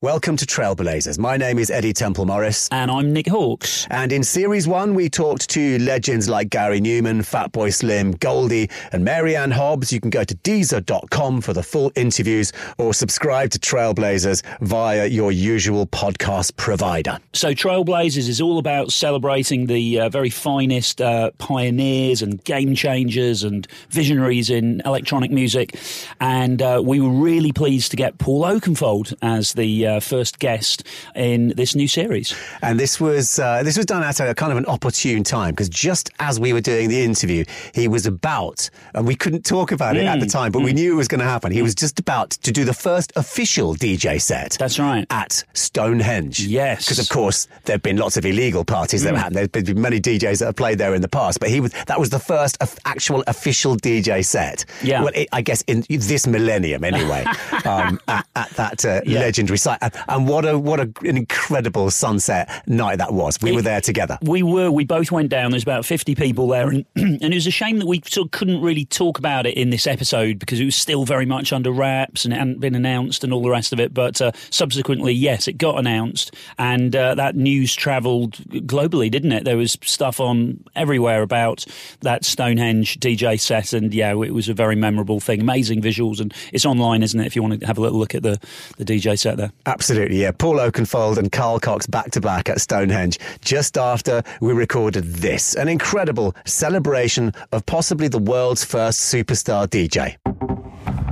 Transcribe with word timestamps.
Welcome 0.00 0.36
to 0.36 0.46
Trailblazers. 0.46 1.18
My 1.18 1.36
name 1.36 1.58
is 1.58 1.72
Eddie 1.72 1.92
Temple 1.92 2.24
Morris. 2.24 2.68
And 2.70 2.88
I'm 2.88 3.12
Nick 3.12 3.26
Halkes. 3.26 3.84
And 3.90 4.12
in 4.12 4.22
series 4.22 4.68
one, 4.68 4.94
we 4.94 5.08
talked 5.10 5.50
to 5.50 5.76
legends 5.80 6.28
like 6.28 6.50
Gary 6.50 6.80
Numan, 6.80 7.22
Fatboy 7.22 7.74
Slim, 7.74 8.12
Goldie, 8.12 8.70
and 8.92 9.04
Mary 9.04 9.34
Anne 9.34 9.50
Hobbs. 9.50 9.92
You 9.92 10.00
can 10.00 10.10
go 10.10 10.22
to 10.22 10.36
Deezer.com 10.36 11.40
for 11.40 11.52
the 11.52 11.64
full 11.64 11.90
interviews 11.96 12.52
or 12.78 12.94
subscribe 12.94 13.50
to 13.50 13.58
Trailblazers 13.58 14.44
via 14.60 15.06
your 15.06 15.32
usual 15.32 15.84
podcast 15.88 16.54
provider. 16.54 17.18
So, 17.32 17.52
Trailblazers 17.52 18.28
is 18.28 18.40
all 18.40 18.58
about 18.58 18.92
celebrating 18.92 19.66
the 19.66 19.98
uh, 19.98 20.08
very 20.10 20.30
finest 20.30 21.00
uh, 21.00 21.32
pioneers 21.38 22.22
and 22.22 22.44
game 22.44 22.76
changers 22.76 23.42
and 23.42 23.66
visionaries 23.90 24.48
in 24.48 24.80
electronic 24.84 25.32
music. 25.32 25.76
And 26.20 26.62
uh, 26.62 26.80
we 26.84 27.00
were 27.00 27.10
really 27.10 27.50
pleased 27.50 27.90
to 27.90 27.96
get 27.96 28.18
Paul 28.18 28.44
Oakenfold 28.44 29.12
as 29.22 29.54
the 29.54 29.87
uh, 29.88 30.00
first 30.00 30.38
guest 30.38 30.84
in 31.16 31.48
this 31.56 31.74
new 31.74 31.88
series. 31.88 32.34
And 32.62 32.78
this 32.78 33.00
was 33.00 33.38
uh, 33.38 33.62
this 33.62 33.76
was 33.76 33.86
done 33.86 34.02
at 34.02 34.20
a 34.20 34.34
kind 34.34 34.52
of 34.52 34.58
an 34.58 34.66
opportune 34.66 35.24
time 35.24 35.52
because 35.52 35.68
just 35.68 36.10
as 36.20 36.38
we 36.38 36.52
were 36.52 36.60
doing 36.60 36.88
the 36.88 37.02
interview, 37.02 37.44
he 37.74 37.88
was 37.88 38.06
about, 38.06 38.70
and 38.94 39.06
we 39.06 39.14
couldn't 39.14 39.44
talk 39.44 39.72
about 39.72 39.96
it 39.96 40.04
at 40.04 40.20
the 40.20 40.26
time, 40.26 40.52
but 40.52 40.62
we 40.62 40.72
knew 40.72 40.92
it 40.92 40.96
was 40.96 41.08
going 41.08 41.20
to 41.20 41.26
happen. 41.26 41.52
He 41.52 41.62
was 41.62 41.74
just 41.74 41.98
about 41.98 42.30
to 42.30 42.52
do 42.52 42.64
the 42.64 42.74
first 42.74 43.12
official 43.16 43.74
DJ 43.74 44.20
set. 44.20 44.56
That's 44.58 44.78
right. 44.78 45.06
At 45.10 45.44
Stonehenge. 45.54 46.40
Yes. 46.40 46.84
Because 46.84 46.98
of 46.98 47.08
course 47.08 47.46
there 47.64 47.74
have 47.74 47.82
been 47.82 47.96
lots 47.96 48.16
of 48.16 48.24
illegal 48.26 48.64
parties 48.64 49.02
that 49.02 49.14
have 49.14 49.22
happened. 49.22 49.50
There's 49.52 49.64
been 49.64 49.80
many 49.80 50.00
DJs 50.00 50.40
that 50.40 50.46
have 50.46 50.56
played 50.56 50.78
there 50.78 50.94
in 50.94 51.02
the 51.02 51.08
past, 51.08 51.40
but 51.40 51.48
he 51.50 51.60
was 51.60 51.72
that 51.86 51.98
was 52.00 52.10
the 52.10 52.18
first 52.18 52.58
actual 52.84 53.22
official 53.26 53.76
DJ 53.76 54.24
set. 54.24 54.64
Yeah. 54.82 55.02
Well, 55.02 55.12
it, 55.14 55.28
I 55.32 55.40
guess 55.42 55.62
in 55.62 55.84
this 55.88 56.26
millennium 56.26 56.84
anyway. 56.84 57.24
um, 57.64 58.00
at, 58.08 58.26
at 58.36 58.50
that 58.50 58.84
uh, 58.84 59.00
Yeah. 59.04 59.20
legendary 59.20 59.58
site, 59.58 59.77
and, 59.80 60.28
what 60.28 60.44
a 60.44 60.58
what 60.58 60.80
a, 60.80 60.90
an 61.02 61.16
incredible 61.16 61.90
sunset 61.90 62.62
night 62.66 62.98
that 62.98 63.12
was. 63.12 63.38
We 63.40 63.52
were 63.52 63.62
there 63.62 63.80
together. 63.80 64.18
We 64.22 64.42
were. 64.42 64.70
We 64.70 64.84
both 64.84 65.10
went 65.10 65.28
down. 65.28 65.50
There's 65.50 65.62
about 65.62 65.84
50 65.84 66.14
people 66.14 66.48
there, 66.48 66.68
and, 66.68 66.84
and 66.96 67.22
it 67.22 67.34
was 67.34 67.46
a 67.46 67.52
shame 67.52 67.78
that 67.78 67.86
we 67.86 68.02
sort 68.06 68.26
of 68.26 68.30
couldn't 68.32 68.60
really 68.60 68.84
talk 68.84 69.18
about 69.18 69.46
it 69.46 69.56
in 69.56 69.70
this 69.70 69.86
episode 69.86 70.38
because 70.38 70.60
it 70.60 70.64
was 70.64 70.76
still 70.76 71.04
very 71.04 71.26
much 71.26 71.52
under 71.52 71.70
wraps 71.70 72.24
and 72.24 72.34
it 72.34 72.38
hadn't 72.38 72.60
been 72.60 72.74
announced 72.74 73.24
and 73.24 73.32
all 73.32 73.42
the 73.42 73.50
rest 73.50 73.72
of 73.72 73.80
it. 73.80 73.94
But 73.94 74.20
uh, 74.20 74.32
subsequently, 74.50 75.12
yes, 75.12 75.48
it 75.48 75.54
got 75.54 75.78
announced, 75.78 76.34
and 76.58 76.94
uh, 76.94 77.14
that 77.14 77.36
news 77.36 77.74
travelled 77.74 78.32
globally, 78.66 79.10
didn't 79.10 79.32
it? 79.32 79.44
There 79.44 79.56
was 79.56 79.78
stuff 79.82 80.20
on 80.20 80.64
everywhere 80.74 81.22
about 81.22 81.64
that 82.00 82.24
Stonehenge 82.24 82.98
DJ 83.00 83.40
set, 83.40 83.72
and 83.72 83.92
yeah, 83.92 84.10
it 84.10 84.34
was 84.34 84.48
a 84.48 84.54
very 84.54 84.76
memorable 84.76 85.20
thing. 85.20 85.40
Amazing 85.40 85.82
visuals, 85.82 86.20
and 86.20 86.34
it's 86.52 86.66
online, 86.66 87.02
isn't 87.02 87.18
it? 87.18 87.26
If 87.26 87.36
you 87.36 87.42
want 87.42 87.60
to 87.60 87.66
have 87.66 87.78
a 87.78 87.80
little 87.80 87.98
look 87.98 88.14
at 88.14 88.22
the 88.22 88.38
the 88.76 88.84
DJ 88.84 89.18
set 89.18 89.36
there. 89.36 89.52
Absolutely, 89.68 90.22
yeah. 90.22 90.30
Paul 90.30 90.56
Oakenfold 90.56 91.18
and 91.18 91.30
Carl 91.30 91.60
Cox 91.60 91.86
back 91.86 92.10
to 92.12 92.22
back 92.22 92.48
at 92.48 92.58
Stonehenge 92.58 93.18
just 93.42 93.76
after 93.76 94.22
we 94.40 94.54
recorded 94.54 95.04
this. 95.04 95.54
An 95.54 95.68
incredible 95.68 96.34
celebration 96.46 97.34
of 97.52 97.66
possibly 97.66 98.08
the 98.08 98.18
world's 98.18 98.64
first 98.64 99.12
superstar 99.12 99.66
DJ. 99.68 100.16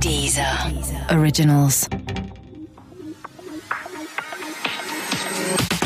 Deezer. 0.01 1.11
Originals. 1.11 1.87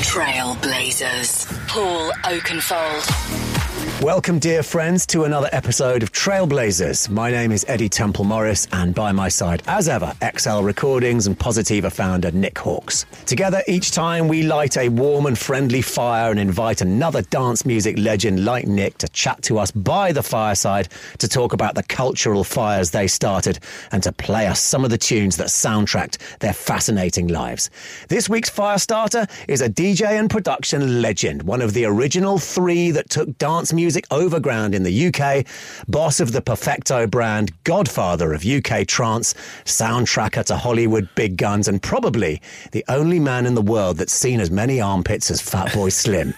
Trailblazers. 0.08 1.68
Paul 1.68 2.14
Oakenfold. 2.24 3.61
Welcome, 4.02 4.40
dear 4.40 4.64
friends, 4.64 5.06
to 5.08 5.26
another 5.26 5.48
episode 5.52 6.02
of 6.02 6.12
Trailblazers. 6.12 7.08
My 7.08 7.30
name 7.30 7.52
is 7.52 7.64
Eddie 7.68 7.88
Temple 7.88 8.26
Morris, 8.26 8.68
and 8.72 8.96
by 8.96 9.12
my 9.12 9.30
side, 9.30 9.62
as 9.68 9.88
ever, 9.88 10.12
XL 10.36 10.64
Recordings 10.64 11.28
and 11.28 11.38
Positiva 11.38 11.92
founder 11.92 12.32
Nick 12.32 12.56
Halkes. 12.56 13.06
Together, 13.26 13.62
each 13.68 13.92
time 13.92 14.28
we 14.28 14.42
light 14.42 14.76
a 14.76 14.90
warm 14.90 15.28
and 15.28 15.38
friendly 15.38 15.84
fire 15.84 16.32
and 16.32 16.40
invite 16.40 16.82
another 16.82 17.22
dance 17.22 17.64
music 17.64 17.96
legend 18.00 18.44
like 18.44 18.66
Nick 18.66 18.98
to 18.98 19.08
chat 19.10 19.40
to 19.44 19.60
us 19.60 19.70
by 19.70 20.12
the 20.12 20.24
fireside 20.24 20.90
to 21.20 21.28
talk 21.28 21.54
about 21.54 21.76
the 21.76 21.84
cultural 21.84 22.44
fires 22.44 22.90
they 22.90 23.06
started 23.06 23.60
and 23.92 24.02
to 24.02 24.12
play 24.12 24.48
us 24.48 24.60
some 24.60 24.84
of 24.84 24.90
the 24.90 24.98
tunes 24.98 25.38
that 25.38 25.50
soundtracked 25.50 26.18
their 26.40 26.54
fascinating 26.54 27.28
lives. 27.28 27.70
This 28.08 28.28
week's 28.28 28.50
fire 28.50 28.80
starter 28.80 29.28
is 29.48 29.62
a 29.62 29.70
DJ 29.70 30.20
and 30.20 30.28
production 30.28 31.04
legend, 31.04 31.44
one 31.44 31.62
of 31.62 31.74
the 31.74 31.86
original 31.86 32.40
three 32.40 32.90
that 32.90 33.12
took 33.12 33.38
dance 33.38 33.61
music 33.72 34.06
overground 34.12 34.74
in 34.74 34.84
the 34.84 35.08
UK, 35.08 35.46
boss 35.88 36.20
of 36.20 36.32
the 36.32 36.42
Perfecto 36.42 37.06
brand, 37.06 37.52
godfather 37.64 38.34
of 38.34 38.46
UK 38.46 38.88
trance, 38.88 39.34
soundtracker 39.66 40.44
to 40.46 40.58
Hollywood 40.58 41.08
big 41.16 41.38
guns, 41.38 41.68
and 41.68 41.82
probably 41.82 42.42
the 42.72 42.84
only 42.88 43.20
man 43.20 43.46
in 43.46 43.54
the 43.56 43.62
world 43.62 43.98
that's 43.98 44.14
seen 44.14 44.40
as 44.40 44.50
many 44.50 44.82
armpits 44.82 45.30
as 45.30 45.42
Fatboy 45.42 45.92
Slim. 46.02 46.34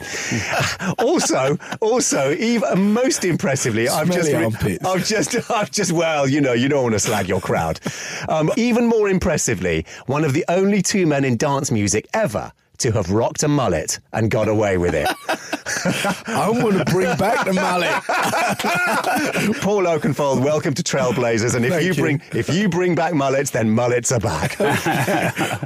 also, 1.00 1.57
also, 1.79 2.33
even 2.33 2.94
most 2.94 3.23
impressively, 3.23 3.88
I've 3.88 4.12
just, 4.12 4.33
armpits. 4.33 4.85
I've 4.85 5.06
just, 5.06 5.51
I've 5.51 5.72
just, 5.72 5.91
well, 5.91 6.28
you 6.28 6.41
know, 6.41 6.53
you 6.53 6.67
don't 6.67 6.83
want 6.83 6.94
to 6.94 7.00
slag 7.00 7.29
your 7.29 7.41
crowd. 7.41 7.79
Um, 8.28 8.51
even 8.57 8.85
more 8.85 9.09
impressively, 9.09 9.85
one 10.06 10.23
of 10.23 10.33
the 10.33 10.45
only 10.50 10.81
two 10.81 11.07
men 11.07 11.23
in 11.23 11.38
dance 11.38 11.72
music 11.72 12.07
ever 12.13 12.51
to 12.79 12.91
have 12.91 13.11
rocked 13.11 13.44
a 13.44 13.47
mullet 13.47 14.00
and 14.11 14.29
got 14.31 14.47
away 14.47 14.78
with 14.78 14.94
it. 14.95 15.07
I 16.28 16.50
want 16.50 16.78
to 16.78 16.85
bring 16.85 17.16
back 17.17 17.45
the 17.45 17.53
mullet. 17.53 17.91
Paul 19.61 19.84
Oakenfold, 19.84 20.44
welcome 20.44 20.73
to 20.73 20.83
Trailblazers. 20.83 21.56
And 21.56 21.66
if 21.66 21.81
you 21.81 21.94
you. 21.94 22.01
bring 22.01 22.22
if 22.33 22.50
you 22.50 22.67
bring 22.69 22.95
back 22.95 23.13
mullets, 23.13 23.51
then 23.51 23.69
mullets 23.72 24.12
are 24.12 24.19
back. 24.19 24.51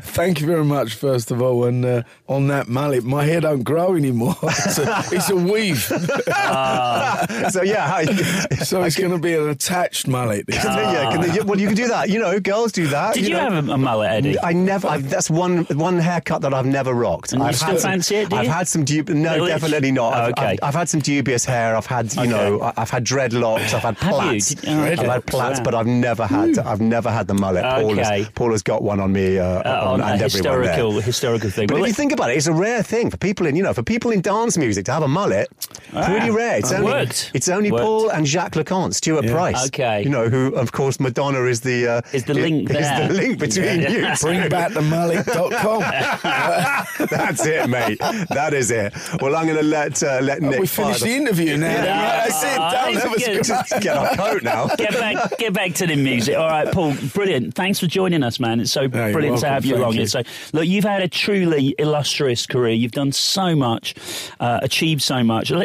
Thank 0.03 0.39
you 0.41 0.47
very 0.47 0.65
much, 0.65 0.93
first 0.95 1.31
of 1.31 1.41
all. 1.41 1.65
And 1.65 1.83
uh, 1.85 2.03
on 2.27 2.47
that 2.47 2.67
mullet, 2.67 3.03
my 3.03 3.23
hair 3.25 3.41
don't 3.41 3.63
grow 3.63 3.95
anymore. 3.95 4.35
It's 4.43 4.77
a, 4.77 5.03
it's 5.11 5.29
a 5.29 5.35
weave, 5.35 5.79
so 5.81 7.61
yeah, 7.63 7.87
how, 7.87 8.03
so 8.63 8.83
it's 8.83 8.97
going 8.97 9.11
to 9.11 9.17
be 9.19 9.33
an 9.33 9.49
attached 9.49 10.07
mullet. 10.07 10.45
this 10.47 10.61
Can 10.63 10.75
they- 10.75 10.81
yeah, 10.93 11.11
can 11.11 11.21
they- 11.21 11.41
well, 11.41 11.59
you 11.59 11.67
can 11.67 11.75
do 11.75 11.87
that. 11.87 12.09
You 12.09 12.19
know, 12.19 12.39
girls 12.39 12.71
do 12.71 12.87
that. 12.87 13.13
Did 13.15 13.27
you, 13.27 13.33
know. 13.33 13.49
have 13.51 13.69
a, 13.69 13.71
a 13.73 13.77
mullet, 13.77 14.11
Eddie? 14.11 14.39
I 14.39 14.53
never. 14.53 14.87
I've, 14.87 15.09
that's 15.09 15.29
one 15.29 15.65
one 15.65 15.97
haircut 15.99 16.41
that 16.41 16.53
I've 16.53 16.65
never 16.65 16.93
rocked. 16.97 17.33
And 17.33 17.41
I've 17.43 17.55
still 17.55 17.69
had 17.69 17.79
some- 17.79 17.91
fancy 17.91 18.15
it, 18.17 18.29
do 18.29 18.35
I've 18.35 18.45
you? 18.45 18.49
had 18.51 18.67
some. 18.67 18.83
Dub- 18.83 19.09
no, 19.09 19.35
Really? 19.35 19.49
definitely 19.49 19.91
not. 19.91 20.13
I've, 20.13 20.29
Okay. 20.31 20.45
I've, 20.45 20.59
I've 20.63 20.75
had 20.75 20.89
some 20.89 20.99
dubious 20.99 21.45
hair. 21.45 21.75
I've 21.77 21.85
had, 21.85 22.13
you 22.13 22.21
Okay. 22.21 22.29
know, 22.29 22.61
I- 22.61 22.73
I've 22.77 22.89
had 22.89 23.05
dreadlocks. 23.05 23.73
I've 23.73 23.81
had 23.83 23.97
Have 23.97 24.13
plaits. 24.13 24.49
Did- 24.55 24.69
oh, 24.69 24.83
I've 24.83 24.99
had 24.99 25.25
plaits, 25.25 25.59
Wow. 25.59 25.63
but 25.65 25.75
I've 25.75 25.87
never 25.87 26.25
had. 26.25 26.57
I've 26.59 26.81
never 26.81 27.09
had 27.11 27.27
the 27.27 27.33
mullet. 27.33 27.63
Paul, 27.63 27.91
Okay. 27.91 28.03
has, 28.19 28.29
Paul 28.35 28.51
has 28.51 28.63
got 28.63 28.83
one 28.83 28.99
on 28.99 29.13
me. 29.13 29.39
Uh, 29.39 29.45
Uh, 29.47 29.81
on, 29.87 30.01
on 30.01 30.11
and 30.11 30.21
a 30.21 30.25
everyone 30.25 30.61
there. 30.61 30.71
historical, 30.73 31.01
historical 31.01 31.49
thing. 31.49 31.67
But 31.67 31.75
Well, 31.75 31.83
if 31.83 31.87
you 31.89 31.93
think 31.93 32.11
about 32.11 32.29
it, 32.31 32.37
it's 32.37 32.47
a 32.47 32.53
rare 32.53 32.83
thing 32.83 33.09
for 33.09 33.17
people 33.17 33.45
in, 33.47 33.55
you 33.55 33.63
know, 33.63 33.73
for 33.73 33.83
people 33.83 34.11
in 34.11 34.21
dance 34.21 34.57
music 34.57 34.85
to 34.85 34.91
have 34.93 35.03
a 35.03 35.07
mullet. 35.07 35.47
pretty 36.05 36.29
rare. 36.29 36.57
It's 36.57 36.71
Ah, 36.71 36.75
only, 36.77 36.91
worked. 36.91 37.31
It's 37.33 37.47
only 37.47 37.71
Worked. 37.71 37.83
Paul 37.83 38.09
and 38.09 38.27
Jacques 38.27 38.55
Lu 38.55 38.63
Cont, 38.63 38.93
Stuart 38.95 39.25
Yeah. 39.25 39.31
Price. 39.33 39.65
Okay. 39.67 40.03
You 40.03 40.09
know, 40.09 40.29
who, 40.29 40.53
of 40.55 40.71
course, 40.71 40.99
Madonna 40.99 41.43
is 41.45 41.61
the 41.61 41.87
uh, 41.87 42.01
Is 42.13 42.23
the 42.25 42.33
link 42.33 42.69
is 42.69 42.75
there. 42.77 43.07
the 43.07 43.13
link 43.13 43.39
between 43.39 43.81
Yeah. 43.81 43.89
you. 43.89 44.15
two. 44.15 44.27
Bring 46.97 47.07
back 47.07 47.07
the 47.07 47.07
mallet.com. 47.07 47.07
That's 47.09 47.45
it, 47.45 47.69
mate. 47.69 47.99
That 48.29 48.53
is 48.53 48.71
it. 48.71 48.93
Well, 49.21 49.35
I'm 49.35 49.45
going 49.45 49.57
to 49.57 49.63
let 49.63 50.01
uh, 50.03 50.19
let 50.21 50.41
Nick. 50.41 50.59
we 50.59 50.67
fire 50.67 50.85
finished 50.85 51.03
the 51.03 51.15
interview 51.15 51.57
now. 51.57 51.67
Yeah. 51.67 52.27
That's 52.27 52.43
it. 52.43 52.59
Ah, 52.59 52.71
Done. 52.71 52.93
it's 52.93 53.03
That 53.03 53.11
was 53.11 53.23
good. 53.47 53.67
great. 53.71 53.81
Get 53.83 53.97
our 53.97 54.15
coat 54.15 54.43
now. 54.43 54.67
get 54.77 54.91
back, 54.93 55.37
get 55.37 55.53
back 55.53 55.73
to 55.75 55.87
the 55.87 55.95
music. 55.95 56.35
All 56.37 56.47
right, 56.47 56.71
Paul, 56.71 56.95
brilliant. 57.13 57.53
Thanks 57.55 57.79
for 57.79 57.87
joining 57.87 58.23
us, 58.23 58.39
man. 58.39 58.59
It's 58.59 58.71
so 58.71 58.81
you're 58.81 58.89
brilliant 58.89 59.39
to 59.39 59.47
have 59.49 59.65
you 59.65 59.73
Thank 59.73 59.81
along 59.83 59.93
you. 59.93 59.99
here. 59.99 60.07
So, 60.07 60.23
look, 60.53 60.65
you've 60.65 60.83
had 60.83 61.01
a 61.01 61.07
truly 61.07 61.75
illustrious 61.77 62.45
career. 62.45 62.73
You've 62.73 62.91
done 62.91 63.11
so 63.11 63.55
much, 63.55 63.95
uh, 64.39 64.59
achieved 64.61 65.01
so 65.01 65.23
much. 65.23 65.51
On 65.51 65.59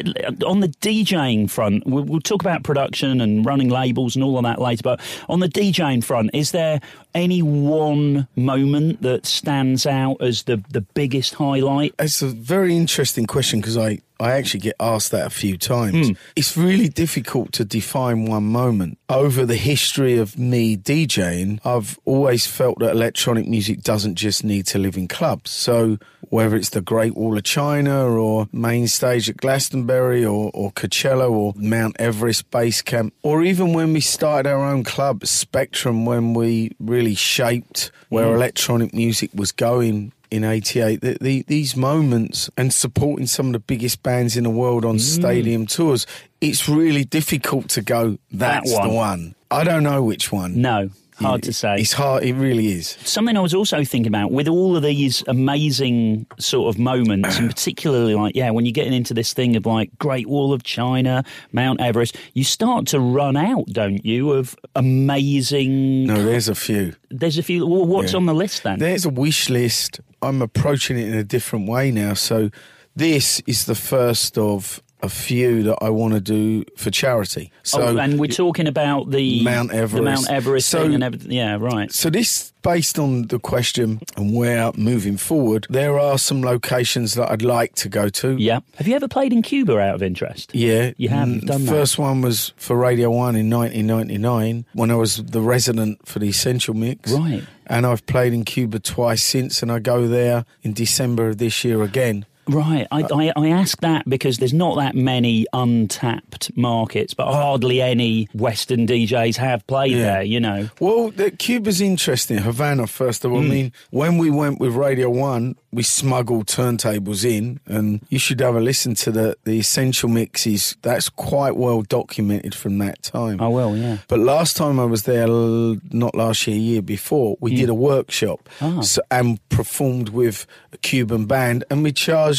the 0.61 0.69
DJing 0.81 1.51
front, 1.51 1.87
we'll, 1.87 2.05
we'll 2.05 2.21
talk 2.21 2.43
about 2.43 2.63
production 2.63 3.21
and 3.21 3.45
running 3.45 3.69
labels 3.69 4.15
and 4.17 4.25
all 4.25 4.37
of 4.39 4.45
that 4.45 4.61
later. 4.61 4.83
But 4.83 5.01
on 5.29 5.41
the 5.41 5.49
DJing 5.49 6.03
front, 6.05 6.31
is 6.35 6.53
there 6.53 6.81
any 7.15 7.43
one 7.43 8.29
moment 8.37 9.03
that 9.03 9.27
stands 9.27 9.87
out 9.87 10.21
as 10.21 10.45
the 10.45 10.63
the 10.71 10.81
biggest 10.81 11.35
highlight? 11.35 11.95
It's 11.99 12.23
a 12.23 12.29
very 12.29 12.77
interesting 12.77 13.27
question 13.27 13.61
because 13.61 13.77
I, 13.77 14.01
I 14.23 14.33
actually 14.33 14.61
get 14.61 14.77
asked 14.79 15.11
that 15.11 15.27
a 15.27 15.31
few 15.31 15.59
times. 15.59 16.09
Hmm. 16.09 16.15
It's 16.37 16.57
really 16.57 16.89
difficult 16.89 17.53
to 17.55 17.65
define 17.65 18.27
one 18.27 18.45
moment. 18.45 18.99
Over 19.09 19.45
the 19.45 19.57
history 19.57 20.17
of 20.17 20.39
me 20.39 20.77
DJing, 20.77 21.59
I've 21.65 21.99
always 22.05 22.47
felt 22.47 22.79
that 22.79 22.93
electronic 22.93 23.49
music 23.49 23.83
doesn't 23.83 24.15
just 24.15 24.45
need 24.45 24.67
to 24.69 24.79
live 24.79 24.97
in 24.97 25.09
clubs. 25.09 25.51
So 25.51 25.99
whether 26.29 26.55
it's 26.55 26.71
the 26.71 26.81
Great 26.81 27.17
Wall 27.17 27.37
of 27.37 27.43
China 27.43 28.07
or 28.07 28.49
main 28.53 28.87
stage 28.87 29.29
at 29.29 29.39
Glastonbury 29.39 30.25
or, 30.25 30.53
or 30.55 30.71
Coachella 30.71 31.29
or 31.29 31.55
Mount 31.57 31.97
Everest 31.99 32.49
Base 32.51 32.81
Camp, 32.81 33.13
or 33.23 33.43
even 33.43 33.73
when 33.73 33.93
we 33.93 34.01
started 34.01 34.49
our 34.49 34.65
own 34.65 34.85
club, 34.85 35.27
Spectrum, 35.27 36.07
when 36.07 36.33
we 36.33 36.71
really 36.79 37.17
shaped 37.17 37.91
where 38.09 38.33
electronic 38.35 38.95
music 38.95 39.31
was 39.35 39.51
going 39.51 40.13
in 40.33 40.45
88 40.45 41.03
the, 41.03 41.19
the, 41.21 41.45
these 41.47 41.77
moments 41.77 42.49
and 42.57 42.73
supporting 42.73 43.27
some 43.27 43.49
of 43.49 43.53
the 43.53 43.59
biggest 43.59 44.03
bands 44.03 44.35
in 44.35 44.45
the 44.45 44.51
world 44.51 44.83
on 44.83 44.97
mm. 44.97 45.01
stadium 45.01 45.67
tours 45.67 46.07
it's 46.41 46.69
really 46.69 47.05
difficult 47.05 47.69
to 47.69 47.83
go 47.83 48.17
that's 48.31 48.73
one. 48.73 48.89
the 48.89 48.95
one 48.95 49.35
i 49.51 49.63
don't 49.63 49.83
know 49.83 50.03
which 50.03 50.33
one 50.33 50.61
No. 50.61 50.91
Hard 51.23 51.43
to 51.45 51.53
say. 51.53 51.77
It's 51.77 51.93
hard. 51.93 52.23
It 52.25 52.35
really 52.35 52.69
is. 52.73 52.97
Something 53.05 53.37
I 53.37 53.41
was 53.41 53.55
also 53.55 53.85
thinking 53.85 54.09
about 54.09 54.31
with 54.33 54.49
all 54.49 54.77
of 54.77 54.83
these 54.83 55.23
amazing 55.29 56.27
sort 56.39 56.75
of 56.75 56.79
moments, 56.81 57.39
and 57.39 57.49
particularly 57.49 58.15
like, 58.15 58.35
yeah, 58.37 58.51
when 58.51 58.65
you're 58.67 58.73
getting 58.73 58.93
into 58.93 59.15
this 59.15 59.33
thing 59.33 59.57
of 59.57 59.67
like 59.67 59.91
Great 59.99 60.27
Wall 60.29 60.53
of 60.53 60.63
China, 60.63 61.25
Mount 61.53 61.81
Everest, 61.81 62.17
you 62.35 62.45
start 62.45 62.87
to 62.89 63.01
run 63.01 63.37
out, 63.37 63.67
don't 63.67 64.05
you, 64.05 64.33
of 64.33 64.57
amazing. 64.75 66.07
No, 66.07 66.23
there's 66.23 66.49
a 66.49 66.55
few. 66.55 66.95
There's 67.11 67.39
a 67.39 67.43
few. 67.43 67.67
Well, 67.67 67.85
what's 67.87 68.13
Yeah. 68.13 68.19
on 68.19 68.27
the 68.27 68.35
list 68.35 68.63
then? 68.63 68.79
There's 68.79 69.05
a 69.05 69.11
wish 69.11 69.49
list. 69.51 70.01
I'm 70.21 70.43
approaching 70.43 70.99
it 70.99 71.09
in 71.09 71.15
a 71.15 71.25
different 71.25 71.69
way 71.69 71.91
now. 71.91 72.15
So 72.15 72.51
this 72.97 73.41
is 73.47 73.65
the 73.67 73.75
first 73.75 74.39
of 74.39 74.83
a 75.03 75.09
few 75.09 75.63
that 75.65 75.79
I 75.83 75.91
want 75.91 76.15
to 76.15 76.21
do 76.21 76.65
for 76.77 76.91
charity. 76.91 77.51
So 77.65 77.83
oh, 77.83 77.97
and 77.99 78.21
we're 78.21 78.29
talking 78.29 78.69
about 78.69 79.11
the 79.11 79.43
Mount 79.43 79.71
the 79.71 79.77
Everest. 79.79 80.05
Mount 80.05 80.31
Everest 80.31 80.69
So- 80.69 80.83
thing 80.85 80.95
and 80.95 81.03
everything. 81.03 81.33
Yeah, 81.33 81.57
right. 81.61 81.91
So 81.93 82.09
this, 82.09 82.53
based 82.63 82.99
on 83.01 83.27
the 83.27 83.41
question 83.41 84.01
and 84.17 84.33
where 84.35 84.71
moving 84.77 85.17
forward, 85.17 85.67
there 85.69 85.99
are 85.99 86.19
some 86.19 86.41
locations 86.43 87.15
that 87.15 87.31
I'd 87.33 87.43
like 87.43 87.75
to 87.77 87.89
go 87.89 88.09
to. 88.11 88.37
Yeah. 88.37 88.61
Have 88.77 88.87
you 88.87 88.95
ever 88.95 89.09
played 89.09 89.33
in 89.33 89.43
Cuba 89.43 89.79
out 89.81 89.97
of 89.97 90.03
interest? 90.05 90.55
Yeah, 90.55 90.93
You 90.97 91.09
have, 91.09 91.27
Mm, 91.29 91.47
done 91.47 91.61
the 91.65 91.65
that. 91.67 91.71
first 91.73 91.99
one 91.99 92.21
was 92.23 92.53
for 92.57 92.77
Radio 92.77 93.11
One 93.11 93.35
in 93.35 93.51
1999 93.51 94.65
when 94.75 94.91
I 94.91 94.95
was 94.95 95.17
the 95.17 95.41
resident 95.41 96.07
for 96.07 96.19
the 96.19 96.29
Essential 96.29 96.75
Mix. 96.75 97.13
Right. 97.13 97.43
And 97.67 97.87
I've 97.87 98.05
played 98.07 98.33
in 98.33 98.45
Cuba 98.45 98.79
twice 98.81 99.23
since, 99.23 99.63
and 99.63 99.71
I 99.73 99.79
go 99.79 100.07
there 100.07 100.45
in 100.63 100.73
December 100.73 101.29
of 101.29 101.39
this 101.39 101.65
year 101.65 101.83
again. 101.83 102.27
Right. 102.49 102.87
I, 102.91 103.03
Uh, 103.03 103.17
I, 103.17 103.33
I 103.37 103.49
ask 103.49 103.81
that 103.81 104.09
because 104.09 104.39
there's 104.39 104.53
not 104.55 104.77
that 104.77 104.95
many 104.95 105.47
untapped 105.53 106.57
markets, 106.57 107.15
but 107.15 107.27
hardly 107.33 107.81
any 107.83 108.29
Western 108.35 108.87
DJs 108.87 109.37
have 109.37 109.67
played 109.67 109.93
Yeah. 109.93 110.03
there, 110.15 110.23
you 110.23 110.41
know. 110.41 110.69
Well, 110.81 111.11
the, 111.11 111.31
Cuba's 111.31 111.81
interesting. 111.81 112.39
Havana, 112.39 112.87
first 112.87 113.25
of 113.25 113.33
all. 113.33 113.41
Hmm. 113.41 113.47
I 113.47 113.51
mean, 113.51 113.73
when 113.91 114.19
we 114.19 114.31
went 114.31 114.61
with 114.61 114.75
Radio 114.75 115.09
One, 115.11 115.57
we 115.73 115.83
smuggled 115.83 116.47
turntables 116.49 117.25
in, 117.25 117.59
and 117.67 118.03
you 118.11 118.19
should 118.19 118.41
have 118.41 118.55
a 118.57 118.61
listen 118.61 118.95
to 118.97 119.11
the 119.11 119.37
the 119.45 119.59
essential 119.59 120.09
mixes. 120.09 120.77
That's 120.83 121.09
quite 121.09 121.57
well 121.57 121.81
documented 121.83 122.55
from 122.55 122.77
that 122.79 123.03
time. 123.03 123.41
I 123.41 123.49
will, 123.49 123.75
yeah. 123.77 123.99
But 124.09 124.19
last 124.19 124.57
time 124.57 124.79
I 124.79 124.85
was 124.85 125.05
there, 125.05 125.27
not 125.27 126.15
last 126.15 126.47
year, 126.47 126.57
year 126.59 126.83
before, 126.83 127.37
we 127.41 127.55
did 127.55 127.69
a 127.71 127.75
workshop 127.75 128.49
Ah. 128.61 128.81
so, 128.83 129.01
and 129.11 129.39
performed 129.49 130.11
with 130.11 130.47
a 130.73 130.77
Cuban 130.79 131.25
band, 131.27 131.65
and 131.71 131.83
we 131.83 131.93
charged 131.93 132.32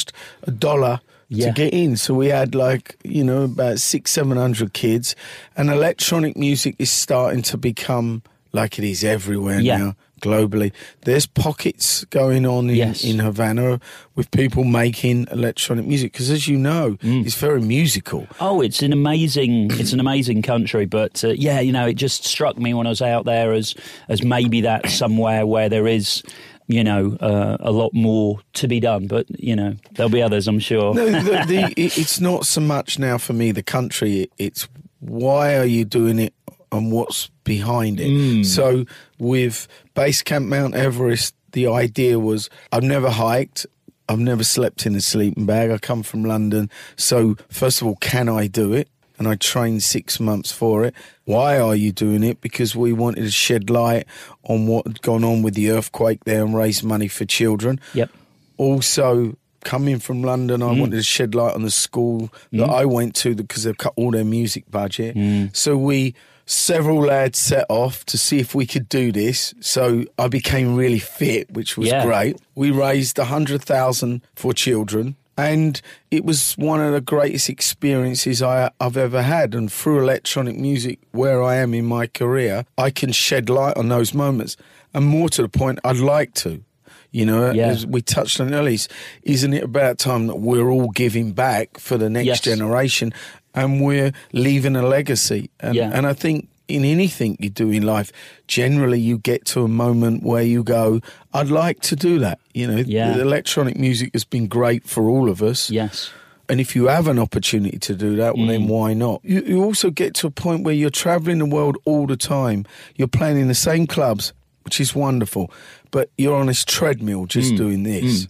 a 0.44 0.52
dollar. 0.52 1.00
Yeah. 1.30 1.48
To 1.48 1.54
get 1.54 1.74
in, 1.74 1.98
so 1.98 2.14
we 2.14 2.28
had 2.28 2.54
like 2.54 2.96
you 3.04 3.24
know 3.24 3.44
about 3.44 3.80
six, 3.80 4.12
seven 4.12 4.38
hundred 4.38 4.74
kids, 4.74 5.16
and 5.58 5.70
electronic 5.72 6.38
music 6.38 6.76
is 6.78 6.92
starting 6.92 7.42
to 7.44 7.58
become 7.58 8.22
like 8.52 8.78
it 8.78 8.86
is 8.86 9.04
everywhere 9.04 9.60
Yeah. 9.60 9.78
now 9.78 9.96
globally. 10.22 10.72
There's 11.06 11.26
pockets 11.26 12.06
going 12.12 12.46
on 12.46 12.70
in, 12.70 12.76
Yes. 12.76 13.04
in 13.04 13.18
Havana 13.20 13.80
with 14.16 14.30
people 14.32 14.64
making 14.64 15.28
electronic 15.32 15.86
music 15.88 16.12
because, 16.14 16.30
as 16.30 16.48
you 16.48 16.58
know, 16.58 16.98
Mm. 17.04 17.26
it's 17.26 17.36
very 17.36 17.62
musical. 17.62 18.28
Oh, 18.40 18.62
it's 18.62 18.82
an 18.84 18.94
amazing, 18.94 19.72
it's 19.80 19.92
an 19.92 20.00
amazing 20.00 20.44
country. 20.44 20.86
But 20.86 21.24
uh, 21.24 21.30
yeah, 21.30 21.60
you 21.62 21.72
know, 21.72 21.88
it 21.88 21.96
just 21.96 22.26
struck 22.26 22.58
me 22.60 22.74
when 22.76 22.86
I 22.86 22.90
was 22.92 23.02
out 23.02 23.26
there 23.26 23.54
as 23.54 23.74
as 24.08 24.24
maybe 24.24 24.62
that's 24.62 24.94
somewhere 24.94 25.48
where 25.48 25.68
there 25.68 25.88
is, 25.88 26.22
you 26.68 26.84
know, 26.84 27.18
uh, 27.20 27.58
a 27.60 27.72
lot 27.72 27.94
more 27.94 28.40
to 28.54 28.68
be 28.68 28.80
done. 28.80 29.08
But 29.08 29.26
you 29.40 29.56
know, 29.56 29.76
there'll 29.92 30.10
be 30.10 30.22
others, 30.22 30.48
I'm 30.48 30.60
sure. 30.60 30.94
No, 30.94 31.06
the, 31.06 31.44
the, 31.48 31.74
it's 31.78 32.20
not 32.20 32.46
so 32.46 32.62
much 32.62 33.00
now 33.00 33.18
for 33.18 33.34
me 33.34 33.52
the 33.52 33.64
country. 33.64 34.30
It's 34.38 34.68
why 35.00 35.58
are 35.58 35.66
you 35.66 35.86
doing 35.86 36.20
it 36.20 36.34
and 36.74 36.92
what's 36.92 37.30
behind 37.44 38.00
it. 38.00 38.46
So 38.46 38.86
with 39.20 39.68
Base 39.94 40.22
Camp 40.22 40.48
Mount 40.48 40.76
Everest, 40.76 41.36
the 41.52 41.68
idea 41.68 42.20
was 42.20 42.50
I've 42.72 42.84
never 42.84 43.10
hiked. 43.10 43.66
I've 44.10 44.20
never 44.20 44.44
slept 44.44 44.86
in 44.86 44.96
a 44.96 45.02
sleeping 45.02 45.46
bag. 45.46 45.72
I 45.72 45.78
come 45.78 46.04
from 46.04 46.26
London. 46.26 46.70
So, 46.98 47.36
first 47.50 47.82
of 47.82 47.88
all, 47.88 47.96
can 47.98 48.28
I 48.28 48.48
do 48.48 48.74
it? 48.74 48.90
And 49.20 49.28
I 49.28 49.36
trained 49.36 49.84
six 49.84 50.20
months 50.20 50.52
for 50.52 50.84
it. 50.86 50.94
Why 51.26 51.60
are 51.60 51.76
you 51.76 51.92
doing 51.92 52.24
it? 52.24 52.42
Because 52.42 52.76
we 52.76 52.94
wanted 52.94 53.22
to 53.22 53.32
shed 53.32 53.70
light 53.70 54.06
on 54.44 54.66
what 54.68 54.88
had 54.88 55.02
gone 55.02 55.24
on 55.24 55.44
with 55.44 55.54
the 55.54 55.70
earthquake 55.72 56.24
there 56.26 56.44
and 56.44 56.56
raise 56.56 56.84
money 56.84 57.08
for 57.08 57.24
children 57.26 57.80
Yep. 57.94 58.10
also 58.58 59.36
coming 59.64 59.98
from 60.00 60.22
London, 60.24 60.60
Mm. 60.62 60.76
I 60.76 60.80
wanted 60.80 60.98
to 60.98 61.04
shed 61.04 61.34
light 61.36 61.54
on 61.56 61.62
the 61.62 61.72
school 61.72 62.30
that 62.52 62.70
I 62.70 62.84
went 62.86 63.16
to 63.18 63.34
because 63.34 63.64
they've 63.64 63.78
cut 63.78 63.94
all 63.96 64.12
their 64.12 64.26
music 64.26 64.70
budget. 64.70 65.16
Mm. 65.16 65.56
So 65.56 65.78
we 65.78 66.16
several 66.46 67.00
lads 67.00 67.40
set 67.40 67.66
off 67.70 68.06
to 68.08 68.18
see 68.18 68.40
if 68.40 68.54
we 68.54 68.66
could 68.66 68.90
do 68.90 69.14
this. 69.14 69.54
So 69.62 70.04
I 70.20 70.28
became 70.28 70.76
really 70.76 71.00
fit, 71.00 71.50
which 71.54 71.78
was 71.78 71.88
Yeah. 71.88 72.04
great. 72.06 72.36
We 72.56 72.70
raised 72.72 73.18
a 73.20 73.26
hundred 73.26 73.62
thousand 73.62 74.22
for 74.36 74.54
children. 74.54 75.16
And 75.38 75.82
it 76.12 76.24
was 76.24 76.54
one 76.54 76.80
of 76.80 76.94
the 76.94 77.02
greatest 77.02 77.50
experiences 77.50 78.42
I, 78.42 78.70
I've 78.80 78.98
ever 78.98 79.22
had. 79.24 79.56
And 79.56 79.72
through 79.72 80.02
electronic 80.02 80.58
music, 80.58 81.00
where 81.12 81.42
I 81.42 81.56
am 81.56 81.74
in 81.74 81.86
my 81.86 82.08
career, 82.08 82.66
I 82.78 82.92
can 82.92 83.12
shed 83.12 83.50
light 83.50 83.76
on 83.78 83.90
those 83.90 84.14
moments. 84.14 84.58
And 84.94 85.06
more 85.06 85.30
to 85.30 85.42
the 85.42 85.50
point, 85.50 85.80
I'd 85.84 85.98
like 85.98 86.34
to. 86.36 86.64
You 87.12 87.26
know, 87.26 87.52
Yeah. 87.52 87.68
as 87.68 87.86
we 87.86 88.02
touched 88.02 88.40
on 88.42 88.54
earlier, 88.54 88.74
is- 88.76 88.88
isn't 89.24 89.54
it 89.54 89.64
about 89.64 89.98
time 90.00 90.28
that 90.28 90.38
we're 90.40 90.70
all 90.70 90.90
giving 90.90 91.32
back 91.32 91.80
for 91.80 91.98
the 91.98 92.10
next 92.10 92.26
Yes. 92.28 92.40
generation 92.42 93.14
and 93.54 93.82
we're 93.82 94.12
leaving 94.32 94.76
a 94.76 94.82
legacy? 94.84 95.50
And, 95.60 95.76
Yeah. 95.76 95.92
and 95.94 96.08
I 96.08 96.14
think 96.14 96.48
in 96.68 96.86
anything 96.86 97.36
you 97.40 97.50
do 97.50 97.70
in 97.72 97.84
life, 97.84 98.12
generally 98.48 99.00
you 99.00 99.18
get 99.18 99.46
to 99.46 99.64
a 99.64 99.68
moment 99.68 100.24
where 100.24 100.44
you 100.44 100.64
go, 100.64 101.02
I'd 101.34 101.50
like 101.50 101.82
to 101.82 101.96
do 101.96 102.20
that. 102.20 102.40
You 102.54 102.68
know, 102.68 102.78
Yeah. 102.86 103.14
the 103.14 103.22
electronic 103.22 103.78
music 103.78 104.12
has 104.14 104.24
been 104.24 104.48
great 104.48 104.86
for 104.88 105.10
all 105.10 105.30
of 105.30 105.42
us. 105.44 105.70
Yes. 105.70 106.10
And 106.50 106.60
if 106.60 106.76
you 106.76 106.88
have 106.88 107.08
an 107.08 107.20
opportunity 107.20 107.78
to 107.80 107.96
do 107.96 108.16
that, 108.18 108.36
well, 108.36 108.46
Mm. 108.46 108.50
then 108.50 108.68
why 108.68 108.94
not? 108.94 109.22
You, 109.24 109.44
you 109.46 109.64
also 109.64 109.90
get 109.90 110.14
to 110.16 110.28
a 110.28 110.32
point 110.32 110.64
where 110.64 110.74
you're 110.76 110.90
traveling 110.90 111.40
the 111.40 111.46
world 111.46 111.78
all 111.86 112.06
the 112.06 112.18
time. 112.18 112.66
You're 112.96 113.08
playing 113.08 113.40
in 113.40 113.48
the 113.48 113.56
same 113.56 113.88
clubs, 113.88 114.34
which 114.64 114.80
is 114.82 114.94
wonderful, 114.94 115.52
but 115.92 116.10
you're 116.18 116.36
on 116.36 116.48
this 116.48 116.64
treadmill 116.66 117.26
just 117.28 117.54
Mm. 117.54 117.58
doing 117.58 117.84
this. 117.84 118.28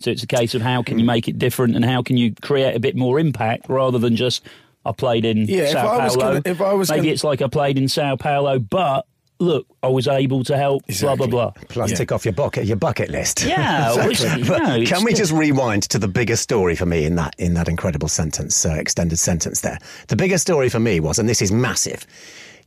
So 0.00 0.10
it's 0.10 0.22
a 0.22 0.26
case 0.26 0.54
of 0.54 0.62
how 0.62 0.82
can 0.82 0.98
you 0.98 1.04
make 1.04 1.28
it 1.28 1.38
different 1.38 1.76
and 1.76 1.84
how 1.84 2.02
can 2.02 2.16
you 2.16 2.34
create 2.42 2.74
a 2.74 2.80
bit 2.80 2.96
more 2.96 3.20
impact 3.20 3.68
rather 3.68 3.98
than 3.98 4.16
just 4.16 4.42
I 4.84 4.92
played 4.92 5.24
in 5.24 5.38
Yeah, 5.46 5.62
if 5.62 5.70
Sao 5.72 5.86
I 5.86 6.04
was 6.04 6.16
Paulo. 6.16 6.26
gonna- 6.40 6.42
if 6.44 6.60
I 6.60 6.72
was 6.74 6.90
Maybe 6.90 7.00
gonna- 7.02 7.12
it's 7.12 7.24
like 7.24 7.42
I 7.42 7.46
played 7.48 7.78
in 7.78 7.88
Sao 7.88 8.16
Paulo, 8.16 8.58
but 8.58 9.06
look, 9.38 9.66
I 9.82 9.88
was 9.88 10.06
able 10.06 10.44
to 10.44 10.56
help. 10.56 10.82
Exactly. 10.88 11.16
Blah 11.16 11.26
blah 11.26 11.50
blah. 11.52 11.64
Plus, 11.68 11.90
Yeah. 11.90 11.96
tick 11.96 12.12
off 12.12 12.24
your 12.24 12.32
bucket 12.32 12.64
your 12.66 12.76
bucket 12.76 13.10
list. 13.10 13.44
Yeah, 13.44 13.92
well, 13.96 14.10
it's- 14.10 14.38
you 14.38 14.44
know, 14.44 14.84
Can 14.84 15.02
we 15.04 15.10
just- 15.12 15.30
just 15.30 15.32
rewind 15.32 15.82
to 15.84 15.98
the 15.98 16.08
bigger 16.08 16.36
story 16.36 16.74
for 16.76 16.86
me 16.86 17.04
in 17.04 17.14
that 17.16 17.34
in 17.38 17.54
that 17.54 17.68
incredible 17.68 18.08
sentence, 18.08 18.64
uh, 18.66 18.70
extended 18.74 19.18
sentence 19.18 19.60
there? 19.60 19.78
The 20.08 20.16
bigger 20.16 20.38
story 20.38 20.68
for 20.68 20.80
me 20.80 21.00
was, 21.00 21.18
and 21.18 21.28
this 21.28 21.42
is 21.42 21.50
massive. 21.52 22.06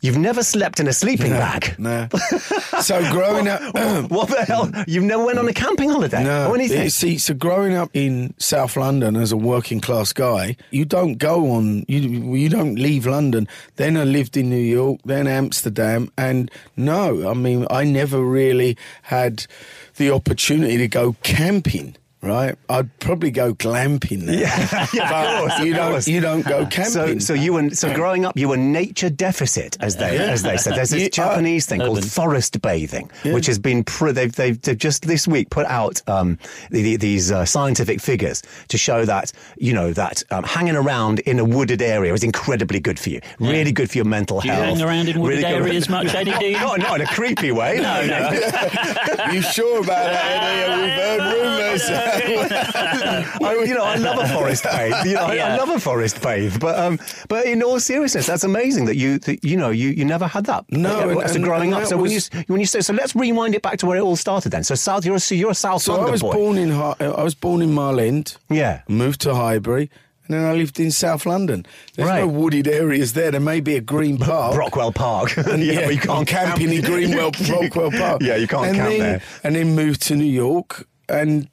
You've 0.06 0.20
never 0.20 0.44
slept 0.44 0.80
in 0.80 0.88
a 0.88 0.94
sleeping 0.94 1.32
bag. 1.32 1.74
No. 1.80 2.08
so 2.82 3.02
growing 3.12 3.48
up. 3.48 3.60
what 3.74 4.30
um, 4.30 4.36
the 4.36 4.46
hell? 4.48 4.72
You've 4.86 5.04
never 5.04 5.26
went 5.26 5.40
on 5.40 5.48
a 5.48 5.54
camping 5.54 5.90
holiday 5.90 6.24
No, 6.24 6.52
or 6.52 6.56
anything? 6.56 6.90
see, 6.90 7.18
so 7.18 7.34
growing 7.34 7.74
up 7.74 7.90
in 7.96 8.36
South 8.38 8.78
London 8.78 9.16
as 9.16 9.32
a 9.32 9.38
working 9.38 9.82
class 9.82 10.14
guy, 10.14 10.58
you 10.70 10.86
don't 10.86 11.16
go 11.16 11.52
on, 11.54 11.86
you 11.88 12.36
you 12.36 12.50
don't 12.50 12.76
leave 12.76 13.08
London. 13.08 13.48
Then 13.78 13.98
I 13.98 14.04
lived 14.04 14.38
in 14.38 14.48
New 14.48 14.58
York, 14.58 15.00
then 15.06 15.26
Amsterdam, 15.26 16.12
and 16.20 16.52
no, 16.78 17.28
I 17.28 17.34
mean, 17.34 17.66
I 17.72 17.84
never 17.84 18.24
really 18.24 18.78
had 19.02 19.48
the 19.96 20.12
opportunity 20.12 20.78
to 20.78 20.88
go 20.88 21.16
camping. 21.24 21.96
Right, 22.26 22.56
I'd 22.70 22.98
probably 23.00 23.30
go 23.30 23.54
glamping 23.54 24.26
there. 24.26 24.40
Yeah, 24.42 24.88
yeah, 24.94 25.32
of 25.34 25.40
course, 25.50 25.60
you 25.60 25.72
of 25.74 25.78
don't. 25.78 25.92
course. 25.92 26.08
You 26.08 26.22
don't 26.22 26.42
go 26.46 26.66
camping. 26.66 27.20
so 27.20 27.34
you 27.36 27.54
were 27.54 27.70
so 27.70 27.94
growing 27.94 28.26
up, 28.26 28.36
you 28.36 28.50
were 28.50 28.58
nature 28.58 29.12
deficit, 29.12 29.78
as 29.80 29.98
they 29.98 30.18
as 30.18 30.42
they 30.42 30.58
said. 30.58 30.76
There's 30.76 30.90
this 30.90 31.02
You- 31.02 31.06
uh, 31.08 31.10
Japanese 31.10 31.68
thing 31.68 31.82
called 31.82 32.04
forest 32.04 32.60
bathing, 32.62 33.12
which 33.26 33.46
has 33.46 33.60
been 33.60 33.84
pr- 33.84 34.10
they've, 34.12 34.34
they've 34.36 34.60
they've 34.60 34.78
just 34.78 35.06
this 35.06 35.28
week 35.28 35.52
put 35.52 35.68
out 35.68 36.02
um, 36.10 36.40
the, 36.72 36.82
the, 36.82 36.96
these 36.98 37.32
uh, 37.32 37.46
scientific 37.46 38.02
figures 38.02 38.42
to 38.70 38.78
show 38.78 39.06
that 39.06 39.32
you 39.58 39.74
know 39.74 39.94
that 39.94 40.24
um, 40.32 40.44
hanging 40.46 40.76
around 40.76 41.20
in 41.20 41.38
a 41.38 41.46
wooded 41.46 41.82
area 41.82 42.12
is 42.12 42.24
incredibly 42.24 42.80
good 42.80 42.98
for 43.00 43.12
you, 43.12 43.22
really 43.40 43.72
good 43.72 43.90
for 43.92 44.00
your 44.00 44.06
mental 44.06 44.42
Do 44.42 44.48
you 44.48 44.54
health. 44.56 44.78
hang 44.78 44.82
around 44.82 45.10
in 45.10 45.20
wooded 45.22 45.44
really 45.44 45.54
good- 45.54 45.62
areas 45.68 45.90
much, 45.90 46.08
Eddie? 46.16 46.32
Do 46.40 46.46
you? 46.46 46.54
Not, 46.66 46.80
not 46.80 47.02
in 47.02 47.06
a 47.06 47.10
creepy 47.10 47.52
way. 47.52 47.78
No, 47.78 48.04
no. 48.08 48.32
you 49.32 49.42
sure 49.44 49.80
about 49.84 50.06
that, 50.10 50.26
Eddie? 50.26 50.82
We've 50.82 50.92
heard 50.92 51.20
rumours. 51.36 52.15
I, 52.16 53.64
you 53.66 53.74
know, 53.76 53.84
I 53.84 53.96
love 53.96 54.20
a 54.20 54.28
forest 54.34 54.64
bathe. 54.72 55.06
You 55.06 55.14
know, 55.14 55.22
I, 55.26 55.38
I 55.38 55.56
love 55.58 55.70
a 55.70 55.80
forest 55.80 56.22
bathe. 56.22 56.60
But 56.60 56.80
um, 56.80 57.00
but 57.28 57.46
in 57.46 57.62
all 57.64 57.80
seriousness, 57.80 58.28
that's 58.28 58.44
amazing 58.44 58.86
that 58.86 58.96
you 58.96 59.20
that, 59.20 59.44
you 59.44 59.58
know 59.58 59.70
you, 59.70 59.90
you 59.90 60.06
never 60.06 60.28
had 60.28 60.46
that. 60.46 60.66
No, 60.72 61.10
and- 61.10 61.22
and- 61.22 61.44
growing 61.44 61.74
and 61.74 61.84
up. 61.84 61.88
So 61.90 61.98
when 61.98 62.12
you 62.12 62.20
when 62.48 62.60
you 62.60 62.66
say 62.66 62.82
so, 62.82 62.94
let's 62.94 63.16
rewind 63.16 63.56
it 63.56 63.62
back 63.62 63.78
to 63.80 63.86
where 63.86 63.98
it 63.98 64.02
all 64.02 64.16
started. 64.16 64.52
Then, 64.52 64.64
so 64.64 64.76
South, 64.76 65.06
you're 65.06 65.18
a, 65.18 65.36
you're 65.36 65.52
a 65.52 65.56
South 65.56 65.82
So 65.82 65.96
I 66.02 66.10
was 66.10 66.22
boy. 66.22 66.34
born 66.34 66.58
in 66.58 66.72
I 66.72 67.24
was 67.24 67.36
born 67.36 67.62
in 67.62 67.76
End. 68.00 68.38
Yeah. 68.50 68.82
Moved 68.88 69.22
to 69.22 69.34
Highbury, 69.36 69.90
And 70.28 70.36
then 70.36 70.44
I 70.46 70.54
lived 70.54 70.80
in 70.80 70.92
South 70.92 71.26
London. 71.26 71.66
There's 71.96 72.08
Right. 72.10 72.20
no 72.22 72.28
wooded 72.28 72.68
areas 72.68 73.14
there. 73.14 73.32
There 73.32 73.40
may 73.40 73.60
be 73.60 73.76
a 73.76 73.82
green 73.82 74.18
park. 74.18 74.56
Brockwell 74.56 74.94
Park. 74.94 75.38
And 75.48 75.64
yeah, 75.64 75.86
but 75.86 75.94
you 75.94 76.00
can't 76.02 76.28
camp 76.28 76.60
in 76.60 76.82
Greenwell, 76.82 77.32
Brockwell 77.48 77.92
Park. 77.92 78.22
Yeah, 78.22 78.36
you 78.38 78.48
can't 78.48 78.68
and 78.68 78.76
camp 78.76 78.90
then, 78.90 79.00
there. 79.00 79.22
And 79.44 79.56
then 79.56 79.76
moved 79.76 80.02
to 80.04 80.16
New 80.16 80.24
York, 80.26 80.88
and 81.10 81.48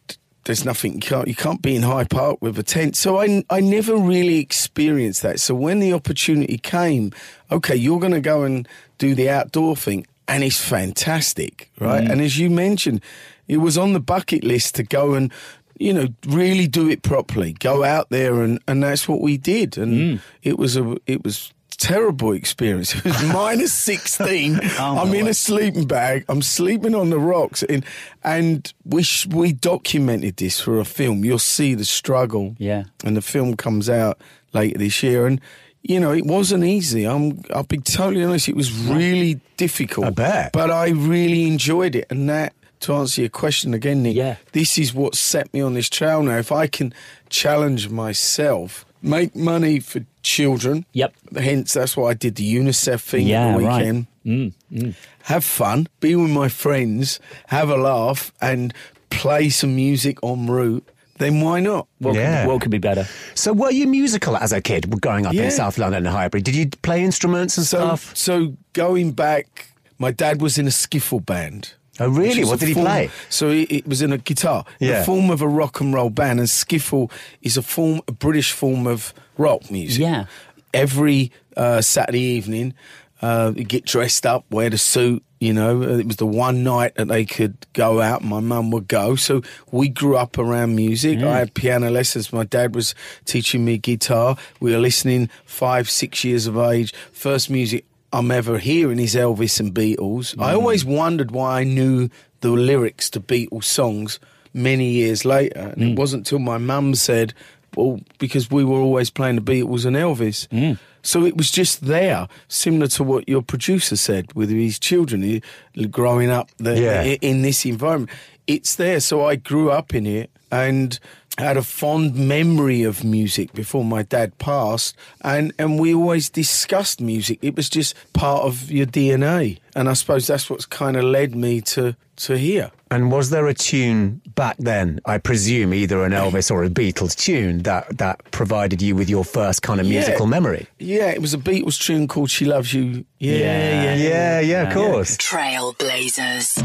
there's 0.44 0.64
nothing. 0.64 0.94
You 0.94 1.00
can't, 1.00 1.28
you 1.28 1.34
can't 1.34 1.62
be 1.62 1.76
in 1.76 1.82
High 1.82 2.04
Park 2.04 2.38
with 2.40 2.58
a 2.58 2.62
tent. 2.62 2.96
So 2.96 3.20
I, 3.20 3.44
I 3.50 3.60
never 3.60 3.96
really 3.96 4.38
experienced 4.38 5.22
that. 5.22 5.38
So 5.40 5.54
when 5.54 5.78
the 5.80 5.92
opportunity 5.92 6.58
came, 6.58 7.12
okay, 7.50 7.76
you're 7.76 8.00
going 8.00 8.12
to 8.12 8.20
go 8.20 8.42
and 8.42 8.66
do 8.98 9.14
the 9.14 9.30
outdoor 9.30 9.76
thing, 9.76 10.06
and 10.28 10.42
it's 10.44 10.60
fantastic, 10.60 11.70
right? 11.80 12.04
Mm. 12.04 12.10
And 12.12 12.20
as 12.20 12.38
you 12.38 12.50
mentioned, 12.50 13.00
it 13.48 13.58
was 13.58 13.76
on 13.76 13.92
the 13.92 14.00
bucket 14.00 14.44
list 14.44 14.74
to 14.76 14.82
go 14.82 15.14
and. 15.14 15.32
You 15.78 15.92
know, 15.94 16.06
really 16.28 16.68
do 16.68 16.88
it 16.88 17.02
properly. 17.02 17.54
Go 17.54 17.82
out 17.82 18.10
there, 18.10 18.42
and, 18.42 18.60
and 18.68 18.84
that's 18.84 19.08
what 19.08 19.20
we 19.20 19.36
did. 19.36 19.76
And 19.76 19.92
Mm. 19.92 20.20
it 20.42 20.56
was 20.56 20.76
a 20.76 20.96
it 21.08 21.24
was 21.24 21.52
terrible 21.82 22.32
experience. 22.32 22.94
It 22.94 23.04
was 23.04 23.22
minus 23.32 23.72
16. 23.74 24.60
Oh, 24.78 24.98
I'm 24.98 25.12
in 25.14 25.24
word. 25.24 25.30
a 25.30 25.34
sleeping 25.34 25.86
bag. 25.86 26.24
I'm 26.28 26.42
sleeping 26.42 26.94
on 26.94 27.10
the 27.10 27.18
rocks. 27.18 27.62
And, 27.64 27.84
and 28.22 28.72
we, 28.84 29.02
sh- 29.02 29.26
we 29.26 29.52
documented 29.52 30.36
this 30.36 30.60
for 30.60 30.78
a 30.78 30.84
film. 30.84 31.24
You'll 31.24 31.38
see 31.38 31.74
the 31.74 31.84
struggle. 31.84 32.54
Yeah. 32.58 32.84
And 33.04 33.16
the 33.16 33.22
film 33.22 33.56
comes 33.56 33.90
out 33.90 34.20
later 34.52 34.78
this 34.78 35.02
year. 35.02 35.26
And, 35.26 35.40
you 35.82 35.98
know, 35.98 36.12
it 36.12 36.24
wasn't 36.24 36.64
easy. 36.64 37.04
I'm, 37.04 37.42
I'll 37.52 37.64
be 37.64 37.78
totally 37.78 38.24
honest. 38.24 38.48
It 38.48 38.56
was 38.56 38.72
really 38.72 39.40
difficult. 39.56 40.06
I 40.06 40.10
bet. 40.10 40.52
But 40.52 40.70
I 40.70 40.90
really 40.90 41.46
enjoyed 41.48 41.96
it. 41.96 42.06
And 42.10 42.28
that, 42.30 42.52
to 42.80 42.94
answer 42.94 43.20
your 43.22 43.30
question 43.30 43.74
again, 43.74 44.02
Nick, 44.02 44.14
Yeah. 44.16 44.36
this 44.52 44.78
is 44.78 44.94
what 44.94 45.14
set 45.16 45.52
me 45.52 45.60
on 45.60 45.74
this 45.74 45.88
trail 45.88 46.22
now. 46.22 46.36
If 46.38 46.52
I 46.52 46.66
can 46.68 46.94
challenge 47.30 47.88
myself, 47.88 48.84
make 49.02 49.34
money 49.36 49.80
for 49.80 50.04
children. 50.22 50.86
Yep. 50.92 51.14
Hence, 51.36 51.72
that's 51.74 51.96
why 51.96 52.10
I 52.10 52.14
did 52.14 52.36
the 52.36 52.54
UNICEF 52.56 53.00
thing 53.00 53.26
Yeah, 53.26 53.48
at 53.48 53.58
the 53.58 53.64
right. 53.64 53.76
weekend. 53.78 54.06
Mm, 54.24 54.52
mm. 54.72 54.94
Have 55.24 55.44
fun, 55.44 55.88
be 56.00 56.14
with 56.16 56.30
my 56.30 56.48
friends, 56.48 57.18
have 57.48 57.68
a 57.70 57.76
laugh, 57.76 58.32
and 58.40 58.72
play 59.10 59.48
some 59.50 59.74
music 59.74 60.18
en 60.22 60.46
route. 60.46 60.88
Then 61.18 61.40
why 61.40 61.60
not? 61.60 61.86
What, 61.98 62.14
Yeah. 62.14 62.42
could, 62.44 62.48
what 62.52 62.60
could 62.62 62.70
be 62.70 62.78
better? 62.78 63.06
So 63.34 63.52
were 63.52 63.70
you 63.70 63.86
musical 63.86 64.36
as 64.36 64.52
a 64.52 64.60
kid 64.60 65.00
growing 65.00 65.26
up 65.26 65.34
Yeah. 65.34 65.44
in 65.44 65.50
South 65.50 65.78
London 65.78 66.06
and 66.06 66.14
Highbury? 66.14 66.40
Did 66.42 66.54
you 66.56 66.68
play 66.82 67.02
instruments 67.04 67.56
and 67.58 67.66
So, 67.66 67.78
stuff? 67.78 68.16
so 68.16 68.54
going 68.72 69.12
back, 69.12 69.72
my 69.98 70.10
dad 70.10 70.40
was 70.40 70.56
in 70.58 70.66
a 70.66 70.70
skiffle 70.70 71.24
band. 71.24 71.74
Oh, 72.00 72.08
really? 72.08 72.44
What 72.44 72.58
did 72.60 72.68
he 72.68 72.74
form- 72.74 72.86
play? 72.86 73.10
So 73.28 73.50
it, 73.50 73.70
it 73.70 73.86
was 73.86 74.00
in 74.02 74.12
a 74.12 74.18
guitar, 74.18 74.64
Yeah. 74.80 75.00
the 75.00 75.04
form 75.04 75.30
of 75.30 75.42
a 75.42 75.48
rock 75.48 75.80
and 75.80 75.92
roll 75.92 76.10
band, 76.10 76.38
and 76.40 76.48
skiffle 76.48 77.10
is 77.42 77.56
a 77.56 77.62
form, 77.62 78.00
a 78.08 78.12
British 78.12 78.52
form 78.52 78.86
of 78.86 79.12
rock 79.36 79.70
music. 79.70 80.00
Yeah. 80.00 80.24
Every 80.72 81.30
uh, 81.56 81.82
Saturday 81.82 82.20
evening, 82.22 82.72
uh, 83.20 83.52
you 83.54 83.64
get 83.64 83.84
dressed 83.84 84.24
up, 84.24 84.44
wear 84.50 84.70
the 84.70 84.78
suit. 84.78 85.22
You 85.38 85.52
know, 85.52 85.82
it 85.82 86.06
was 86.06 86.16
the 86.16 86.26
one 86.26 86.62
night 86.62 86.94
that 86.94 87.08
they 87.08 87.24
could 87.24 87.56
go 87.72 88.00
out. 88.00 88.22
My 88.22 88.38
mum 88.40 88.70
would 88.70 88.86
go, 88.86 89.16
so 89.16 89.42
we 89.72 89.88
grew 89.88 90.16
up 90.16 90.38
around 90.38 90.76
music. 90.76 91.18
I 91.18 91.36
had 91.38 91.52
piano 91.54 91.90
lessons. 91.90 92.32
My 92.32 92.44
dad 92.44 92.76
was 92.76 92.94
teaching 93.24 93.64
me 93.64 93.76
guitar. 93.76 94.36
We 94.60 94.70
were 94.72 94.78
listening 94.78 95.28
five, 95.44 95.90
six 95.90 96.22
years 96.22 96.46
of 96.46 96.56
age. 96.56 96.94
First 97.12 97.50
music 97.50 97.84
I'm 98.12 98.30
ever 98.30 98.58
hearing 98.58 98.98
is 98.98 99.14
Elvis 99.14 99.58
and 99.58 99.74
Beatles. 99.74 100.38
I 100.38 100.52
mm. 100.52 100.56
always 100.56 100.84
wondered 100.84 101.30
why 101.30 101.60
I 101.60 101.64
knew 101.64 102.08
the 102.40 102.50
lyrics 102.50 103.08
to 103.10 103.20
Beatles 103.20 103.64
songs 103.64 104.20
many 104.52 104.90
years 104.90 105.24
later. 105.24 105.60
And 105.60 105.82
it 105.82 105.94
mm. 105.94 105.96
wasn't 105.96 106.26
until 106.26 106.38
my 106.38 106.58
mum 106.58 106.94
said, 106.94 107.32
well, 107.74 108.00
because 108.18 108.50
we 108.50 108.64
were 108.64 108.78
always 108.78 109.10
playing 109.10 109.36
the 109.36 109.42
Beatles 109.42 109.86
and 109.86 109.96
Elvis. 109.96 110.46
Mm. 110.48 110.78
So 111.02 111.24
it 111.24 111.36
was 111.36 111.50
just 111.50 111.86
there, 111.86 112.28
similar 112.48 112.86
to 112.88 113.02
what 113.02 113.28
your 113.28 113.42
producer 113.42 113.96
said 113.96 114.32
with 114.34 114.50
his 114.50 114.78
children 114.78 115.22
he- 115.22 115.42
growing 115.90 116.30
up 116.30 116.50
the, 116.58 116.78
Yeah. 116.78 117.02
in 117.20 117.42
this 117.42 117.64
environment. 117.64 118.10
It's 118.46 118.74
there. 118.76 119.00
So 119.00 119.24
I 119.24 119.36
grew 119.36 119.70
up 119.70 119.94
in 119.94 120.06
it 120.06 120.30
and 120.50 120.98
had 121.38 121.56
a 121.56 121.62
fond 121.62 122.14
memory 122.14 122.82
of 122.82 123.02
music 123.04 123.52
before 123.54 123.84
my 123.84 124.02
dad 124.02 124.36
passed. 124.38 124.94
And, 125.22 125.52
and 125.58 125.78
we 125.80 125.94
always 125.94 126.28
discussed 126.28 127.00
music. 127.00 127.38
It 127.42 127.56
was 127.56 127.68
just 127.70 127.94
part 128.12 128.42
of 128.44 128.70
your 128.70 128.86
DNA. 128.86 129.58
And 129.74 129.88
I 129.88 129.94
suppose 129.94 130.26
that's 130.26 130.50
what's 130.50 130.66
kind 130.66 130.96
of 130.96 131.04
led 131.04 131.34
me 131.34 131.62
to, 131.62 131.96
to 132.16 132.36
here. 132.36 132.70
And 132.90 133.10
was 133.10 133.30
there 133.30 133.46
a 133.46 133.54
tune 133.54 134.20
back 134.34 134.56
then, 134.58 135.00
I 135.06 135.16
presume 135.16 135.72
either 135.72 136.04
an 136.04 136.12
Elvis 136.12 136.50
or 136.50 136.62
a 136.64 136.68
Beatles 136.68 137.16
tune, 137.16 137.60
that, 137.62 137.96
that 137.96 138.20
provided 138.32 138.82
you 138.82 138.94
with 138.94 139.08
your 139.08 139.24
first 139.24 139.62
kind 139.62 139.80
of 139.80 139.86
Yeah. 139.86 140.00
musical 140.00 140.26
memory? 140.26 140.66
Yeah, 140.78 141.08
it 141.08 141.22
was 141.22 141.32
a 141.32 141.38
Beatles 141.38 141.80
tune 141.80 142.06
called 142.08 142.30
She 142.30 142.44
Loves 142.44 142.74
You. 142.74 143.06
Yeah, 143.18 143.36
Yeah. 143.38 143.82
yeah, 143.82 143.94
Yeah, 143.94 144.40
yeah, 144.40 144.62
of 144.68 144.74
course. 144.74 145.16
Trailblazers. 145.16 146.58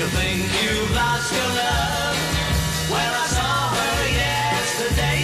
You 0.00 0.06
think 0.06 0.40
you've 0.62 0.90
lost 0.92 1.30
your 1.30 1.42
love? 1.42 2.16
Well, 2.90 3.14
I 3.22 3.26
saw 3.36 3.68
her 3.76 4.08
yesterday. 4.08 5.20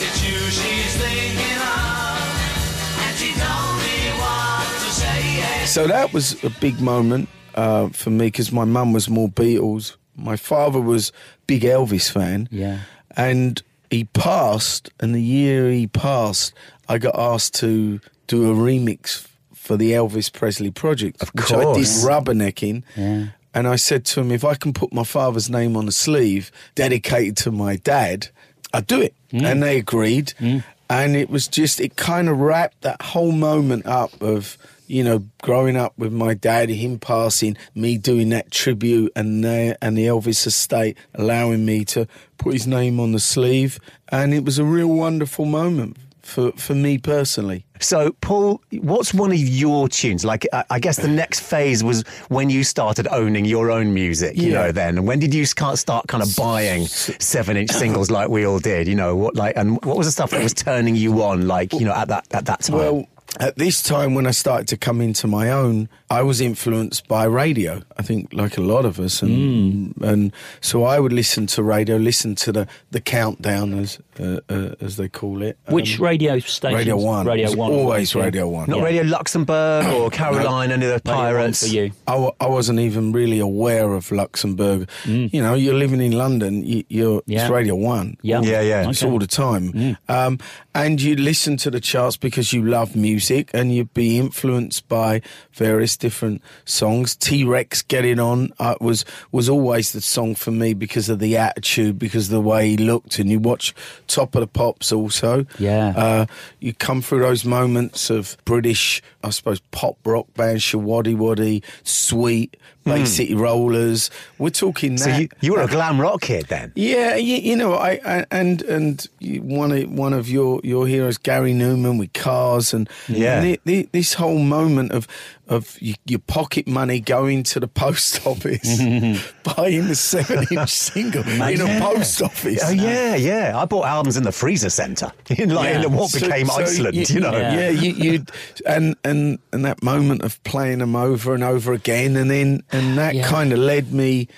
It's 0.00 0.24
you 0.26 0.38
she's 0.38 0.96
thinking 0.96 1.60
of, 1.60 2.98
and 3.04 3.16
she 3.18 3.30
told 3.34 3.76
me 3.84 4.18
what 4.18 4.64
to 4.64 4.90
say. 4.90 5.66
So 5.66 5.86
that 5.86 6.14
was 6.14 6.42
a 6.44 6.48
big 6.60 6.80
moment 6.80 7.28
uh, 7.56 7.88
for 7.90 8.08
me 8.08 8.28
because 8.28 8.50
my 8.50 8.64
mum 8.64 8.94
was 8.94 9.10
more 9.10 9.28
Beatles. 9.28 9.96
My 10.16 10.36
father 10.36 10.80
was 10.80 11.12
big 11.46 11.60
Elvis 11.62 12.10
fan. 12.10 12.48
Yeah. 12.50 12.80
And 13.18 13.62
he 13.90 14.04
passed, 14.04 14.88
and 14.98 15.14
the 15.14 15.20
year 15.22 15.70
he 15.70 15.86
passed, 15.86 16.54
I 16.88 16.96
got 16.96 17.18
asked 17.18 17.54
to 17.56 18.00
do 18.28 18.50
a 18.50 18.54
remix 18.54 19.26
for 19.52 19.76
the 19.76 19.92
Elvis 19.92 20.32
Presley 20.32 20.70
project, 20.70 21.20
Of 21.22 21.28
which 21.34 21.52
I 21.52 21.56
did 21.58 21.64
course. 21.74 22.02
rubbernecking. 22.02 22.82
Yeah. 22.96 23.26
And 23.54 23.66
I 23.66 23.76
said 23.76 24.04
to 24.06 24.20
him, 24.20 24.30
if 24.30 24.44
I 24.44 24.54
can 24.54 24.72
put 24.72 24.92
my 24.92 25.04
father's 25.04 25.48
name 25.50 25.76
on 25.76 25.86
the 25.86 25.92
sleeve, 25.92 26.50
dedicated 26.74 27.36
to 27.38 27.50
my 27.50 27.76
dad, 27.76 28.28
I'd 28.72 28.86
do 28.86 29.00
it. 29.00 29.14
Mm. 29.32 29.44
And 29.44 29.62
they 29.62 29.78
agreed. 29.78 30.34
Mm. 30.38 30.64
And 30.90 31.16
it 31.16 31.28
was 31.28 31.48
just, 31.48 31.80
it 31.80 31.96
kind 31.96 32.28
of 32.28 32.38
wrapped 32.38 32.82
that 32.82 33.02
whole 33.02 33.32
moment 33.32 33.86
up 33.86 34.22
of, 34.22 34.56
you 34.86 35.04
know, 35.04 35.24
growing 35.42 35.76
up 35.76 35.92
with 35.98 36.12
my 36.12 36.34
dad, 36.34 36.70
him 36.70 36.98
passing, 36.98 37.56
me 37.74 37.98
doing 37.98 38.30
that 38.30 38.50
tribute, 38.50 39.12
and 39.14 39.44
the, 39.44 39.76
and 39.82 39.98
the 39.98 40.06
Elvis 40.06 40.46
estate 40.46 40.96
allowing 41.14 41.66
me 41.66 41.84
to 41.86 42.06
put 42.38 42.54
his 42.54 42.66
name 42.66 43.00
on 43.00 43.12
the 43.12 43.20
sleeve. 43.20 43.78
And 44.08 44.32
it 44.32 44.44
was 44.44 44.58
a 44.58 44.64
real 44.64 44.88
wonderful 44.88 45.44
moment 45.44 45.96
for, 46.28 46.52
for 46.52 46.74
me 46.74 46.98
personally. 46.98 47.64
So, 47.80 48.12
Paul, 48.20 48.60
what's 48.72 49.14
one 49.14 49.30
of 49.32 49.38
your 49.38 49.88
tunes? 49.88 50.24
Like, 50.24 50.46
I 50.52 50.64
I 50.70 50.78
guess 50.80 50.96
the 50.96 51.08
next 51.08 51.40
phase 51.40 51.82
was 51.82 52.02
when 52.28 52.50
you 52.50 52.62
started 52.64 53.06
owning 53.10 53.44
your 53.44 53.70
own 53.70 53.94
music, 53.94 54.36
you 54.36 54.50
Yeah. 54.52 54.58
know, 54.66 54.72
then. 54.72 54.98
And 54.98 55.06
when 55.06 55.18
did 55.20 55.32
you 55.34 55.44
start, 55.46 55.78
start 55.78 56.06
kind 56.08 56.22
of 56.22 56.34
buying 56.36 56.86
seven 56.86 57.56
inch 57.56 57.70
singles 57.70 58.10
like 58.10 58.28
we 58.28 58.44
all 58.46 58.58
did? 58.58 58.86
You 58.88 58.94
know, 58.96 59.16
what, 59.16 59.34
like, 59.36 59.56
and 59.56 59.82
what 59.84 59.96
was 59.96 60.06
the 60.06 60.12
stuff 60.12 60.30
that 60.30 60.42
was 60.42 60.54
turning 60.54 60.96
you 60.96 61.22
on, 61.22 61.46
like, 61.48 61.72
you 61.72 61.84
know, 61.86 61.94
at 61.94 62.08
that, 62.08 62.26
at 62.32 62.44
that 62.46 62.60
time? 62.62 62.76
Well, 62.76 63.08
at 63.40 63.56
this 63.56 63.82
time 63.82 64.14
when 64.14 64.26
I 64.26 64.30
started 64.32 64.66
to 64.68 64.76
come 64.76 65.00
into 65.02 65.26
my 65.26 65.50
own, 65.50 65.88
I 66.10 66.22
was 66.22 66.40
influenced 66.40 67.06
by 67.08 67.24
radio. 67.24 67.82
I 67.98 68.02
think, 68.02 68.32
like 68.32 68.56
a 68.56 68.62
lot 68.62 68.84
of 68.86 68.98
us, 68.98 69.22
and 69.22 69.94
and 70.02 70.32
so 70.62 70.84
I 70.84 70.98
would 70.98 71.12
listen 71.12 71.46
to 71.48 71.62
radio, 71.62 71.96
listen 71.96 72.34
to 72.36 72.52
the 72.52 72.66
the 72.90 73.00
countdown 73.02 73.74
as 73.78 73.98
uh, 74.18 74.40
uh, 74.48 74.74
as 74.80 74.96
they 74.96 75.08
call 75.08 75.42
it. 75.42 75.58
Which 75.68 75.98
Um, 75.98 76.06
radio 76.06 76.38
station? 76.38 76.76
Radio 76.78 76.96
One. 76.96 77.26
Radio 77.26 77.44
It 77.46 77.50
was 77.50 77.56
One. 77.56 77.72
always 77.72 78.14
Yeah. 78.14 78.22
Radio 78.24 78.48
One. 78.48 78.70
Not 78.70 78.78
yeah. 78.78 78.84
Radio 78.84 79.02
Luxembourg 79.02 79.84
or 79.92 80.08
Caroline, 80.10 80.72
any 80.72 80.86
of 80.86 80.92
the 81.02 81.10
Radio 81.10 81.12
One 81.24 81.34
pirates. 81.34 81.60
for 81.68 81.74
you. 81.74 81.90
I, 82.06 82.12
w- 82.12 82.32
I 82.40 82.46
wasn't 82.46 82.80
even 82.80 83.12
really 83.12 83.38
aware 83.40 83.92
of 83.92 84.10
Luxembourg. 84.10 84.88
You 85.04 85.42
know, 85.42 85.54
you're 85.54 85.74
living 85.78 86.00
in 86.00 86.12
London. 86.12 86.64
You, 86.64 86.84
you're 86.88 87.22
Yeah. 87.26 87.42
it's 87.42 87.50
Radio 87.50 87.74
One. 87.76 88.16
Yeah. 88.22 88.40
Yeah, 88.40 88.62
yeah. 88.62 88.88
It's 88.88 89.02
all 89.02 89.18
the 89.18 89.26
time. 89.26 89.96
Um, 90.08 90.38
and 90.74 91.00
you 91.02 91.14
listen 91.16 91.56
to 91.58 91.70
the 91.70 91.80
charts 91.80 92.16
because 92.16 92.52
you 92.56 92.62
love 92.64 92.96
music 92.96 93.17
and 93.54 93.74
you'd 93.74 93.94
be 93.94 94.18
influenced 94.18 94.88
by 94.88 95.22
various 95.52 95.96
different 95.96 96.42
songs. 96.64 97.16
T 97.16 97.44
Rex 97.44 97.82
Get 97.82 98.04
It 98.04 98.18
On 98.18 98.52
uh, 98.58 98.76
was, 98.80 99.04
was 99.32 99.48
always 99.48 99.92
the 99.92 100.00
song 100.00 100.34
for 100.34 100.50
me 100.50 100.74
because 100.74 101.08
of 101.08 101.18
the 101.18 101.36
attitude, 101.36 101.98
because 101.98 102.26
of 102.26 102.32
the 102.32 102.40
way 102.40 102.70
he 102.70 102.76
looked. 102.76 103.18
And 103.18 103.30
you 103.30 103.38
watch 103.38 103.74
Top 104.06 104.34
of 104.34 104.40
the 104.40 104.46
Pops 104.46 104.92
also. 104.92 105.46
Yeah. 105.58 105.88
Uh, 105.96 106.26
you 106.60 106.74
come 106.74 107.02
through 107.02 107.20
those 107.20 107.44
moments 107.44 108.10
of 108.10 108.36
British, 108.44 109.02
I 109.22 109.30
suppose, 109.30 109.60
pop 109.70 109.96
rock 110.04 110.26
band, 110.34 110.60
Showaddywaddy, 110.60 111.62
Sweet, 111.84 112.56
Bay 112.88 113.00
hmm. 113.00 113.06
City 113.06 113.34
Rollers. 113.34 114.10
We're 114.38 114.50
talking 114.50 114.98
So 114.98 115.10
you, 115.10 115.28
you 115.40 115.52
were 115.52 115.62
a 115.62 115.66
glam 115.68 116.00
rock 116.00 116.22
kid 116.22 116.46
then? 116.46 116.72
Yeah, 116.74 117.16
you, 117.16 117.36
you 117.36 117.56
know, 117.56 117.74
I, 117.74 118.00
I 118.04 118.26
and 118.30 118.62
and 118.62 119.06
one 119.20 119.72
of 119.72 119.90
one 119.90 120.12
of 120.12 120.28
your 120.28 120.60
your 120.64 120.86
heroes, 120.86 121.18
Gary 121.18 121.52
Numan, 121.52 121.98
with 121.98 122.12
cars 122.12 122.74
and 122.74 122.88
Yeah. 123.08 123.40
and 123.40 123.44
the, 123.46 123.60
the, 123.64 123.88
this 123.92 124.14
whole 124.14 124.38
moment 124.38 124.92
of 124.92 125.06
of 125.48 125.76
your 125.80 126.18
pocket 126.26 126.66
money 126.68 127.00
going 127.00 127.42
to 127.42 127.58
the 127.60 127.68
post 127.68 128.26
office, 128.26 128.78
buying 129.56 129.88
the 129.88 129.94
seven 129.94 130.46
inch 130.50 130.70
single 130.90 131.22
in 131.26 131.40
a 131.40 131.52
Yeah. 131.64 131.80
post 131.80 132.20
office. 132.22 132.60
Oh 132.64 132.70
yeah, 132.70 133.16
yeah. 133.16 133.52
I 133.58 133.64
bought 133.64 133.86
albums 133.86 134.16
in 134.16 134.24
the 134.24 134.32
freezer 134.32 134.70
centre 134.70 135.10
in 135.30 135.50
like 135.50 135.74
in 135.74 135.92
what 135.92 136.10
So- 136.10 136.20
became 136.26 136.46
so 136.46 136.62
Iceland. 136.62 137.08
You, 137.10 137.20
know. 137.20 137.32
yeah, 137.32 137.70
you, 137.70 137.92
you, 137.92 138.24
and 138.66 138.94
and 139.04 139.38
and 139.52 139.64
that 139.64 139.82
moment 139.82 140.22
of 140.22 140.42
playing 140.44 140.78
them 140.78 140.94
over 140.94 141.34
and 141.34 141.42
over 141.42 141.72
again, 141.72 142.16
and 142.16 142.30
then 142.30 142.62
and 142.70 142.98
that 142.98 143.14
Yeah. 143.14 143.26
kind 143.26 143.52
of 143.52 143.58
led 143.58 143.92
me 143.92 144.28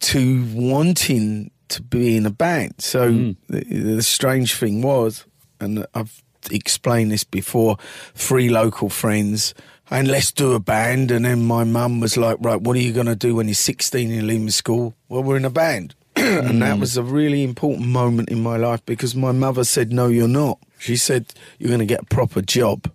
to 0.00 0.44
wanting 0.54 1.50
to 1.68 1.82
be 1.82 2.16
in 2.16 2.26
a 2.26 2.30
band. 2.30 2.74
So 2.78 3.10
Mm. 3.10 3.36
the, 3.48 3.64
the 3.96 4.02
strange 4.02 4.54
thing 4.54 4.82
was, 4.82 5.24
and 5.60 5.86
I've 5.94 6.22
explained 6.50 7.12
this 7.12 7.22
before, 7.24 7.76
three 8.14 8.48
local 8.48 8.88
friends. 8.88 9.54
And 9.90 10.06
let's 10.06 10.30
do 10.30 10.52
a 10.52 10.60
band. 10.60 11.10
And 11.10 11.24
then 11.24 11.44
my 11.44 11.64
mum 11.64 12.00
was 12.00 12.16
like, 12.16 12.36
right, 12.40 12.60
what 12.60 12.76
are 12.76 12.80
you 12.80 12.92
going 12.92 13.06
to 13.06 13.16
do 13.16 13.34
when 13.34 13.48
you're 13.48 13.54
16 13.54 14.10
and 14.12 14.26
leaving 14.26 14.50
school? 14.50 14.94
Well, 15.08 15.22
we're 15.22 15.36
in 15.36 15.44
a 15.44 15.50
band. 15.50 15.94
and 16.16 16.62
that 16.62 16.78
was 16.78 16.96
a 16.96 17.02
really 17.02 17.42
important 17.42 17.88
moment 17.88 18.28
in 18.28 18.42
my 18.42 18.56
life 18.56 18.84
because 18.86 19.14
my 19.14 19.32
mother 19.32 19.64
said, 19.64 19.92
no, 19.92 20.06
you're 20.06 20.28
not. 20.28 20.58
She 20.78 20.96
said, 20.96 21.32
you're 21.58 21.68
going 21.68 21.80
to 21.80 21.86
get 21.86 22.02
a 22.02 22.06
proper 22.06 22.40
job. 22.40 22.90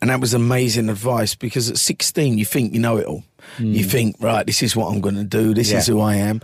And 0.00 0.10
that 0.10 0.20
was 0.20 0.32
amazing 0.32 0.88
advice 0.88 1.34
because 1.34 1.70
at 1.70 1.76
16, 1.76 2.38
you 2.38 2.44
think 2.44 2.72
you 2.72 2.78
know 2.78 2.96
it 2.96 3.06
all. 3.06 3.24
You 3.58 3.82
think, 3.84 4.16
right, 4.20 4.46
this 4.46 4.62
is 4.62 4.76
what 4.76 4.92
I'm 4.92 5.00
going 5.00 5.16
to 5.16 5.24
do. 5.24 5.54
This 5.54 5.72
is 5.78 5.86
who 5.86 6.00
I 6.00 6.16
am. 6.16 6.40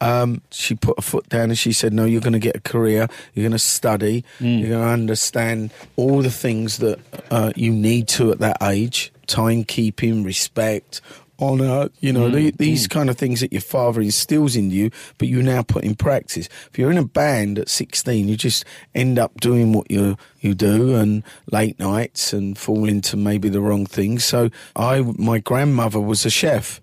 Um, 0.00 0.42
she 0.50 0.74
put 0.74 0.98
her 0.98 1.02
foot 1.02 1.28
down 1.28 1.44
and 1.50 1.58
she 1.58 1.72
said, 1.72 1.92
no, 1.92 2.04
you're 2.04 2.20
going 2.20 2.32
to 2.32 2.38
get 2.38 2.56
a 2.56 2.60
career. 2.60 3.08
You're 3.32 3.44
going 3.44 3.52
to 3.52 3.58
study. 3.58 4.24
You're 4.60 4.70
going 4.70 4.82
to 4.82 4.92
understand 4.92 5.70
all 5.96 6.20
the 6.20 6.30
things 6.30 6.78
that 6.78 6.98
uh, 7.30 7.52
you 7.56 7.72
need 7.72 8.08
to 8.08 8.30
at 8.32 8.40
that 8.40 8.58
age 8.62 9.12
timekeeping, 9.28 10.24
respect, 10.24 11.00
honor, 11.38 11.88
you 12.00 12.12
know, 12.12 12.28
mm, 12.28 12.32
the, 12.32 12.50
these 12.52 12.86
mm. 12.86 12.90
kind 12.90 13.10
of 13.10 13.16
things 13.16 13.40
that 13.40 13.52
your 13.52 13.60
father 13.60 14.00
instills 14.00 14.56
in 14.56 14.70
you, 14.70 14.90
but 15.18 15.28
you 15.28 15.42
now 15.42 15.62
put 15.62 15.84
in 15.84 15.94
practice. 15.94 16.48
If 16.70 16.78
you're 16.78 16.90
in 16.90 16.98
a 16.98 17.04
band 17.04 17.58
at 17.58 17.68
16, 17.68 18.28
you 18.28 18.36
just 18.36 18.64
end 18.94 19.18
up 19.18 19.38
doing 19.40 19.72
what 19.72 19.90
you 19.90 20.16
you 20.40 20.54
do 20.54 20.94
and 20.94 21.24
late 21.50 21.78
nights 21.78 22.32
and 22.32 22.56
fall 22.56 22.88
into 22.88 23.16
maybe 23.16 23.48
the 23.48 23.60
wrong 23.60 23.86
things. 23.86 24.24
So 24.24 24.50
I, 24.76 25.00
my 25.00 25.38
grandmother 25.38 26.00
was 26.00 26.24
a 26.24 26.30
chef. 26.30 26.80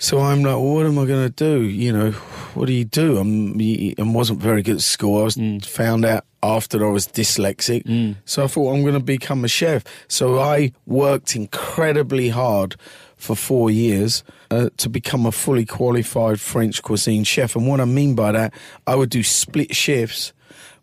So 0.00 0.20
I'm 0.20 0.42
like, 0.42 0.54
well, 0.54 0.74
what 0.74 0.86
am 0.86 0.98
I 0.98 1.06
going 1.06 1.26
to 1.26 1.34
do? 1.34 1.62
You 1.64 1.92
know, 1.92 2.10
what 2.54 2.66
do 2.66 2.72
you 2.72 2.84
do? 2.84 3.18
I'm, 3.18 3.60
I 3.60 3.94
wasn't 3.98 4.40
very 4.40 4.62
good 4.62 4.76
at 4.76 4.82
school. 4.82 5.20
I 5.20 5.24
was 5.24 5.36
found 5.66 6.04
out 6.04 6.24
after 6.40 6.86
I 6.86 6.90
was 6.90 7.08
dyslexic. 7.08 8.16
So 8.24 8.44
I 8.44 8.46
thought 8.46 8.74
I'm 8.74 8.82
going 8.82 8.94
to 8.94 9.00
become 9.00 9.44
a 9.44 9.48
chef. 9.48 9.82
So 10.06 10.38
I 10.38 10.72
worked 10.86 11.34
incredibly 11.34 12.28
hard 12.28 12.76
for 13.16 13.34
four 13.34 13.70
years 13.70 14.22
uh, 14.52 14.70
to 14.76 14.88
become 14.88 15.26
a 15.26 15.32
fully 15.32 15.64
qualified 15.66 16.40
French 16.40 16.80
cuisine 16.82 17.24
chef. 17.24 17.56
And 17.56 17.66
what 17.66 17.80
I 17.80 17.84
mean 17.84 18.14
by 18.14 18.30
that, 18.30 18.54
I 18.86 18.94
would 18.94 19.10
do 19.10 19.24
split 19.24 19.74
shifts, 19.74 20.32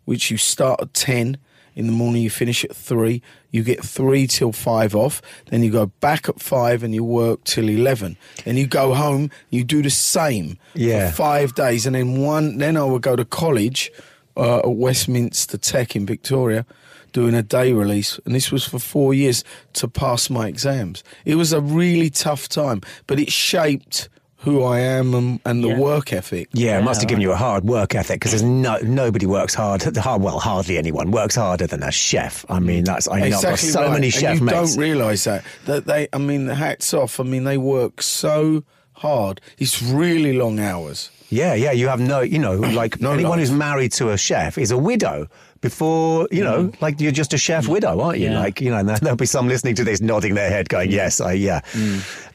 which 0.04 0.30
you 0.30 0.36
start 0.36 0.82
at 0.82 0.92
10 0.92 1.38
in 1.76 1.86
the 1.86 1.92
morning, 1.92 2.22
you 2.22 2.30
finish 2.30 2.64
at 2.64 2.74
3, 2.74 3.22
you 3.52 3.62
get 3.62 3.84
3 3.84 4.26
till 4.26 4.50
5 4.50 4.96
off, 4.96 5.22
then 5.50 5.62
you 5.62 5.70
go 5.70 5.86
back 6.00 6.28
at 6.28 6.40
5 6.40 6.82
and 6.82 6.94
you 6.94 7.04
work 7.04 7.44
till 7.44 7.68
11. 7.68 8.16
Then 8.44 8.56
you 8.56 8.66
go 8.66 8.94
home, 8.94 9.30
you 9.50 9.62
do 9.62 9.82
the 9.82 9.90
same 9.90 10.58
Yeah. 10.74 11.10
for 11.10 11.16
five 11.16 11.54
days. 11.54 11.86
And 11.86 11.94
then 11.94 12.18
one, 12.18 12.58
then 12.58 12.76
I 12.76 12.84
would 12.84 13.02
go 13.02 13.14
to 13.14 13.24
college 13.24 13.92
uh, 14.36 14.58
at 14.60 14.70
Westminster 14.70 15.58
Tech 15.58 15.94
in 15.94 16.06
Victoria 16.06 16.64
doing 17.12 17.34
a 17.34 17.42
day 17.42 17.72
release, 17.72 18.20
and 18.26 18.34
this 18.34 18.52
was 18.52 18.64
for 18.66 18.78
four 18.78 19.14
years 19.14 19.42
to 19.72 19.88
pass 19.88 20.28
my 20.28 20.48
exams. 20.48 21.02
It 21.24 21.36
was 21.36 21.52
a 21.52 21.60
really 21.62 22.10
tough 22.10 22.46
time, 22.48 22.82
but 23.06 23.18
it 23.18 23.32
shaped 23.32 24.10
who 24.38 24.62
I 24.62 24.80
am 24.80 25.14
and, 25.14 25.40
and 25.44 25.64
the 25.64 25.68
Yeah. 25.68 25.78
work 25.78 26.12
ethic. 26.12 26.48
Yeah, 26.52 26.78
it 26.78 26.82
must 26.82 27.00
have 27.00 27.08
given 27.08 27.22
you 27.22 27.32
a 27.32 27.36
hard 27.36 27.64
work 27.64 27.94
ethic 27.94 28.16
because 28.20 28.32
there's 28.32 28.42
no 28.66 28.78
nobody 28.82 29.26
works 29.26 29.54
hard. 29.54 29.82
hard- 29.96 30.22
Well, 30.22 30.38
hardly 30.38 30.78
anyone 30.78 31.10
works 31.10 31.34
harder 31.36 31.66
than 31.66 31.82
a 31.82 31.90
chef. 31.90 32.44
I 32.48 32.60
mean, 32.60 32.82
mm. 32.82 32.86
that's 32.86 33.08
I 33.08 33.18
know 33.20 33.24
I've 33.26 33.32
got 33.32 33.38
Exactly 33.54 33.68
so 33.70 33.82
right. 33.82 33.92
many 33.92 34.12
and 34.26 34.38
you 34.38 34.44
mates. 34.44 34.74
don't 34.74 34.80
realise 34.82 35.24
that 35.24 35.44
that 35.64 35.86
they. 35.86 36.08
I 36.12 36.18
mean, 36.18 36.46
hats 36.48 36.92
off. 36.94 37.18
I 37.18 37.24
mean, 37.24 37.44
they 37.44 37.58
work 37.58 38.02
so 38.02 38.62
hard. 38.92 39.40
It's 39.58 39.82
really 39.82 40.32
long 40.32 40.58
hours. 40.60 41.10
Yeah, 41.28 41.54
yeah. 41.54 41.72
You 41.72 41.88
have 41.88 41.98
no, 42.00 42.20
you 42.20 42.38
know, 42.38 42.54
like 42.82 43.00
No 43.00 43.12
anyone 43.12 43.32
life. 43.38 43.40
who's 43.48 43.50
married 43.50 43.92
to 43.92 44.10
a 44.10 44.16
chef 44.18 44.58
is 44.58 44.70
a 44.70 44.78
widow. 44.78 45.26
Before 45.60 46.28
you 46.30 46.44
know, 46.44 46.70
like 46.80 47.00
you're 47.00 47.12
just 47.12 47.32
a 47.32 47.38
chef 47.38 47.66
widow, 47.66 48.00
aren't 48.00 48.18
you? 48.18 48.30
Yeah. 48.30 48.40
Like 48.40 48.60
you 48.60 48.70
know, 48.70 48.78
and 48.78 48.88
there'll 48.88 49.16
be 49.16 49.26
some 49.26 49.48
listening 49.48 49.74
to 49.76 49.84
this, 49.84 50.00
nodding 50.00 50.34
their 50.34 50.50
head, 50.50 50.68
going, 50.68 50.90
"Yes, 50.90 51.20
I 51.20 51.32
yeah." 51.32 51.60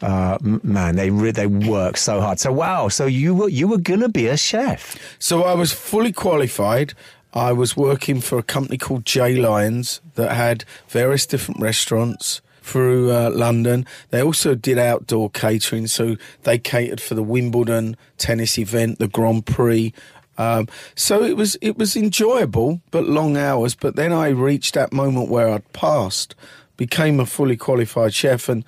Uh, 0.01 0.37
man, 0.41 0.95
they 0.95 1.09
re- 1.09 1.31
they 1.31 1.47
work 1.47 1.97
so 1.97 2.19
hard. 2.19 2.39
So 2.39 2.51
wow, 2.51 2.87
so 2.87 3.05
you 3.05 3.35
were 3.35 3.49
you 3.49 3.67
were 3.67 3.77
gonna 3.77 4.09
be 4.09 4.27
a 4.27 4.37
chef. 4.37 4.97
So 5.19 5.43
I 5.43 5.53
was 5.53 5.71
fully 5.71 6.11
qualified. 6.11 6.93
I 7.33 7.53
was 7.53 7.77
working 7.77 8.19
for 8.19 8.37
a 8.37 8.43
company 8.43 8.77
called 8.77 9.05
J 9.05 9.35
Lyons 9.35 10.01
that 10.15 10.31
had 10.33 10.65
various 10.89 11.25
different 11.25 11.61
restaurants 11.61 12.41
through 12.61 13.11
uh, 13.11 13.29
London. 13.33 13.85
They 14.09 14.21
also 14.21 14.55
did 14.55 14.77
outdoor 14.77 15.29
catering, 15.29 15.87
so 15.87 16.15
they 16.43 16.57
catered 16.57 17.01
for 17.01 17.15
the 17.15 17.23
Wimbledon 17.23 17.95
tennis 18.17 18.57
event, 18.57 18.99
the 18.99 19.07
Grand 19.07 19.45
Prix. 19.45 19.93
Um, 20.37 20.67
so 20.95 21.23
it 21.23 21.35
was 21.35 21.57
it 21.61 21.77
was 21.77 21.95
enjoyable, 21.95 22.81
but 22.91 23.07
long 23.07 23.37
hours. 23.37 23.75
But 23.75 23.95
then 23.95 24.11
I 24.11 24.29
reached 24.29 24.73
that 24.73 24.93
moment 24.93 25.29
where 25.29 25.49
I'd 25.49 25.71
passed, 25.73 26.35
became 26.77 27.19
a 27.19 27.25
fully 27.25 27.57
qualified 27.57 28.13
chef, 28.13 28.49
and 28.49 28.65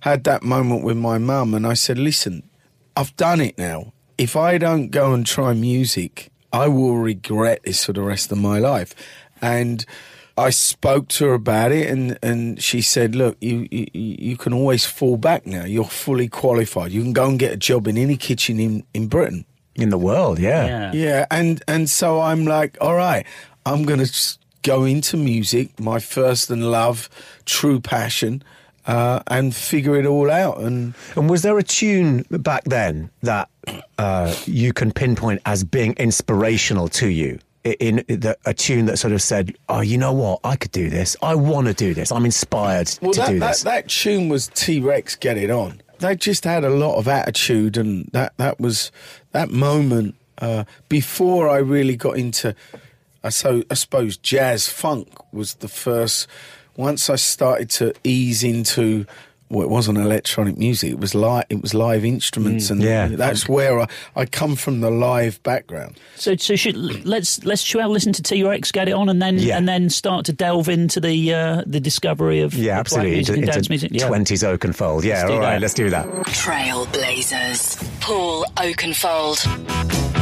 had 0.00 0.24
that 0.24 0.42
moment 0.42 0.84
with 0.84 0.96
my 0.96 1.18
mum. 1.18 1.54
And 1.54 1.66
I 1.66 1.74
said, 1.74 1.98
"Listen, 1.98 2.42
I've 2.96 3.16
done 3.16 3.40
it 3.40 3.58
now. 3.58 3.92
If 4.18 4.36
I 4.36 4.58
don't 4.58 4.90
go 4.90 5.12
and 5.12 5.26
try 5.26 5.52
music, 5.52 6.30
I 6.52 6.68
will 6.68 6.96
regret 6.96 7.62
this 7.64 7.84
for 7.84 7.92
the 7.92 8.02
rest 8.02 8.32
of 8.32 8.38
my 8.38 8.58
life. 8.58 8.94
And 9.42 9.84
I 10.38 10.50
spoke 10.50 11.08
to 11.08 11.26
her 11.26 11.34
about 11.34 11.72
it, 11.72 11.88
and, 11.88 12.18
and 12.22 12.62
she 12.62 12.82
said, 12.82 13.14
"Look, 13.14 13.36
you, 13.40 13.66
you 13.70 13.86
you 13.94 14.36
can 14.36 14.52
always 14.52 14.84
fall 14.84 15.16
back 15.16 15.46
now. 15.46 15.64
You're 15.64 15.84
fully 15.84 16.28
qualified. 16.28 16.92
You 16.92 17.02
can 17.02 17.14
go 17.14 17.28
and 17.28 17.38
get 17.38 17.52
a 17.52 17.56
job 17.56 17.88
in 17.88 17.96
any 17.96 18.16
kitchen 18.16 18.60
in, 18.60 18.84
in 18.92 19.08
Britain." 19.08 19.46
In 19.78 19.90
the 19.90 19.98
world, 19.98 20.38
yeah. 20.38 20.66
Yeah. 20.66 20.92
Yeah, 20.92 21.26
and 21.30 21.62
and 21.68 21.88
so 21.90 22.20
I'm 22.20 22.44
like, 22.46 22.76
all 22.80 22.94
right, 22.94 23.24
I'm 23.64 23.84
gonna 23.84 24.06
go 24.62 24.84
into 24.84 25.16
music, 25.16 25.78
my 25.80 25.98
first 26.00 26.50
and 26.50 26.70
love, 26.70 27.08
true 27.44 27.80
passion, 27.80 28.42
uh, 28.86 29.20
and 29.26 29.54
figure 29.54 29.96
it 29.96 30.06
all 30.06 30.30
out. 30.30 30.58
And 30.60 30.94
And 31.14 31.28
was 31.30 31.42
there 31.42 31.58
a 31.58 31.62
tune 31.62 32.24
back 32.30 32.64
then 32.64 33.10
that 33.22 33.48
uh, 33.98 34.34
you 34.46 34.72
can 34.72 34.92
pinpoint 34.92 35.40
as 35.44 35.62
being 35.64 35.92
inspirational 35.98 36.88
to 36.88 37.08
you? 37.08 37.38
I- 37.64 37.76
In 37.80 37.96
the, 38.08 38.36
a 38.44 38.54
tune 38.54 38.86
that 38.86 38.96
sort 38.98 39.12
of 39.12 39.20
said, 39.20 39.54
"Oh, 39.68 39.80
you 39.82 39.98
know 39.98 40.12
what? 40.12 40.38
I 40.44 40.56
could 40.56 40.72
do 40.72 40.88
this. 40.88 41.16
I 41.20 41.34
want 41.34 41.66
to 41.66 41.74
do 41.74 41.94
this. 41.94 42.10
I'm 42.12 42.24
inspired 42.24 42.88
Well, 43.02 43.12
to 43.12 43.20
that, 43.20 43.28
do 43.30 43.38
that, 43.40 43.48
this." 43.48 43.62
that 43.64 43.88
tune 43.88 44.28
was 44.28 44.48
T 44.54 44.80
Rex 44.80 45.16
Get 45.16 45.36
It 45.36 45.50
On. 45.50 45.80
They 45.98 46.14
just 46.14 46.44
had 46.44 46.62
a 46.62 46.68
lot 46.70 46.96
of 46.98 47.08
attitude, 47.08 47.76
and 47.78 48.08
that, 48.12 48.34
that 48.36 48.60
was 48.60 48.92
that 49.36 49.50
moment 49.50 50.14
uh, 50.38 50.64
before 50.88 51.50
I 51.50 51.58
really 51.58 51.94
got 51.94 52.16
into. 52.16 52.54
I 53.22 53.28
so 53.28 53.62
I 53.70 53.74
suppose 53.74 54.16
jazz 54.16 54.66
funk 54.66 55.08
was 55.32 55.54
the 55.56 55.68
first. 55.68 56.26
Once 56.76 57.10
I 57.10 57.16
started 57.16 57.68
to 57.70 57.94
ease 58.02 58.42
into. 58.42 59.06
Well, 59.48 59.62
it 59.62 59.70
wasn't 59.70 59.98
electronic 59.98 60.58
music. 60.58 60.90
It 60.90 60.98
was 60.98 61.14
live. 61.14 61.44
It 61.48 61.62
was 61.62 61.72
live 61.72 62.04
instruments, 62.04 62.68
and 62.70 62.82
yeah. 62.82 63.06
that's 63.08 63.48
where 63.48 63.80
I, 63.80 63.88
I 64.16 64.26
come 64.26 64.56
from. 64.56 64.80
The 64.80 64.90
live 64.90 65.42
background. 65.42 65.98
So, 66.16 66.34
so 66.36 66.56
should 66.56 66.76
let's 67.06 67.44
let's 67.44 67.62
shall 67.62 67.80
I 67.80 67.86
listen 67.86 68.12
to 68.14 68.22
T 68.22 68.42
Rex, 68.42 68.72
get 68.72 68.88
it 68.88 68.92
on, 68.92 69.08
and 69.08 69.22
then 69.22 69.38
Yeah. 69.38 69.56
and 69.56 69.68
then 69.68 69.88
start 69.88 70.26
to 70.26 70.32
delve 70.32 70.68
into 70.68 71.00
the 71.00 71.32
uh, 71.32 71.62
the 71.66 71.80
discovery 71.80 72.40
of 72.40 72.54
yeah, 72.54 72.78
absolutely. 72.78 73.12
music 73.12 73.36
Into, 73.36 73.44
and 73.46 73.52
dance 73.52 73.68
into 73.68 73.70
music. 73.70 73.90
Yeah. 73.92 74.08
20s 74.08 74.58
Oakenfold. 74.58 75.04
Yeah, 75.04 75.20
Let's 75.20 75.30
all 75.30 75.38
right, 75.38 75.52
that. 75.52 75.60
let's 75.62 75.74
do 75.74 75.90
that. 75.90 76.06
Trailblazers. 76.06 78.00
Paul 78.00 78.44
Oakenfold. 78.56 80.15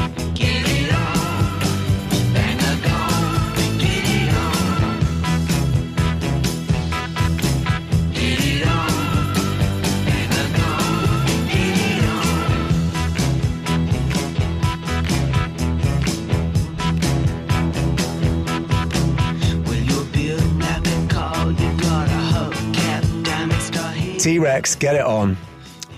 T 24.24 24.38
Rex, 24.38 24.74
get 24.74 24.94
it 24.94 25.02
on. 25.02 25.36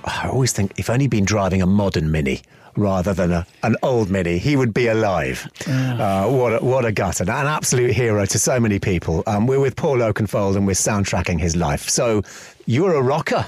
I 0.04 0.26
always 0.28 0.50
think 0.50 0.72
if 0.80 0.90
only 0.90 1.06
been 1.06 1.24
driving 1.24 1.62
a 1.62 1.66
modern 1.66 2.10
Mini 2.10 2.42
rather 2.76 3.14
than 3.14 3.30
a, 3.30 3.46
an 3.62 3.76
old 3.84 4.10
Mini, 4.10 4.38
he 4.38 4.56
would 4.56 4.74
be 4.74 4.88
alive. 4.88 5.48
Uh, 5.64 6.26
what, 6.28 6.54
a, 6.54 6.58
what 6.58 6.84
a 6.84 6.90
gutter. 6.90 7.22
An 7.22 7.30
absolute 7.30 7.92
hero 7.92 8.26
to 8.26 8.36
so 8.36 8.58
many 8.58 8.80
people. 8.80 9.22
Um, 9.28 9.46
we're 9.46 9.60
with 9.60 9.76
Paul 9.76 9.98
Oakenfold 9.98 10.56
and 10.56 10.66
we're 10.66 10.72
soundtracking 10.72 11.38
his 11.38 11.54
life. 11.54 11.88
So 11.88 12.22
you 12.66 12.82
were 12.82 12.94
a 12.94 13.00
rocker. 13.00 13.46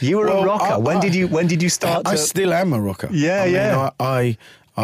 You 0.00 0.16
were 0.16 0.28
a 0.28 0.42
rocker. 0.42 0.72
I- 0.72 0.76
when 0.78 0.96
I- 0.96 1.00
did 1.00 1.14
you 1.14 1.28
When 1.28 1.46
did 1.46 1.62
you 1.62 1.68
start? 1.68 2.06
I 2.08 2.12
to, 2.12 2.16
still 2.16 2.54
am 2.54 2.72
a 2.72 2.80
rocker. 2.80 3.10
Yeah, 3.12 3.42
I 3.42 3.44
mean, 3.44 3.54
yeah. 3.56 3.90
I, 4.00 4.06
I 4.06 4.38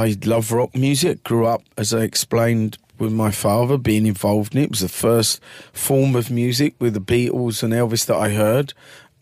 I 0.05 0.17
love 0.27 0.53
rock 0.53 0.75
music. 0.75 1.25
Grew 1.25 1.47
up, 1.47 1.63
as 1.79 1.95
I 1.95 2.03
explained, 2.03 2.77
with 2.99 3.13
my 3.15 3.31
father 3.31 3.79
being 3.79 4.05
involved 4.05 4.55
in 4.55 4.61
it. 4.61 4.65
It 4.65 4.71
was 4.73 4.81
the 4.81 4.89
first 4.91 5.41
form 5.73 6.15
of 6.15 6.31
music 6.31 6.75
with 6.79 6.93
the 6.93 7.01
Beatles 7.01 7.63
and 7.63 7.73
Elvis 7.73 8.05
that 8.05 8.17
I 8.17 8.29
heard. 8.35 8.75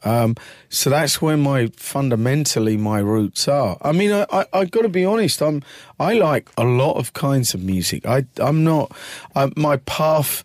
Um, 0.05 0.37
so 0.69 0.91
that's 0.91 1.21
where 1.21 1.37
my 1.37 1.69
fundamentally 1.77 2.77
my 2.77 3.01
roots 3.01 3.49
are. 3.49 3.77
I 3.83 3.93
mean, 3.93 4.13
I, 4.13 4.27
I, 4.31 4.47
I 4.53 4.65
got 4.65 4.83
to 4.83 4.89
be 4.89 5.05
honest. 5.05 5.43
I'm 5.43 5.63
I 5.99 6.15
like 6.15 6.51
a 6.57 6.65
lot 6.65 6.97
of 6.97 7.13
kinds 7.13 7.55
of 7.55 7.63
music. 7.63 8.07
I 8.07 8.27
I'm 8.39 8.65
not. 8.65 8.93
I, 9.35 9.51
my 9.57 9.79
path 9.79 10.45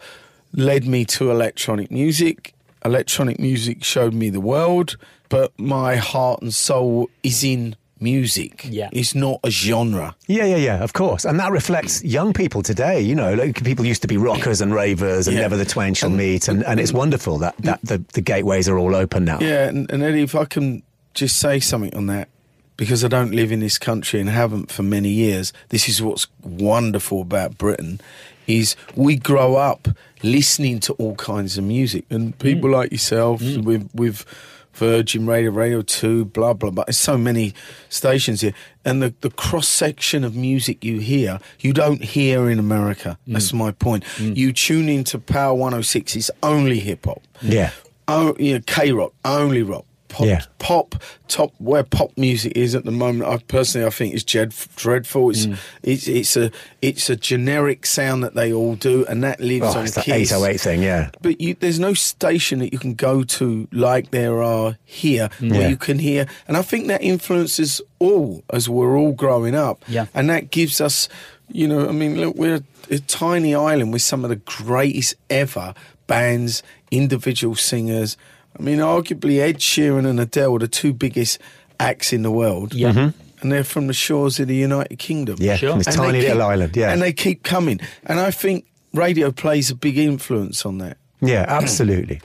led 0.54 0.86
me 0.86 1.06
to 1.06 1.32
electronic 1.32 1.92
music. 1.92 2.54
Electronic 2.86 3.40
music 3.40 3.84
showed 3.84 4.14
me 4.14 4.30
the 4.30 4.42
world, 4.42 4.98
but 5.30 5.58
my 5.58 5.96
heart 5.96 6.42
and 6.42 6.54
soul 6.54 7.10
is 7.24 7.44
in 7.44 7.76
music. 8.04 8.68
Yeah. 8.70 8.90
It's 8.92 9.16
not 9.16 9.40
a 9.44 9.50
genre. 9.50 10.16
Yeah, 10.28 10.46
yeah, 10.46 10.58
yeah, 10.58 10.84
of 10.84 10.94
course. 10.94 11.26
And 11.26 11.40
that 11.40 11.52
reflects 11.52 12.04
young 12.04 12.34
people 12.34 12.62
today. 12.62 13.00
You 13.02 13.16
know, 13.16 13.34
like 13.34 13.64
people 13.64 13.86
used 13.86 14.02
to 14.04 14.08
be 14.08 14.18
rockers 14.18 14.62
and 14.62 14.74
ravers 14.74 15.28
and 15.28 15.36
Yeah. 15.36 15.44
never 15.44 15.58
the 15.58 15.66
twain 15.66 15.94
shall 15.94 16.10
meet. 16.10 16.48
And, 16.48 16.64
and 16.66 16.80
it's 16.80 16.94
wonderful 16.94 17.40
that, 17.40 17.56
that 17.60 17.80
the, 17.82 18.04
the 18.14 18.22
gateways 18.22 18.70
are 18.70 18.78
all 18.78 18.96
open 18.96 19.26
now. 19.26 19.40
Yeah, 19.40 19.70
and, 19.70 19.90
and 19.90 20.04
Eddie, 20.04 20.24
if 20.24 20.36
I 20.36 20.46
can 20.46 20.84
just 21.14 21.40
say 21.40 21.60
something 21.60 21.96
on 21.96 22.08
that, 22.08 22.28
because 22.76 23.06
I 23.06 23.08
don't 23.08 23.32
live 23.32 23.52
in 23.52 23.60
this 23.60 23.78
country 23.78 24.20
and 24.20 24.30
haven't 24.30 24.72
for 24.72 24.84
many 24.84 25.10
years, 25.10 25.54
this 25.70 25.88
is 25.88 26.02
what's 26.02 26.28
wonderful 26.44 27.22
about 27.22 27.58
Britain, 27.58 28.02
is 28.48 28.76
we 28.96 29.16
grow 29.16 29.56
up 29.56 29.88
listening 30.24 30.80
to 30.80 30.94
all 30.94 31.16
kinds 31.16 31.58
of 31.58 31.64
music, 31.64 32.06
and 32.10 32.38
people 32.40 32.70
mm. 32.70 32.74
like 32.74 32.92
yourself 32.92 33.42
mm. 33.42 33.64
with 33.64 33.90
with 33.94 34.26
Virgin 34.74 35.26
Radio, 35.28 35.52
Radio 35.52 35.82
Two, 35.82 36.26
blah 36.26 36.54
blah 36.54 36.70
blah. 36.72 36.84
There's 36.86 36.98
so 36.98 37.18
many 37.18 37.54
stations 37.90 38.42
here, 38.42 38.54
and 38.84 39.02
the 39.02 39.14
the 39.22 39.30
cross 39.30 39.68
section 39.68 40.24
of 40.24 40.36
music 40.36 40.84
you 40.84 41.00
hear, 41.00 41.40
you 41.60 41.74
don't 41.74 42.04
hear 42.04 42.50
in 42.50 42.60
America. 42.60 43.18
Mm. 43.28 43.34
That's 43.34 43.54
my 43.54 43.72
point. 43.72 44.04
Mm. 44.18 44.36
You 44.36 44.52
tune 44.54 44.90
into 44.90 45.20
Power 45.20 45.54
106, 45.54 46.16
it's 46.16 46.32
only 46.42 46.80
hip 46.80 47.06
hop 47.06 47.22
Yeah. 47.42 47.72
oh, 48.08 48.36
yeah, 48.40 48.60
K 48.66 48.92
rock, 48.92 49.14
only 49.24 49.62
rock. 49.64 49.86
Pop, 50.14 50.28
Yeah. 50.28 50.42
pop, 50.60 50.96
top 51.28 51.52
where 51.58 51.84
pop 51.84 52.12
music 52.18 52.54
is 52.56 52.76
at 52.76 52.86
the 52.86 52.92
moment. 52.92 53.28
I 53.30 53.38
personally, 53.38 53.88
I 53.88 53.90
think 53.90 54.14
is 54.14 54.24
Jed, 54.24 54.54
dreadful. 54.76 55.32
It's 55.32 55.48
Mm. 55.48 55.58
it's 55.82 56.08
it's 56.08 56.38
a 56.38 56.52
it's 56.82 57.10
a 57.10 57.16
generic 57.16 57.86
sound 57.86 58.24
that 58.24 58.36
they 58.36 58.54
all 58.54 58.76
do, 58.76 59.06
and 59.10 59.24
that 59.24 59.40
lives 59.40 59.66
Oh, 59.76 59.80
on 59.80 59.86
it's 59.86 59.98
Kiss. 59.98 60.32
808 60.32 60.62
thing, 60.62 60.84
yeah. 60.84 61.10
But 61.22 61.42
you, 61.42 61.56
there's 61.60 61.80
no 61.80 61.94
station 61.96 62.60
that 62.60 62.72
you 62.72 62.78
can 62.80 62.94
go 62.94 63.24
to 63.24 63.68
like 63.72 64.12
there 64.12 64.44
are 64.44 64.78
here, 64.86 65.30
Yeah. 65.40 65.58
where 65.58 65.70
you 65.70 65.78
can 65.78 65.98
hear. 65.98 66.28
And 66.48 66.56
I 66.58 66.62
think 66.62 66.88
that 66.88 67.02
influences 67.02 67.82
all 68.00 68.44
as 68.54 68.70
we're 68.70 68.96
all 68.98 69.14
growing 69.14 69.56
up. 69.56 69.84
Yeah. 69.88 70.06
And 70.14 70.30
that 70.30 70.52
gives 70.52 70.80
us, 70.80 71.10
you 71.52 71.68
know, 71.68 71.90
I 71.90 71.92
mean, 71.92 72.22
look, 72.22 72.36
we're 72.36 72.62
a 72.92 73.00
tiny 73.00 73.56
island 73.56 73.92
with 73.94 74.02
some 74.04 74.24
of 74.24 74.30
the 74.30 74.36
greatest 74.36 75.16
ever 75.32 75.74
bands, 76.06 76.62
individual 76.92 77.56
singers. 77.56 78.18
I 78.58 78.62
mean, 78.62 78.80
arguably 78.80 79.40
Ed 79.40 79.58
Sheeran 79.58 80.06
and 80.08 80.20
Adele 80.20 80.56
are 80.56 80.60
the 80.60 80.68
two 80.68 80.94
biggest 80.94 81.40
acts 81.80 82.14
in 82.14 82.22
the 82.24 82.32
world. 82.32 82.74
Yeah. 82.74 83.12
And 83.42 83.52
they're 83.52 83.64
from 83.64 83.88
the 83.88 83.94
shores 83.94 84.40
of 84.40 84.48
the 84.48 84.56
United 84.56 84.98
Kingdom. 85.00 85.36
Yeah, 85.40 85.58
Sure. 85.58 85.72
from 85.72 85.80
this 85.80 85.88
And 85.88 85.96
tiny 85.98 86.20
they 86.20 86.28
little 86.28 86.38
keep- 86.38 86.52
island, 86.52 86.78
yeah. 86.78 86.92
And 86.94 87.02
they 87.02 87.12
keep 87.14 87.44
coming. 87.44 87.80
And 88.06 88.20
I 88.20 88.32
think 88.32 88.66
radio 88.94 89.32
plays 89.32 89.70
a 89.70 89.76
big 89.76 89.98
influence 89.98 90.66
on 90.66 90.78
that. 90.78 90.98
Yeah, 91.20 91.46
absolutely. 91.48 92.22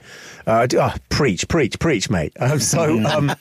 Uh, 0.46 0.66
oh, 0.76 0.94
preach, 1.08 1.46
preach, 1.48 1.78
preach, 1.78 2.08
mate. 2.08 2.32
Um, 2.40 2.58
so, 2.60 3.04
um, 3.04 3.34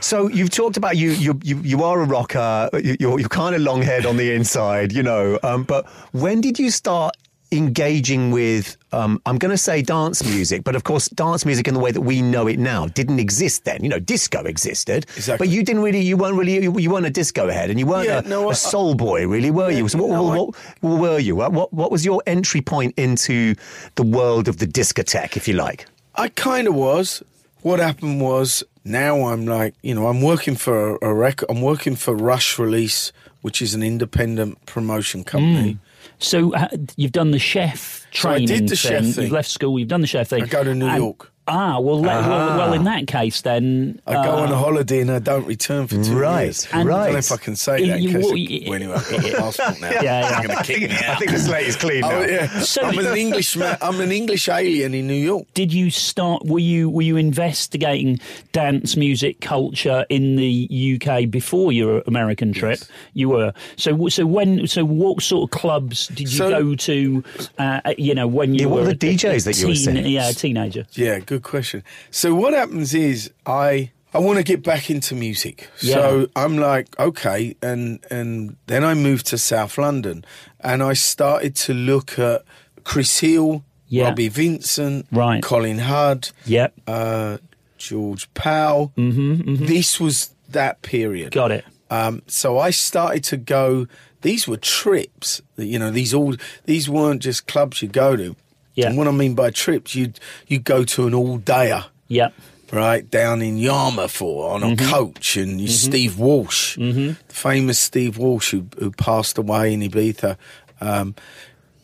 so 0.00 0.28
you've 0.28 0.50
talked 0.50 0.76
about 0.76 0.96
you, 0.96 1.10
you, 1.12 1.38
you, 1.42 1.58
you 1.62 1.82
are 1.84 2.00
a 2.00 2.04
rocker. 2.04 2.68
You, 2.74 2.96
you're, 3.00 3.18
you're 3.20 3.28
kind 3.28 3.54
of 3.54 3.60
long 3.62 3.82
haired 3.82 4.06
on 4.06 4.16
the 4.16 4.32
inside, 4.34 4.92
you 4.92 5.02
know. 5.02 5.38
Um, 5.42 5.62
but 5.64 5.86
when 6.12 6.40
did 6.40 6.58
you 6.58 6.70
start 6.70 7.16
engaging 7.52 8.30
with? 8.30 8.76
Um, 8.92 9.20
I'm 9.26 9.38
going 9.38 9.50
to 9.50 9.58
say 9.58 9.82
dance 9.82 10.24
music, 10.24 10.64
but 10.64 10.74
of 10.76 10.84
course, 10.84 11.08
dance 11.08 11.44
music 11.46 11.68
in 11.68 11.74
the 11.74 11.80
way 11.80 11.90
that 11.92 12.00
we 12.00 12.22
know 12.22 12.46
it 12.46 12.58
now 12.58 12.86
didn't 12.86 13.18
exist 13.20 13.64
then. 13.64 13.82
You 13.82 13.88
know, 13.88 13.98
disco 13.98 14.42
existed, 14.44 15.06
Exactly. 15.16 15.46
but 15.46 15.52
you 15.52 15.62
didn't 15.62 15.82
really. 15.82 16.00
You 16.00 16.16
weren't 16.16 16.36
really. 16.36 16.62
You, 16.62 16.90
weren't 16.90 17.06
a 17.06 17.10
disco 17.10 17.48
head, 17.48 17.70
and 17.70 17.78
you 17.78 17.86
weren't 17.86 18.06
Yeah, 18.06 18.18
a, 18.20 18.22
no, 18.22 18.50
a 18.50 18.54
soul 18.54 18.94
boy, 18.94 19.26
really, 19.28 19.50
were 19.50 19.70
you? 19.70 19.86
So 19.88 19.98
what, 20.02 20.10
no, 20.10 20.30
I- 20.32 20.36
what, 20.36 20.54
what 20.80 21.00
were 21.00 21.18
you? 21.18 21.36
What, 21.36 21.52
what, 21.52 21.72
what 21.72 21.90
was 21.92 22.04
your 22.04 22.22
entry 22.26 22.60
point 22.60 22.94
into 22.96 23.54
the 23.94 24.02
world 24.02 24.48
of 24.48 24.58
the 24.58 24.66
discotheque, 24.66 25.36
if 25.36 25.46
you 25.46 25.54
like? 25.54 25.86
I 26.14 26.28
kind 26.28 26.66
of 26.68 26.74
was. 26.74 27.22
What 27.62 27.78
happened 27.78 28.20
was 28.22 28.64
now 28.84 29.26
I'm 29.26 29.46
like, 29.46 29.74
you 29.82 29.94
know, 29.94 30.06
I'm 30.06 30.22
working 30.22 30.56
for 30.56 30.96
a, 30.96 31.08
a 31.10 31.14
record. 31.14 31.46
I'm 31.50 31.60
working 31.60 31.94
for 31.94 32.14
Rush 32.14 32.58
Release, 32.58 33.12
which 33.42 33.60
is 33.60 33.74
an 33.74 33.82
independent 33.82 34.64
promotion 34.66 35.24
company. 35.24 35.78
So 36.20 36.54
uh, 36.54 36.68
you've 36.96 37.12
done 37.12 37.30
the 37.30 37.38
chef 37.38 38.06
So 38.12 38.28
I 38.30 38.32
training 38.38 38.46
did 38.48 38.62
the 38.68 38.76
thing. 38.76 38.76
chef 38.76 39.14
thing. 39.14 39.24
You've 39.24 39.32
left 39.32 39.48
school. 39.50 39.78
You've 39.78 39.88
done 39.88 40.00
the 40.02 40.06
chef 40.06 40.28
thing. 40.28 40.42
I 40.42 40.46
go 40.46 40.62
to 40.64 40.74
New 40.74 40.86
And- 40.86 40.98
York. 41.02 41.32
Ah, 41.52 41.80
well, 41.80 41.96
le- 42.00 42.02
well, 42.06 42.58
well, 42.58 42.72
in 42.74 42.84
that 42.84 43.06
case, 43.08 43.40
then 43.40 44.00
I 44.06 44.14
go 44.14 44.20
uh, 44.38 44.42
on 44.42 44.52
a 44.52 44.56
holiday 44.56 45.00
and 45.00 45.10
I 45.10 45.18
don't 45.18 45.46
return 45.46 45.86
for 45.88 46.02
two 46.02 46.16
Right, 46.16 46.44
years. 46.44 46.68
And- 46.72 46.88
I 46.90 47.04
don't 47.04 47.12
know 47.14 47.18
if 47.18 47.32
I 47.32 47.36
can 47.38 47.56
say 47.56 47.86
that. 47.88 48.00
You- 48.00 48.10
in 48.10 48.22
case 48.22 48.32
you- 48.32 48.62
well, 48.70 48.74
anyway, 48.76 48.94
I've 48.94 49.10
got 49.10 49.24
a 49.24 49.32
passport 49.36 49.80
now. 49.80 49.90
Yeah, 49.90 50.02
yeah. 50.02 50.30
They're 50.30 50.46
going 50.48 50.58
to 50.58 50.64
kick 50.64 50.80
me 50.90 50.96
I 50.96 51.14
think 51.16 51.30
the 51.32 51.38
slate 51.40 51.66
is 51.66 51.76
clean 51.76 52.00
now. 52.02 52.10
Oh, 52.12 52.20
yeah. 52.24 52.60
So- 52.60 52.82
I'm 52.82 52.98
an 52.98 53.16
Englishman. 53.16 53.76
I'm 53.82 54.00
an 54.00 54.12
English 54.12 54.48
alien 54.48 54.94
in 54.94 55.06
New 55.08 55.14
York. 55.14 55.46
did 55.54 55.72
you 55.72 55.90
start? 55.90 56.44
Were 56.46 56.58
you 56.60 56.88
were 56.88 57.02
you 57.02 57.16
investigating 57.16 58.20
dance 58.52 58.96
music 58.96 59.40
culture 59.40 60.06
in 60.08 60.36
the 60.36 60.98
UK 61.02 61.28
before 61.28 61.72
your 61.72 62.02
American 62.06 62.52
trip? 62.52 62.78
You 63.14 63.28
were. 63.30 63.52
So 63.76 64.08
so 64.08 64.24
when 64.26 64.66
so 64.66 64.84
what 64.84 65.22
sort 65.22 65.50
of 65.52 65.58
clubs 65.58 66.06
did 66.08 66.20
you 66.20 66.26
So- 66.28 66.50
go 66.50 66.74
to? 66.76 67.24
Uh, 67.58 67.80
you 67.98 68.14
know 68.14 68.26
when 68.26 68.54
you 68.54 68.60
Yeah, 68.60 68.66
what 68.66 68.74
were 68.82 68.86
were 68.88 68.94
the 68.94 69.08
a- 69.08 69.10
a 69.10 69.14
DJs 69.16 69.44
that 69.44 69.58
you 69.60 69.68
were 69.68 69.74
seeing? 69.74 70.06
Yeah, 70.06 70.28
a 70.28 70.32
teenager. 70.32 70.86
Yeah, 70.92 71.18
good 71.18 71.39
question. 71.40 71.82
So 72.10 72.34
what 72.34 72.52
happens 72.54 72.94
is 72.94 73.30
I 73.46 73.90
I 74.12 74.18
want 74.18 74.38
to 74.38 74.44
get 74.44 74.62
back 74.64 74.90
into 74.90 75.14
music. 75.14 75.68
Yeah. 75.80 75.94
So 75.94 76.26
I'm 76.36 76.58
like, 76.58 76.98
okay, 76.98 77.54
and 77.62 78.00
and 78.10 78.56
then 78.66 78.84
I 78.84 78.94
moved 78.94 79.26
to 79.26 79.38
South 79.38 79.78
London 79.78 80.24
and 80.60 80.82
I 80.82 80.94
started 80.94 81.54
to 81.66 81.74
look 81.74 82.18
at 82.18 82.42
Chris 82.84 83.20
Hill, 83.20 83.62
Yeah. 83.88 84.04
Robbie 84.04 84.28
Vincent, 84.28 85.06
Right. 85.12 85.42
Colin 85.42 85.78
Hudd, 85.78 86.32
Yep, 86.46 86.74
uh, 86.86 87.38
George 87.78 88.32
Power. 88.34 88.90
Mm-hmm, 88.96 89.66
This 89.66 90.00
was 90.00 90.34
that 90.48 90.82
period. 90.82 91.32
got 91.32 91.50
it. 91.52 91.64
Um, 91.90 92.22
so 92.26 92.58
I 92.58 92.70
started 92.70 93.24
to 93.24 93.36
go. 93.36 93.86
These 94.22 94.46
were 94.46 94.58
trips. 94.58 95.40
You 95.56 95.78
know, 95.78 95.90
these 95.90 96.12
all 96.14 96.34
these 96.64 96.88
weren't 96.90 97.22
just 97.22 97.46
clubs 97.46 97.80
you 97.82 97.88
go 97.88 98.16
to. 98.16 98.36
Yeah. 98.74 98.88
And 98.88 98.96
what 98.96 99.08
I 99.08 99.10
mean 99.10 99.34
by 99.34 99.50
trips, 99.50 99.94
you 99.94 100.12
you 100.46 100.58
go 100.58 100.84
to 100.84 101.06
an 101.06 101.14
all 101.14 101.38
dayer, 101.38 101.84
Yep. 102.08 102.32
right 102.72 103.10
down 103.10 103.42
in 103.42 103.58
Yarmouth 103.58 104.22
or 104.22 104.50
on 104.52 104.62
a 104.62 104.66
Mm-hmm. 104.66 104.90
coach, 104.90 105.36
and 105.36 105.60
you 105.60 105.68
Steve 105.68 106.18
Walsh, 106.18 106.76
the 106.76 107.16
famous 107.28 107.78
Steve 107.78 108.16
Walsh 108.18 108.52
who 108.52 108.66
who 108.78 108.90
passed 108.92 109.38
away 109.38 109.72
in 109.74 109.80
Ibiza. 109.80 110.36
Um, 110.80 111.14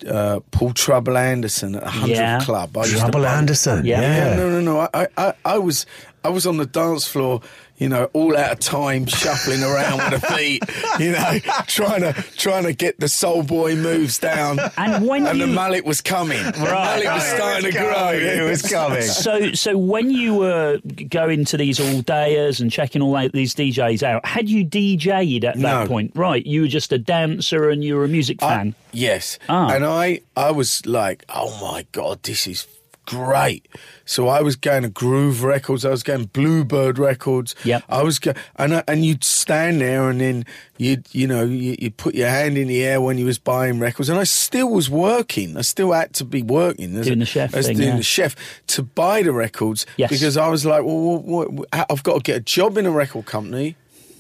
uh, 0.09 0.41
Paul 0.51 0.73
Trouble 0.75 1.17
Anderson 1.17 1.75
at 1.75 1.83
a 1.83 1.89
hundred 1.89 2.17
Yeah. 2.19 2.39
club. 2.41 2.77
I 2.77 2.83
used 2.85 2.99
Trouble 2.99 3.27
Anderson. 3.27 3.85
Yeah. 3.85 4.01
Yeah. 4.01 4.29
yeah, 4.31 4.37
no, 4.37 4.51
no, 4.51 4.61
no. 4.61 4.89
I, 4.95 5.09
I, 5.17 5.33
I 5.45 5.59
was, 5.59 5.87
I 6.27 6.29
was 6.29 6.45
on 6.45 6.57
the 6.57 6.67
dance 6.67 7.07
floor, 7.07 7.41
you 7.77 7.89
know, 7.89 8.11
all 8.15 8.37
out 8.37 8.51
of 8.53 8.59
time, 8.59 9.07
shuffling 9.07 9.63
around 9.63 9.99
with 10.11 10.21
the 10.21 10.27
feet, 10.35 10.63
you 10.99 11.13
know, 11.13 11.39
trying 11.69 12.01
to, 12.01 12.13
trying 12.37 12.65
to 12.65 12.73
get 12.73 12.99
the 12.99 13.07
soul 13.09 13.45
boy 13.45 13.77
moves 13.77 14.19
down. 14.19 14.59
And 14.77 15.07
when 15.07 15.25
and 15.27 15.39
you 15.39 15.47
the 15.47 15.53
mullet 15.53 15.85
was 15.85 16.01
coming. 16.01 16.43
the 16.43 16.51
Right, 16.59 17.05
mullet 17.05 17.05
was 17.05 17.23
right. 17.23 17.37
starting 17.37 17.69
It 17.69 17.73
to 17.75 17.79
was 17.85 17.93
grow. 17.95 18.11
it 18.13 18.51
was 18.51 18.63
coming. 18.63 19.03
So, 19.03 19.53
so 19.53 19.79
when 19.79 20.11
you 20.11 20.35
were 20.35 20.79
going 21.09 21.45
to 21.45 21.57
these 21.57 21.79
all 21.79 22.03
dayers 22.03 22.61
and 22.61 22.73
checking 22.73 23.03
all 23.03 23.15
out 23.15 23.31
these 23.33 23.55
DJs 23.55 24.03
out, 24.03 24.27
had 24.27 24.49
you 24.49 24.65
DJ'd 24.67 25.45
at 25.45 25.55
that 25.55 25.61
No. 25.83 25.87
point? 25.87 26.11
Right, 26.17 26.45
you 26.45 26.63
were 26.63 26.69
just 26.69 26.93
a 26.93 26.99
dancer 26.99 27.71
and 27.71 27.85
you 27.85 27.95
were 27.95 28.05
a 28.05 28.09
music 28.09 28.43
I- 28.43 28.49
fan. 28.57 28.75
yes. 28.93 29.39
Ah. 29.49 29.69
And 29.71 29.85
I, 29.85 30.23
I 30.37 30.51
was 30.51 30.85
like, 30.87 31.25
oh 31.29 31.57
my 31.61 31.87
God, 31.93 32.23
this 32.25 32.47
is 32.49 32.67
great. 33.07 33.67
So 34.05 34.29
I 34.29 34.43
was 34.43 34.57
going 34.57 34.83
to 34.83 34.89
Groove 34.89 35.43
Records, 35.43 35.85
I 35.85 35.91
was 35.91 36.03
going 36.03 36.27
Bluebird 36.27 36.99
Records. 36.99 37.55
Yep. 37.65 37.85
I 37.89 38.03
was 38.03 38.19
go- 38.19 38.35
and 38.57 38.75
I, 38.77 38.85
and 38.87 39.05
you'd 39.05 39.25
stand 39.25 39.81
there 39.81 40.11
and 40.11 40.21
then 40.21 40.45
you'd 40.77 41.07
you 41.15 41.27
know 41.27 41.45
you 41.45 41.77
you 41.79 41.91
put 41.91 42.15
your 42.15 42.29
hand 42.29 42.59
in 42.59 42.69
the 42.69 42.85
air 42.85 43.01
when 43.01 43.17
you 43.19 43.25
was 43.25 43.39
buying 43.39 43.79
records, 43.79 44.09
and 44.09 44.19
I 44.19 44.25
still 44.25 44.69
was 44.71 44.91
working. 44.91 45.57
I 45.57 45.63
still 45.63 45.93
had 45.93 46.13
to 46.15 46.25
be 46.25 46.43
working 46.43 46.97
as 46.97 47.07
Doing 47.07 47.19
a- 47.19 47.21
the 47.21 47.27
chef 47.27 47.55
as 47.55 47.67
thing, 47.67 47.77
doing 47.79 47.89
yeah. 47.91 47.97
the 47.97 48.03
chef 48.03 48.37
to 48.69 48.83
buy 48.83 49.23
the 49.23 49.33
records 49.33 49.87
Yes. 49.97 50.11
because 50.11 50.37
I 50.37 50.49
was 50.49 50.67
like, 50.67 50.85
well, 50.85 50.99
what, 51.19 51.53
what, 51.53 51.69
I've 51.73 52.03
got 52.03 52.15
to 52.17 52.21
get 52.23 52.37
a 52.37 52.41
job 52.41 52.77
in 52.77 52.85
a 52.87 52.91
record 52.91 53.27
company. 53.27 53.77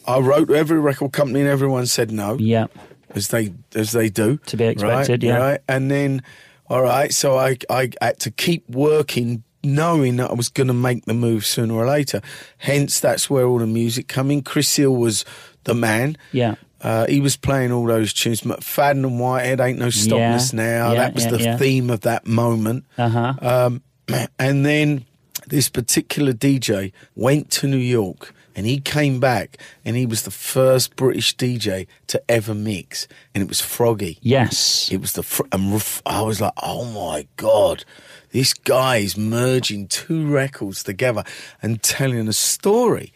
I 0.06 0.18
wrote 0.20 0.48
to 0.48 0.54
every 0.54 0.78
record 0.78 1.12
company 1.12 1.40
and 1.40 1.48
everyone 1.48 1.86
said 1.86 2.12
no 2.12 2.36
Yeah. 2.38 2.66
as 3.10 3.28
they 3.28 3.52
as 3.74 3.90
they 3.92 4.08
do 4.08 4.38
To 4.46 4.56
be 4.56 4.64
expected, 4.64 5.10
right, 5.10 5.22
yeah. 5.24 5.36
Right, 5.38 5.60
and 5.68 5.90
then 5.90 6.22
all 6.68 6.82
right, 6.82 7.12
so 7.12 7.36
I 7.38 7.56
I 7.70 7.90
had 8.00 8.18
to 8.20 8.30
keep 8.30 8.68
working, 8.68 9.42
knowing 9.62 10.16
that 10.16 10.30
I 10.30 10.34
was 10.34 10.48
going 10.48 10.66
to 10.68 10.74
make 10.74 11.04
the 11.04 11.14
move 11.14 11.44
sooner 11.46 11.74
or 11.74 11.86
later. 11.86 12.20
Hence, 12.58 13.00
that's 13.00 13.30
where 13.30 13.46
all 13.46 13.58
the 13.58 13.66
music 13.66 14.08
come 14.08 14.30
in. 14.30 14.42
Chris 14.42 14.74
Hill 14.76 14.94
was 14.94 15.24
the 15.64 15.74
man. 15.74 16.16
Yeah. 16.32 16.56
Uh, 16.80 17.06
he 17.06 17.20
was 17.20 17.36
playing 17.36 17.72
all 17.72 17.86
those 17.86 18.12
tunes. 18.12 18.42
McFadden 18.42 19.04
and 19.04 19.18
Whitehead 19.18 19.60
ain't 19.60 19.78
no 19.78 19.90
stopping 19.90 20.18
Yeah, 20.18 20.36
us 20.36 20.52
now. 20.52 20.92
yeah, 20.92 20.98
that 20.98 21.14
was 21.14 21.24
yeah, 21.24 21.30
the 21.52 21.58
theme 21.58 21.90
of 21.90 22.02
that 22.02 22.26
moment. 22.26 22.84
Uh-huh. 22.98 23.34
Um, 23.40 23.82
and 24.38 24.64
then 24.64 25.04
this 25.46 25.68
particular 25.68 26.32
DJ 26.32 26.92
went 27.14 27.50
to 27.52 27.66
New 27.66 27.76
York 27.78 28.34
and 28.56 28.66
he 28.66 28.80
came 28.80 29.20
back 29.20 29.58
and 29.84 29.94
he 29.94 30.06
was 30.06 30.22
the 30.22 30.30
first 30.30 30.96
British 30.96 31.36
DJ 31.36 31.86
to 32.08 32.20
ever 32.28 32.54
mix. 32.54 33.06
And 33.34 33.42
it 33.42 33.48
was 33.48 33.60
Froggy. 33.60 34.18
Yes. 34.22 34.88
It 34.90 35.00
was 35.00 35.12
the. 35.12 35.22
Fr- 35.22 35.46
and 35.52 35.74
ref- 35.74 36.02
I 36.06 36.22
was 36.22 36.40
like, 36.40 36.54
oh 36.62 36.86
my 36.86 37.28
God, 37.36 37.84
this 38.32 38.54
guy 38.54 38.96
is 38.96 39.16
merging 39.16 39.86
two 39.86 40.26
records 40.26 40.82
together 40.82 41.22
and 41.62 41.82
telling 41.82 42.26
a 42.26 42.32
story. 42.32 43.12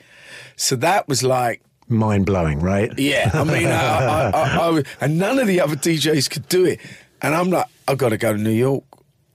So 0.57 0.77
that 0.77 1.09
was 1.09 1.23
like, 1.23 1.63
Mind 1.89 2.25
blowing, 2.25 2.61
right? 2.61 2.97
yeah, 2.99 3.31
I 3.35 3.43
mean, 3.43 3.67
I, 3.67 3.71
I, 3.71 4.31
I, 4.31 4.79
I, 4.79 4.83
and 5.01 5.19
none 5.19 5.41
of 5.41 5.49
the 5.49 5.61
other 5.61 5.75
DJs 5.75 6.31
could 6.31 6.49
do 6.49 6.65
it. 6.65 6.79
And 7.21 7.35
I'm 7.35 7.51
like, 7.51 7.67
I've 7.89 7.99
got 7.99 8.11
to 8.11 8.17
go 8.17 8.33
to 8.33 8.39
New 8.39 8.53
York. 8.53 8.85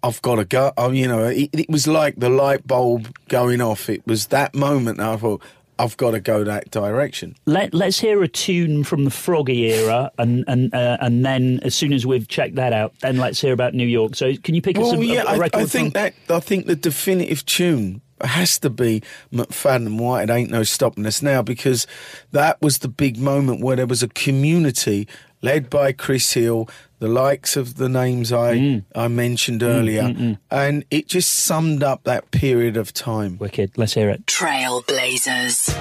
I've 0.02 0.22
got 0.22 0.36
to 0.36 0.46
go. 0.46 0.72
Oh, 0.78 0.92
you 0.92 1.08
know, 1.08 1.26
it, 1.26 1.50
it 1.52 1.70
was 1.70 1.86
like 1.88 2.16
the 2.18 2.30
light 2.30 2.66
bulb 2.66 3.14
going 3.28 3.60
off. 3.60 3.90
It 3.90 4.06
was 4.08 4.28
that 4.28 4.56
moment 4.56 5.00
that 5.00 5.10
I 5.10 5.18
thought, 5.18 5.42
I've 5.78 5.98
got 5.98 6.12
to 6.12 6.20
go 6.20 6.44
that 6.44 6.72
direction. 6.72 7.36
Let, 7.46 7.74
let's 7.74 8.00
hear 8.00 8.24
a 8.24 8.28
tune 8.28 8.84
from 8.84 9.04
the 9.04 9.12
Froggy 9.12 9.74
era, 9.74 10.12
and 10.18 10.46
and 10.48 10.74
uh, 10.74 10.98
and 11.02 11.26
then 11.26 11.60
as 11.64 11.76
soon 11.76 11.92
as 11.94 12.06
we've 12.06 12.28
checked 12.28 12.56
that 12.56 12.74
out, 12.74 12.98
then 13.02 13.18
let's 13.18 13.42
hear 13.42 13.54
about 13.54 13.74
New 13.74 13.88
York. 13.88 14.16
So 14.16 14.36
can 14.38 14.56
you 14.56 14.62
pick 14.62 14.78
us 14.78 14.84
Well, 14.84 15.02
a, 15.02 15.04
yeah, 15.04 15.24
a, 15.24 15.26
a 15.26 15.30
I, 15.32 15.38
record? 15.38 15.62
I 15.62 15.66
think 15.66 15.94
from, 15.94 16.02
that 16.02 16.14
I 16.30 16.40
think 16.40 16.68
the 16.68 16.76
definitive 16.76 17.46
tune 17.46 18.02
has 18.22 18.58
to 18.60 18.70
be 18.70 19.04
McFadden 19.34 19.88
and 19.88 20.00
White. 20.00 20.30
It 20.30 20.34
ain't 20.34 20.50
no 20.50 20.64
stopping 20.64 21.06
us 21.06 21.22
now 21.22 21.42
because 21.42 21.86
that 22.32 22.62
was 22.62 22.80
the 22.80 22.88
big 22.88 23.18
moment 23.18 23.62
where 23.62 23.76
there 23.76 23.86
was 23.86 24.02
a 24.02 24.08
community 24.08 25.08
led 25.42 25.70
by 25.70 25.92
Chris 25.92 26.34
Hill, 26.34 26.70
the 27.00 27.08
likes 27.08 27.56
of 27.58 27.76
the 27.76 27.90
names 27.90 28.32
I 28.32 28.56
Mm. 28.56 28.84
I 28.96 29.08
mentioned 29.08 29.64
earlier, 29.64 30.04
mm, 30.04 30.16
mm, 30.16 30.22
mm. 30.22 30.38
and 30.50 30.86
it 30.90 31.08
just 31.08 31.30
summed 31.30 31.84
up 31.84 32.04
that 32.04 32.32
period 32.32 32.78
of 32.78 32.94
time. 32.94 33.38
Wicked. 33.40 33.72
Let's 33.78 33.94
hear 33.94 34.10
it. 34.10 34.26
Trailblazers. 34.26 35.72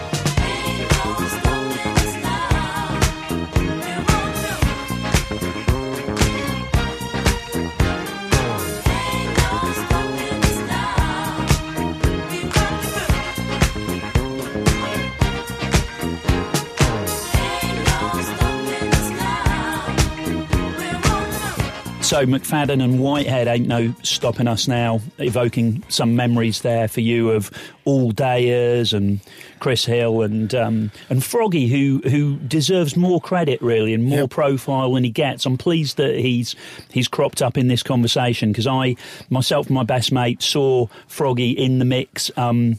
So 22.05 22.27
McFadden 22.27 22.85
and 22.85 23.01
Whitehead 23.01 23.49
ain't 23.49 23.67
no 23.67 23.95
stopping 24.03 24.47
us 24.47 24.69
now, 24.69 25.01
evoking 25.19 25.83
some 25.89 26.15
memories 26.15 26.61
there 26.61 26.87
for 26.87 27.01
you 27.01 27.31
of 27.31 27.51
all 27.87 28.13
dayers 28.13 28.93
and 28.93 29.21
Chris 29.59 29.87
Hill 29.87 30.21
and 30.21 30.55
um, 30.55 30.91
and 31.09 31.25
Froggy, 31.25 31.67
who 31.67 32.03
who 32.09 32.37
deserves 32.41 32.95
more 32.95 33.23
credit 33.23 33.61
really 33.63 33.95
and 33.95 34.05
more 34.05 34.19
Yep. 34.21 34.31
profile 34.31 34.93
than 34.93 35.03
he 35.05 35.11
gets. 35.11 35.47
I'm 35.47 35.57
pleased 35.57 35.97
that 35.97 36.15
he's 36.17 36.55
he's 36.93 37.09
cropped 37.09 37.41
up 37.41 37.57
in 37.57 37.69
this 37.69 37.83
conversation 37.83 38.53
because 38.53 38.67
I 38.67 38.97
myself 39.31 39.67
and 39.69 39.75
my 39.75 39.85
best 39.85 40.13
mate 40.13 40.43
saw 40.43 40.89
Froggy 41.09 41.53
in 41.53 41.79
the 41.79 41.87
mix. 41.87 42.31
Um, 42.37 42.79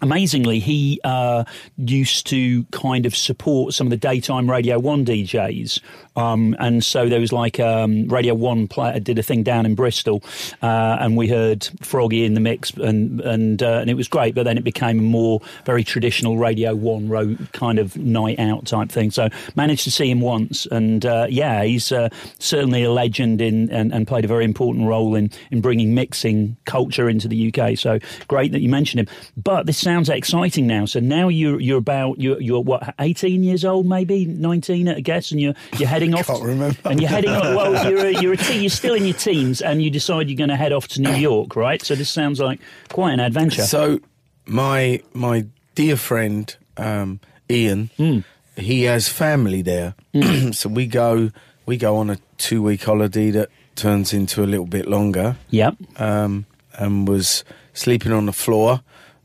amazingly, 0.00 0.60
he 0.60 1.00
uh, 1.02 1.42
used 1.76 2.26
to 2.28 2.62
kind 2.70 3.04
of 3.04 3.16
support 3.16 3.74
some 3.74 3.88
of 3.88 3.90
the 3.90 3.96
daytime 3.96 4.48
Radio 4.48 4.78
1 4.78 5.04
DJs. 5.04 5.80
Um, 6.16 6.54
and 6.58 6.84
so 6.84 7.08
there 7.08 7.20
was 7.20 7.32
like 7.32 7.58
um, 7.58 8.06
Radio 8.08 8.34
1 8.34 8.68
play, 8.68 8.98
did 9.00 9.18
a 9.18 9.22
thing 9.22 9.42
down 9.42 9.66
in 9.66 9.74
Bristol, 9.74 10.22
uh, 10.62 10.98
and 11.00 11.16
we 11.16 11.28
heard 11.28 11.68
Froggy 11.80 12.24
in 12.24 12.34
the 12.34 12.40
mix, 12.40 12.72
and 12.72 13.20
and, 13.20 13.62
uh, 13.62 13.78
and 13.80 13.90
it 13.90 13.94
was 13.94 14.08
great. 14.08 14.34
But 14.34 14.44
then 14.44 14.58
it 14.58 14.64
became 14.64 14.98
a 14.98 15.02
more 15.02 15.40
very 15.64 15.84
traditional 15.84 16.38
Radio 16.38 16.74
1 16.74 17.08
ro- 17.08 17.36
kind 17.52 17.78
of 17.78 17.96
night 17.96 18.38
out 18.38 18.66
type 18.66 18.90
thing. 18.90 19.10
So 19.10 19.28
managed 19.56 19.84
to 19.84 19.90
see 19.90 20.10
him 20.10 20.20
once, 20.20 20.66
and 20.66 21.04
uh, 21.04 21.26
yeah, 21.28 21.64
he's 21.64 21.90
uh, 21.90 22.08
certainly 22.38 22.84
a 22.84 22.92
legend 22.92 23.40
in 23.40 23.70
and, 23.70 23.92
and 23.92 24.06
played 24.06 24.24
a 24.24 24.28
very 24.28 24.44
important 24.44 24.86
role 24.86 25.14
in, 25.14 25.30
in 25.50 25.60
bringing 25.60 25.94
mixing 25.94 26.56
culture 26.64 27.08
into 27.08 27.28
the 27.28 27.52
UK. 27.52 27.76
So 27.76 27.98
great 28.28 28.52
that 28.52 28.60
you 28.60 28.68
mentioned 28.68 29.00
him. 29.00 29.14
But 29.36 29.66
this 29.66 29.78
sounds 29.78 30.08
exciting 30.08 30.66
now. 30.66 30.86
So 30.86 31.00
now 31.00 31.28
you're 31.28 31.60
you're 31.60 31.78
about 31.78 32.20
you're, 32.20 32.40
you're 32.40 32.60
what 32.60 32.94
18 32.98 33.42
years 33.42 33.64
old, 33.64 33.86
maybe 33.86 34.26
19 34.26 34.88
at 34.88 34.98
a 34.98 35.00
guess, 35.00 35.30
and 35.30 35.40
you're 35.40 35.54
you're 35.78 35.88
heading 35.88 36.03
off. 36.12 36.26
Can't 36.26 36.42
remember. 36.42 36.76
And 36.84 37.00
you're 37.00 37.08
heading 37.08 37.30
off. 37.30 37.44
Well, 37.56 37.88
you're 37.90 38.06
a, 38.06 38.20
you're 38.20 38.32
a 38.34 38.36
teen, 38.36 38.60
you're 38.62 38.68
still 38.68 38.94
in 38.94 39.04
your 39.06 39.14
teens, 39.14 39.62
and 39.62 39.80
you 39.80 39.88
decide 39.90 40.28
you're 40.28 40.36
going 40.36 40.50
to 40.50 40.56
head 40.56 40.72
off 40.72 40.88
to 40.88 41.00
New 41.00 41.14
York, 41.14 41.56
right? 41.56 41.80
So 41.80 41.94
this 41.94 42.10
sounds 42.10 42.40
like 42.40 42.60
quite 42.92 43.12
an 43.12 43.20
adventure. 43.20 43.62
So 43.62 44.00
my 44.44 45.00
my 45.14 45.46
dear 45.76 45.96
friend 45.96 46.54
um, 46.76 47.20
Ian, 47.48 47.90
Hmm. 47.96 48.18
he 48.56 48.82
has 48.82 49.08
family 49.08 49.62
there, 49.62 49.94
so 50.52 50.68
we 50.68 50.86
go 50.88 51.30
we 51.64 51.76
go 51.76 51.96
on 51.96 52.10
a 52.10 52.18
two 52.36 52.60
week 52.62 52.82
holiday 52.82 53.30
that 53.30 53.48
turns 53.76 54.12
into 54.12 54.42
a 54.42 54.46
little 54.46 54.66
bit 54.66 54.86
longer. 54.88 55.36
yep. 55.50 55.74
um, 55.96 56.44
and 56.78 57.06
was 57.08 57.44
sleeping 57.72 58.12
on 58.12 58.26
the 58.26 58.32
floor 58.32 58.82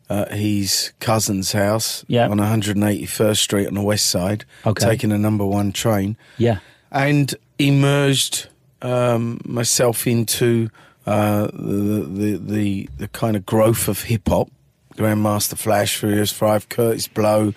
at 0.09 0.31
his 0.31 0.91
cousin's 0.99 1.51
house 1.51 2.03
Yeah. 2.07 2.27
on 2.29 2.39
181st 2.39 3.37
Street 3.37 3.67
on 3.67 3.75
the 3.75 3.81
west 3.81 4.07
side, 4.07 4.45
Okay. 4.65 4.85
taking 4.85 5.11
a 5.11 5.17
number 5.19 5.45
one 5.45 5.71
train, 5.71 6.17
Yeah. 6.39 6.59
And 6.91 7.33
immersed 7.57 8.47
um, 8.81 9.39
myself 9.45 10.07
into 10.07 10.69
uh, 11.05 11.47
the, 11.53 12.07
the 12.09 12.37
the 12.37 12.89
the 12.97 13.07
kind 13.09 13.35
of 13.35 13.45
growth 13.45 13.87
of 13.87 14.03
hip 14.03 14.27
hop. 14.27 14.49
Grandmaster 14.95 15.57
Flash, 15.57 15.95
Furious 15.97 16.31
Five, 16.33 16.67
Kurtis 16.67 17.07
Blow, 17.13 17.53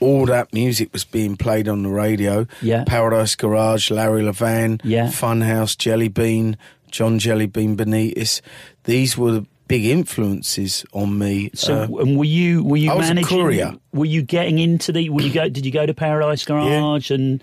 all 0.00 0.26
that 0.26 0.52
music 0.52 0.92
was 0.92 1.04
being 1.04 1.36
played 1.36 1.68
on 1.68 1.84
the 1.84 1.88
radio. 1.88 2.46
Yeah. 2.60 2.82
Paradise 2.84 3.36
Garage, 3.36 3.92
Larry 3.92 4.22
Levan, 4.22 4.80
Yeah. 4.82 5.06
Funhouse, 5.06 5.78
Jelly 5.78 6.08
Bean, 6.08 6.56
John 6.90 7.20
Jelly 7.20 7.46
Bean 7.46 7.76
Benitez. 7.76 8.40
These 8.84 9.16
were 9.16 9.30
the 9.30 9.46
big 9.68 9.84
influences 9.84 10.84
on 10.92 11.16
me. 11.16 11.50
So, 11.54 11.82
Uh, 11.82 11.98
and 12.02 12.16
were 12.18 12.24
you 12.24 12.64
were 12.64 12.76
you 12.76 12.90
I 12.90 12.94
was 12.96 13.08
a 13.08 13.14
managing? 13.14 13.38
courier. 13.38 13.74
Were 13.92 14.04
you 14.04 14.22
getting 14.22 14.58
into 14.58 14.90
the? 14.90 15.08
Were 15.10 15.22
you 15.22 15.32
go? 15.32 15.48
Did 15.48 15.64
you 15.64 15.70
go 15.70 15.86
to 15.86 15.94
Paradise 15.94 16.44
Garage 16.44 17.12
and 17.12 17.40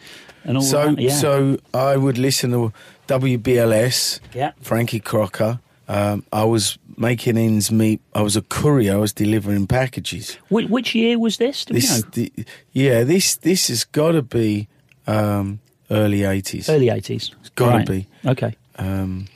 and 0.47 0.57
all 0.57 0.63
so, 0.63 0.85
that? 0.95 0.99
Yeah. 0.99 1.13
so 1.13 1.57
I 1.73 1.97
would 1.97 2.17
listen 2.17 2.51
to 2.51 2.73
WBLS, 3.07 4.19
Yeah. 4.33 4.51
Frankie 4.61 4.99
Crocker. 4.99 5.59
Um, 5.89 6.23
I 6.33 6.43
was 6.43 6.77
making 6.97 7.37
ends 7.37 7.71
meet. 7.71 8.01
I 8.13 8.21
was 8.21 8.35
a 8.35 8.41
courier. 8.41 8.93
I 8.93 8.97
was 8.97 9.13
delivering 9.13 9.67
packages. 9.67 10.37
Which, 10.49 10.67
which 10.67 10.93
year 10.95 11.17
was 11.17 11.37
this? 11.37 11.63
Do 11.65 11.73
This, 11.73 12.03
know? 12.03 12.09
the, 12.11 12.31
yeah, 12.73 13.03
this 13.05 13.37
this 13.37 13.69
has 13.69 13.85
got 13.85 14.11
to 14.11 14.21
be 14.21 14.67
um, 15.05 15.59
early 15.89 16.23
eighties. 16.23 16.69
Early 16.69 16.89
eighties. 16.89 17.31
It's 17.39 17.49
gotta 17.51 17.85
be. 17.85 18.07
Okay. 18.25 18.55
Um, 18.77 19.27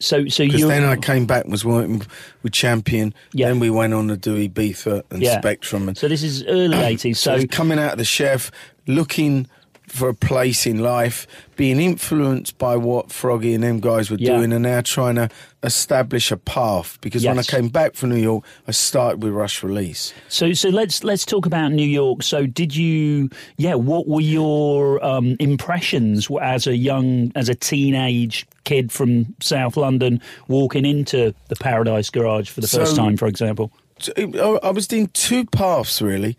So 0.00 0.26
so 0.28 0.44
Because 0.44 0.60
you 0.60 0.66
then 0.66 0.82
I 0.82 0.96
came 0.96 1.26
back 1.26 1.44
and 1.44 1.52
was 1.52 1.64
working 1.64 2.02
with 2.42 2.52
Champion. 2.54 3.14
Yeah. 3.32 3.48
Then 3.48 3.60
we 3.60 3.70
went 3.70 3.94
on 3.94 4.08
to 4.08 4.16
do 4.16 4.34
Ibiza 4.48 5.04
and 5.10 5.22
Yeah. 5.22 5.38
Spectrum. 5.38 5.88
And 5.88 5.96
So 5.96 6.08
this 6.08 6.22
is 6.24 6.42
early 6.46 6.76
eighties. 6.90 7.20
so 7.20 7.38
So 7.38 7.46
coming 7.46 7.78
out 7.78 7.92
of 7.92 7.98
the 7.98 8.04
chef, 8.04 8.50
looking 8.88 9.46
for 9.90 10.08
a 10.08 10.14
place 10.14 10.66
in 10.66 10.78
life, 10.78 11.26
being 11.56 11.80
influenced 11.80 12.56
by 12.58 12.76
what 12.76 13.10
Froggy 13.10 13.54
and 13.54 13.64
them 13.64 13.80
guys 13.80 14.10
were 14.10 14.16
Yeah. 14.18 14.36
doing, 14.36 14.52
and 14.52 14.62
now 14.62 14.80
trying 14.82 15.16
to 15.16 15.28
establish 15.64 16.30
a 16.30 16.36
path. 16.36 16.96
Because 17.00 17.24
when 17.26 17.38
I 17.38 17.42
came 17.42 17.68
back 17.68 17.94
from 17.94 18.10
New 18.10 18.16
York, 18.22 18.44
I 18.68 18.70
started 18.70 19.22
with 19.22 19.32
Rush 19.32 19.62
Release. 19.62 20.14
So, 20.28 20.52
so 20.52 20.68
let's 20.68 21.02
let's 21.04 21.24
talk 21.26 21.44
about 21.44 21.72
New 21.72 21.86
York. 21.86 22.22
So, 22.22 22.46
did 22.46 22.74
you? 22.74 23.30
Yeah, 23.56 23.74
what 23.74 24.06
were 24.06 24.20
your 24.20 25.04
um, 25.04 25.36
impressions 25.40 26.28
as 26.40 26.66
a 26.66 26.76
young, 26.76 27.32
as 27.34 27.48
a 27.48 27.54
teenage 27.54 28.46
kid 28.64 28.92
from 28.92 29.34
South 29.40 29.76
London, 29.76 30.20
walking 30.48 30.84
into 30.86 31.34
the 31.48 31.56
Paradise 31.56 32.10
Garage 32.10 32.48
for 32.48 32.60
the 32.60 32.68
first 32.68 32.94
time, 32.96 33.16
for 33.16 33.26
example? 33.26 33.72
I 34.16 34.58
I 34.62 34.70
was 34.70 34.86
doing 34.86 35.08
two 35.08 35.44
paths 35.46 36.00
really 36.00 36.36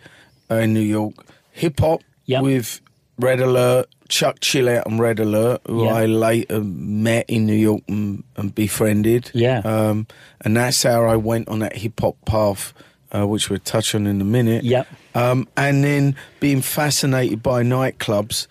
uh, 0.49 0.55
in 0.55 0.73
New 0.73 0.79
York: 0.79 1.13
hip 1.51 1.79
hop 1.79 2.01
Yep. 2.27 2.43
with 2.43 2.81
Red 3.23 3.39
Alert, 3.39 3.87
Chuck 4.09 4.39
Chillout 4.39 4.85
and 4.85 4.99
Red 4.99 5.19
Alert, 5.19 5.61
who 5.67 5.85
Yeah. 5.85 5.93
I 5.93 6.05
later 6.05 6.61
met 6.61 7.25
in 7.29 7.45
New 7.45 7.55
York 7.55 7.81
and, 7.87 8.23
and 8.35 8.53
befriended. 8.53 9.31
Yeah. 9.33 9.59
um, 9.59 10.07
and 10.41 10.57
that's 10.57 10.83
how 10.83 11.05
I 11.05 11.15
went 11.15 11.47
on 11.47 11.59
that 11.59 11.75
hip 11.77 11.99
hop 11.99 12.17
path, 12.25 12.73
uh, 13.11 13.25
which 13.27 13.49
we'll 13.49 13.59
touch 13.59 13.95
on 13.95 14.07
in 14.07 14.19
a 14.21 14.25
minute. 14.25 14.63
Yep. 14.63 14.87
Um, 15.15 15.47
and 15.55 15.83
then 15.83 16.15
being 16.39 16.61
fascinated 16.61 17.41
by 17.43 17.63
nightclubs 17.63 18.47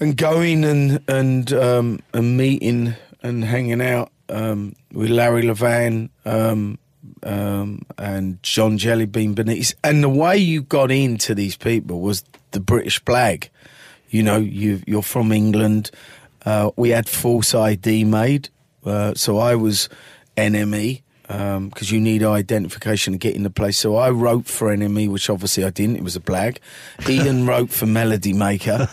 and 0.00 0.16
going 0.16 0.64
and 0.64 1.00
and 1.08 1.52
um, 1.52 2.00
and 2.12 2.36
meeting 2.36 2.94
and 3.22 3.44
hanging 3.44 3.80
out 3.82 4.12
um, 4.28 4.74
with 4.92 5.10
Larry 5.10 5.42
Levan 5.42 6.10
um, 6.24 6.78
um, 7.24 7.82
and 7.98 8.40
John 8.42 8.78
Jellybean 8.78 9.34
Benitez. 9.34 9.74
And 9.82 10.02
the 10.04 10.08
way 10.08 10.36
you 10.36 10.62
got 10.62 10.90
into 10.90 11.34
these 11.34 11.56
people 11.56 12.00
was 12.00 12.24
the 12.52 12.60
British 12.60 13.04
flag. 13.04 13.50
You 14.10 14.22
know, 14.22 14.36
you 14.38 14.82
you're 14.86 15.02
from 15.02 15.32
England. 15.32 15.90
Uh, 16.44 16.70
we 16.76 16.90
had 16.90 17.08
false 17.08 17.54
ID 17.54 18.04
made, 18.04 18.48
uh, 18.84 19.14
so 19.14 19.38
I 19.38 19.56
was 19.56 19.88
NME 20.36 21.02
Um, 21.28 21.70
because 21.70 21.90
you 21.90 22.00
need 22.00 22.22
identification 22.22 23.12
to 23.12 23.18
get 23.18 23.34
in 23.34 23.42
the 23.42 23.50
place. 23.50 23.78
So 23.78 23.96
I 23.96 24.10
wrote 24.10 24.46
for 24.46 24.68
NME, 24.74 25.10
which 25.10 25.28
obviously 25.28 25.64
I 25.64 25.70
didn't. 25.70 25.96
It 25.96 26.04
was 26.04 26.14
a 26.14 26.20
blag. 26.20 26.58
Ian 27.08 27.46
wrote 27.48 27.70
for 27.70 27.86
Melody 27.86 28.32
Maker, 28.32 28.88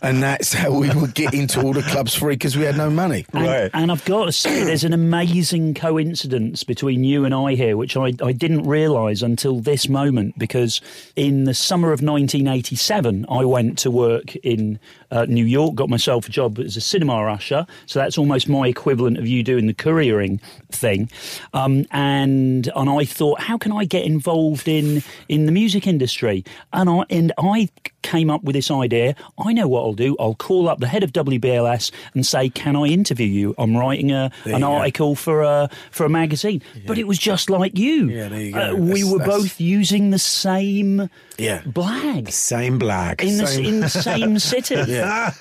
and 0.00 0.22
that's 0.22 0.54
how 0.54 0.72
we 0.72 0.90
would 0.90 1.14
get 1.14 1.34
into 1.34 1.60
all 1.60 1.74
the 1.74 1.82
clubs 1.82 2.14
free 2.14 2.36
because 2.36 2.56
we 2.56 2.64
had 2.64 2.76
no 2.76 2.88
money. 2.88 3.26
And, 3.32 3.70
and 3.74 3.92
I've 3.92 4.04
got 4.04 4.24
to 4.26 4.32
say, 4.32 4.64
there's 4.64 4.84
an 4.84 4.92
amazing 4.94 5.74
coincidence 5.74 6.64
between 6.64 7.04
you 7.04 7.24
and 7.24 7.34
I 7.34 7.54
here, 7.54 7.76
which 7.76 7.96
I, 7.96 8.12
I 8.22 8.32
didn't 8.32 8.62
realise 8.62 9.22
until 9.22 9.60
this 9.60 9.88
moment, 9.88 10.38
because 10.38 10.80
in 11.16 11.44
the 11.44 11.54
summer 11.54 11.88
of 11.88 12.00
1987, 12.00 13.26
I 13.28 13.44
went 13.44 13.78
to 13.78 13.90
work 13.90 14.36
in 14.36 14.78
uh, 15.14 15.24
New 15.26 15.44
York, 15.46 15.74
got 15.74 15.88
myself 15.88 16.28
a 16.28 16.30
job 16.30 16.58
as 16.58 16.76
a 16.76 16.80
cinema 16.82 17.14
usher. 17.32 17.66
So 17.86 17.98
that's 17.98 18.18
almost 18.18 18.48
my 18.48 18.66
equivalent 18.68 19.16
of 19.16 19.26
you 19.26 19.42
doing 19.42 19.66
the 19.66 19.74
couriering 19.74 20.40
thing. 20.70 21.08
Um, 21.54 21.86
and 21.92 22.68
and 22.76 22.90
I 22.90 23.04
thought, 23.06 23.40
how 23.40 23.56
can 23.56 23.72
I 23.72 23.84
get 23.86 24.04
involved 24.04 24.68
in 24.68 25.02
in 25.28 25.46
the 25.46 25.52
music 25.52 25.86
industry? 25.86 26.44
And 26.72 26.90
I 26.90 27.04
and 27.10 27.32
I 27.38 27.68
came 28.02 28.28
up 28.28 28.42
with 28.44 28.54
this 28.54 28.70
idea. 28.70 29.14
I 29.38 29.52
know 29.54 29.66
what 29.68 29.80
I'll 29.80 29.94
do. 29.94 30.14
I'll 30.20 30.34
call 30.34 30.68
up 30.68 30.80
the 30.80 30.86
head 30.88 31.02
of 31.02 31.12
WBLS 31.12 31.90
and 32.14 32.26
say, 32.26 32.48
"Can 32.50 32.76
I 32.76 32.86
interview 32.86 33.26
you? 33.26 33.54
I'm 33.56 33.76
writing 33.76 34.10
a, 34.12 34.30
an 34.44 34.60
go. 34.60 34.72
article 34.74 35.14
for 35.14 35.42
a 35.42 35.70
for 35.90 36.04
a 36.04 36.10
magazine." 36.10 36.60
But 36.86 36.98
it 36.98 37.06
was 37.06 37.18
just 37.18 37.48
like 37.48 37.78
you. 37.78 38.08
Yeah, 38.10 38.28
there 38.28 38.40
you 38.40 38.52
go. 38.52 38.72
Uh, 38.72 38.74
we 38.74 39.04
were 39.04 39.18
that's- 39.18 39.38
both 39.42 39.60
using 39.60 40.10
the 40.10 40.18
same 40.18 41.08
Yeah. 41.38 41.62
blag 41.62 42.30
Same 42.32 42.78
blag. 42.78 43.22
in 43.22 43.38
the 43.38 43.46
Same. 43.46 43.64
in 43.64 43.80
the 43.80 43.88
same 43.88 44.38
city. 44.52 44.74
Yeah, 44.74 44.84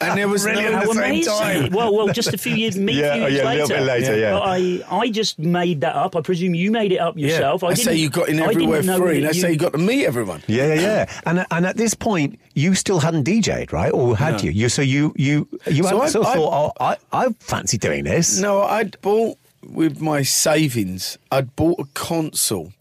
and 0.02 0.18
there 0.18 0.28
was 0.28 0.44
Brilliant. 0.44 0.72
no 0.72 0.78
How 0.78 0.82
At 0.82 0.88
the 0.88 0.94
same 0.94 1.04
amazing! 1.04 1.34
time. 1.34 1.72
Well, 1.74 1.96
well, 1.96 2.08
just 2.10 2.34
a 2.34 2.38
few 2.38 2.56
years, 2.56 2.78
me 2.78 2.94
Yeah, 2.94 3.06
a 3.06 3.14
few 3.16 3.24
oh, 3.24 3.28
years 3.28 3.38
yeah, 3.38 3.44
a 3.44 3.46
later. 3.46 3.62
little 3.62 3.78
bit 3.78 3.86
later, 3.86 4.18
yeah. 4.20 4.32
But 4.34 4.42
I, 4.44 4.84
I 5.02 5.10
just 5.10 5.40
made 5.40 5.82
that 5.82 5.96
up. 5.96 6.16
I 6.16 6.22
presume 6.22 6.54
you 6.56 6.72
made 6.72 6.92
it 6.92 6.98
up 7.00 7.18
yourself. 7.18 7.64
I 7.64 7.70
That's 7.70 7.84
how 7.86 7.92
didn't- 7.92 8.02
you 8.04 8.10
got 8.10 8.30
in 8.30 8.40
everywhere 8.40 8.84
know 8.84 8.98
free. 9.00 9.20
that 9.22 9.28
That's 9.28 9.38
you- 9.38 9.44
how 9.44 9.50
you 9.50 9.58
got 9.58 9.74
to 9.74 9.80
meet 9.80 10.06
everyone. 10.06 10.44
Yeah, 10.48 10.74
yeah, 10.74 10.82
yeah. 10.82 11.20
And 11.26 11.46
and 11.52 11.66
at 11.66 11.78
this 11.78 11.94
point, 11.94 12.40
you 12.54 12.76
still 12.76 13.00
hadn't 13.00 13.26
DJ'd, 13.28 13.74
right? 13.74 13.92
Or 13.92 14.16
had 14.18 14.34
No. 14.38 14.40
you? 14.44 14.52
You 14.52 14.70
so 14.70 14.82
you 14.82 15.14
you 15.16 15.48
you 15.68 15.84
So 15.84 15.90
hadn't 15.90 16.02
I- 16.04 16.08
sort 16.10 16.26
of 16.28 16.32
I- 16.32 16.36
thought, 16.36 16.74
oh, 16.80 16.84
I 16.84 16.98
I 17.12 17.28
fancy 17.40 17.78
doing 17.78 18.04
this. 18.04 18.40
No, 18.40 18.62
I'd 18.62 19.00
bought 19.02 19.38
with 19.66 20.00
my 20.02 20.24
savings. 20.24 21.18
I'd 21.32 21.56
bought 21.56 21.80
a 21.80 21.86
console, 21.94 22.74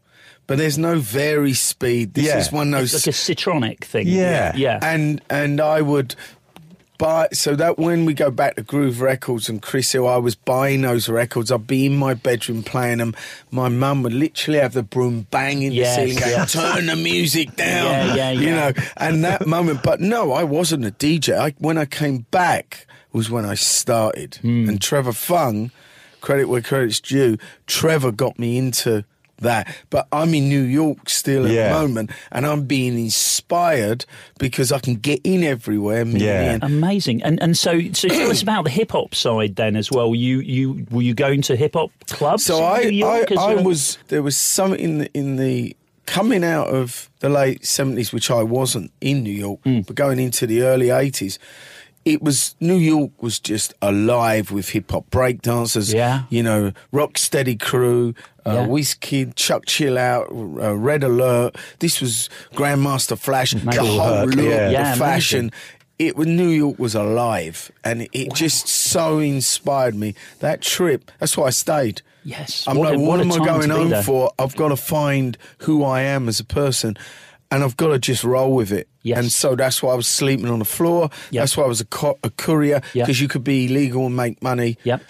but 0.49 0.59
there's 0.59 0.77
no 0.77 0.99
vari 0.99 1.53
speed. 1.55 2.14
This 2.14 2.27
Yeah. 2.27 2.38
is 2.38 2.51
one 2.53 2.75
of 2.75 2.81
those. 2.81 2.92
like 2.95 3.07
a 3.07 3.11
Citronic 3.11 3.85
thing. 3.85 4.09
Yeah. 4.09 4.53
yeah. 4.57 4.79
and 4.83 5.21
and 5.31 5.61
I 5.61 5.81
would 5.81 6.14
buy 7.03 7.29
so 7.33 7.57
that 7.57 7.79
when 7.79 8.05
we 8.05 8.15
go 8.15 8.31
back 8.31 8.55
to 8.57 8.62
Groove 8.62 9.01
Records 9.01 9.49
and 9.49 9.61
Chris 9.61 9.91
Hill, 9.93 10.07
I 10.07 10.19
was 10.19 10.35
buying 10.37 10.83
those 10.83 11.09
records. 11.09 11.51
I'd 11.51 11.67
be 11.67 11.87
in 11.87 11.97
my 11.97 12.15
bedroom 12.15 12.62
playing 12.62 12.99
them. 12.99 13.15
My 13.51 13.69
mum 13.69 14.03
would 14.05 14.12
literally 14.12 14.61
have 14.61 14.73
the 14.73 14.83
broom 14.85 15.27
banging 15.31 15.73
Yes, 15.73 15.97
the 15.97 16.15
ceiling, 16.15 16.35
going, 16.37 16.47
"Turn 16.47 16.87
the 16.87 16.97
music 16.97 17.57
down," 17.57 17.85
Yeah, 17.87 18.15
yeah, 18.15 18.31
you 18.31 18.51
know. 18.51 18.73
And 18.97 19.25
that 19.25 19.47
moment, 19.57 19.83
but 19.83 20.01
no, 20.01 20.33
I 20.33 20.45
wasn't 20.45 20.85
a 20.87 20.91
DJ. 20.93 21.37
I, 21.37 21.51
when 21.59 21.77
I 21.77 21.85
came 21.87 22.27
back 22.31 22.87
was 23.12 23.29
when 23.31 23.45
I 23.45 23.55
started, 23.55 24.37
Hmm. 24.37 24.69
and 24.69 24.81
Trevor 24.81 25.12
Fung, 25.12 25.71
credit 26.21 26.45
where 26.49 26.62
credit's 26.62 27.01
due, 27.01 27.37
Trevor 27.67 28.12
got 28.12 28.38
me 28.38 28.57
into. 28.57 29.05
That, 29.42 29.74
but 29.90 30.09
I'm 30.12 30.35
in 30.35 30.48
New 30.48 30.62
York 30.62 31.09
still 31.09 31.44
at 31.46 31.52
Yeah. 31.52 31.72
the 31.72 31.78
moment, 31.81 32.11
and 32.31 32.46
I'm 32.46 32.64
being 32.64 32.98
inspired 32.98 34.05
because 34.38 34.72
I 34.72 34.78
can 34.78 34.94
get 34.96 35.20
in 35.24 35.44
everywhere. 35.44 36.05
me 36.05 36.20
Yeah. 36.24 36.52
and- 36.55 36.62
Amazing, 36.64 37.22
and 37.22 37.40
and 37.42 37.57
so 37.57 37.81
so 37.92 38.09
tell 38.09 38.31
us 38.31 38.42
about 38.42 38.64
the 38.64 38.70
hip 38.70 38.92
hop 38.92 39.14
side 39.14 39.57
then 39.57 39.76
as 39.76 39.90
well. 39.90 40.14
You 40.14 40.40
you 40.40 40.87
were 40.90 41.02
you 41.02 41.14
going 41.14 41.42
to 41.42 41.57
hip 41.57 41.74
hop 41.74 41.90
clubs? 42.09 42.44
So 42.44 42.57
in 42.59 42.62
I, 42.64 42.90
New 42.90 42.96
York 42.96 43.31
I, 43.31 43.35
as 43.35 43.38
I 43.38 43.52
a- 43.52 43.62
was 43.62 43.98
there 44.09 44.22
was 44.22 44.37
something 44.37 44.81
in 44.81 44.98
the, 44.98 45.11
in 45.14 45.37
the 45.37 45.76
coming 46.07 46.42
out 46.44 46.68
of 46.68 47.09
the 47.20 47.28
late 47.28 47.64
seventies, 47.64 48.12
which 48.12 48.31
I 48.31 48.42
wasn't 48.42 48.90
in 49.00 49.22
New 49.22 49.31
York, 49.33 49.61
Hmm. 49.64 49.81
but 49.81 49.94
going 49.96 50.18
into 50.18 50.46
the 50.46 50.62
early 50.62 50.90
eighties. 50.90 51.38
It 52.05 52.21
was 52.23 52.57
New 52.59 52.75
York 52.77 53.23
was 53.23 53.38
just 53.38 53.75
alive 53.81 54.51
with 54.51 54.71
hip 54.71 54.91
hop 54.91 55.09
breakdancers. 55.11 55.95
Yeah. 55.95 56.25
you 56.31 56.43
know, 56.43 56.73
Rocksteady 56.93 57.59
Crew, 57.61 58.15
uh, 58.45 58.53
Yeah. 58.55 58.67
Wizkid, 58.67 59.37
Chuck 59.37 59.67
Chill 59.67 59.97
Out, 59.97 60.29
uh, 60.33 60.75
Red 60.75 61.05
Alert. 61.05 61.57
This 61.79 62.01
was 62.01 62.29
Grandmaster 62.55 63.17
Flash, 63.17 63.53
the 63.53 63.61
Kool 63.71 63.87
whole 63.87 64.01
Herc, 64.01 64.35
look, 64.35 64.45
yeah. 64.45 64.67
the 64.67 64.73
Yeah, 64.73 64.95
fashion 64.97 65.38
amazing. 65.41 65.53
it 66.01 66.17
was 66.17 66.27
New 66.27 66.49
York 66.49 66.79
was 66.81 66.97
alive, 66.97 67.71
and 67.85 68.03
it, 68.03 68.11
it 68.12 68.35
just 68.35 68.67
so 68.67 69.21
inspired 69.21 69.95
me. 69.95 70.15
That 70.41 70.61
trip, 70.61 71.09
that's 71.21 71.37
why 71.37 71.47
I 71.47 71.51
stayed. 71.51 72.03
Yes, 72.25 72.65
I'm 72.67 72.79
what 72.79 72.91
like, 72.91 72.97
a- 72.97 73.01
what, 73.01 73.09
what 73.19 73.21
am 73.21 73.33
I 73.33 73.45
going 73.45 73.71
home 73.71 73.91
there. 73.91 74.03
for? 74.03 74.33
I've 74.41 74.57
got 74.57 74.69
to 74.69 74.77
find 74.77 75.37
who 75.59 75.85
I 75.85 76.03
am 76.03 76.29
as 76.29 76.41
a 76.41 76.45
person, 76.45 76.97
and 77.53 77.62
I've 77.62 77.77
got 77.77 77.88
to 77.88 77.99
just 78.01 78.25
roll 78.25 78.53
with 78.55 78.73
it. 78.73 78.88
Yes. 79.03 79.19
And 79.19 79.31
so 79.31 79.55
that's 79.55 79.81
why 79.83 79.93
I 79.93 79.95
was 79.95 80.09
sleeping 80.09 80.49
on 80.49 80.59
the 80.59 80.65
floor. 80.65 81.11
Yep. 81.31 81.43
That's 81.43 81.57
why 81.57 81.65
I 81.65 81.69
was 81.69 81.81
a, 81.81 81.85
co- 81.87 82.19
a 82.25 82.31
courier 82.31 82.81
Yep. 82.95 83.07
because 83.07 83.21
you 83.21 83.29
could 83.29 83.45
be 83.45 83.69
legal 83.69 84.07
and 84.07 84.17
make 84.17 84.43
money. 84.43 84.77
Yep. 84.83 85.03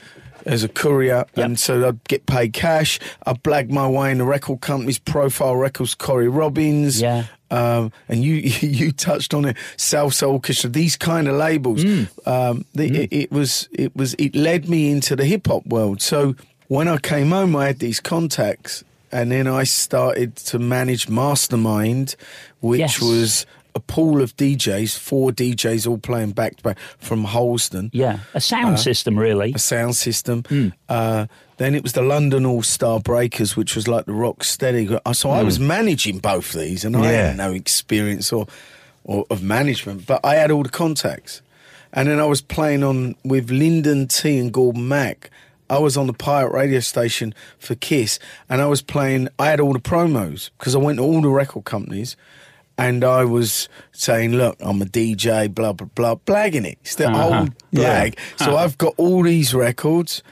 As 0.44 0.64
a 0.64 0.68
courier, 0.68 1.24
Yep. 1.36 1.46
and 1.46 1.58
so 1.58 1.86
I'd 1.86 2.02
get 2.08 2.26
paid 2.26 2.52
cash. 2.52 2.98
I'd 3.24 3.40
blag 3.44 3.70
my 3.70 3.86
way 3.88 4.10
in 4.10 4.18
the 4.18 4.24
record 4.24 4.60
companies, 4.60 4.98
Profile 4.98 5.54
Records, 5.54 5.94
Cory 5.94 6.28
Robbins, 6.28 7.00
Yeah. 7.00 7.26
um, 7.52 7.92
and 8.08 8.24
you 8.24 8.34
you 8.60 8.90
touched 8.90 9.34
on 9.34 9.44
it, 9.44 9.56
Salsoul 9.76 10.32
Orchestra, 10.32 10.68
these 10.68 10.96
kind 10.96 11.28
of 11.28 11.36
labels. 11.36 11.84
Mm. 11.84 12.08
Um, 12.26 12.64
the, 12.74 13.04
it, 13.04 13.12
it 13.12 13.30
was 13.30 13.68
it 13.72 13.94
was 13.94 14.14
it 14.14 14.34
led 14.34 14.68
me 14.68 14.90
into 14.90 15.14
the 15.14 15.24
hip 15.24 15.46
hop 15.46 15.64
world. 15.66 16.02
So 16.02 16.34
when 16.66 16.88
I 16.88 16.98
came 16.98 17.30
home, 17.30 17.54
I 17.54 17.66
had 17.68 17.78
these 17.78 18.00
contacts, 18.00 18.82
and 19.12 19.30
then 19.30 19.46
I 19.46 19.64
started 19.64 20.36
to 20.36 20.58
manage 20.58 21.08
Mastermind, 21.08 22.16
which 22.60 22.80
Yes. 22.80 23.00
was 23.00 23.46
a 23.74 23.80
pool 23.80 24.20
of 24.20 24.36
DJs, 24.36 24.98
four 24.98 25.30
DJs 25.32 25.86
all 25.88 25.98
playing 25.98 26.32
back 26.32 26.56
to 26.56 26.62
back 26.62 26.78
from 26.98 27.24
Harlesden 27.24 27.88
yeah 27.94 28.18
a 28.34 28.40
sound 28.40 28.78
system 28.78 29.18
really. 29.18 29.52
a 29.54 29.58
sound 29.58 29.96
system. 29.96 30.42
Hmm. 30.48 30.68
Uh, 30.88 31.26
then 31.56 31.74
it 31.74 31.82
was 31.82 31.92
the 31.92 32.02
London 32.02 32.44
All 32.44 32.62
Star 32.62 33.00
Breakers, 33.00 33.56
which 33.56 33.74
was 33.76 33.86
like 33.88 34.04
the 34.06 34.12
rock 34.12 34.44
steady. 34.44 34.88
Uh, 35.06 35.12
So 35.12 35.30
I 35.30 35.42
was 35.42 35.58
managing 35.60 36.18
both 36.18 36.52
these, 36.52 36.84
and 36.84 36.96
I 36.96 37.06
had 37.12 37.36
no 37.36 37.52
experience 37.52 38.32
or, 38.32 38.46
or 39.04 39.24
of 39.30 39.42
management, 39.42 40.06
but 40.06 40.20
I 40.24 40.34
had 40.34 40.50
all 40.50 40.64
the 40.64 40.68
contacts. 40.68 41.40
And 41.94 42.08
then 42.08 42.18
I 42.18 42.24
was 42.24 42.40
playing 42.42 42.82
on 42.82 43.14
with 43.24 43.50
Lyndon 43.50 44.08
T 44.08 44.38
and 44.38 44.52
Gordon 44.52 44.88
Mac. 44.88 45.30
I 45.72 45.78
was 45.78 45.96
on 45.96 46.06
the 46.06 46.12
pirate 46.12 46.52
radio 46.52 46.80
station 46.80 47.34
for 47.58 47.74
Kiss, 47.74 48.18
and 48.50 48.60
I 48.60 48.66
was 48.66 48.82
playing. 48.82 49.28
I 49.38 49.46
had 49.48 49.58
all 49.58 49.72
the 49.72 49.78
promos 49.80 50.50
because 50.58 50.74
I 50.74 50.78
went 50.78 50.98
to 50.98 51.02
all 51.02 51.22
the 51.22 51.30
record 51.30 51.64
companies, 51.64 52.14
and 52.76 53.02
I 53.02 53.24
was 53.24 53.70
saying, 53.90 54.32
"Look, 54.34 54.56
I'm 54.60 54.82
a 54.82 54.84
DJ, 54.84 55.48
blah 55.48 55.72
blah 55.72 55.88
blah," 55.94 56.16
blagging 56.26 56.66
it. 56.66 56.76
It's 56.82 56.96
the 56.96 57.08
Uh-huh. 57.08 57.38
old 57.40 57.50
blag. 57.74 58.18
So 58.36 58.54
I've 58.56 58.76
got 58.76 58.92
all 58.98 59.22
these 59.22 59.54
records. 59.54 60.22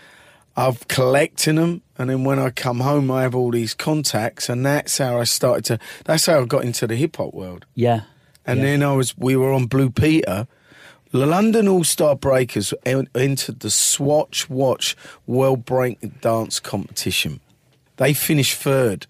I've 0.58 0.86
collecting 0.88 1.54
them, 1.56 1.80
and 1.96 2.10
then 2.10 2.22
when 2.24 2.38
I 2.38 2.50
come 2.50 2.80
home, 2.80 3.10
I 3.10 3.22
have 3.22 3.34
all 3.34 3.50
these 3.50 3.72
contacts, 3.72 4.50
and 4.50 4.66
that's 4.66 4.98
how 4.98 5.18
I 5.18 5.24
started 5.24 5.64
to. 5.66 5.78
That's 6.04 6.26
how 6.26 6.42
I 6.42 6.44
got 6.44 6.64
into 6.64 6.86
the 6.86 6.96
hip 6.96 7.16
hop 7.16 7.32
world. 7.32 7.64
Yeah. 7.74 8.00
And 8.44 8.58
Yeah. 8.58 8.66
then 8.66 8.82
I 8.82 8.92
was, 8.92 9.16
we 9.16 9.36
were 9.36 9.52
on 9.52 9.66
Blue 9.66 9.88
Peter, 9.90 10.46
The 11.12 11.26
London 11.26 11.66
All 11.66 11.82
Star 11.82 12.14
Breakers 12.14 12.72
entered 12.84 13.60
the 13.60 13.70
Swatch 13.70 14.48
Watch 14.48 14.96
World 15.26 15.64
Break 15.64 16.20
Dance 16.20 16.60
Competition. 16.60 17.40
They 17.96 18.14
finished 18.14 18.54
third. 18.56 19.06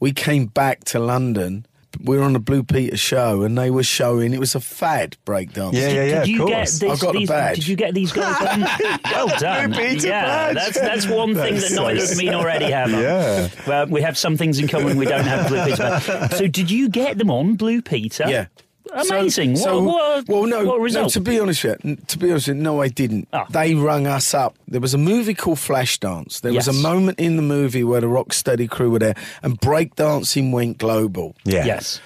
We 0.00 0.12
came 0.12 0.46
back 0.46 0.84
to 0.84 0.98
London. 0.98 1.66
We 2.02 2.16
were 2.16 2.24
on 2.24 2.32
the 2.32 2.38
Blue 2.38 2.62
Peter 2.62 2.96
show, 2.96 3.42
and 3.42 3.56
they 3.58 3.70
were 3.70 3.82
showing 3.82 4.32
it 4.32 4.40
was 4.40 4.54
a 4.54 4.60
fad 4.60 5.18
breakdance. 5.26 5.74
Yeah, 5.74 5.88
yeah, 5.90 6.04
yeah. 6.04 6.18
did 6.20 6.28
you 6.28 6.42
of 6.42 6.48
get 6.48 6.56
course. 6.56 6.78
this, 6.78 6.90
I've 6.90 7.00
got 7.00 7.12
the 7.12 7.18
these, 7.18 7.28
badge. 7.28 7.56
Did 7.56 7.68
you 7.68 7.76
get 7.76 7.94
these 7.94 8.12
guys 8.12 8.40
on? 8.40 8.60
well 9.04 9.28
done. 9.38 9.70
Blue 9.72 9.78
Peter 9.78 10.08
yeah, 10.08 10.24
badge. 10.24 10.54
that's 10.54 10.80
that's 10.80 11.06
one 11.06 11.34
thing 11.34 11.54
That's 11.54 11.68
that 11.68 11.82
neither 11.82 12.00
so 12.06 12.12
of 12.12 12.18
me 12.18 12.30
nor 12.30 12.48
Eddie 12.48 12.70
have. 12.70 12.94
on. 12.94 12.98
Yeah. 12.98 13.48
Well, 13.66 13.86
we 13.88 14.00
have 14.00 14.16
some 14.16 14.38
things 14.38 14.58
in 14.58 14.68
common. 14.68 14.96
We 14.96 15.04
don't 15.04 15.26
have 15.26 15.48
Blue 15.48 15.62
Peter. 15.64 15.76
badge. 15.76 16.32
So, 16.38 16.46
did 16.46 16.70
you 16.70 16.88
get 16.88 17.18
them 17.18 17.30
on 17.30 17.56
Blue 17.56 17.82
Peter? 17.82 18.24
Yeah. 18.26 18.46
Amazing. 18.90 19.56
So, 19.56 19.82
what, 19.82 20.28
what, 20.28 20.28
well, 20.28 20.46
no, 20.46 20.64
what 20.64 20.74
a 20.74 20.78
no. 20.78 20.78
result? 20.78 21.12
To 21.12 21.20
be 21.20 21.38
honest, 21.38 21.64
with 21.64 21.84
you, 21.84 21.96
to 21.96 22.18
be 22.18 22.30
honest, 22.30 22.48
you, 22.48 22.54
no, 22.54 22.82
I 22.82 22.88
didn't. 22.88 23.28
Ah. 23.32 23.46
They 23.48 23.74
rung 23.74 24.06
us 24.06 24.34
up. 24.34 24.56
There 24.68 24.80
was 24.80 24.94
a 24.94 24.98
movie 24.98 25.34
called 25.34 25.58
Flashdance. 25.58 26.40
There 26.40 26.52
was 26.52 26.68
a 26.68 26.72
moment 26.72 27.18
in 27.18 27.36
the 27.36 27.42
movie 27.42 27.84
where 27.84 28.00
the 28.00 28.08
Rocksteady 28.08 28.68
crew 28.68 28.90
were 28.90 28.98
there, 28.98 29.16
and 29.42 29.58
breakdancing 29.60 30.52
went 30.52 30.78
global. 30.78 31.36
Yeah. 31.44 31.64
Yes. 31.64 32.00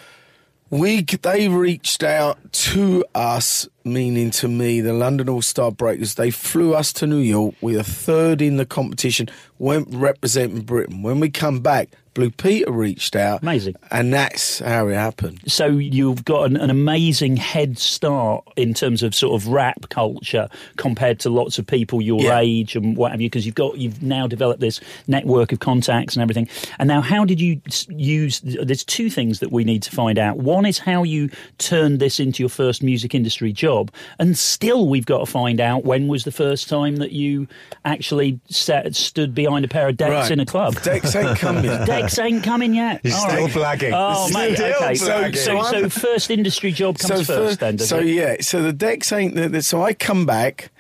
We 0.70 1.02
they 1.02 1.48
reached 1.48 2.02
out 2.02 2.52
to 2.52 3.04
us, 3.14 3.68
meaning 3.86 4.30
to 4.32 4.48
me, 4.48 4.80
the 4.80 4.92
London 4.92 5.28
All 5.28 5.42
Star 5.42 5.70
Breakers. 5.70 6.14
They 6.16 6.30
flew 6.30 6.74
us 6.74 6.92
to 6.94 7.06
New 7.06 7.18
York. 7.18 7.54
We 7.60 7.76
were 7.76 7.82
third 7.82 8.42
in 8.42 8.56
the 8.56 8.66
competition, 8.66 9.28
went 9.58 9.88
representing 9.90 10.62
Britain. 10.62 11.02
When 11.02 11.20
we 11.20 11.30
come 11.30 11.60
back, 11.60 11.88
Blue 12.14 12.30
Peter 12.30 12.72
reached 12.72 13.14
out. 13.14 13.42
Amazing. 13.42 13.74
and 13.90 14.10
that's 14.10 14.60
how 14.60 14.88
it 14.88 14.94
happened. 14.94 15.38
So 15.48 15.66
you've 15.66 16.24
got 16.24 16.44
an, 16.50 16.56
an 16.56 16.70
amazing 16.70 17.36
head 17.36 17.78
start 17.78 18.42
in 18.56 18.72
terms 18.72 19.02
of 19.02 19.14
sort 19.14 19.38
of 19.38 19.48
rap 19.48 19.90
culture 19.90 20.48
compared 20.78 21.20
to 21.20 21.28
lots 21.28 21.58
of 21.58 21.66
people 21.66 22.00
your 22.00 22.22
Yeah. 22.22 22.38
age 22.38 22.74
and 22.74 22.96
what 22.96 23.10
have 23.10 23.20
you, 23.20 23.26
because 23.28 23.44
you've 23.44 23.54
got 23.54 23.76
you've 23.76 24.02
now 24.02 24.26
developed 24.26 24.60
this 24.62 24.80
network 25.06 25.52
of 25.52 25.58
contacts 25.60 26.16
and 26.16 26.22
everything. 26.22 26.48
And 26.78 26.88
now, 26.88 27.02
how 27.02 27.26
did 27.26 27.38
you 27.38 27.60
use? 27.90 28.40
There's 28.40 28.82
two 28.82 29.10
things 29.10 29.40
that 29.40 29.52
we 29.52 29.62
need 29.64 29.82
to 29.82 29.90
find 29.90 30.18
out. 30.18 30.38
One 30.38 30.64
is 30.64 30.78
how 30.78 31.02
you 31.02 31.28
turned 31.58 31.98
this 31.98 32.18
into 32.18 32.42
your 32.42 32.48
first 32.48 32.82
music 32.82 33.14
industry 33.14 33.52
job, 33.52 33.75
and 34.18 34.36
still 34.36 34.88
we've 34.88 35.06
got 35.06 35.18
to 35.18 35.26
find 35.26 35.60
out 35.60 35.84
when 35.84 36.08
was 36.08 36.24
the 36.24 36.32
first 36.32 36.68
time 36.68 36.96
that 36.96 37.12
you 37.12 37.46
actually 37.84 38.40
sat, 38.48 38.94
stood 38.96 39.34
behind 39.34 39.64
a 39.64 39.68
pair 39.68 39.88
of 39.88 39.96
decks 39.96 40.10
Right. 40.10 40.30
in 40.30 40.40
a 40.40 40.46
club. 40.46 40.80
Dex 40.82 41.14
ain't 41.14 41.40
yet. 41.64 41.86
Decks 41.86 42.18
ain't 42.18 42.42
coming 42.44 42.74
yet. 42.74 43.00
He's 43.02 43.14
All 43.14 43.28
still 43.30 43.46
right. 43.62 43.78
blagging. 43.80 43.92
Oh, 43.94 44.26
Still 44.28 44.40
mate. 44.40 44.60
Okay. 44.60 44.94
So, 44.94 45.30
so, 45.32 45.62
so, 45.62 45.88
first 45.88 46.30
industry 46.30 46.72
job 46.72 46.98
comes 46.98 47.26
first, 47.26 47.28
first- 47.28 47.60
then. 47.60 47.78
So 47.78 47.98
it? 47.98 48.06
yeah, 48.06 48.36
so 48.40 48.62
the 48.62 48.72
decks 48.72 49.12
ain't. 49.12 49.34
The, 49.34 49.48
the- 49.48 49.62
so 49.62 49.82
I 49.82 49.94
come 49.94 50.26
back 50.26 50.70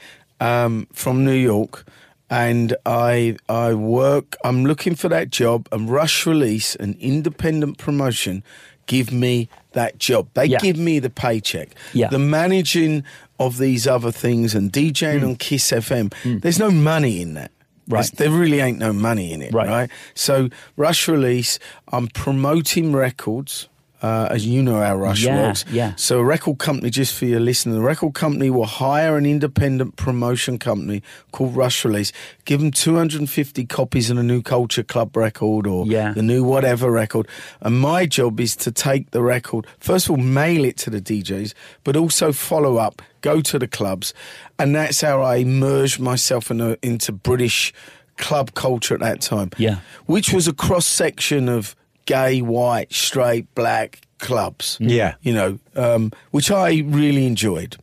um, 0.40 0.86
from 0.92 1.24
New 1.24 1.32
York, 1.32 1.84
and 2.30 2.76
I 2.84 3.36
I 3.48 3.74
work. 3.74 4.36
I'm 4.44 4.64
looking 4.66 4.94
for 4.94 5.08
that 5.08 5.30
job, 5.30 5.68
and 5.72 5.88
Rush 5.90 6.26
Release, 6.26 6.74
an 6.76 6.96
independent 7.00 7.78
promotion, 7.78 8.42
give 8.86 9.12
me 9.12 9.48
that 9.72 9.98
job. 9.98 10.28
They 10.34 10.46
Yeah. 10.46 10.58
give 10.58 10.76
me 10.78 10.98
the 10.98 11.10
paycheck. 11.10 11.74
Yeah. 11.92 12.08
The 12.08 12.18
managing 12.18 13.04
of 13.38 13.58
these 13.58 13.86
other 13.86 14.10
things 14.10 14.54
and 14.54 14.72
DJing 14.72 15.22
on 15.22 15.36
Kiss 15.36 15.70
FM. 15.72 16.12
There's 16.40 16.58
no 16.58 16.70
money 16.70 17.20
in 17.20 17.34
that. 17.34 17.50
Mm. 17.50 17.92
Right. 17.92 17.98
There's- 17.98 18.10
There 18.10 18.30
really 18.30 18.60
ain't 18.60 18.78
no 18.78 18.92
money 18.92 19.32
in 19.32 19.42
it, 19.42 19.52
Right. 19.54 19.68
right? 19.68 19.90
So 20.14 20.48
Rush 20.76 21.06
Release, 21.08 21.58
I'm 21.92 22.08
promoting 22.08 22.92
records. 22.92 23.68
Uh, 24.06 24.28
as 24.30 24.46
you 24.46 24.62
know 24.62 24.80
how 24.80 24.94
Rush 24.96 25.24
Yeah, 25.24 25.48
works. 25.48 25.64
yeah. 25.70 25.92
So 25.96 26.20
a 26.20 26.24
record 26.24 26.58
company, 26.58 26.90
just 26.90 27.12
for 27.14 27.24
your 27.26 27.40
listener, 27.40 27.74
the 27.74 27.80
record 27.80 28.14
company 28.14 28.50
will 28.50 28.66
hire 28.66 29.16
an 29.16 29.26
independent 29.26 29.96
promotion 29.96 30.58
company 30.58 31.02
called 31.32 31.56
Rush 31.56 31.84
Release, 31.84 32.12
give 32.44 32.60
them 32.60 32.70
250 32.70 33.64
copies 33.66 34.08
of 34.10 34.18
a 34.18 34.22
new 34.22 34.42
Culture 34.42 34.84
Club 34.84 35.16
record 35.16 35.66
or 35.66 35.86
Yeah. 35.86 36.12
the 36.12 36.22
new 36.22 36.44
whatever 36.44 36.90
record. 36.92 37.26
And 37.60 37.80
my 37.80 38.06
job 38.06 38.38
is 38.38 38.54
to 38.56 38.70
take 38.70 39.10
the 39.10 39.22
record, 39.22 39.66
first 39.80 40.06
of 40.06 40.10
all, 40.12 40.16
mail 40.22 40.64
it 40.64 40.76
to 40.84 40.90
the 40.90 41.00
DJs, 41.00 41.52
but 41.82 41.96
also 41.96 42.32
follow 42.32 42.76
up, 42.76 43.02
go 43.22 43.40
to 43.40 43.58
the 43.58 43.66
clubs. 43.68 44.14
And 44.58 44.74
that's 44.76 45.00
how 45.00 45.20
I 45.22 45.36
immersed 45.36 45.98
myself 45.98 46.50
in 46.50 46.60
a, 46.60 46.76
into 46.82 47.10
British 47.12 47.72
club 48.18 48.54
culture 48.54 48.94
at 48.94 49.00
that 49.00 49.20
time. 49.20 49.50
Yeah. 49.58 49.78
Which 50.06 50.32
was 50.32 50.46
a 50.48 50.52
cross 50.52 50.86
section 50.86 51.48
of 51.48 51.74
gay, 52.06 52.40
white, 52.40 52.92
straight, 52.92 53.52
black 53.54 54.00
clubs 54.18 54.78
Yeah. 54.80 55.14
you 55.20 55.34
know, 55.34 55.58
um, 55.74 56.10
which 56.30 56.50
I 56.50 56.82
really 56.86 57.26
enjoyed. 57.26 57.76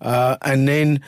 Uh, 0.00 0.36
and 0.42 0.66
then 0.66 1.00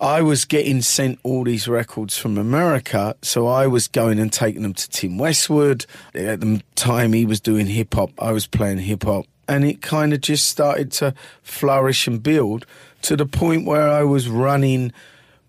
I 0.00 0.22
was 0.22 0.44
getting 0.44 0.82
sent 0.82 1.18
all 1.22 1.44
these 1.44 1.66
records 1.66 2.16
from 2.16 2.36
America, 2.38 3.16
so 3.22 3.46
I 3.46 3.66
was 3.66 3.88
going 3.88 4.18
and 4.18 4.32
taking 4.32 4.62
them 4.62 4.74
to 4.74 4.88
Tim 4.90 5.18
Westwood. 5.18 5.86
At 6.14 6.40
the 6.40 6.62
time 6.74 7.12
he 7.12 7.24
was 7.26 7.40
doing 7.40 7.66
hip 7.66 7.94
hop, 7.94 8.10
I 8.18 8.32
was 8.32 8.46
playing 8.46 8.78
hip 8.78 9.04
hop. 9.04 9.26
And 9.48 9.64
it 9.64 9.82
kind 9.82 10.12
of 10.12 10.20
just 10.20 10.48
started 10.48 10.90
to 10.92 11.14
flourish 11.42 12.06
and 12.06 12.22
build 12.22 12.66
to 13.02 13.16
the 13.16 13.26
point 13.26 13.66
where 13.66 13.88
I 13.88 14.02
was 14.02 14.28
running 14.28 14.92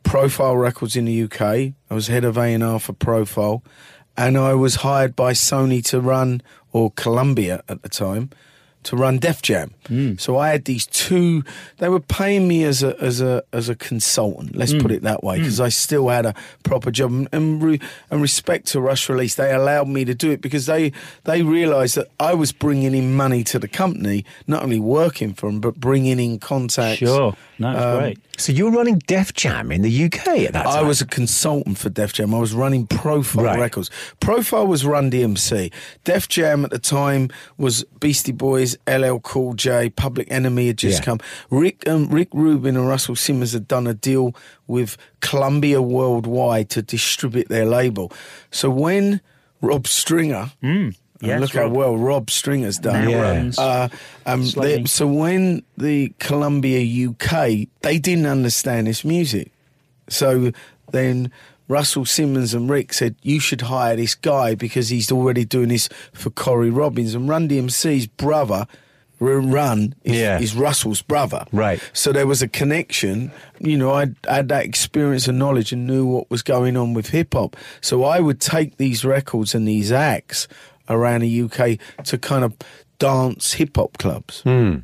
Profile 0.03 0.55
Records 0.57 0.95
in 0.95 1.05
the 1.05 1.23
UK. 1.23 1.41
I 1.89 1.93
was 1.93 2.07
head 2.07 2.23
of 2.25 2.37
A&R 2.37 2.79
for 2.79 2.93
Profile. 2.93 3.63
And 4.17 4.37
I 4.37 4.53
was 4.53 4.75
hired 4.75 5.15
by 5.15 5.33
Sony 5.33 5.83
to 5.85 5.99
run, 5.99 6.41
or 6.71 6.91
Columbia 6.91 7.63
at 7.67 7.81
the 7.81 7.89
time, 7.89 8.29
to 8.83 8.95
run 8.95 9.17
Def 9.17 9.41
Jam. 9.41 9.73
Hmm. 9.87 10.15
So 10.17 10.37
I 10.37 10.49
had 10.49 10.65
these 10.65 10.85
two. 10.85 11.43
They 11.77 11.89
were 11.89 11.99
paying 11.99 12.47
me 12.47 12.63
as 12.63 12.83
a 12.83 12.95
as 13.01 13.19
a 13.19 13.43
as 13.51 13.67
a 13.67 13.75
consultant. 13.75 14.55
Let's 14.55 14.71
hmm. 14.71 14.79
put 14.79 14.91
it 14.91 15.01
that 15.01 15.23
way, 15.23 15.39
because 15.39 15.57
hmm. 15.57 15.63
I 15.63 15.69
still 15.69 16.07
had 16.09 16.25
a 16.25 16.33
proper 16.63 16.91
job. 16.91 17.11
And 17.11 17.27
and, 17.31 17.63
re, 17.63 17.79
and 18.09 18.21
respect 18.21 18.67
to 18.67 18.79
Rush 18.79 19.09
Release, 19.09 19.35
they 19.35 19.53
allowed 19.53 19.87
me 19.87 20.05
to 20.05 20.13
do 20.13 20.31
it 20.31 20.41
because 20.41 20.65
they 20.65 20.91
they 21.23 21.41
realised 21.41 21.95
that 21.95 22.07
I 22.19 22.35
was 22.35 22.51
bringing 22.51 22.93
in 22.93 23.15
money 23.15 23.43
to 23.45 23.59
the 23.59 23.67
company, 23.67 24.23
not 24.47 24.63
only 24.63 24.79
working 24.79 25.33
for 25.33 25.47
them, 25.47 25.59
but 25.59 25.75
bringing 25.75 26.19
in 26.19 26.39
contacts. 26.39 26.99
Sure. 26.99 27.35
No, 27.57 27.71
that's 27.73 27.85
Um, 27.85 27.99
great. 27.99 28.19
So 28.37 28.51
you 28.51 28.65
were 28.65 28.71
running 28.71 28.99
Def 29.07 29.33
Jam 29.33 29.71
in 29.71 29.81
the 29.81 30.05
UK 30.05 30.27
at 30.45 30.53
that 30.53 30.65
time? 30.65 30.77
I 30.77 30.81
was 30.81 30.99
a 30.99 31.05
consultant 31.05 31.77
for 31.77 31.89
Def 31.89 32.11
Jam. 32.13 32.33
I 32.35 32.39
was 32.39 32.53
running 32.53 32.85
Profile 32.85 33.45
Right. 33.45 33.59
Records. 33.59 33.89
Profile 34.19 34.67
was 34.67 34.85
Run 34.85 35.09
DMC. 35.09 35.71
Def 36.03 36.27
Jam 36.27 36.65
at 36.65 36.71
the 36.71 36.79
time 36.79 37.29
was 37.57 37.85
Beastie 38.01 38.33
Boys, 38.33 38.75
LL 38.87 39.19
Cool 39.19 39.53
J, 39.53 39.89
Public 39.89 40.27
Enemy 40.29 40.67
had 40.67 40.77
just 40.77 40.99
Yeah. 40.99 41.05
come. 41.05 41.19
Rick 41.49 41.87
um, 41.87 42.09
Rick 42.09 42.27
Rubin 42.33 42.75
and 42.75 42.87
Russell 42.87 43.15
Simmons 43.15 43.53
had 43.53 43.67
done 43.67 43.87
a 43.87 43.93
deal 43.93 44.35
with 44.67 44.97
Columbia 45.21 45.81
Worldwide 45.81 46.69
to 46.71 46.81
distribute 46.81 47.47
their 47.47 47.65
label. 47.65 48.11
So 48.51 48.69
when 48.69 49.21
Rob 49.61 49.87
Stringer, 49.87 50.51
and 50.61 50.95
Look 51.21 51.53
how 51.53 51.69
well 51.69 51.97
Rob 51.97 52.29
Stringer's 52.29 52.77
done. 52.77 53.09
Yeah. 53.09 53.51
Uh, 53.57 53.87
um, 54.25 54.49
they, 54.51 54.83
so 54.85 55.07
when 55.07 55.63
the 55.77 56.13
Columbia 56.19 57.09
UK, 57.09 57.67
they 57.81 57.97
didn't 57.99 58.25
understand 58.25 58.87
this 58.87 59.05
music. 59.05 59.51
So 60.09 60.51
then 60.91 61.31
Russell 61.67 62.05
Simmons 62.05 62.53
and 62.53 62.69
Rick 62.69 62.93
said, 62.93 63.15
You 63.21 63.39
should 63.39 63.61
hire 63.61 63.95
this 63.95 64.13
guy 64.13 64.55
because 64.55 64.89
he's 64.89 65.11
already 65.11 65.45
doing 65.45 65.69
this 65.69 65.89
for 66.13 66.29
Cory 66.29 66.69
Robbins. 66.69 67.15
And 67.15 67.27
Run 67.27 67.47
DMC's 67.49 68.07
brother, 68.07 68.67
Run, 69.19 69.95
is, 70.03 70.17
Yeah. 70.17 70.39
is 70.39 70.55
Russell's 70.55 71.01
brother. 71.01 71.45
Right. 71.51 71.81
So 71.93 72.11
there 72.11 72.27
was 72.27 72.41
a 72.41 72.47
connection. 72.47 73.31
You 73.59 73.77
know, 73.77 73.93
I 73.93 74.07
had 74.27 74.49
that 74.49 74.65
experience 74.65 75.27
and 75.27 75.39
knowledge 75.39 75.71
and 75.71 75.87
knew 75.87 76.05
what 76.05 76.29
was 76.29 76.43
going 76.43 76.77
on 76.77 76.93
with 76.93 77.09
hip 77.09 77.33
hop. 77.33 77.55
So 77.81 78.03
I 78.03 78.19
would 78.19 78.39
take 78.41 78.77
these 78.77 79.03
records 79.05 79.55
and 79.55 79.67
these 79.67 79.91
acts 79.91 80.47
around 80.89 81.21
the 81.21 81.41
UK 81.41 81.77
to 82.05 82.17
kind 82.17 82.43
of 82.43 82.53
dance 82.99 83.53
hip 83.53 83.75
hop 83.75 83.97
clubs. 83.97 84.41
Hmm. 84.41 84.77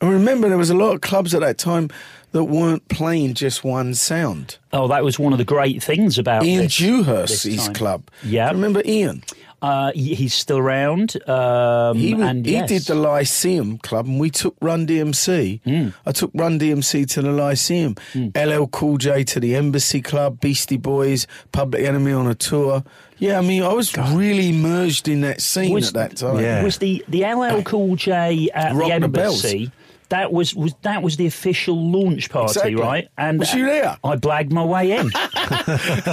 I 0.00 0.08
remember 0.08 0.48
there 0.48 0.58
was 0.58 0.70
a 0.70 0.74
lot 0.74 0.94
of 0.94 1.00
clubs 1.00 1.32
at 1.34 1.40
that 1.42 1.58
time 1.58 1.88
that 2.32 2.44
weren't 2.44 2.88
playing 2.88 3.34
just 3.34 3.62
one 3.62 3.94
sound. 3.94 4.58
Oh, 4.72 4.88
that 4.88 5.04
was 5.04 5.18
one 5.18 5.32
of 5.32 5.38
the 5.38 5.44
great 5.44 5.82
things 5.82 6.18
about 6.18 6.44
Ian 6.44 6.64
this, 6.64 6.76
Dewhurst's 6.76 7.44
this 7.44 7.66
time. 7.66 7.74
club. 7.74 8.10
Yeah. 8.24 8.48
Do 8.48 8.54
remember 8.56 8.82
Ian? 8.84 9.22
Uh, 9.62 9.92
he- 9.94 10.14
he's 10.16 10.34
still 10.34 10.58
around. 10.58 11.16
Um, 11.28 11.96
He, 11.96 12.14
was, 12.14 12.26
and 12.26 12.44
he 12.44 12.52
yes. 12.52 12.68
did 12.68 12.82
the 12.82 12.96
Lyceum 12.96 13.78
Club, 13.78 14.06
and 14.06 14.18
we 14.18 14.28
took 14.28 14.56
Run 14.60 14.86
DMC. 14.86 15.60
Hmm. 15.64 15.88
I 16.04 16.10
took 16.10 16.32
Run 16.34 16.58
DMC 16.58 17.06
to 17.10 17.22
the 17.22 17.30
Lyceum, 17.30 17.94
LL 18.34 18.66
Cool 18.66 18.98
J 18.98 19.22
to 19.24 19.38
the 19.38 19.54
Embassy 19.54 20.02
Club, 20.02 20.40
Beastie 20.40 20.76
Boys, 20.78 21.28
Public 21.52 21.84
Enemy 21.84 22.10
on 22.12 22.26
a 22.26 22.34
tour. 22.34 22.82
Yeah, 23.18 23.38
I 23.38 23.42
mean, 23.42 23.62
I 23.62 23.72
was 23.72 23.96
really 23.96 24.50
merged 24.50 25.06
in 25.06 25.20
that 25.20 25.40
scene 25.40 25.72
Was- 25.72 25.88
at 25.88 25.94
that 25.94 26.16
time. 26.16 26.40
Yeah. 26.40 26.64
Was 26.64 26.78
the 26.78 27.04
the 27.08 27.22
LL 27.24 27.62
Cool 27.62 27.94
J 27.94 28.48
at 28.52 28.74
Rock 28.74 28.88
the 28.90 28.98
the 28.98 29.04
embassy? 29.04 29.70
That 30.12 30.32
was, 30.32 30.54
was 30.54 30.74
that 30.82 31.02
was 31.02 31.16
the 31.16 31.26
official 31.26 31.74
launch 31.90 32.30
party, 32.30 32.50
Exactly. 32.52 32.74
right? 32.76 33.08
And 33.16 33.38
Was 33.38 33.52
you 33.54 33.64
there? 33.66 33.96
I 34.04 34.16
blagged 34.16 34.52
my 34.52 34.64
way 34.64 34.92
in. 34.92 35.06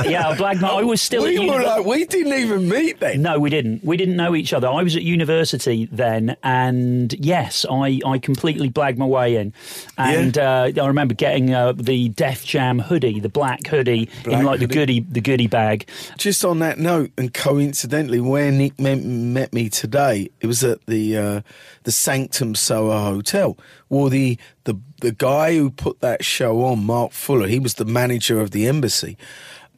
yeah, 0.10 0.30
I 0.30 0.36
blagged 0.36 0.62
my. 0.62 0.70
I 0.70 0.84
was 0.84 1.02
still. 1.02 1.24
we 1.24 1.38
were 1.40 1.62
like, 1.62 1.86
we 1.86 2.06
didn't 2.06 2.34
even 2.34 2.68
meet 2.70 3.00
then. 3.00 3.22
No, 3.22 3.40
we 3.40 3.50
didn't. 3.50 3.84
We 3.84 3.98
didn't 3.98 4.16
know 4.16 4.36
each 4.36 4.54
other. 4.54 4.68
I 4.68 4.82
was 4.84 4.96
at 4.96 5.04
university 5.04 5.88
then, 5.92 6.36
and 6.44 7.14
yes, 7.14 7.66
I, 7.70 8.00
I 8.06 8.18
completely 8.20 8.70
blagged 8.70 8.98
my 8.98 9.06
way 9.06 9.36
in. 9.36 9.54
And 9.98 10.38
uh, 10.38 10.72
I 10.82 10.88
remember 10.88 11.14
getting 11.14 11.54
uh, 11.54 11.74
the 11.74 12.10
Def 12.10 12.46
Jam 12.46 12.80
hoodie, 12.80 13.20
the 13.20 13.30
black 13.30 13.68
hoodie, 13.68 14.10
Black 14.24 14.40
in 14.40 14.46
like 14.46 14.60
the 14.60 14.66
hoodie. 14.66 14.74
goodie 14.76 15.00
the 15.02 15.22
goodie 15.22 15.48
bag. 15.48 15.88
Just 16.18 16.44
on 16.46 16.60
that 16.60 16.80
note, 16.80 17.12
and 17.18 17.34
coincidentally, 17.34 18.22
where 18.22 18.52
Nick 18.52 18.80
met, 18.80 19.04
met 19.04 19.54
me 19.54 19.70
today, 19.70 20.30
it 20.40 20.48
was 20.48 20.64
at 20.64 20.86
the 20.86 21.18
uh, 21.18 21.42
the 21.84 21.92
Sanctum 21.92 22.56
Soho 22.56 22.98
Hotel. 23.00 23.58
Well, 23.90 24.10
the, 24.10 24.38
the 24.66 24.76
the 25.02 25.12
guy 25.12 25.56
who 25.56 25.72
put 25.72 26.00
that 26.02 26.24
show 26.24 26.64
on, 26.64 26.86
Mark 26.86 27.12
Fuller, 27.12 27.48
he 27.48 27.60
was 27.60 27.74
the 27.76 27.86
manager 27.86 28.40
of 28.40 28.52
the 28.52 28.68
embassy, 28.68 29.18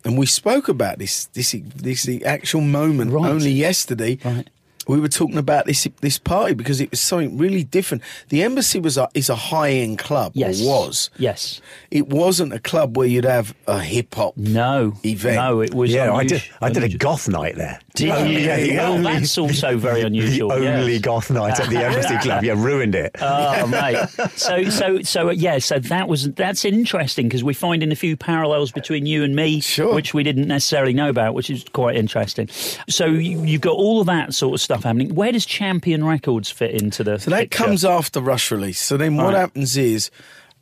and 0.04 0.18
we 0.18 0.26
spoke 0.26 0.68
about 0.68 1.00
this 1.00 1.26
this 1.34 1.56
this 1.76 2.04
the 2.04 2.24
actual 2.26 2.62
moment 2.62 3.12
Right. 3.12 3.30
only 3.32 3.52
yesterday. 3.52 4.18
Right. 4.24 4.50
We 4.88 5.00
were 5.00 5.08
talking 5.08 5.38
about 5.38 5.66
this 5.66 5.88
this 6.02 6.18
party 6.18 6.54
because 6.54 6.82
it 6.82 6.92
was 6.92 7.00
something 7.02 7.38
really 7.38 7.64
different. 7.64 8.04
The 8.30 8.44
embassy 8.44 8.80
was 8.80 8.98
a, 8.98 9.08
is 9.14 9.30
a 9.30 9.36
high 9.36 9.72
end 9.72 10.00
club, 10.00 10.32
Yes, 10.36 10.62
or 10.62 10.68
was. 10.88 11.10
Yes. 11.18 11.62
It 11.92 12.08
wasn't 12.08 12.54
a 12.54 12.60
club 12.60 12.98
where 12.98 13.08
you'd 13.08 13.26
have 13.26 13.54
a 13.68 13.80
hip 13.80 14.16
hop 14.16 14.36
No. 14.38 14.94
event. 15.06 15.36
No, 15.36 15.62
it 15.62 15.74
was. 15.74 15.92
Yeah, 15.92 16.14
I 16.14 16.24
did. 16.26 16.44
I 16.62 16.70
did 16.72 16.84
a 16.84 16.98
goth 16.98 17.28
night 17.30 17.56
there. 17.56 17.80
Did 17.96 18.08
you? 18.08 18.40
Yeah, 18.40 18.58
the 18.60 18.76
well, 18.78 18.94
only- 18.94 19.04
that's 19.14 19.38
also 19.38 19.78
very 19.78 20.02
unusual. 20.02 20.50
The 20.50 20.74
only 20.74 20.94
yes. 20.94 21.02
goth 21.02 21.30
night 21.32 21.60
at 21.60 21.70
the 21.70 21.78
Embassy 21.84 22.18
Club. 22.22 22.44
You 22.44 22.56
ruined 22.56 22.96
it. 22.96 23.16
Oh 23.22 23.68
mate, 23.68 23.98
so 24.36 24.64
so 24.70 25.02
so 25.02 25.28
uh, 25.28 25.32
yeah, 25.32 25.58
so 25.60 25.80
that 25.80 26.08
was 26.08 26.32
that's 26.32 26.64
interesting 26.66 27.28
because 27.28 27.44
we're 27.44 27.54
finding 27.54 27.92
a 27.92 27.96
few 27.96 28.16
parallels 28.16 28.72
between 28.72 29.06
you 29.06 29.24
and 29.24 29.36
me, 29.36 29.60
Sure. 29.60 29.94
which 29.94 30.14
we 30.14 30.24
didn't 30.24 30.48
necessarily 30.48 30.94
know 30.94 31.10
about, 31.10 31.34
which 31.34 31.50
is 31.50 31.66
quite 31.74 31.96
interesting. 31.98 32.48
So 32.90 33.06
you, 33.08 33.44
you've 33.44 33.62
got 33.62 33.76
all 33.76 34.00
of 34.00 34.08
that 34.08 34.34
sort 34.34 34.54
of 34.56 34.62
stuff 34.62 34.71
happening. 34.84 35.14
Where 35.14 35.32
does 35.32 35.46
Champion 35.46 36.04
Records 36.06 36.50
fit 36.50 36.72
into 36.82 37.04
the? 37.04 37.20
So 37.20 37.30
that 37.32 37.40
picture? 37.50 37.64
comes 37.66 37.84
after 37.86 38.22
Rush 38.22 38.52
release. 38.52 38.80
So 38.80 38.98
then 38.98 39.16
what 39.18 39.34
Right. 39.34 39.40
happens 39.42 39.76
is 39.78 40.10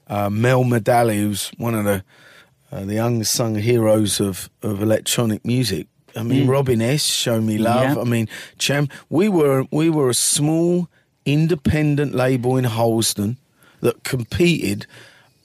uh, 0.08 0.30
Mel 0.30 0.64
Medalie, 0.64 1.18
who's 1.18 1.50
one 1.58 1.76
of 1.76 1.86
the 1.86 2.04
uh, 2.72 2.86
the 2.86 2.98
unsung 2.98 3.56
heroes 3.56 4.20
of, 4.20 4.50
of 4.62 4.82
electronic 4.82 5.44
music. 5.46 5.88
I 6.16 6.24
mean, 6.24 6.48
Robin 6.48 6.82
S. 6.82 7.04
Show 7.06 7.40
Me 7.42 7.58
Love. 7.60 7.92
Mm. 7.92 7.96
Yeah. 7.96 8.02
I 8.02 8.04
mean, 8.06 8.28
Cham. 8.58 8.90
We 9.10 9.30
were 9.30 9.66
we 9.72 9.90
were 9.90 10.10
a 10.10 10.14
small 10.16 10.88
independent 11.26 12.14
label 12.16 12.58
in 12.58 12.66
Harlesden 12.66 13.38
that 13.82 14.04
competed 14.04 14.86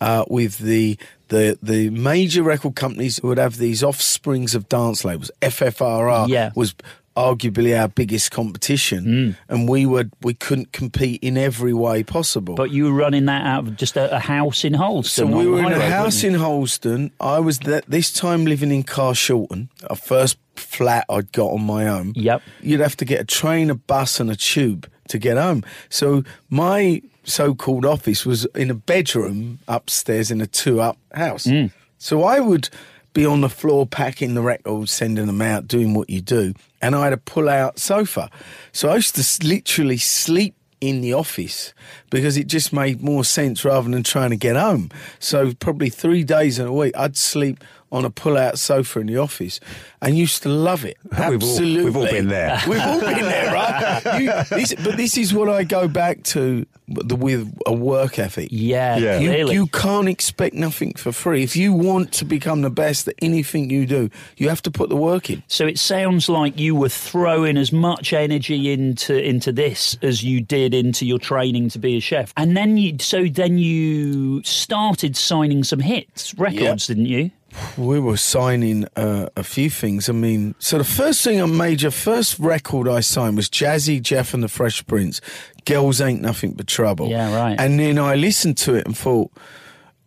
uh, 0.01 0.25
with 0.29 0.59
the 0.59 0.97
the 1.29 1.59
the 1.63 1.91
major 1.91 2.43
record 2.43 2.75
companies 2.75 3.19
who 3.19 3.29
would 3.29 3.39
have 3.39 3.59
these 3.59 3.83
offsprings 3.85 4.55
of 4.55 4.69
dance 4.69 5.05
labels. 5.05 5.31
FFRR 5.43 6.29
Yeah. 6.29 6.51
was 6.55 6.75
arguably 7.17 7.79
our 7.79 7.89
biggest 7.89 8.31
competition, 8.31 9.37
and 9.49 9.69
we 9.69 9.87
were 9.87 10.11
we 10.23 10.35
couldn't 10.35 10.73
compete 10.73 11.23
in 11.23 11.37
every 11.37 11.73
way 11.73 12.03
possible. 12.03 12.55
But 12.55 12.71
you 12.71 12.85
were 12.85 12.93
running 12.93 13.27
that 13.27 13.47
out 13.47 13.67
of 13.67 13.77
just 13.77 13.97
a, 13.97 14.17
a 14.17 14.19
house 14.19 14.65
in 14.65 14.75
Harlesden. 14.75 15.29
so 15.29 15.37
we 15.37 15.47
were 15.47 15.59
in 15.59 15.67
a 15.67 15.79
road, 15.79 15.91
house 15.91 16.25
in 16.25 16.35
Harlesden. 16.35 17.13
I 17.21 17.41
was 17.41 17.61
that 17.61 17.85
this 17.87 18.13
time 18.13 18.45
living 18.45 18.71
in 18.71 18.83
Carshalton, 18.83 19.69
a 19.85 19.97
first 19.97 20.39
flat 20.57 21.05
I'd 21.09 21.33
got 21.33 21.53
on 21.53 21.63
my 21.63 21.87
own. 21.87 22.13
Yep. 22.17 22.43
You'd 22.63 22.81
have 22.81 22.97
to 22.97 23.05
get 23.05 23.21
a 23.21 23.25
train, 23.25 23.71
a 23.71 23.75
bus, 23.75 24.21
and 24.21 24.31
a 24.31 24.37
tube 24.37 24.89
to 25.09 25.19
get 25.19 25.37
home. 25.37 25.65
So 25.89 26.25
my 26.51 27.03
so-called 27.25 27.85
office 27.85 28.27
was 28.27 28.45
in 28.55 28.71
a 28.71 28.75
bedroom 28.75 29.59
upstairs 29.67 30.31
in 30.31 30.41
a 30.41 30.47
two-up 30.47 30.99
house. 31.13 31.47
Mm. 31.47 31.73
So 31.99 32.25
I 32.25 32.41
would 32.41 32.69
be 33.13 33.25
on 33.25 33.41
the 33.41 33.49
floor 33.49 33.87
packing 33.87 34.35
the 34.35 34.43
records, 34.43 34.93
sending 34.93 35.27
them 35.27 35.41
out, 35.41 35.67
doing 35.67 35.95
what 35.95 36.11
you 36.11 36.21
do, 36.21 36.53
and 36.85 36.95
I 36.95 37.05
had 37.05 37.15
a 37.15 37.17
pull-out 37.19 37.79
sofa. 37.79 38.31
So 38.73 38.91
I 38.91 38.97
used 38.97 39.15
to 39.17 39.47
literally 39.47 39.97
sleep 39.97 40.55
in 40.83 41.01
the 41.01 41.15
office 41.15 41.73
because 42.11 42.37
it 42.37 42.47
just 42.47 42.75
made 42.75 43.01
more 43.01 43.25
sense 43.25 43.65
rather 43.65 43.89
than 43.89 44.03
trying 44.03 44.29
to 44.31 44.37
get 44.37 44.55
home. 44.55 44.91
So 45.19 45.55
probably 45.55 45.89
three 45.89 46.25
days 46.25 46.59
in 46.59 46.67
a 46.67 46.73
week, 46.75 46.95
I'd 46.95 47.17
sleep 47.17 47.65
on 47.93 48.05
a 48.05 48.11
pull-out 48.11 48.59
sofa 48.59 49.01
in 49.01 49.07
the 49.07 49.17
office, 49.17 49.61
and 50.03 50.17
used 50.19 50.43
to 50.43 50.49
love 50.49 50.85
it. 50.85 50.97
We've 51.05 51.21
all- 51.21 51.33
Absolutely, 51.33 51.85
we've 51.85 51.97
all 51.97 52.07
been 52.07 52.29
there. 52.29 52.61
We've 52.69 52.81
all 52.81 53.01
been 53.01 53.21
there, 53.23 53.53
right? 53.53 54.03
You, 54.21 54.33
this, 54.57 54.75
but 54.75 54.97
this 54.97 55.17
is 55.17 55.33
what 55.35 55.49
I 55.49 55.65
go 55.65 55.89
back 55.89 56.23
to 56.25 56.67
the, 56.89 57.17
with 57.17 57.53
a 57.67 57.73
work 57.73 58.19
ethic. 58.19 58.49
Yeah, 58.51 58.97
Yeah. 58.97 59.19
You, 59.19 59.29
clearly. 59.31 59.55
you 59.55 59.67
can't 59.69 60.09
expect 60.09 60.55
nothing 60.55 60.95
for 60.95 61.13
free. 61.13 61.43
If 61.43 61.57
you 61.57 61.73
want 61.73 62.13
to 62.15 62.25
become 62.25 62.63
the 62.63 62.71
best 62.71 63.09
at 63.09 63.15
anything 63.23 63.71
you 63.71 63.87
do, 63.87 64.11
you 64.37 64.49
have 64.49 64.63
to 64.63 64.71
put 64.71 64.89
the 64.91 64.97
work 64.97 65.31
in. 65.31 65.43
So 65.49 65.67
it 65.67 65.79
sounds 65.79 66.29
like 66.29 66.59
you 66.59 66.75
were 66.75 66.89
throwing 66.89 67.57
as 67.57 67.73
much 67.73 68.13
energy 68.13 68.73
into 68.73 69.17
into 69.23 69.53
this 69.53 69.97
as 70.03 70.23
you 70.23 70.41
did 70.41 70.75
into 70.75 71.07
your 71.07 71.19
training 71.19 71.71
to 71.71 71.79
be 71.79 71.97
a 71.97 72.01
chef, 72.01 72.33
and 72.37 72.57
then 72.57 72.77
you 72.77 72.99
so 73.01 73.25
then 73.27 73.59
you 73.59 74.43
started 74.45 75.17
signing 75.17 75.65
some 75.65 75.81
hits 75.81 76.35
records, 76.35 76.87
didn't 76.87 77.07
you? 77.07 77.31
We 77.77 77.99
were 78.01 78.17
signing 78.17 78.87
uh, 78.97 79.29
a 79.37 79.43
few 79.45 79.71
things. 79.71 80.09
I 80.09 80.13
mean, 80.13 80.55
so 80.59 80.79
the 80.79 80.85
first 80.85 81.23
thing 81.25 81.41
I 81.43 81.47
major 81.47 81.91
first 81.91 82.39
record 82.39 82.89
I 82.89 83.01
signed 83.01 83.37
was 83.37 83.49
Jazzy 83.49 84.01
Jeff 84.01 84.35
and 84.35 84.43
the 84.43 84.49
Fresh 84.49 84.87
Prince. 84.87 85.21
Girls 85.65 86.01
ain't 86.01 86.21
nothing 86.21 86.53
but 86.53 86.67
trouble. 86.67 87.09
Yeah, 87.09 87.35
right. 87.37 87.59
And 87.61 87.79
then 87.79 87.99
I 87.99 88.15
listened 88.17 88.57
to 88.59 88.75
it 88.75 88.87
and 88.87 88.97
thought, 88.97 89.31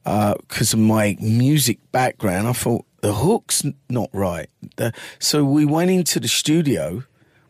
because 0.03 0.73
of 0.73 0.79
my 0.79 1.17
music 1.19 1.79
background, 1.91 2.47
I 2.47 2.53
thought 2.53 2.85
the 3.01 3.13
hook's 3.13 3.63
not 3.89 4.09
right. 4.13 4.49
The- 4.77 4.93
so 5.19 5.43
we 5.43 5.65
went 5.65 5.91
into 5.91 6.19
the 6.19 6.27
studio. 6.27 7.03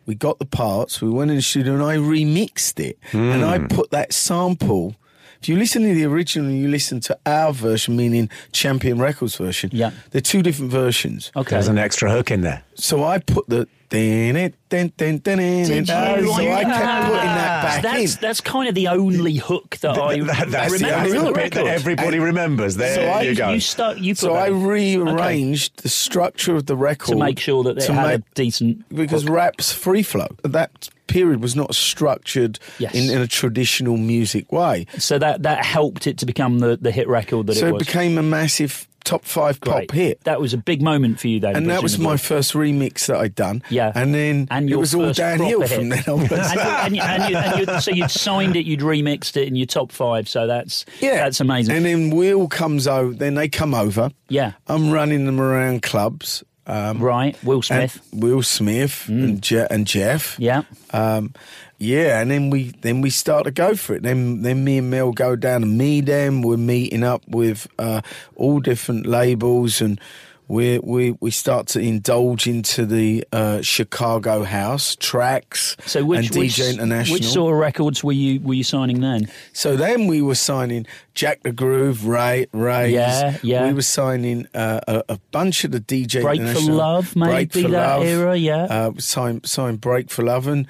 We 0.06 0.14
got 0.14 0.38
the 0.38 0.46
parts. 0.46 1.02
We 1.02 1.10
went 1.10 1.30
in 1.30 1.36
the 1.36 1.42
studio 1.42 1.74
and 1.74 1.82
I 1.82 1.96
remixed 1.96 2.80
it, 2.80 2.98
and 3.12 3.44
I 3.44 3.58
put 3.58 3.90
that 3.90 4.12
sample. 4.12 4.96
If 5.40 5.48
you 5.48 5.56
listen 5.56 5.82
to 5.82 5.94
the 5.94 6.04
original 6.04 6.48
and 6.48 6.58
you 6.60 6.68
listen 6.68 7.00
to 7.00 7.18
our 7.24 7.52
version, 7.52 7.96
meaning 7.96 8.28
Champion 8.52 8.98
Records 8.98 9.36
version, 9.36 9.70
Yeah. 9.72 9.90
they're 10.10 10.20
two 10.20 10.42
different 10.42 10.72
versions. 10.72 11.30
Okay. 11.36 11.50
There's 11.50 11.68
an 11.68 11.78
extra 11.78 12.10
hook 12.10 12.30
in 12.30 12.40
there. 12.40 12.62
So 12.74 13.04
I 13.04 13.18
put 13.18 13.48
the 13.48 13.68
So 13.90 13.96
I 13.96 15.80
kept 15.80 15.90
Ah. 15.90 17.04
putting 17.06 17.24
that 17.24 17.62
back 17.62 17.82
that's, 17.82 18.14
in. 18.14 18.20
that's 18.20 18.40
kind 18.40 18.68
of 18.68 18.74
the 18.74 18.88
only 18.88 19.36
hook 19.36 19.78
that 19.80 19.98
I 19.98 20.20
That- 20.20 20.50
that's 20.50 20.78
the 20.78 20.86
remember 21.12 21.32
bit 21.32 21.54
that 21.54 21.66
everybody 21.66 22.18
remembers. 22.18 22.76
There 22.76 22.94
So 22.94 23.10
I- 23.10 23.34
go. 23.34 23.50
You 23.50 23.60
start. 23.60 23.98
You 23.98 24.14
So 24.14 24.34
I 24.34 24.48
rearranged 24.48 25.82
the 25.82 25.88
structure 25.88 26.54
of 26.56 26.66
the 26.66 26.76
record 26.76 27.12
to 27.12 27.16
make 27.16 27.38
sure 27.40 27.62
that 27.64 27.78
it 27.78 27.84
had 27.86 28.06
make- 28.06 28.20
a 28.20 28.22
decent 28.34 28.88
because 28.94 29.24
rap's 29.24 29.72
free 29.72 30.02
flow. 30.02 30.28
That 30.42 30.88
period 31.06 31.40
was 31.42 31.56
not 31.56 31.74
structured 31.74 32.58
Yes. 32.78 32.94
in, 32.94 33.08
in 33.10 33.20
a 33.22 33.26
traditional 33.26 33.96
music 33.96 34.52
way. 34.52 34.86
So 34.98 35.18
that 35.18 35.42
that 35.44 35.64
helped 35.64 36.06
it 36.06 36.18
to 36.18 36.26
become 36.26 36.58
the, 36.58 36.76
the 36.80 36.90
hit 36.90 37.08
record 37.08 37.46
that 37.46 37.54
so 37.56 37.66
it 37.66 37.68
it 37.70 37.72
was. 37.74 37.86
became 37.86 38.18
a 38.18 38.22
massive 38.22 38.86
top 39.08 39.24
five 39.24 39.58
Great. 39.60 39.88
pop 39.88 39.96
hit. 39.96 40.24
That 40.24 40.40
was 40.40 40.52
a 40.52 40.58
big 40.58 40.82
moment 40.82 41.18
for 41.18 41.28
you 41.28 41.40
then. 41.40 41.56
And 41.56 41.70
that 41.70 41.82
was 41.82 41.98
my 41.98 42.16
first 42.16 42.52
remix 42.52 43.06
that 43.06 43.16
I'd 43.16 43.34
done. 43.34 43.62
Yeah. 43.70 43.90
And 43.94 44.14
then 44.14 44.48
and 44.50 44.68
it 44.68 44.76
was 44.76 44.94
all 44.94 45.12
downhill 45.12 45.66
from 45.66 45.88
then 45.88 46.04
onwards. 46.06 46.32
and, 46.32 46.94
you, 46.94 47.02
and, 47.02 47.30
you, 47.30 47.36
and 47.36 47.68
you, 47.68 47.80
so 47.80 47.90
you'd 47.90 48.10
signed 48.10 48.56
it, 48.56 48.66
you'd 48.66 48.80
remixed 48.80 49.36
it 49.36 49.48
in 49.48 49.56
your 49.56 49.66
top 49.66 49.92
five. 49.92 50.28
So 50.28 50.46
that's 50.46 50.84
Yeah, 51.00 51.16
that's 51.16 51.40
amazing. 51.40 51.74
And 51.74 51.84
then 51.84 52.10
Will 52.10 52.48
comes 52.48 52.86
over. 52.86 53.14
Then 53.14 53.34
they 53.34 53.48
come 53.48 53.74
over. 53.74 54.10
Yeah. 54.28 54.52
I'm 54.66 54.90
running 54.90 55.24
them 55.26 55.40
around 55.40 55.82
clubs. 55.82 56.44
Um, 56.66 56.98
right, 56.98 57.34
Will 57.42 57.62
Smith. 57.62 57.98
Will 58.12 58.42
Smith, 58.42 59.08
and, 59.08 59.40
Je- 59.40 59.66
and 59.70 59.86
Jeff. 59.86 60.38
Yeah. 60.38 60.64
Um, 60.92 61.32
yeah, 61.78 62.20
and 62.20 62.30
then 62.30 62.50
we 62.50 62.72
then 62.80 63.00
we 63.00 63.10
start 63.10 63.44
to 63.44 63.50
go 63.50 63.74
for 63.76 63.94
it. 63.94 64.02
Then 64.02 64.42
then 64.42 64.64
me 64.64 64.78
and 64.78 64.90
Mel 64.90 65.12
go 65.12 65.36
down 65.36 65.62
and 65.62 65.78
meet 65.78 66.06
them. 66.06 66.42
We're 66.42 66.56
meeting 66.56 67.04
up 67.04 67.22
with 67.28 67.68
uh, 67.78 68.00
all 68.34 68.58
different 68.60 69.06
labels, 69.06 69.80
and 69.80 70.00
we 70.48 70.78
we 70.80 71.12
we 71.20 71.30
start 71.30 71.68
to 71.68 71.78
indulge 71.80 72.48
into 72.48 72.84
the 72.84 73.24
uh, 73.32 73.60
Chicago 73.62 74.42
house 74.42 74.96
tracks 74.96 75.76
So 75.86 76.04
which 76.04 76.18
and 76.20 76.28
DJ 76.30 76.38
which, 76.40 76.60
International. 76.60 77.12
which 77.14 77.26
sort 77.26 77.52
of 77.52 77.60
records 77.60 78.02
were 78.02 78.12
you 78.12 78.40
were 78.40 78.54
you 78.54 78.64
signing 78.64 79.00
then? 79.00 79.30
So 79.52 79.76
then 79.76 80.06
we 80.08 80.20
were 80.20 80.34
signing 80.34 80.86
Jack 81.14 81.42
the 81.42 81.52
Groove, 81.52 82.06
Ray, 82.06 82.46
Ray. 82.52 82.92
Yeah, 82.94 83.38
yeah. 83.42 83.68
We 83.68 83.74
were 83.74 83.82
signing 83.82 84.48
uh, 84.54 84.80
a, 84.88 85.04
a 85.10 85.18
bunch 85.30 85.64
of 85.64 85.70
the 85.70 85.80
DJ 85.80 86.22
Break 86.22 86.40
for. 86.40 86.72
Love, 86.72 87.14
Break 87.14 87.54
maybe 87.54 87.62
for 87.62 87.68
that 87.68 87.96
Love. 87.98 88.04
era, 88.06 88.36
yeah. 88.36 88.64
Uh, 88.64 88.92
signed 88.98 89.46
signed 89.46 89.80
Break 89.80 90.10
for 90.10 90.24
Love 90.24 90.48
and. 90.48 90.66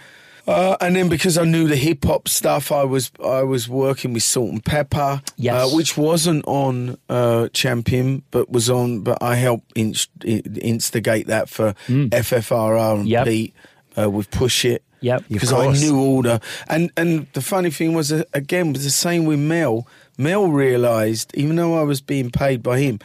Uh, 0.49 0.77
and 0.81 0.97
then 0.97 1.09
because 1.11 1.37
I 1.37 1.45
knew 1.45 1.69
the 1.69 1.77
hip 1.77 2.05
hop 2.07 2.27
stuff, 2.27 2.73
I 2.73 2.83
was 2.85 3.11
I 3.23 3.43
was 3.43 3.69
working 3.69 4.15
with 4.15 4.23
Salt-N-Pepa, 4.23 5.23
Yes. 5.37 5.55
uh, 5.55 5.77
which 5.77 5.97
wasn't 5.99 6.45
on 6.47 6.97
uh, 7.11 7.49
Champion, 7.53 8.23
but 8.31 8.51
was 8.51 8.71
on. 8.71 9.01
But 9.03 9.19
I 9.23 9.35
helped 9.35 9.71
inst- 9.77 10.11
instigate 10.25 11.27
that 11.27 11.49
for 11.51 11.75
FFRR 11.89 13.01
and. 13.01 13.09
Yep. 13.09 13.27
Pete. 13.27 13.55
uh, 13.99 14.09
with 14.09 14.31
Push 14.31 14.65
It. 14.65 14.83
Yep. 15.01 15.25
Because 15.29 15.53
I 15.53 15.71
knew 15.73 15.99
all 16.01 16.23
the 16.23 16.41
and 16.67 16.91
and 16.97 17.27
the 17.35 17.41
funny 17.43 17.71
thing 17.71 17.93
was 17.95 18.11
uh, 18.11 18.25
again 18.33 18.73
was 18.73 18.85
the 18.85 18.91
same 18.91 19.27
with 19.27 19.39
Mel. 19.39 19.87
Mel 20.17 20.49
realised 20.51 21.31
even 21.35 21.57
though 21.57 21.79
I 21.79 21.83
was 21.83 22.01
being 22.01 22.31
paid 22.31 22.63
by 22.63 22.79
him, 22.81 22.99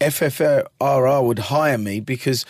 FFRR 0.00 1.24
would 1.24 1.38
hire 1.38 1.78
me 1.78 2.00
because 2.00 2.44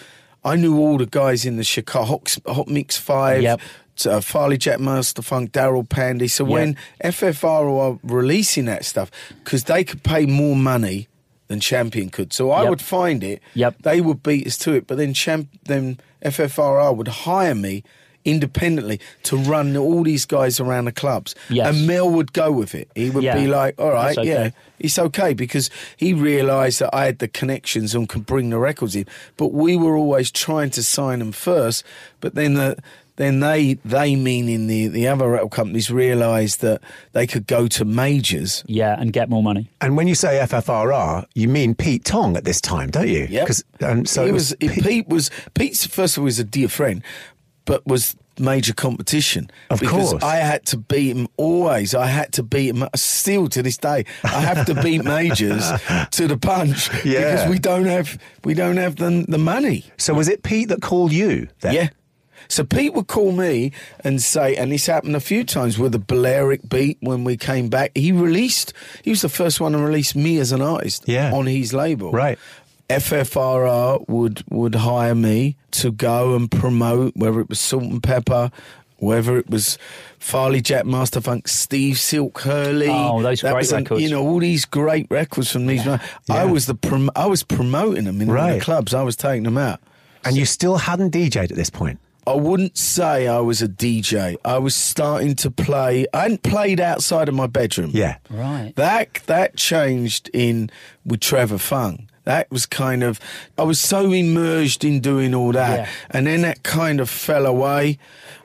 I 0.44 0.56
knew 0.56 0.78
all 0.78 0.98
the 0.98 1.06
guys 1.06 1.44
in 1.46 1.56
the 1.56 1.64
Chicago 1.64 2.04
Hot, 2.06 2.36
Hot 2.46 2.68
Mix 2.68 2.96
Five. 2.96 3.42
Yep. 3.42 3.60
Uh, 4.04 4.20
Farley 4.20 4.58
Jackmaster 4.58 5.22
Funk, 5.22 5.52
Darryl 5.52 5.88
Pandy. 5.88 6.26
So 6.28 6.44
when 6.44 6.76
FFR 7.02 7.64
were 7.64 7.98
releasing 8.02 8.64
that 8.64 8.84
stuff, 8.84 9.10
because 9.44 9.64
they 9.64 9.84
could 9.84 10.02
pay 10.02 10.26
more 10.26 10.56
money 10.56 11.06
than 11.48 11.60
Champion 11.60 12.08
could, 12.10 12.32
so 12.32 12.50
I 12.50 12.62
Yep. 12.62 12.70
would 12.70 12.82
find 12.82 13.22
it. 13.22 13.40
Yep. 13.54 13.82
They 13.82 14.00
would 14.00 14.22
beat 14.22 14.46
us 14.46 14.56
to 14.58 14.72
it, 14.72 14.86
but 14.86 14.98
then 14.98 15.14
champ, 15.14 15.48
then 15.66 15.98
FFRR 16.22 16.92
would 16.96 17.08
hire 17.08 17.54
me 17.54 17.84
independently 18.24 18.98
to 19.22 19.36
run 19.36 19.76
all 19.76 20.02
these 20.02 20.24
guys 20.24 20.58
around 20.58 20.86
the 20.86 20.92
clubs. 20.92 21.34
Yes. 21.50 21.68
And 21.76 21.86
Mel 21.86 22.08
would 22.10 22.32
go 22.32 22.50
with 22.50 22.74
it. 22.74 22.88
He 22.94 23.10
would 23.10 23.22
Yeah. 23.22 23.34
be 23.36 23.46
like, 23.46 23.78
"All 23.78 23.90
right, 23.92 24.16
okay. 24.16 24.26
yeah, 24.28 24.50
it's 24.80 24.98
okay," 24.98 25.34
because 25.34 25.68
he 25.96 26.14
realised 26.14 26.80
that 26.80 26.88
I 26.94 27.04
had 27.04 27.18
the 27.18 27.28
connections 27.28 27.94
and 27.94 28.08
could 28.08 28.24
bring 28.24 28.48
the 28.50 28.58
records 28.58 28.96
in. 28.96 29.06
But 29.36 29.52
we 29.52 29.76
were 29.76 29.94
always 29.96 30.30
trying 30.30 30.70
to 30.70 30.82
sign 30.82 31.18
them 31.18 31.32
first. 31.32 31.84
But 32.22 32.34
then 32.34 32.54
the 32.54 32.78
then 33.16 33.40
they 33.40 33.74
they 33.84 34.16
meaning 34.16 34.66
the 34.66 34.88
the 34.88 35.06
other 35.08 35.28
record 35.30 35.50
companies 35.52 35.90
realised 35.90 36.60
that 36.62 36.80
they 37.12 37.26
could 37.26 37.46
go 37.46 37.68
to 37.68 37.84
majors. 37.84 38.64
Yeah, 38.66 38.96
and 38.98 39.12
get 39.12 39.28
more 39.28 39.42
money. 39.42 39.70
And 39.80 39.96
when 39.96 40.08
you 40.08 40.14
say 40.14 40.38
FFRR, 40.42 41.24
you 41.34 41.48
mean 41.48 41.74
Pete 41.74 42.04
Tong 42.04 42.36
at 42.36 42.44
this 42.44 42.60
time, 42.60 42.90
don't 42.90 43.08
you? 43.08 43.26
Yeah. 43.30 43.44
'Cause- 43.46 43.64
And 43.80 44.08
so 44.08 44.22
he 44.24 44.30
it 44.30 44.32
was, 44.32 44.54
Pete- 44.58 44.82
Pete 44.82 45.08
was 45.08 45.30
Pete's 45.54 45.86
first 45.86 46.16
of 46.16 46.22
all 46.22 46.24
was 46.24 46.38
a 46.38 46.44
dear 46.44 46.68
friend, 46.68 47.02
but 47.64 47.86
was 47.86 48.16
major 48.36 48.74
competition. 48.74 49.48
Of 49.70 49.78
because 49.78 50.10
course. 50.10 50.24
I 50.24 50.36
had 50.38 50.66
to 50.66 50.76
beat 50.76 51.14
him 51.16 51.28
always. 51.36 51.94
I 51.94 52.06
had 52.06 52.32
to 52.32 52.42
beat 52.42 52.74
him 52.74 52.84
still 52.96 53.46
to 53.50 53.62
this 53.62 53.76
day. 53.76 54.06
I 54.24 54.40
have 54.40 54.66
to 54.66 54.74
beat 54.82 55.04
majors 55.18 55.70
to 56.10 56.26
the 56.26 56.36
punch 56.36 56.90
Yeah. 57.04 57.20
because 57.20 57.48
we 57.48 57.60
don't 57.60 57.84
have 57.86 58.18
we 58.42 58.54
don't 58.54 58.76
have 58.78 58.96
the 58.96 59.24
the 59.28 59.38
money. 59.38 59.84
So 59.98 60.14
was 60.14 60.28
it 60.28 60.42
Pete 60.42 60.68
that 60.70 60.82
called 60.82 61.12
you? 61.12 61.46
Then? 61.60 61.74
Yeah. 61.74 61.88
So 62.48 62.64
Pete 62.64 62.94
would 62.94 63.06
call 63.06 63.32
me 63.32 63.72
and 64.00 64.20
say, 64.22 64.54
and 64.56 64.70
this 64.72 64.86
happened 64.86 65.16
a 65.16 65.20
few 65.20 65.44
times 65.44 65.78
with 65.78 65.92
the 65.92 65.98
Balearic 65.98 66.68
beat 66.68 66.98
when 67.00 67.24
we 67.24 67.36
came 67.36 67.68
back. 67.68 67.90
He 67.94 68.12
released, 68.12 68.72
he 69.02 69.10
was 69.10 69.22
the 69.22 69.28
first 69.28 69.60
one 69.60 69.72
to 69.72 69.78
release 69.78 70.14
me 70.14 70.38
as 70.38 70.52
an 70.52 70.60
artist 70.62 71.04
Yeah. 71.06 71.32
on 71.32 71.46
his 71.46 71.72
label. 71.72 72.12
Right. 72.12 72.38
FFRR 72.90 74.04
would 74.08 74.42
would 74.50 74.74
hire 74.74 75.14
me 75.14 75.56
to 75.72 75.90
go 75.92 76.34
and 76.34 76.50
promote 76.50 77.14
whether 77.16 77.40
it 77.40 77.48
was 77.48 77.60
Salt-N-Pepa, 77.60 78.52
whether 78.98 79.38
it 79.38 79.48
was 79.48 79.78
Farley 80.18 80.60
Jackmaster 80.62 81.22
Funk, 81.22 81.48
Steve 81.48 81.98
Silk 81.98 82.40
Hurley. 82.40 82.88
Oh, 82.90 83.22
those 83.22 83.40
That 83.40 83.52
great 83.52 83.60
was 83.62 83.72
records. 83.72 84.02
you 84.02 84.10
know 84.10 84.22
all 84.26 84.38
these 84.38 84.64
great 84.64 85.06
records 85.10 85.50
from 85.50 85.66
these. 85.66 85.86
I 85.86 85.98
Yeah. 86.28 86.44
was 86.44 86.66
the 86.66 86.74
prom- 86.74 87.10
I 87.16 87.26
was 87.26 87.42
promoting 87.42 88.04
them 88.04 88.20
in 88.20 88.30
Right. 88.30 88.58
the 88.58 88.64
clubs. 88.64 88.92
I 88.94 89.02
was 89.02 89.16
taking 89.16 89.44
them 89.44 89.58
out. 89.58 89.80
And 90.24 90.36
you 90.36 90.46
still 90.46 90.76
hadn't 90.78 91.10
DJ'd 91.12 91.50
at 91.50 91.56
this 91.56 91.68
point? 91.70 91.98
I 92.26 92.34
wouldn't 92.34 92.78
say 92.78 93.28
I 93.28 93.40
was 93.40 93.60
a 93.62 93.68
DJ. 93.68 94.36
I 94.44 94.58
was 94.58 94.74
starting 94.74 95.34
to 95.36 95.50
play. 95.50 96.06
I 96.14 96.22
hadn't 96.22 96.42
played 96.42 96.80
outside 96.80 97.28
of 97.28 97.34
my 97.34 97.46
bedroom. 97.46 97.90
Yeah. 97.92 98.16
Right. 98.30 98.72
That 98.76 99.14
that 99.26 99.56
changed 99.56 100.30
in 100.32 100.70
with 101.04 101.20
Trevor 101.20 101.58
Fung. 101.58 102.08
That 102.24 102.50
was 102.50 102.64
kind 102.64 103.02
of 103.02 103.20
I 103.58 103.62
was 103.64 103.78
so 103.80 104.10
immersed 104.12 104.84
in 104.84 105.00
doing 105.00 105.34
all 105.34 105.52
that, 105.52 105.80
Yeah. 105.80 105.88
and 106.10 106.26
then 106.26 106.40
that 106.42 106.62
kind 106.62 107.00
of 107.00 107.10
fell 107.10 107.44
away. 107.46 107.98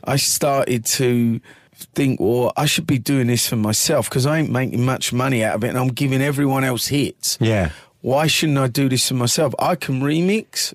I 0.03 0.17
started 0.17 0.83
to 0.85 1.39
think, 1.95 2.19
well, 2.19 2.51
I 2.57 2.65
should 2.65 2.85
be 2.87 2.97
doing 2.99 3.27
this 3.27 3.47
for 3.47 3.55
myself 3.55 4.09
because 4.09 4.25
I 4.25 4.39
ain't 4.39 4.51
making 4.51 4.83
much 4.83 5.13
money 5.13 5.43
out 5.45 5.55
of 5.55 5.63
it, 5.63 5.69
and 5.69 5.77
I'm 5.77 5.87
giving 5.89 6.21
everyone 6.21 6.65
else 6.65 6.87
hits. 6.87 7.37
Yeah. 7.39 7.69
Why 8.01 8.27
shouldn't 8.27 8.57
I 8.57 8.67
do 8.67 8.89
this 8.89 9.07
for 9.07 9.13
myself? 9.13 9.53
I 9.59 9.75
can 9.75 10.01
remix. 10.01 10.73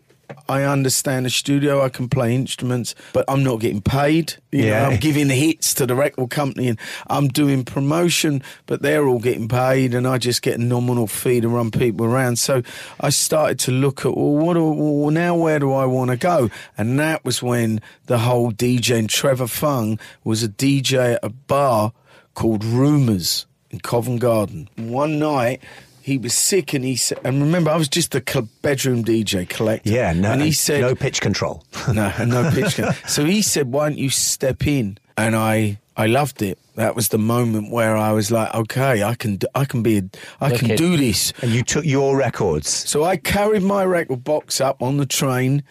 I 0.48 0.62
understand 0.62 1.26
the 1.26 1.30
studio. 1.30 1.82
I 1.84 1.88
can 1.88 2.08
play 2.08 2.34
instruments, 2.34 2.94
but 3.12 3.24
I'm 3.28 3.42
not 3.44 3.60
getting 3.60 3.80
paid. 3.82 4.34
You 4.52 4.64
Yeah. 4.66 4.82
know, 4.82 4.90
I'm 4.90 5.00
giving 5.00 5.28
hits 5.28 5.74
to 5.74 5.86
the 5.86 5.94
record 5.94 6.30
company, 6.30 6.68
and 6.68 6.78
I'm 7.08 7.28
doing 7.28 7.64
promotion, 7.64 8.42
but 8.66 8.82
they're 8.82 9.06
all 9.06 9.18
getting 9.18 9.48
paid, 9.48 9.94
and 9.94 10.06
I 10.06 10.18
just 10.18 10.42
get 10.42 10.58
a 10.58 10.62
nominal 10.62 11.06
fee 11.06 11.40
to 11.40 11.48
run 11.48 11.70
people 11.70 12.06
around. 12.06 12.38
So 12.38 12.62
I 13.00 13.10
started 13.10 13.58
to 13.60 13.70
look 13.70 14.00
at, 14.06 14.16
well, 14.16 14.34
what? 14.36 14.54
Do, 14.54 14.64
well, 14.64 15.10
now 15.10 15.34
where 15.36 15.58
do 15.58 15.72
I 15.72 15.84
want 15.86 16.10
to 16.10 16.16
go? 16.16 16.50
And 16.78 16.98
that 17.00 17.24
was 17.24 17.42
when 17.42 17.80
the 18.06 18.18
whole 18.18 18.52
DJ 18.52 18.98
and 18.98 19.08
Trevor 19.10 19.46
Fung 19.48 19.98
was 20.22 20.42
a 20.42 20.48
DJ 20.48 21.14
at 21.14 21.20
a 21.24 21.30
bar 21.30 21.92
called 22.34 22.64
Rumours 22.64 23.46
in 23.70 23.80
Covent 23.80 24.20
Garden. 24.20 24.68
One 24.76 25.18
night. 25.18 25.60
He 26.04 26.18
was 26.18 26.34
sick, 26.34 26.74
and 26.74 26.84
he 26.84 26.96
said, 26.96 27.18
and 27.24 27.40
remember, 27.40 27.70
I 27.70 27.76
was 27.76 27.88
just 27.88 28.14
a 28.14 28.22
cl- 28.26 28.46
bedroom 28.60 29.02
DJ 29.04 29.48
collector. 29.48 29.88
Yeah, 29.88 30.12
no, 30.12 30.32
and 30.32 30.42
he 30.42 30.52
said, 30.52 30.82
no 30.82 30.94
pitch 30.94 31.22
control. 31.22 31.64
no, 31.94 32.12
no 32.26 32.50
pitch. 32.50 32.74
control. 32.74 32.92
so 33.08 33.24
he 33.24 33.40
said, 33.40 33.72
"Why 33.72 33.88
don't 33.88 33.96
you 33.98 34.10
step 34.10 34.66
in?" 34.66 34.98
And 35.16 35.34
I, 35.34 35.78
I 35.96 36.06
loved 36.06 36.42
it. 36.42 36.58
That 36.74 36.94
was 36.94 37.08
the 37.08 37.16
moment 37.18 37.70
where 37.72 37.96
I 37.96 38.12
was 38.12 38.30
like, 38.30 38.52
"Okay, 38.54 39.02
I 39.02 39.14
can, 39.14 39.36
d- 39.36 39.46
I 39.54 39.64
can 39.64 39.82
be, 39.82 39.96
a, 39.96 40.02
I 40.42 40.50
Look 40.50 40.60
can 40.60 40.72
it. 40.72 40.76
do 40.76 40.98
this." 40.98 41.32
and 41.40 41.50
you 41.52 41.62
took 41.62 41.86
your 41.86 42.18
records. 42.18 42.68
So 42.68 43.02
I 43.04 43.16
carried 43.16 43.62
my 43.62 43.82
record 43.86 44.24
box 44.24 44.60
up 44.60 44.82
on 44.82 44.98
the 44.98 45.06
train, 45.06 45.62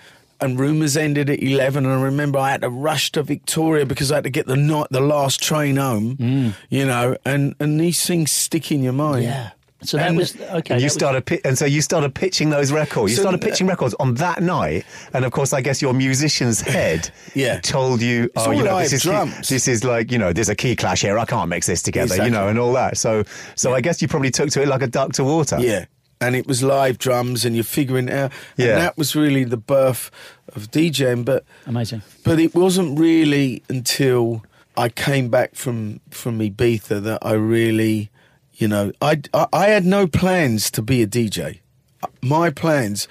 and 0.42 0.60
rumours 0.60 0.98
ended 0.98 1.30
at 1.30 1.44
eleven. 1.44 1.86
And 1.86 1.94
I 1.94 2.02
remember 2.02 2.40
I 2.40 2.50
had 2.50 2.62
to 2.62 2.70
rush 2.72 3.12
to 3.12 3.22
Victoria 3.22 3.86
because 3.86 4.12
I 4.12 4.16
had 4.16 4.24
to 4.24 4.32
get 4.32 4.48
the 4.48 4.56
night, 4.58 4.88
the 4.90 5.00
last 5.02 5.44
train 5.44 5.76
home. 5.76 6.18
Mm. 6.18 6.54
You 6.72 6.86
know, 6.86 7.18
and 7.24 7.54
and 7.60 7.80
these 7.80 8.04
things 8.04 8.32
stick 8.32 8.72
in 8.72 8.82
your 8.82 8.94
mind. 8.94 9.26
Yeah. 9.26 9.52
So 9.86 9.98
that 9.98 10.08
And- 10.10 10.18
was 10.18 10.36
okay. 10.36 10.46
And 10.50 10.68
you 10.70 10.76
that 10.76 10.84
was- 10.84 10.94
started, 10.94 11.26
pi- 11.26 11.42
and 11.46 11.58
so 11.58 11.66
you 11.66 11.82
started 11.82 12.14
pitching 12.16 12.50
those 12.50 12.72
records. 12.72 13.12
You 13.12 13.16
So 13.18 13.24
started 13.24 13.42
th- 13.42 13.52
pitching 13.52 13.68
records 13.68 13.94
on 14.00 14.16
that 14.16 14.42
night, 14.42 14.86
and 15.14 15.26
of 15.26 15.32
course, 15.32 15.54
I 15.54 15.62
guess 15.62 15.82
your 15.82 15.94
musician's 15.94 16.62
head, 16.76 17.10
Yeah. 17.36 17.60
told 17.60 18.02
you, 18.02 18.26
It's 18.36 18.48
oh, 18.48 18.52
you 18.52 18.64
know, 18.64 18.80
this 18.80 18.94
is 18.94 19.04
key- 19.04 19.10
drums. 19.10 19.48
this 19.50 19.68
is 19.68 19.84
like, 19.84 20.12
you 20.12 20.18
know, 20.18 20.34
there's 20.34 20.50
a 20.50 20.56
key 20.56 20.76
clash 20.76 21.02
here. 21.02 21.18
I 21.20 21.26
can't 21.26 21.50
mix 21.50 21.68
this 21.68 21.82
together, 21.82 22.16
you 22.24 22.30
know, 22.30 22.48
and 22.48 22.58
all 22.60 22.74
that. 22.74 22.98
So, 22.98 23.24
so 23.56 23.74
I 23.74 23.82
guess 23.82 24.02
you 24.02 24.08
probably 24.08 24.32
took 24.32 24.50
to 24.52 24.62
it 24.62 24.68
like 24.68 24.82
a 24.82 24.88
duck 24.88 25.14
to 25.14 25.24
water. 25.24 25.58
Yeah. 25.60 25.86
And 26.22 26.38
it 26.38 26.48
was 26.48 26.64
live 26.64 27.00
drums, 27.00 27.44
and 27.44 27.54
you're 27.54 27.66
figuring 27.66 28.08
it 28.08 28.14
out. 28.14 28.32
Yeah. 28.56 28.68
And 28.70 28.78
that 28.82 28.98
was 28.98 29.14
really 29.14 29.44
the 29.44 29.58
birth 29.58 30.10
of 30.56 30.72
DJing. 30.72 31.26
But 31.26 31.44
amazing. 31.68 32.02
But 32.24 32.40
it 32.40 32.56
wasn't 32.56 32.98
really 32.98 33.62
until 33.68 34.42
I 34.78 34.88
came 34.88 35.28
back 35.28 35.56
from 35.56 36.00
from 36.12 36.40
Ibiza 36.40 37.04
that 37.04 37.20
I 37.26 37.34
really, 37.34 38.10
you 38.64 38.70
know, 38.70 38.94
I, 39.02 39.22
I 39.34 39.48
I 39.52 39.66
had 39.68 39.84
no 39.84 40.08
plans 40.08 40.72
to 40.72 40.82
be 40.82 41.02
a 41.02 41.08
DJ. 41.08 41.60
Uh, 42.02 42.08
my 42.22 42.50
plans, 42.50 43.10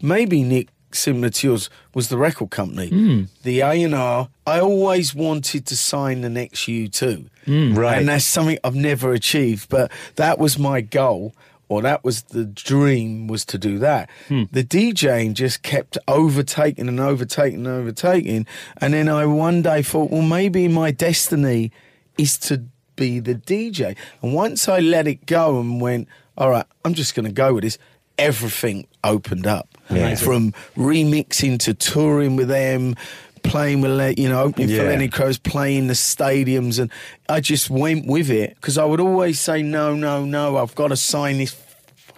maybe 0.00 0.42
Nick, 0.42 0.68
similar 0.92 1.28
to 1.28 1.46
yours, 1.46 1.68
was 1.92 2.08
the 2.08 2.16
record 2.16 2.48
company, 2.48 2.88
hmm. 2.88 3.22
the 3.42 3.60
A 3.60 3.82
and 3.82 3.94
R. 3.94 4.30
I 4.46 4.60
always 4.60 5.14
wanted 5.14 5.66
to 5.66 5.76
sign 5.76 6.22
the 6.22 6.30
next 6.30 6.60
U2, 6.60 7.28
hmm. 7.44 7.74
Right. 7.74 7.98
and 7.98 8.08
that's 8.08 8.24
something 8.24 8.56
I've 8.64 8.74
never 8.74 9.12
achieved. 9.12 9.68
But 9.68 9.92
that 10.16 10.38
was 10.38 10.58
my 10.58 10.80
goal. 10.80 11.34
Or 11.70 11.82
that 11.82 12.02
was 12.02 12.22
the 12.22 12.46
dream 12.46 13.26
was 13.26 13.44
to 13.44 13.58
do 13.58 13.78
that. 13.80 14.08
Hmm. 14.28 14.44
The 14.50 14.64
DJing 14.64 15.34
just 15.34 15.62
kept 15.62 15.98
overtaking 16.08 16.88
and 16.88 16.98
overtaking 16.98 17.66
and 17.66 17.68
overtaking. 17.80 18.46
And 18.78 18.94
then 18.94 19.10
I 19.10 19.26
one 19.26 19.60
day 19.60 19.82
thought, 19.82 20.10
well, 20.10 20.22
maybe 20.22 20.66
my 20.66 20.92
destiny 20.92 21.70
is 22.16 22.38
to 22.38 22.64
be 22.98 23.20
the 23.20 23.34
DJ. 23.34 23.96
And 24.20 24.34
once 24.34 24.68
I 24.68 24.80
let 24.80 25.06
it 25.06 25.24
go 25.24 25.58
and 25.60 25.80
went, 25.80 26.08
all 26.36 26.50
right, 26.50 26.66
I'm 26.84 26.92
just 26.94 27.14
going 27.14 27.24
to 27.26 27.32
go 27.32 27.54
with 27.54 27.64
this, 27.64 27.78
everything 28.18 28.86
opened 29.04 29.46
up. 29.46 29.68
Yeah. 29.90 30.14
From 30.16 30.52
remixing 30.76 31.58
to 31.60 31.72
touring 31.72 32.36
with 32.36 32.48
them, 32.48 32.94
playing 33.42 33.80
with, 33.80 33.92
Le- 33.92 34.12
you 34.22 34.28
know, 34.28 34.42
opening 34.42 34.68
for 34.68 34.74
Yeah. 34.74 34.82
Lenny 34.82 35.08
Crows, 35.08 35.38
playing 35.38 35.86
the 35.86 35.94
stadiums. 35.94 36.78
And 36.78 36.90
I 37.28 37.40
just 37.40 37.70
went 37.70 38.06
with 38.06 38.28
it 38.30 38.54
because 38.56 38.76
I 38.76 38.84
would 38.84 39.00
always 39.00 39.40
say, 39.40 39.62
no, 39.62 39.94
no, 39.94 40.24
no, 40.26 40.58
I've 40.58 40.74
got 40.74 40.88
to 40.88 40.96
sign 40.96 41.38
this 41.38 41.54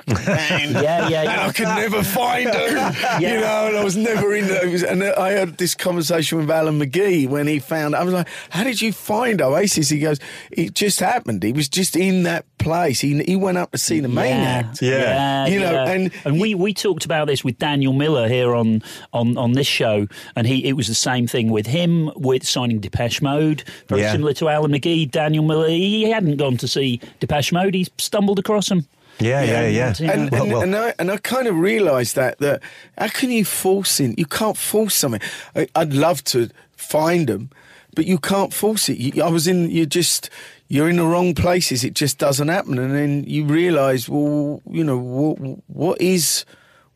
fucking. 0.07 0.71
Yeah, 0.81 1.09
yeah, 1.09 1.21
And 1.23 1.31
yeah. 1.31 1.47
I 1.47 1.53
could 1.53 1.65
never 1.69 2.03
find 2.03 2.47
them, 2.49 2.95
you 3.21 3.41
know, 3.41 3.67
and 3.69 3.77
I 3.77 3.85
was 3.85 3.97
never 3.97 4.35
in 4.35 4.47
those. 4.47 4.83
And 4.83 5.03
I 5.03 5.31
had 5.33 5.57
this 5.59 5.75
conversation 5.75 6.39
with 6.39 6.51
Alan 6.51 6.79
McGee 6.79 7.29
when 7.29 7.47
he 7.47 7.59
found. 7.59 7.95
I 7.97 8.03
was 8.05 8.15
like, 8.15 8.29
"How 8.51 8.65
did 8.65 8.81
you 8.81 8.93
find 8.93 9.41
Oasis?" 9.43 9.89
He 9.89 9.99
goes, 9.99 10.19
"It 10.51 10.75
just 10.75 11.01
happened. 11.01 11.43
He 11.43 11.53
was 11.53 11.69
just 11.69 11.97
in 11.97 12.23
that 12.25 12.45
place. 12.59 13.01
He 13.01 13.23
he 13.25 13.37
went 13.37 13.59
up 13.59 13.73
to 13.73 13.79
see 13.79 14.01
the 14.01 14.09
main 14.09 14.37
yeah, 14.37 14.43
act. 14.45 14.83
Yeah. 14.83 15.47
You 15.47 15.61
know, 15.61 15.73
yeah. 15.73 15.91
and- 15.91 16.11
and 16.25 16.41
we, 16.41 16.55
we 16.55 16.75
talked 16.75 17.05
about 17.05 17.27
this 17.27 17.43
with 17.45 17.59
Daniel 17.59 17.93
Miller 17.93 18.29
here 18.29 18.55
on, 18.55 18.83
on, 19.13 19.37
on 19.39 19.53
this 19.53 19.67
show, 19.67 20.07
and 20.37 20.47
he 20.47 20.65
it 20.67 20.75
was 20.75 20.87
the 20.89 20.95
same 20.95 21.27
thing 21.27 21.51
with 21.51 21.67
him 21.67 22.11
with 22.17 22.47
signing 22.47 22.79
Depeche 22.81 23.23
Mode, 23.23 23.63
very 23.89 24.03
Yeah. 24.03 24.13
similar 24.13 24.33
to 24.35 24.49
Alan 24.49 24.71
McGee. 24.73 25.11
Daniel 25.11 25.45
Miller, 25.45 25.69
he 25.69 26.11
hadn't 26.11 26.37
gone 26.37 26.57
to 26.59 26.69
see 26.69 27.01
Depeche 27.21 27.53
Mode, 27.53 27.75
he 27.75 27.87
stumbled 27.99 28.39
across 28.39 28.69
them. 28.69 28.87
Yeah, 29.21 29.43
yeah, 29.43 29.67
yeah. 29.69 29.95
Yeah. 29.99 30.13
And, 30.13 30.31
Well, 30.31 30.43
and, 30.43 30.53
well- 30.53 30.63
and 30.63 30.77
I 30.77 30.95
and 30.99 31.11
I 31.11 31.17
kind 31.19 31.47
of 31.49 31.57
realised 31.57 32.17
that 32.17 32.39
that 32.39 32.63
how 32.99 33.09
can 33.09 33.31
you 33.31 33.45
force 33.45 34.01
in? 34.01 34.15
You 34.19 34.27
can't 34.27 34.57
force 34.57 34.95
something. 34.95 35.21
I, 35.55 35.67
I'd 35.75 35.93
love 35.93 36.23
to 36.25 36.49
find 36.77 37.27
them, 37.29 37.51
but 37.95 38.07
you 38.07 38.19
can't 38.19 38.53
force 38.55 38.89
it. 38.89 38.99
You, 38.99 39.23
I 39.23 39.29
was 39.29 39.47
in. 39.47 39.71
You 39.71 39.87
just 39.87 40.31
you're 40.69 40.89
in 40.89 40.97
the 40.97 41.05
wrong 41.07 41.35
places. 41.35 41.85
It 41.85 41.95
just 41.95 42.19
doesn't 42.19 42.49
happen, 42.49 42.79
and 42.79 42.95
then 42.95 43.25
you 43.27 43.45
realise, 43.45 44.09
well, 44.09 44.63
you 44.71 44.85
know, 44.85 44.99
what 44.99 45.39
what 45.69 46.01
is 46.01 46.45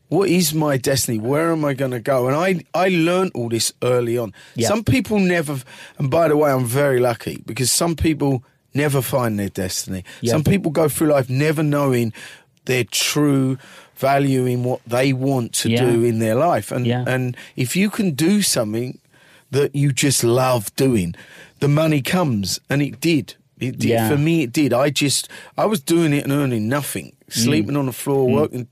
what 0.09 0.29
is 0.29 0.53
my 0.53 0.77
destiny? 0.77 1.19
Where 1.19 1.51
am 1.51 1.65
I 1.65 1.73
going 1.73 1.91
to 1.91 1.99
go? 1.99 2.27
And 2.27 2.35
I 2.35 2.63
I 2.85 2.89
learned 2.89 3.31
all 3.35 3.49
this 3.49 3.73
early 3.81 4.17
on. 4.17 4.33
Yeah. 4.55 4.67
Some 4.69 4.83
people 4.83 5.19
never. 5.19 5.57
And 5.97 6.09
by 6.09 6.27
the 6.27 6.37
way, 6.37 6.51
I'm 6.51 6.65
very 6.65 6.99
lucky 6.99 7.41
because 7.45 7.71
some 7.71 7.95
people 7.95 8.43
never 8.75 9.01
find 9.01 9.39
their 9.39 9.49
destiny. 9.49 10.03
Yeah. 10.21 10.31
Some 10.31 10.43
people 10.43 10.71
go 10.71 10.89
through 10.89 11.07
life 11.07 11.29
never 11.29 11.63
knowing 11.63 12.13
their 12.65 12.83
true 12.83 13.57
value 13.95 14.45
in 14.45 14.63
what 14.63 14.81
they 14.85 15.13
want 15.13 15.53
to 15.53 15.69
Yeah. 15.69 15.85
do 15.85 16.03
in 16.03 16.19
their 16.19 16.35
life. 16.35 16.71
And 16.71 16.85
Yeah. 16.85 17.03
and 17.07 17.37
if 17.55 17.75
you 17.75 17.89
can 17.89 18.11
do 18.11 18.41
something 18.41 18.97
that 19.51 19.75
you 19.75 19.91
just 19.93 20.23
love 20.23 20.75
doing, 20.75 21.15
the 21.59 21.67
money 21.67 22.01
comes, 22.01 22.59
and 22.69 22.81
it 22.81 22.99
did. 22.99 23.35
It 23.59 23.79
did. 23.79 23.89
Yeah. 23.89 24.09
For 24.09 24.17
me, 24.17 24.43
it 24.43 24.51
did. 24.51 24.73
I 24.73 24.89
just 24.89 25.29
I 25.57 25.65
was 25.65 25.79
doing 25.79 26.11
it 26.13 26.23
and 26.25 26.33
earning 26.33 26.67
nothing, 26.67 27.13
mm. 27.29 27.33
sleeping 27.33 27.77
on 27.77 27.85
the 27.85 27.93
floor, 27.93 28.27
working. 28.27 28.67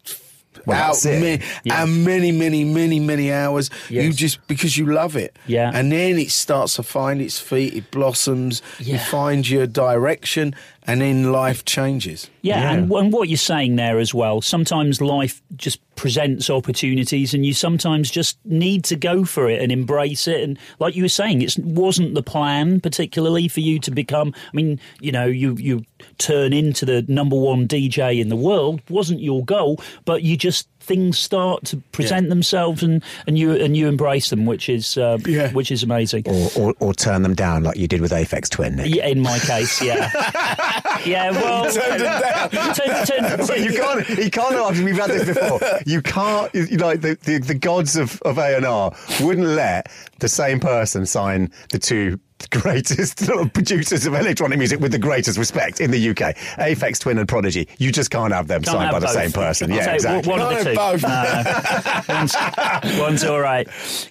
Well, 0.65 0.81
out 0.81 1.03
many, 1.05 1.43
Yeah. 1.63 1.83
and 1.83 2.05
many, 2.05 2.31
many, 2.31 2.63
many, 2.63 2.99
many 2.99 3.31
hours. 3.31 3.69
You 3.89 4.13
just 4.13 4.45
because 4.47 4.77
you 4.77 4.85
love 4.85 5.15
it, 5.15 5.35
Yeah. 5.47 5.71
And 5.73 5.91
then 5.91 6.17
it 6.17 6.31
starts 6.31 6.75
to 6.75 6.83
find 6.83 7.21
its 7.21 7.39
feet. 7.39 7.73
It 7.73 7.91
blossoms. 7.91 8.61
You 8.79 8.97
find 8.97 9.47
your 9.49 9.67
direction, 9.67 10.55
and 10.85 11.01
then 11.01 11.31
life 11.31 11.65
changes. 11.65 12.29
Yeah, 12.41 12.71
And, 12.71 12.91
and 12.91 13.13
what 13.13 13.29
you're 13.29 13.37
saying 13.37 13.77
there 13.77 13.99
as 13.99 14.13
well, 14.13 14.41
sometimes 14.41 14.99
life 15.01 15.41
just 15.55 15.79
presents 15.95 16.49
opportunities 16.49 17.33
and 17.33 17.45
you 17.45 17.53
sometimes 17.53 18.09
just 18.09 18.37
need 18.45 18.83
to 18.85 18.95
go 18.95 19.23
for 19.23 19.49
it 19.49 19.61
and 19.61 19.71
embrace 19.71 20.27
it. 20.27 20.41
And 20.41 20.59
like 20.79 20.95
you 20.95 21.03
were 21.03 21.09
saying, 21.09 21.41
it 21.41 21.57
wasn't 21.59 22.15
the 22.15 22.23
plan 22.23 22.81
particularly 22.81 23.47
for 23.47 23.61
you 23.61 23.79
to 23.79 23.91
become, 23.91 24.33
I 24.35 24.55
mean, 24.55 24.79
you 24.99 25.11
know, 25.11 25.25
you, 25.25 25.55
you 25.55 25.85
turn 26.17 26.51
into 26.51 26.85
the 26.85 27.03
number 27.07 27.37
one 27.37 27.67
DJ 27.67 28.19
in 28.19 28.29
the 28.29 28.35
world, 28.35 28.81
wasn't 28.89 29.21
your 29.21 29.45
goal, 29.45 29.81
but 30.05 30.23
you 30.23 30.35
just, 30.35 30.67
things 30.83 31.17
start 31.17 31.63
to 31.65 31.77
present 31.93 32.29
themselves 32.29 32.83
and, 32.83 33.01
and 33.25 33.37
you 33.37 33.53
and 33.53 33.75
you 33.77 33.87
embrace 33.87 34.29
them, 34.29 34.45
which 34.45 34.67
is 34.69 34.97
uh, 34.97 35.17
Yeah. 35.25 35.51
which 35.53 35.71
is 35.71 35.81
amazing. 35.83 36.23
Or, 36.27 36.49
or, 36.57 36.73
or 36.79 36.93
turn 36.93 37.21
them 37.23 37.33
down 37.33 37.63
like 37.63 37.77
you 37.77 37.87
did 37.87 38.01
with 38.01 38.11
Aphex 38.11 38.49
Twin, 38.49 38.75
Nick. 38.75 38.93
Yeah, 38.93 39.07
in 39.07 39.21
my 39.21 39.39
case, 39.39 39.81
yeah, 39.81 40.11
yeah. 41.05 41.31
Well, 41.31 41.71
Turned 41.71 42.01
them 42.01 42.21
down. 42.21 42.49
turn- 42.75 43.05
turn- 43.05 43.47
But 43.47 43.59
you 43.63 43.71
can't. 43.73 44.09
You 44.09 44.29
can't. 44.31 44.55
After 44.55 44.83
we've 44.83 44.95
had 44.97 45.09
this 45.09 45.25
before. 45.27 45.59
You 45.85 46.01
can't. 46.01 46.53
You, 46.53 46.65
like 46.77 47.01
the, 47.01 47.17
the, 47.23 47.39
the 47.39 47.55
gods 47.55 47.95
of 47.95 48.21
of 48.23 48.37
A 48.37 48.55
and 48.57 48.65
R 48.65 48.93
wouldn't 49.21 49.47
let 49.47 49.91
the 50.19 50.29
same 50.29 50.59
person 50.59 51.05
sign 51.05 51.51
the 51.71 51.79
two 51.79 52.19
greatest 52.51 53.17
producers 53.53 54.05
of 54.05 54.13
electronic 54.13 54.57
music 54.59 54.79
with 54.79 54.91
the 54.91 54.99
greatest 54.99 55.37
respect 55.37 55.81
in 55.81 55.91
the 55.91 56.09
UK. 56.09 56.35
Aphex 56.57 56.99
Twin 56.99 57.17
and 57.17 57.27
Prodigy. 57.27 57.67
You 57.79 57.91
just 57.91 58.11
can't 58.11 58.33
have 58.33 58.47
them 58.47 58.61
Can't 58.61 58.73
signed 58.77 58.91
have 58.93 58.93
by 58.93 58.99
the 58.99 59.07
same 59.13 59.31
person. 59.31 59.71
I'll 59.71 59.77
Yeah, 59.77 59.85
say 59.85 59.95
exactly. 59.95 60.31
One 60.31 60.41
of 60.41 60.49
the 60.49 60.63
two. 60.63 60.75
Can't 60.75 61.01
have 61.01 62.05
both. 62.05 62.09
one's, 62.09 62.99
one's 62.99 63.23
all 63.23 63.39
right. 63.39 63.67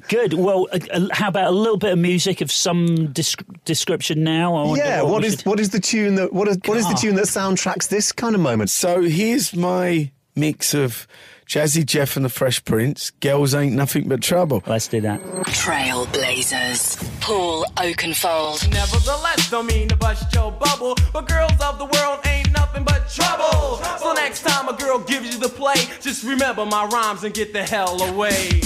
Good. 0.08 0.34
Well, 0.34 0.66
uh, 0.72 0.78
uh, 0.92 1.08
how 1.12 1.28
about 1.28 1.48
a 1.48 1.50
little 1.56 1.76
bit 1.76 1.92
of 1.92 1.98
music 1.98 2.40
of 2.40 2.50
some 2.50 2.86
desc- 3.08 3.44
description 3.64 4.24
now? 4.24 4.54
I 4.56 4.76
Yeah. 4.76 5.02
What 5.02 5.22
we 5.22 5.28
is 5.28 5.34
should- 5.36 5.46
what 5.46 5.60
is 5.60 5.70
the 5.70 5.80
tune 5.80 6.16
that 6.16 6.32
what 6.32 6.48
is 6.48 6.58
what 6.64 6.76
is 6.78 6.88
the 6.88 6.94
tune 6.94 7.14
that 7.16 7.26
soundtracks 7.26 7.88
this 7.88 8.12
kind 8.12 8.34
of 8.34 8.40
moment? 8.40 8.70
So 8.70 9.02
here's 9.02 9.54
my 9.54 10.10
mix 10.34 10.74
of 10.74 11.06
Jazzy 11.46 11.84
Jeff 11.84 12.16
and 12.16 12.24
the 12.24 12.28
Fresh 12.28 12.64
Prince. 12.64 13.10
Girls 13.20 13.54
ain't 13.54 13.74
nothing 13.74 14.08
but 14.08 14.22
trouble. 14.22 14.62
Let's 14.66 14.88
do 14.88 15.00
that. 15.02 15.20
Trailblazers. 15.20 17.20
Paul 17.20 17.64
Oakenfold. 17.76 18.70
Nevertheless, 18.70 19.50
don't 19.50 19.66
mean 19.66 19.88
to 19.88 19.96
bust 19.96 20.32
your 20.34 20.52
bubble, 20.52 20.96
but 21.12 21.28
girls 21.28 21.52
of 21.60 21.78
the 21.78 21.86
world 21.86 22.20
ain't 22.26 22.50
nothing 22.52 22.84
but 22.84 23.08
trouble. 23.10 23.78
So 23.98 24.12
next 24.14 24.42
time 24.42 24.68
a 24.68 24.72
girl 24.72 24.98
gives 24.98 25.34
you 25.34 25.40
the 25.40 25.48
play, 25.48 25.74
just 26.00 26.24
remember 26.24 26.64
my 26.64 26.86
rhymes 26.86 27.24
and 27.24 27.34
get 27.34 27.52
the 27.52 27.62
hell 27.62 28.00
away. 28.02 28.60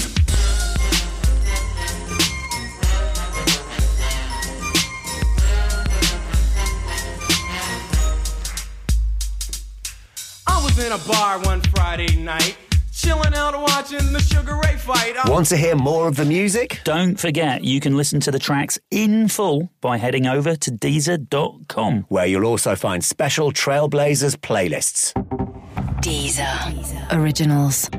In 10.87 10.93
a 10.93 10.99
bar 10.99 11.41
one 11.41 11.61
Friday 11.75 12.15
night, 12.17 12.57
chilling 12.93 13.35
out 13.35 13.61
watching 13.61 14.13
the 14.13 14.21
Sugar 14.21 14.55
Ray 14.55 14.77
fight. 14.77 15.17
I 15.17 15.29
Want 15.29 15.47
to 15.49 15.57
hear 15.57 15.75
more 15.75 16.07
of 16.07 16.15
the 16.15 16.25
music? 16.25 16.81
Don't 16.85 17.19
forget, 17.19 17.65
you 17.65 17.81
can 17.81 17.97
listen 17.97 18.21
to 18.21 18.31
the 18.31 18.39
tracks 18.39 18.79
in 18.93 19.27
full 19.27 19.69
by 19.81 19.97
heading 19.97 20.27
over 20.29 20.55
to 20.55 20.71
Deezer.com. 20.71 22.07
Where 22.09 22.27
you'll 22.27 22.47
also 22.47 22.77
find 22.77 23.05
special 23.05 23.51
Trailblazers 23.51 24.37
playlists. 24.37 25.13
Deezer. 26.03 27.13
Originals. 27.13 27.91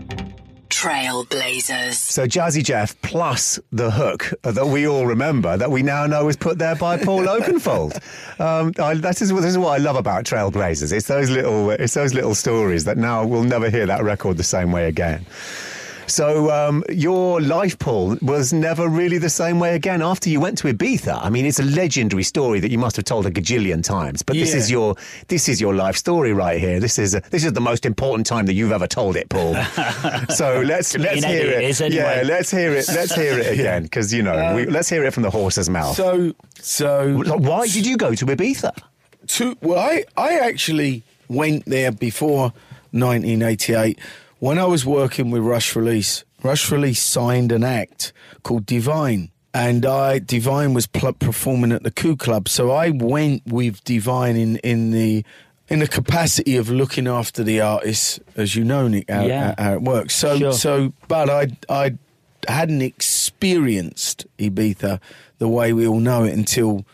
Trailblazers. 0.78 1.95
So 1.95 2.28
Jazzy 2.28 2.63
Jeff 2.63 3.01
plus 3.01 3.59
the 3.71 3.89
hook 3.89 4.32
that 4.43 4.67
we 4.67 4.88
all 4.88 5.07
remember 5.07 5.57
that 5.57 5.71
we 5.71 5.82
now 5.82 6.05
know 6.05 6.23
was 6.25 6.38
put 6.38 6.59
there 6.59 6.75
by 6.75 6.97
Paul 7.03 7.21
Oakenfold. 7.28 7.95
Um, 8.39 8.73
I, 8.78 8.93
that 8.93 9.19
is, 9.19 9.30
this 9.34 9.45
is 9.45 9.57
what 9.57 9.69
I 9.69 9.78
love 9.84 9.95
about 9.95 10.25
Trailblazers. 10.25 10.93
It's 10.93 11.07
those 11.07 11.32
little 11.32 11.71
it's 11.71 11.95
those 11.95 12.13
little 12.13 12.36
stories 12.36 12.84
that 12.84 12.95
now 12.95 13.25
we'll 13.25 13.43
never 13.43 13.71
hear 13.71 13.88
that 13.88 14.03
record 14.03 14.38
the 14.38 14.43
same 14.43 14.71
way 14.71 14.88
again. 14.88 15.25
So 16.07 16.49
um, 16.51 16.83
your 16.89 17.41
life, 17.41 17.77
Paul, 17.79 18.17
was 18.21 18.53
never 18.53 18.87
really 18.87 19.17
the 19.17 19.29
same 19.29 19.59
way 19.59 19.75
again 19.75 20.01
after 20.01 20.29
you 20.29 20.39
went 20.39 20.57
to 20.59 20.73
Ibiza. 20.73 21.19
I 21.21 21.29
mean, 21.29 21.45
it's 21.45 21.59
a 21.59 21.63
legendary 21.63 22.23
story 22.23 22.59
that 22.61 22.71
you 22.71 22.77
must 22.77 22.95
have 22.95 23.03
told 23.05 23.25
a 23.25 23.31
gajillion 23.31 23.83
times. 23.83 24.21
But 24.23 24.35
this 24.37 24.51
Yeah. 24.51 24.57
is 24.57 24.71
your 24.71 24.95
this 25.27 25.49
is 25.49 25.59
your 25.59 25.75
life 25.75 25.97
story 25.97 26.31
right 26.33 26.59
here. 26.59 26.79
This 26.79 26.97
is 26.97 27.11
this 27.29 27.43
is 27.43 27.53
the 27.53 27.61
most 27.61 27.85
important 27.85 28.25
time 28.25 28.45
that 28.45 28.53
you've 28.53 28.71
ever 28.71 28.87
told 28.87 29.15
it, 29.17 29.27
Paul. 29.29 29.53
so 30.29 30.61
let's 30.61 30.97
let's 30.97 31.23
hear 31.25 31.47
it. 31.51 31.81
anyway. 31.81 31.95
Yeah, 31.95 32.23
let's 32.25 32.51
hear 32.51 32.73
it. 32.73 32.87
Let's 32.87 33.13
hear 33.13 33.37
it 33.37 33.51
again 33.59 33.83
because 33.83 34.13
you 34.13 34.23
know 34.23 34.55
we, 34.55 34.65
let's 34.65 34.89
hear 34.89 35.03
it 35.03 35.13
from 35.13 35.23
the 35.23 35.29
horse's 35.31 35.69
mouth. 35.69 35.95
So, 35.95 36.33
so 36.61 37.17
Why 37.37 37.67
did 37.67 37.85
you 37.85 37.97
go 37.97 38.15
to 38.15 38.25
Ibiza? 38.25 38.71
to, 39.27 39.57
well, 39.61 39.77
I, 39.77 40.05
I 40.15 40.39
actually 40.39 41.03
went 41.27 41.65
there 41.65 41.91
before 41.91 42.53
1988 42.91 43.99
when 44.39 44.57
I 44.59 44.65
was 44.65 44.85
working 44.85 45.31
with 45.31 45.41
Rush 45.43 45.75
Release. 45.75 46.23
Rush 46.43 46.71
Release 46.71 47.01
signed 47.01 47.51
an 47.51 47.63
act 47.63 48.13
called 48.43 48.65
Divine. 48.65 49.31
And 49.53 49.85
I, 49.88 50.19
Divine 50.19 50.73
was 50.75 50.85
pl- 50.85 51.13
performing 51.13 51.71
at 51.71 51.81
the 51.81 51.89
Ku 51.89 52.15
Club, 52.15 52.47
so 52.47 52.69
I 52.69 52.91
went 52.91 53.41
with 53.47 53.83
Divine 53.83 54.35
in, 54.35 54.57
in 54.57 54.91
the 54.91 55.25
in 55.69 55.79
the 55.79 55.88
capacity 55.88 56.55
of 56.57 56.69
looking 56.69 57.07
after 57.07 57.43
the 57.43 57.59
artists, 57.59 58.19
as 58.38 58.55
you 58.55 58.63
know, 58.63 58.88
Nick, 58.88 59.09
how, 59.09 59.25
Yeah. 59.25 59.53
how 59.57 59.73
it 59.73 59.81
works. 59.81 60.13
So, 60.15 60.38
Sure. 60.38 60.53
so, 60.53 60.93
but 61.09 61.29
I, 61.29 61.47
I 61.67 61.97
hadn't 62.47 62.81
experienced 62.83 64.25
Ibiza 64.39 64.99
the 65.39 65.47
way 65.49 65.73
we 65.73 65.85
all 65.85 65.99
know 65.99 66.23
it 66.23 66.33
until 66.33 66.85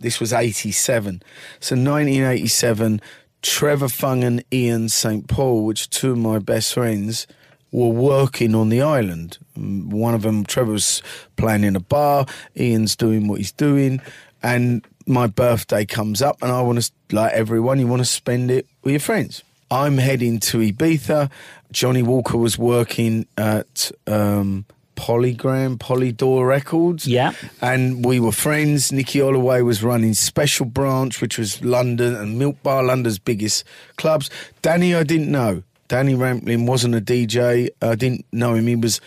this 0.00 0.18
was 0.18 0.32
87. 0.32 1.22
So 1.60 1.74
1987, 1.74 3.00
Trevor 3.42 3.88
Fung 3.88 4.24
and 4.24 4.44
Ian 4.52 4.88
St. 4.88 5.26
Paul, 5.28 5.64
which 5.64 5.86
are 5.86 5.90
two 5.90 6.12
of 6.12 6.18
my 6.18 6.38
best 6.38 6.72
friends, 6.74 7.26
were 7.72 7.88
working 7.88 8.54
on 8.54 8.68
the 8.68 8.82
island. 8.82 9.38
Mm, 9.58 9.86
One 9.86 10.14
of 10.14 10.22
them, 10.22 10.44
Trevor 10.44 10.72
was 10.72 11.02
playing 11.36 11.64
in 11.64 11.74
a 11.76 11.80
bar, 11.80 12.26
Ian's 12.58 12.96
doing 12.96 13.28
what 13.28 13.38
he's 13.38 13.52
doing, 13.52 14.00
and 14.42 14.86
my 15.06 15.26
birthday 15.26 15.84
comes 15.84 16.22
up, 16.22 16.38
and 16.42 16.52
I 16.52 16.60
want 16.62 16.80
to, 16.82 16.90
like 17.10 17.32
everyone, 17.32 17.78
you 17.80 17.86
want 17.86 18.00
to 18.00 18.06
spend 18.06 18.50
it 18.50 18.66
with 18.82 18.92
your 18.92 19.00
friends. 19.00 19.42
I'm 19.70 19.96
heading 19.98 20.38
to 20.40 20.58
Ibiza. 20.58 21.30
Johnny 21.72 22.02
Walker 22.02 22.36
was 22.36 22.58
working 22.58 23.26
at 23.38 23.90
um, 24.06 24.66
Polygram, 25.02 25.78
Polydor 25.78 26.46
Records. 26.46 27.08
Yeah. 27.08 27.32
And 27.60 28.04
we 28.04 28.20
were 28.20 28.30
friends. 28.30 28.92
Nicky 28.92 29.18
Holloway 29.18 29.62
was 29.62 29.82
running 29.82 30.14
Special 30.14 30.64
Branch, 30.64 31.20
which 31.20 31.38
was 31.38 31.60
London 31.64 32.14
and 32.14 32.38
Milk 32.38 32.62
Bar, 32.62 32.84
London's 32.84 33.18
biggest 33.18 33.64
clubs. 33.96 34.30
Danny, 34.62 34.94
I 34.94 35.02
didn't 35.02 35.30
know. 35.30 35.64
Danny 35.88 36.14
Rampling 36.14 36.66
wasn't 36.66 36.94
a 36.94 37.00
DJ. 37.00 37.68
I 37.82 37.96
didn't 37.96 38.24
know 38.32 38.54
him. 38.54 38.68
He 38.68 38.76
was 38.76 39.00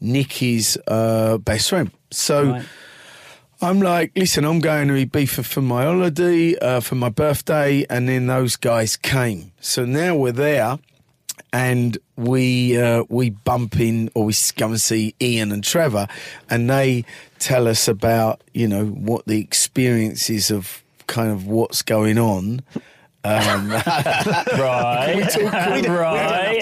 Nicky's 0.00 0.78
uh, 0.88 1.38
best 1.38 1.68
friend. 1.68 1.90
So 2.10 2.52
Right. 2.52 2.64
I'm 3.62 3.80
like, 3.80 4.12
listen, 4.16 4.44
I'm 4.44 4.60
going 4.60 4.88
to 4.88 5.06
Ibiza 5.06 5.44
for 5.44 5.62
my 5.62 5.84
holiday, 5.84 6.56
uh, 6.58 6.80
for 6.80 6.94
my 6.94 7.08
birthday, 7.08 7.86
and 7.88 8.06
then 8.08 8.26
those 8.26 8.56
guys 8.56 8.96
came. 8.96 9.52
So 9.60 9.84
now 9.86 10.14
we're 10.14 10.32
there, 10.32 10.78
and 11.52 11.96
we 12.16 12.80
uh, 12.80 13.04
we 13.08 13.30
bump 13.30 13.78
in, 13.80 14.10
or 14.14 14.24
we 14.26 14.32
s- 14.32 14.52
go 14.52 14.66
and 14.68 14.80
see 14.80 15.14
Ian 15.20 15.52
and 15.52 15.64
Trevor, 15.64 16.06
and 16.50 16.68
they 16.68 17.04
tell 17.38 17.68
us 17.68 17.88
about 17.88 18.42
you 18.54 18.68
know 18.68 18.86
what 18.86 19.26
the 19.26 19.40
experiences 19.40 20.50
of 20.50 20.82
kind 21.06 21.30
of 21.30 21.46
what's 21.46 21.82
going 21.82 22.18
on. 22.18 22.60
Um, 23.24 23.70
Right. 23.70 23.86
right. 24.58 25.28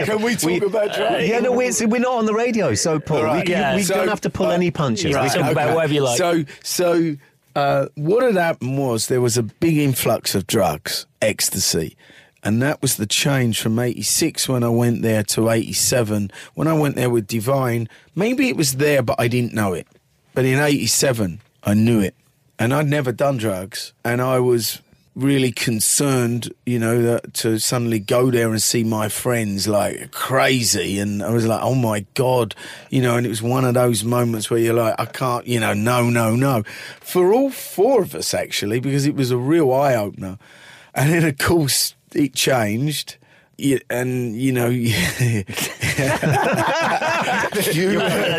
can 0.05 0.23
we 0.23 0.35
talk 0.35 0.63
about 0.63 0.95
drugs? 0.95 1.29
Yeah, 1.29 1.41
no, 1.41 1.53
we're, 1.53 1.71
we're 1.87 2.01
not 2.01 2.17
on 2.19 2.27
the 2.27 2.35
radio, 2.35 2.75
so 2.75 2.99
Paul, 2.99 3.19
we, 3.19 3.23
Right, 3.25 3.47
can- 3.47 3.51
yeah. 3.53 3.77
we 3.77 3.83
So, 3.83 3.95
don't 3.97 4.09
have 4.09 4.21
to 4.23 4.31
pull 4.31 4.47
uh, 4.47 4.51
any 4.55 4.71
punches. 4.71 5.15
right. 5.15 5.25
We 5.25 5.31
can- 5.31 5.41
Talk 5.43 5.53
about 5.53 5.75
whatever 5.75 5.93
you 5.93 6.03
like. 6.03 6.17
So, 6.19 6.45
so 6.63 7.17
uh, 7.55 7.87
what 7.97 8.23
had 8.25 8.37
happened 8.37 8.79
was 8.79 9.09
there 9.09 9.21
was 9.21 9.37
a 9.37 9.43
big 9.43 9.77
influx 9.77 10.35
of 10.35 10.47
drugs, 10.47 11.07
ecstasy. 11.21 11.97
And 12.45 12.61
that 12.61 12.83
was 12.83 12.99
the 12.99 13.07
change 13.07 13.61
from 13.61 13.79
86 13.79 14.49
when 14.51 14.63
I 14.63 14.69
went 14.69 15.01
there 15.01 15.23
to 15.23 15.49
87. 15.49 16.31
When 16.53 16.69
I 16.69 16.75
went 16.75 16.95
there 16.95 17.09
with 17.09 17.27
Divine, 17.27 17.89
maybe 18.15 18.51
it 18.51 18.57
was 18.57 18.75
there, 18.75 19.03
but 19.03 19.19
I 19.19 19.29
didn't 19.29 19.55
know 19.55 19.73
it. 19.73 19.89
But 20.35 20.45
in 20.45 20.59
87, 20.59 21.41
I 21.65 21.73
knew 21.73 22.01
it. 22.01 22.15
And 22.59 22.75
I'd 22.75 22.87
never 22.87 23.13
done 23.13 23.39
drugs. 23.39 23.95
And 24.05 24.21
I 24.21 24.41
was 24.41 24.83
really 25.15 25.53
concerned, 25.53 26.53
you 26.67 26.79
know, 26.79 27.01
that 27.01 27.33
to 27.33 27.59
suddenly 27.59 28.01
go 28.01 28.31
there 28.31 28.51
and 28.51 28.61
see 28.61 28.85
my 28.85 29.09
friends 29.09 29.67
like 29.67 30.11
crazy. 30.11 30.99
And 30.99 31.23
I 31.23 31.31
was 31.31 31.47
like, 31.47 31.63
oh 31.63 31.75
my 31.75 32.05
God, 32.15 32.55
you 32.91 33.01
know, 33.01 33.17
and 33.17 33.25
it 33.25 33.29
was 33.29 33.43
one 33.43 33.65
of 33.65 33.75
those 33.75 34.05
moments 34.05 34.51
where 34.51 34.59
you're 34.59 34.75
like, 34.75 34.97
I 34.99 35.07
can't, 35.07 35.47
you 35.47 35.61
know, 35.61 35.73
no, 35.73 36.11
no, 36.11 36.35
no. 36.35 36.63
For 37.01 37.33
all 37.33 37.51
four 37.51 38.03
of 38.03 38.15
us, 38.15 38.35
actually, 38.35 38.81
because 38.81 39.07
it 39.07 39.15
was 39.15 39.31
a 39.31 39.39
real 39.39 39.73
eye 39.73 39.95
opener. 39.95 40.39
And 40.95 41.13
then, 41.13 41.25
of 41.25 41.39
course, 41.39 41.95
it 42.15 42.35
changed. 42.35 43.17
Yeah, 43.57 43.79
and 43.89 44.37
you 44.37 44.51
know, 44.51 44.69
you, 44.73 44.89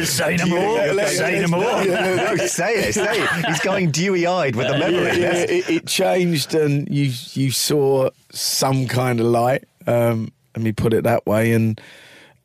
say 0.04 0.38
no 0.38 0.46
more. 0.48 0.94
let's- 0.94 1.18
Say 1.18 1.40
no 1.42 1.48
more. 1.48 1.62
no, 1.86 2.36
say 2.48 2.74
it, 2.76 2.94
say 2.94 3.22
it. 3.24 3.46
He's 3.46 3.60
going 3.62 3.92
dewy-eyed 3.92 4.56
with 4.56 4.68
the 4.68 4.78
memory. 4.78 5.06
yeah, 5.06 5.14
Yes. 5.16 5.50
it, 5.50 5.70
it 5.70 5.88
changed, 5.88 6.54
and 6.54 6.88
you 6.90 7.12
you 7.34 7.52
saw 7.52 8.10
some 8.32 8.88
kind 8.88 9.20
of 9.20 9.26
light. 9.28 9.64
Um, 9.88 10.32
let 10.56 10.64
me 10.64 10.72
put 10.72 10.94
it 10.94 11.04
that 11.06 11.26
way, 11.26 11.54
and 11.54 11.80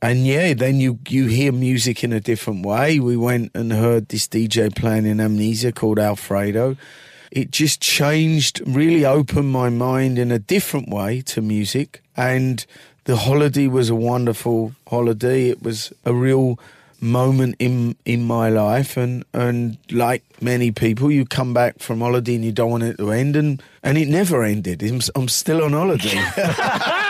and 0.03 0.26
yeah, 0.26 0.55
then 0.55 0.76
you 0.81 0.99
you 1.09 1.26
hear 1.26 1.53
music 1.53 2.05
in 2.05 2.12
a 2.12 2.20
different 2.20 2.64
way. 2.64 3.01
We 3.01 3.16
went 3.16 3.51
and 3.55 3.72
heard 3.72 4.09
this 4.09 4.28
DJ 4.28 4.74
playing 4.74 5.07
in 5.07 5.20
Amnesia 5.20 5.72
called 5.72 5.99
Alfredo. 5.99 6.76
It 7.31 7.51
just 7.51 7.81
changed, 7.81 8.61
really 8.66 9.05
opened 9.05 9.51
my 9.51 9.68
mind 9.68 10.18
in 10.18 10.33
a 10.33 10.39
different 10.39 10.89
way 10.89 11.20
to 11.22 11.41
music, 11.41 12.03
and 12.16 12.64
the 13.05 13.16
holiday 13.16 13.66
was 13.66 13.89
a 13.89 13.95
wonderful 13.95 14.72
holiday. 14.89 15.49
It 15.49 15.62
was 15.62 15.93
a 16.05 16.12
real 16.12 16.59
moment 17.01 17.57
in 17.59 17.97
in 18.05 18.24
my 18.24 18.49
life. 18.49 18.97
And 18.97 19.24
and 19.33 19.76
like 19.91 20.22
many 20.41 20.70
people 20.70 21.11
you 21.11 21.24
come 21.24 21.55
back 21.55 21.78
from 21.78 22.01
holiday 22.01 22.35
and 22.35 22.45
you 22.45 22.53
don't 22.53 22.70
want 22.70 22.83
it 22.83 22.99
to 22.99 23.11
end. 23.11 23.37
And 23.37 23.62
and 23.83 23.99
it 23.99 24.09
never 24.09 24.43
ended. 24.43 24.83
I'm, 24.83 25.01
I'm 25.14 25.28
still 25.28 25.62
on 25.62 25.72
holiday 25.72 26.22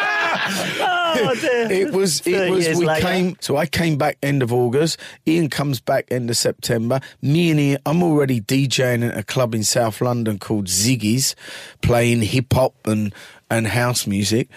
Oh, 1.23 1.35
dear. 1.35 1.71
it 1.71 1.93
was 1.93 2.27
it 2.27 2.51
was 2.51 2.69
we 2.79 2.85
later. 2.87 3.07
came 3.07 3.37
so 3.41 3.57
i 3.57 3.67
came 3.67 3.97
back 3.99 4.17
end 4.23 4.43
of 4.43 4.53
august. 4.53 4.99
Ian 5.27 5.49
comes 5.51 5.81
back 5.81 6.07
end 6.11 6.31
of 6.31 6.37
september. 6.37 7.01
Me 7.23 7.51
and 7.51 7.61
ian 7.61 7.79
i'm 7.87 8.03
already 8.03 8.41
djing 8.41 9.09
at 9.09 9.17
a 9.17 9.23
club 9.23 9.55
in 9.55 9.65
south 9.65 10.01
london 10.01 10.39
called 10.39 10.67
ziggy's 10.67 11.35
playing 11.83 12.23
hip-hop 12.23 12.75
and 12.87 13.15
and 13.51 13.67
house 13.69 14.07
music. 14.07 14.49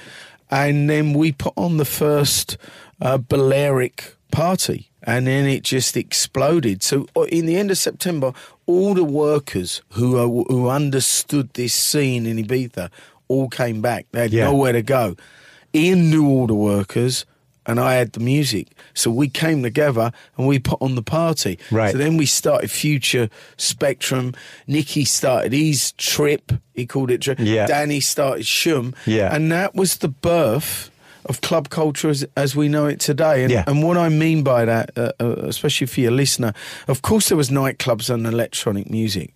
And 0.51 0.89
then 0.89 1.13
we 1.13 1.31
put 1.31 1.53
on 1.57 1.77
the 1.77 1.85
first 1.85 2.57
uh, 3.01 3.17
balearic 3.17 4.15
party. 4.31 4.89
And 5.05 5.25
then 5.27 5.47
it 5.47 5.63
just 5.63 5.97
exploded. 5.97 6.81
So 6.83 7.07
uh, 7.15 7.23
in 7.23 7.45
the 7.45 7.57
end 7.57 7.71
of 7.71 7.77
september 7.77 8.33
all 8.65 8.93
the 8.93 9.03
workers 9.03 9.81
who 9.89 10.15
are, 10.17 10.27
who 10.47 10.69
understood 10.69 11.49
this 11.55 11.73
scene 11.73 12.25
in 12.25 12.37
ibiza 12.37 12.89
all 13.27 13.49
came 13.49 13.81
back. 13.81 14.05
They 14.11 14.21
had 14.21 14.31
Yeah. 14.33 14.45
nowhere 14.45 14.71
to 14.73 14.81
go 14.81 15.15
Ian 15.75 16.09
knew 16.09 16.27
all 16.27 16.47
the 16.47 16.53
workers 16.55 17.25
and 17.65 17.79
I 17.79 17.93
had 17.95 18.11
the 18.13 18.19
music. 18.19 18.67
So 18.93 19.09
we 19.09 19.29
came 19.29 19.63
together 19.63 20.11
and 20.37 20.47
we 20.47 20.59
put 20.59 20.81
on 20.81 20.95
the 20.95 21.01
party. 21.01 21.57
Right. 21.71 21.91
So 21.93 21.97
then 21.97 22.17
we 22.17 22.25
started 22.25 22.69
Future 22.69 23.29
Spectrum. 23.57 24.33
Nicky 24.67 25.05
started 25.05 25.53
his 25.53 25.93
trip. 25.93 26.51
He 26.73 26.85
called 26.85 27.09
it 27.09 27.21
trip. 27.21 27.39
Yeah. 27.39 27.65
Danny 27.67 28.01
started 28.01 28.45
Shoom. 28.45 28.93
Yeah. 29.05 29.33
And 29.33 29.51
that 29.51 29.75
was 29.75 29.97
the 29.99 30.09
birth 30.09 30.89
of 31.25 31.39
club 31.39 31.69
culture 31.69 32.09
as, 32.09 32.25
as 32.35 32.53
we 32.53 32.67
know 32.67 32.85
it 32.85 32.99
today. 32.99 33.43
And, 33.43 33.51
Yeah. 33.51 33.63
and 33.65 33.81
what 33.81 33.95
I 33.97 34.09
mean 34.09 34.43
by 34.43 34.65
that, 34.65 34.91
uh, 34.97 35.13
uh, 35.21 35.35
especially 35.47 35.87
for 35.87 36.01
your 36.01 36.11
listener, 36.11 36.53
of 36.89 37.01
course 37.01 37.29
there 37.29 37.37
was 37.37 37.49
nightclubs 37.49 38.09
and 38.09 38.27
electronic 38.27 38.89
music. 38.89 39.33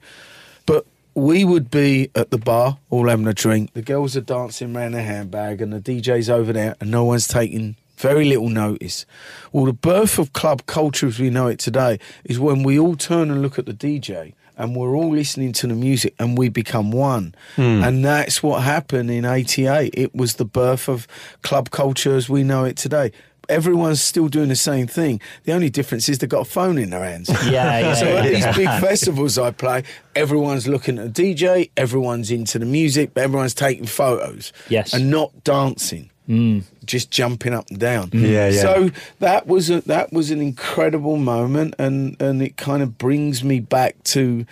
But 0.66 0.86
we 1.18 1.43
would 1.43 1.72
be 1.72 2.11
at 2.13 2.30
the 2.30 2.38
bar, 2.38 2.78
all 2.91 3.09
having 3.09 3.26
a 3.26 3.34
drink. 3.34 3.74
The 3.74 3.82
girls 3.82 4.15
are 4.15 4.22
dancing 4.22 4.76
around 4.76 4.91
their 4.91 5.03
handbag, 5.03 5.61
and 5.61 5.74
the 5.74 5.80
DJ's 5.80 6.30
over 6.30 6.53
there, 6.53 6.76
and 6.80 6.91
no 6.91 7.05
one's 7.05 7.28
taking 7.28 7.76
very 7.97 8.26
little 8.26 8.49
notice. 8.49 9.07
Well, 9.51 9.65
the 9.65 9.74
birth 9.74 10.20
of 10.20 10.34
club 10.34 10.68
culture 10.68 11.07
as 11.07 11.18
we 11.18 11.32
know 11.32 11.47
it 11.47 11.57
today 11.57 11.99
is 12.24 12.39
when 12.39 12.61
we 12.61 12.78
all 12.78 12.95
turn 12.95 13.32
and 13.32 13.41
look 13.41 13.57
at 13.57 13.65
the 13.65 13.74
DJ. 13.74 14.34
And 14.59 14.76
we're 14.76 14.95
all 14.95 15.11
listening 15.11 15.53
to 15.53 15.68
the 15.68 15.76
music 15.76 16.15
and 16.18 16.36
we 16.36 16.49
become 16.49 16.91
one. 16.91 17.36
Hmm. 17.55 17.84
And 17.84 18.03
that's 18.03 18.41
what 18.41 18.63
happened 18.63 19.11
in 19.11 19.24
88. 19.24 19.93
It 19.95 20.15
was 20.15 20.36
the 20.36 20.45
birth 20.45 20.89
of 20.89 21.07
club 21.43 21.70
culture 21.70 22.15
as 22.15 22.28
we 22.28 22.41
know 22.43 22.63
it 22.63 22.76
today. 22.76 23.11
Everyone's 23.50 24.02
still 24.02 24.28
doing 24.28 24.50
the 24.50 24.56
same 24.56 24.88
thing. 24.88 25.22
The 25.43 25.54
only 25.54 25.70
difference 25.70 26.10
is 26.10 26.20
they've 26.20 26.30
got 26.30 26.41
a 26.41 26.50
phone 26.50 26.78
in 26.78 26.89
their 26.89 27.04
hands. 27.04 27.30
Yeah, 27.45 27.80
yeah, 27.80 27.93
So 27.95 28.06
at 28.06 28.26
yeah. 28.26 28.30
these 28.32 28.56
big 28.58 28.68
festivals 28.82 29.38
I 29.38 29.52
play, 29.52 29.84
everyone's 30.16 30.68
looking 30.68 30.98
at 30.98 31.14
the 31.14 31.34
DJ, 31.36 31.70
everyone's 31.78 32.32
into 32.32 32.60
the 32.60 32.66
music, 32.66 33.14
but 33.14 33.24
everyone's 33.24 33.54
taking 33.54 33.86
photos. 33.86 34.54
Yes. 34.70 34.93
And 34.93 35.10
not 35.10 35.43
dancing. 35.43 36.10
Mm. 36.28 36.64
Just 36.86 37.10
jumping 37.10 37.54
up 37.54 37.70
and 37.70 37.80
down. 37.80 38.10
Mm. 38.10 38.22
Yeah, 38.22 38.50
yeah. 38.50 38.62
So 38.62 38.91
that 39.20 39.48
was 39.48 39.70
a, 39.70 39.80
that 39.82 40.12
was 40.12 40.30
an 40.30 40.41
incredible 40.41 41.16
moment 41.16 41.76
and, 41.80 42.22
and 42.22 42.41
it 42.41 42.58
kind 42.58 42.84
of 42.84 42.98
brings 42.98 43.43
me 43.45 43.62
back 43.62 44.02
to 44.06 44.45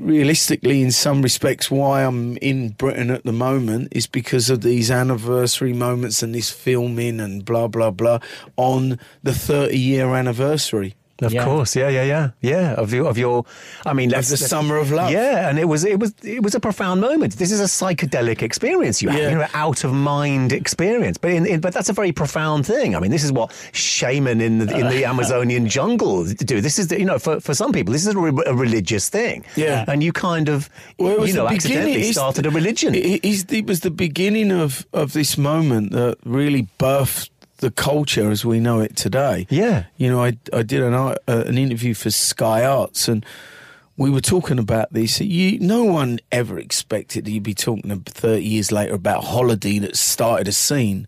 realistically 0.00 0.82
in 0.82 0.90
some 0.90 1.22
respects 1.22 1.70
why 1.70 2.04
I'm 2.04 2.36
in 2.38 2.70
Britain 2.70 3.10
at 3.10 3.24
the 3.24 3.32
moment 3.32 3.88
is 3.92 4.06
because 4.06 4.50
of 4.50 4.62
these 4.62 4.90
anniversary 4.90 5.72
moments 5.72 6.22
and 6.22 6.34
this 6.34 6.50
filming 6.50 7.20
and 7.20 7.44
blah 7.44 7.68
blah 7.68 7.90
blah 7.90 8.18
on 8.56 8.98
the 9.22 9.34
30 9.34 9.78
year 9.78 10.14
anniversary. 10.14 10.96
Of 11.22 11.32
Yeah. 11.32 11.44
course, 11.44 11.76
yeah, 11.76 11.88
yeah, 11.88 12.04
yeah, 12.04 12.30
yeah. 12.40 12.72
Of 12.74 12.92
your, 12.94 13.06
of 13.08 13.18
your, 13.18 13.44
I 13.84 13.92
mean, 13.92 14.08
let's, 14.10 14.28
the 14.28 14.34
let's- 14.34 14.46
summer 14.48 14.76
of 14.78 14.90
love. 14.90 15.10
Yeah, 15.10 15.48
and 15.48 15.58
it 15.58 15.66
was, 15.66 15.84
it 15.84 15.98
was, 16.00 16.14
it 16.22 16.42
was 16.42 16.54
a 16.54 16.60
profound 16.60 17.00
moment. 17.00 17.36
This 17.36 17.52
is 17.52 17.60
a 17.60 17.64
psychedelic 17.64 18.42
experience 18.42 19.02
you 19.02 19.10
had, 19.10 19.20
Yeah. 19.20 19.30
you 19.30 19.36
know, 19.38 19.46
out 19.54 19.84
of 19.84 19.92
mind 19.92 20.52
experience. 20.52 21.18
But 21.18 21.32
in, 21.32 21.46
in, 21.46 21.60
but 21.60 21.74
that's 21.74 21.88
a 21.88 21.92
very 21.92 22.12
profound 22.12 22.66
thing. 22.66 22.96
I 22.96 23.00
mean, 23.00 23.10
this 23.10 23.22
is 23.24 23.32
what 23.32 23.52
shaman 23.72 24.40
in 24.40 24.58
the 24.58 24.74
in 24.76 24.88
the 24.88 25.04
uh. 25.04 25.10
Amazonian 25.10 25.68
jungle 25.68 26.24
do. 26.24 26.60
This 26.60 26.78
is, 26.78 26.88
the, 26.88 26.98
you 26.98 27.04
know, 27.04 27.18
for 27.18 27.40
for 27.40 27.54
some 27.54 27.72
people, 27.72 27.92
this 27.92 28.06
is 28.06 28.14
a, 28.14 28.18
re- 28.18 28.44
a 28.46 28.54
religious 28.54 29.08
thing. 29.08 29.44
Yeah. 29.56 29.84
and 29.88 30.02
you 30.02 30.12
kind 30.12 30.48
of, 30.48 30.70
Well, 30.98 31.12
it 31.12 31.20
was 31.20 31.30
you 31.30 31.36
know, 31.36 31.44
the 31.48 31.54
accidentally 31.54 31.92
beginning- 31.92 32.08
it's 32.10 32.18
started 32.18 32.44
the- 32.44 32.48
a 32.48 32.52
religion. 32.52 32.94
It, 32.94 33.24
it's- 33.24 33.44
it 33.50 33.66
was 33.66 33.80
the 33.80 33.90
beginning 33.90 34.50
of, 34.52 34.86
of 34.92 35.12
this 35.12 35.36
moment 35.36 35.92
that 35.92 36.16
really 36.24 36.68
birthed 36.78 37.28
the 37.60 37.70
culture 37.70 38.30
as 38.30 38.44
we 38.44 38.60
know 38.60 38.80
it 38.80 38.96
today. 38.96 39.46
Yeah. 39.50 39.84
You 39.96 40.10
know, 40.10 40.22
I, 40.24 40.36
I 40.52 40.62
did 40.62 40.82
an, 40.82 40.94
uh, 40.94 41.14
an 41.26 41.56
interview 41.58 41.94
for 41.94 42.10
Sky 42.10 42.64
Arts 42.64 43.08
and 43.08 43.24
we 43.96 44.08
were 44.10 44.20
talking 44.22 44.58
about 44.58 44.92
this. 44.92 45.20
You, 45.20 45.58
no 45.60 45.84
one 45.84 46.20
ever 46.32 46.58
expected 46.58 47.24
that 47.26 47.30
you'd 47.30 47.42
be 47.42 47.54
talking 47.54 48.00
30 48.00 48.42
years 48.42 48.72
later 48.72 48.94
about 48.94 49.24
holiday 49.24 49.78
that 49.80 49.94
started 49.96 50.48
a 50.48 50.52
scene. 50.52 51.06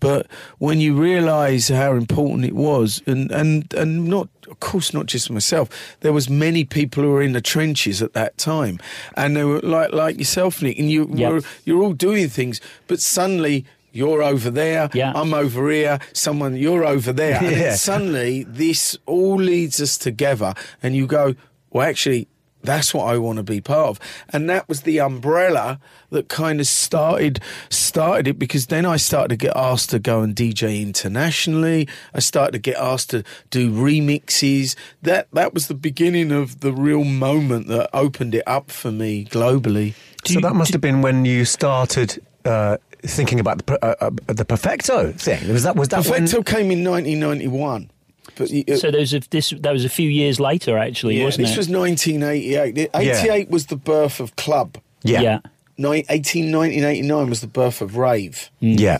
But 0.00 0.26
when 0.58 0.80
you 0.80 0.94
realise 1.00 1.68
how 1.68 1.94
important 1.94 2.44
it 2.44 2.54
was, 2.54 3.00
and, 3.06 3.30
and, 3.30 3.72
and 3.72 4.06
not, 4.06 4.28
of 4.50 4.58
course, 4.60 4.92
not 4.92 5.06
just 5.06 5.30
myself, 5.30 5.96
there 6.00 6.12
was 6.12 6.28
many 6.28 6.64
people 6.64 7.04
who 7.04 7.10
were 7.12 7.22
in 7.22 7.32
the 7.32 7.40
trenches 7.40 8.02
at 8.02 8.12
that 8.14 8.36
time, 8.36 8.80
and 9.16 9.36
they 9.36 9.44
were 9.44 9.60
like 9.60 9.92
like 9.92 10.18
yourself, 10.18 10.60
Nick, 10.60 10.78
and 10.78 10.90
you 10.90 11.08
Yep. 11.14 11.32
were 11.32 11.40
you're 11.64 11.82
all 11.82 11.94
doing 11.94 12.28
things, 12.28 12.60
but 12.86 13.00
suddenly 13.00 13.64
you're 13.94 14.22
over 14.22 14.50
there, 14.50 14.90
Yeah. 14.92 15.12
I'm 15.14 15.32
over 15.32 15.70
here, 15.70 15.98
someone 16.12 16.56
you're 16.56 16.84
over 16.84 17.12
there, 17.12 17.36
and 17.42 17.50
Yeah. 17.50 17.58
then 17.70 17.76
suddenly 17.76 18.44
this 18.48 18.98
all 19.06 19.36
leads 19.36 19.80
us 19.80 19.96
together, 19.96 20.52
and 20.82 20.94
you 20.96 21.06
go, 21.06 21.34
well, 21.70 21.88
actually. 21.88 22.28
That's 22.66 22.94
what 22.94 23.04
I 23.14 23.18
want 23.18 23.36
to 23.36 23.42
be 23.42 23.60
part 23.60 23.88
of, 23.90 24.00
and 24.32 24.48
that 24.48 24.66
was 24.70 24.80
the 24.88 24.98
umbrella 24.98 25.78
that 26.08 26.30
kind 26.30 26.60
of 26.60 26.66
started 26.66 27.38
started 27.68 28.26
it 28.26 28.38
because 28.38 28.68
then 28.68 28.86
I 28.86 28.96
started 28.96 29.28
to 29.28 29.36
get 29.36 29.52
asked 29.54 29.90
to 29.90 29.98
go 29.98 30.22
and 30.22 30.34
DJ 30.34 30.80
internationally. 30.80 31.86
I 32.14 32.20
started 32.20 32.52
to 32.52 32.58
get 32.70 32.78
asked 32.80 33.10
to 33.10 33.22
do 33.50 33.70
remixes. 33.70 34.76
That 35.02 35.28
that 35.34 35.52
was 35.52 35.68
the 35.68 35.74
beginning 35.74 36.32
of 36.32 36.60
the 36.60 36.72
real 36.72 37.04
moment 37.04 37.68
that 37.68 37.90
opened 37.92 38.34
it 38.34 38.44
up 38.46 38.70
for 38.70 38.90
me 38.90 39.26
globally. 39.26 39.92
so 40.24 40.40
that 40.40 40.54
must 40.54 40.72
have 40.72 40.80
been 40.80 41.02
when 41.02 41.26
you 41.26 41.44
started. 41.44 42.18
Uh, 42.46 42.78
Thinking 43.06 43.38
about 43.40 43.64
the 43.66 43.84
uh, 43.84 43.94
uh, 44.06 44.10
the 44.32 44.44
perfecto 44.44 45.12
thing 45.12 45.52
was 45.52 45.62
that 45.64 45.76
was 45.76 45.88
that 45.88 46.06
when- 46.06 46.22
Perfecto 46.22 46.42
came 46.42 46.70
in 46.70 46.82
1991, 46.84 47.90
but 48.36 48.50
you- 48.50 48.76
So 48.76 48.90
there 48.90 49.00
was 49.00 49.12
a, 49.14 49.20
this 49.30 49.50
that 49.60 49.72
was 49.72 49.84
a 49.84 49.88
few 49.88 50.08
years 50.08 50.40
later, 50.40 50.78
actually, 50.78 51.18
yeah, 51.18 51.24
wasn't 51.24 51.42
this 51.46 51.50
it? 51.52 51.56
This 51.56 51.68
was 51.68 51.76
1988. 51.76 52.90
88 52.94 53.50
was 53.50 53.66
the 53.66 53.76
birth 53.76 54.20
of 54.20 54.34
club. 54.36 54.78
yeah. 55.02 55.20
yeah. 55.20 55.38
ni- 55.76 56.04
18, 56.08 56.50
1989 56.52 57.28
was 57.28 57.40
the 57.40 57.46
birth 57.46 57.80
of 57.82 57.96
rave. 57.96 58.50
Yeah. 58.60 58.98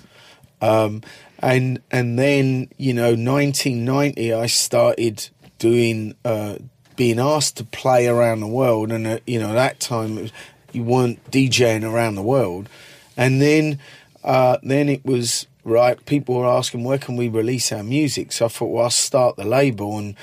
Um, 0.60 1.02
and 1.40 1.80
and 1.90 2.18
then 2.18 2.68
you 2.76 2.92
know 2.94 3.14
1990 3.14 4.32
I 4.32 4.46
started 4.46 5.28
doing 5.58 6.14
uh, 6.24 6.56
being 6.96 7.18
asked 7.18 7.56
to 7.58 7.64
play 7.64 8.06
around 8.06 8.40
the 8.40 8.46
world 8.46 8.92
and 8.92 9.06
uh, 9.06 9.18
you 9.26 9.38
know 9.40 9.50
at 9.50 9.54
that 9.54 9.80
time 9.80 10.18
it 10.18 10.22
was, 10.22 10.32
you 10.72 10.82
weren't 10.82 11.18
DJing 11.30 11.84
around 11.90 12.14
the 12.14 12.22
world 12.22 12.68
and 13.16 13.40
then 13.40 13.78
uh, 14.22 14.56
then 14.62 14.88
it 14.88 15.04
was 15.04 15.46
right 15.64 16.04
people 16.06 16.34
were 16.36 16.46
asking 16.46 16.84
where 16.84 16.98
can 16.98 17.16
we 17.16 17.28
release 17.28 17.72
our 17.72 17.82
music 17.82 18.32
so 18.32 18.46
I 18.46 18.48
thought 18.48 18.66
well 18.66 18.84
I'll 18.84 18.90
start 18.90 19.36
the 19.36 19.44
label 19.44 19.96
and 19.98 20.14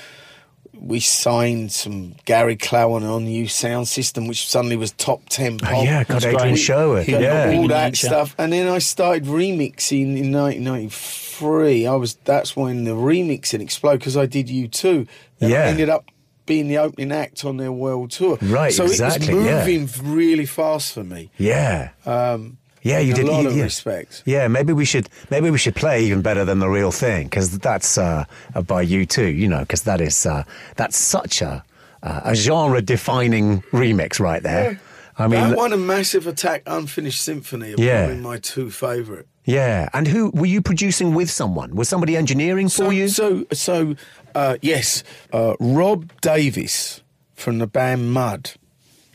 we 0.74 0.98
signed 1.00 1.70
some 1.70 2.14
Gary 2.24 2.56
Clail 2.56 2.92
on 2.94 3.24
new 3.24 3.46
sound 3.46 3.86
system 3.88 4.26
which 4.26 4.48
suddenly 4.48 4.76
was 4.76 4.90
top 4.92 5.20
10 5.28 5.58
pop 5.58 5.72
Oh, 5.74 5.82
yeah, 5.82 6.02
God, 6.02 6.14
That's 6.14 6.24
Adrian 6.24 6.48
great. 6.54 6.58
Sherwood. 6.58 7.08
yeah, 7.08 7.18
Yeah. 7.20 7.44
all 7.46 7.50
Human 7.52 7.68
that 7.68 7.84
nature. 7.92 8.06
stuff. 8.08 8.34
And 8.38 8.52
then 8.52 8.66
I 8.68 8.78
started 8.78 9.24
remixing 9.24 10.16
in 10.18 10.32
1993. 10.32 11.86
I 11.86 11.94
was 11.94 12.14
that's 12.24 12.56
when 12.56 12.84
the 12.84 12.92
remixing 12.92 13.60
exploded 13.60 14.00
because 14.00 14.16
I 14.16 14.26
did 14.26 14.48
U2. 14.48 14.84
And 14.94 15.08
I 15.42 15.46
Yeah. 15.48 15.64
ended 15.66 15.88
up 15.88 16.04
being 16.46 16.68
the 16.68 16.78
opening 16.78 17.12
act 17.12 17.44
on 17.44 17.56
their 17.58 17.70
world 17.72 18.10
tour. 18.10 18.38
Right, 18.42 18.72
so 18.72 18.84
exactly, 18.84 19.28
it 19.28 19.34
was 19.36 19.44
yeah. 19.46 19.64
moving 19.66 20.14
really 20.14 20.46
fast 20.46 20.92
for 20.94 21.04
me. 21.04 21.30
Yeah. 21.38 21.90
Um, 22.04 22.58
Yeah, 22.82 22.98
you 22.98 23.10
in 23.10 23.16
did. 23.16 23.28
a 23.28 23.30
lot 23.30 23.42
you- 23.42 23.48
of 23.50 23.56
yeah. 23.56 23.62
respects. 23.64 24.22
Yeah, 24.26 24.48
maybe 24.48 24.72
we 24.72 24.84
should 24.84 25.08
maybe 25.30 25.50
we 25.50 25.58
should 25.58 25.74
play 25.76 26.04
even 26.04 26.20
better 26.22 26.44
than 26.44 26.58
the 26.58 26.68
real 26.68 26.90
thing 26.92 27.24
because 27.28 27.58
that's 27.58 27.96
uh, 27.98 28.24
uh, 28.54 28.62
by 28.62 28.84
U2. 28.84 29.36
You 29.36 29.48
know, 29.48 29.60
because 29.60 29.82
that 29.82 30.00
is 30.00 30.26
uh, 30.26 30.42
that's 30.76 30.96
such 30.96 31.42
a 31.42 31.62
uh, 32.02 32.20
a 32.24 32.34
genre 32.34 32.82
defining 32.82 33.62
remix 33.72 34.18
right 34.20 34.42
there. 34.42 34.80
I 35.18 35.28
mean, 35.28 35.40
that 35.50 35.56
one 35.56 35.72
and 35.72 35.86
Massive 35.86 36.26
Attack 36.26 36.62
Unfinished 36.66 37.22
Symphony 37.22 37.74
Yeah. 37.76 38.14
my 38.14 38.38
two 38.38 38.70
favourite. 38.70 39.26
yeah. 39.44 39.88
And 39.92 40.08
who 40.08 40.30
were 40.30 40.46
you 40.46 40.62
producing 40.62 41.14
with? 41.14 41.30
Someone 41.30 41.76
was 41.76 41.88
somebody 41.88 42.16
engineering 42.16 42.68
for 42.70 42.92
you? 42.92 43.08
so, 43.08 43.44
so, 43.52 43.94
uh, 44.34 44.56
yes, 44.62 45.04
uh, 45.32 45.54
Rob 45.60 46.10
Davis 46.22 47.02
from 47.34 47.58
the 47.58 47.66
band 47.66 48.10
Mud. 48.12 48.52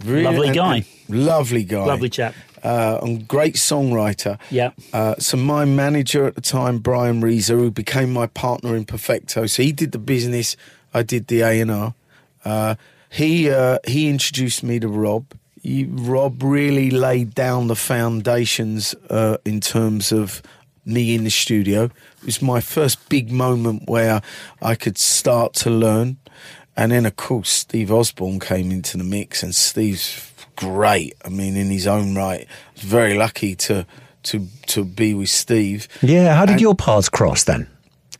Really- 0.05 0.23
Lovely 0.23 0.47
and- 0.49 0.55
guy. 0.55 0.75
and 1.07 1.25
lovely 1.25 1.63
guy. 1.63 1.85
Lovely 1.85 2.09
chap. 2.09 2.35
Uh, 2.67 2.99
and 3.01 3.27
great 3.27 3.55
songwriter. 3.55 4.37
Yeah. 4.51 4.71
Uh, 4.91 5.15
so 5.19 5.37
my 5.37 5.63
manager 5.63 6.27
at 6.27 6.35
the 6.35 6.41
time, 6.41 6.79
Brian 6.79 7.21
Reeser, 7.21 7.57
who 7.57 7.71
became 7.71 8.11
my 8.11 8.27
partner 8.27 8.75
in 8.75 8.83
Perfecto. 8.83 9.47
So 9.47 9.63
he 9.63 9.71
did 9.71 9.91
the 9.91 9.99
business, 9.99 10.57
I 10.93 11.03
did 11.03 11.27
the 11.27 11.41
A 11.41 11.61
and 11.61 11.71
R. 11.71 11.93
Uh, 12.43 12.75
he 13.09 13.49
uh, 13.49 13.77
he 13.87 14.09
introduced 14.09 14.63
me 14.63 14.79
to 14.79 14.87
Rob. 14.87 15.23
He, 15.63 15.85
Rob 15.85 16.43
really 16.43 16.89
laid 16.91 17.33
down 17.33 17.67
the 17.67 17.75
foundations 17.75 18.95
uh, 19.09 19.37
in 19.45 19.59
terms 19.61 20.11
of 20.11 20.41
me 20.85 21.15
in 21.15 21.23
the 21.23 21.31
studio. 21.31 21.85
It 22.19 22.25
was 22.25 22.41
my 22.41 22.61
first 22.61 23.09
big 23.09 23.31
moment 23.31 23.83
where 23.87 24.21
I 24.61 24.75
could 24.75 24.97
start 24.97 25.53
to 25.63 25.69
learn. 25.69 26.17
And 26.75 26.91
then, 26.91 27.05
of 27.05 27.15
course, 27.15 27.49
Steve 27.49 27.91
Osborne 27.91 28.39
came 28.39 28.71
into 28.71 28.97
the 28.97 29.03
mix, 29.03 29.43
and 29.43 29.55
Steve's 29.55 30.33
great. 30.57 31.13
I 31.23 31.29
mean, 31.29 31.55
in 31.55 31.69
his 31.69 31.87
own 31.87 32.15
right, 32.15 32.45
very 32.75 33.13
lucky 33.13 33.55
to 33.55 33.85
to 34.23 34.45
to 34.67 34.83
be 34.83 35.13
with 35.13 35.29
Steve. 35.29 35.87
yeah. 36.01 36.35
How 36.35 36.45
did 36.45 36.53
and- 36.53 36.61
your 36.61 36.75
paths 36.75 37.07
cross 37.09 37.45
then? 37.45 37.67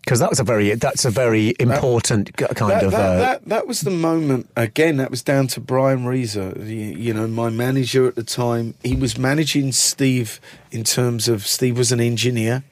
Because 0.05 0.21
that 0.21 0.29
was 0.29 0.39
a 0.39 0.43
very 0.45 0.73
that's 0.75 1.03
a 1.03 1.09
very 1.11 1.53
important 1.59 2.27
g- 2.38 2.45
kind 2.55 2.71
that, 2.71 2.83
of. 2.85 2.91
that, 2.91 2.99
uh, 2.99 3.17
that, 3.17 3.45
that 3.45 3.67
was 3.67 3.81
the 3.81 3.91
moment 3.91 4.49
again 4.55 4.95
that 4.97 5.11
was 5.11 5.21
down 5.21 5.47
to 5.47 5.59
brian 5.59 6.05
reeser 6.05 6.53
you, 6.59 6.95
you 7.05 7.13
know 7.13 7.27
my 7.27 7.49
manager 7.49 8.07
at 8.07 8.15
the 8.15 8.23
time 8.23 8.73
he 8.85 8.95
was 8.95 9.17
managing 9.17 9.73
steve 9.73 10.39
in 10.71 10.85
terms 10.85 11.27
of 11.27 11.45
steve 11.45 11.77
was 11.77 11.91
an 11.91 11.99
engineer 11.99 12.63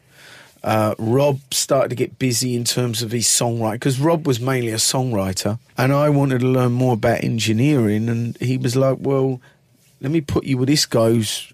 uh, 0.63 0.95
Rob 0.97 1.41
started 1.51 1.89
to 1.89 1.95
get 1.95 2.17
busy 2.17 2.55
in 2.55 2.63
terms 2.63 3.03
of 3.03 3.11
his 3.11 3.27
songwriting 3.27 3.73
because 3.73 3.99
Rob 3.99 4.25
was 4.25 4.39
mainly 4.39 4.71
a 4.71 4.77
songwriter, 4.77 5.59
and 5.77 5.93
I 5.93 6.09
wanted 6.09 6.39
to 6.39 6.47
learn 6.47 6.71
more 6.71 6.93
about 6.93 7.23
engineering. 7.23 8.09
And 8.09 8.35
he 8.37 8.57
was 8.57 8.75
like, 8.75 8.97
"Well, 8.99 9.41
let 10.05 10.11
me 10.11 10.21
put 10.21 10.43
you 10.43 10.57
with 10.59 10.69
this 10.69 10.85
who's 10.91 11.51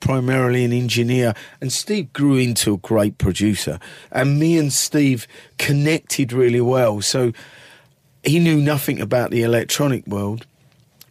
primarily 0.00 0.64
an 0.64 0.72
engineer." 0.72 1.34
And 1.60 1.70
Steve 1.70 2.10
grew 2.14 2.36
into 2.36 2.74
a 2.74 2.78
great 2.78 3.18
producer, 3.18 3.78
and 4.10 4.38
me 4.40 4.56
and 4.56 4.72
Steve 4.72 5.26
connected 5.58 6.32
really 6.32 6.62
well. 6.62 7.02
So 7.02 7.32
he 8.24 8.38
knew 8.38 8.56
nothing 8.56 9.00
about 9.02 9.30
the 9.30 9.42
electronic 9.42 10.06
world, 10.06 10.46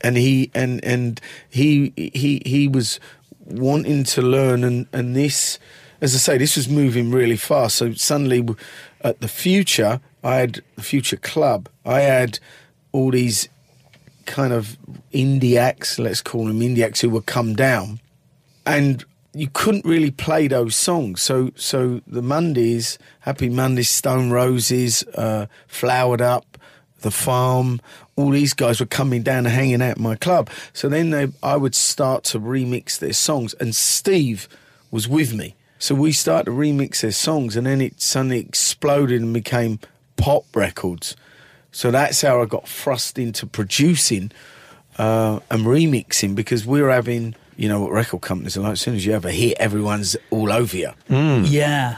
and 0.02 0.18
he 0.18 0.50
and 0.56 0.84
and 0.84 1.22
he 1.48 1.94
he 1.96 2.42
he 2.44 2.68
was 2.68 3.00
wanting 3.46 4.04
to 4.06 4.22
learn, 4.24 4.64
and 4.64 4.88
and 4.92 5.16
this, 5.16 5.60
as 6.02 6.16
I 6.16 6.18
say, 6.18 6.38
this 6.40 6.56
was 6.56 6.68
moving 6.68 7.12
really 7.12 7.38
fast. 7.38 7.76
So 7.76 7.94
suddenly, 7.94 8.48
at 9.02 9.22
the 9.22 9.28
future, 9.28 10.02
I 10.24 10.38
had 10.38 10.62
the 10.76 10.82
future 10.82 11.18
club. 11.18 11.70
I 11.86 12.02
had 12.02 12.40
all 12.92 13.12
these 13.12 13.48
kind 14.30 14.54
of 14.54 14.78
indie 15.12 15.58
acts, 15.58 16.00
let's 16.00 16.22
call 16.22 16.46
them 16.46 16.62
indie 16.62 16.86
acts, 16.86 17.02
who 17.02 17.10
would 17.10 17.26
come 17.26 17.56
down, 17.56 18.00
and 18.66 19.04
you 19.34 19.50
couldn't 19.52 19.86
really 19.86 20.12
play 20.12 20.48
those 20.48 20.76
songs. 20.76 21.22
So, 21.22 21.52
so 21.56 22.02
the 22.08 22.22
Mondays, 22.22 22.98
Happy 23.22 23.50
Mondays, 23.50 23.90
Stone 23.90 24.32
Roses, 24.32 25.04
uh, 25.16 25.48
Flowered 25.68 26.22
Up, 26.22 26.58
The 27.02 27.12
Farm, 27.12 27.82
all 28.16 28.32
these 28.32 28.54
guys 28.54 28.80
were 28.80 28.86
coming 28.86 29.24
down 29.24 29.46
and 29.46 29.56
hanging 29.56 29.82
out 29.82 29.98
in 29.98 30.04
my 30.04 30.16
club. 30.16 30.50
So 30.74 30.90
then 30.90 31.10
they, 31.10 31.28
I 31.42 31.58
would 31.58 31.76
start 31.76 32.24
to 32.26 32.40
remix 32.40 33.00
their 33.00 33.14
songs, 33.14 33.54
and 33.56 33.76
Steve 33.76 34.48
was 34.92 35.08
with 35.08 35.34
me. 35.34 35.56
So 35.78 35.96
we 35.96 36.12
started 36.12 36.46
to 36.46 36.52
remix 36.52 37.02
their 37.02 37.12
songs, 37.12 37.56
and 37.56 37.66
then 37.66 37.82
it 37.82 38.02
suddenly 38.02 38.40
exploded 38.40 39.22
and 39.22 39.34
became 39.34 39.80
pop 40.18 40.44
records. 40.56 41.16
So 41.72 41.92
that's 41.92 42.22
how 42.22 42.42
I 42.42 42.46
got 42.46 42.68
thrust 42.68 43.20
into 43.20 43.46
producing 43.46 44.32
uh, 44.98 45.40
and 45.50 45.66
remixing 45.66 46.36
because 46.36 46.66
we 46.66 46.82
were 46.82 46.92
having, 46.92 47.36
you 47.56 47.70
know, 47.70 47.82
what 47.82 47.92
record 47.92 48.22
companies 48.22 48.58
are 48.58 48.62
like. 48.62 48.74
As 48.74 48.82
soon 48.82 48.96
as 48.96 49.06
you 49.06 49.14
have 49.14 49.26
a 49.26 49.32
hit, 49.32 49.58
everyone's 49.60 50.16
all 50.32 50.52
over 50.52 50.76
you. 50.76 50.92
Yeah. 51.10 51.98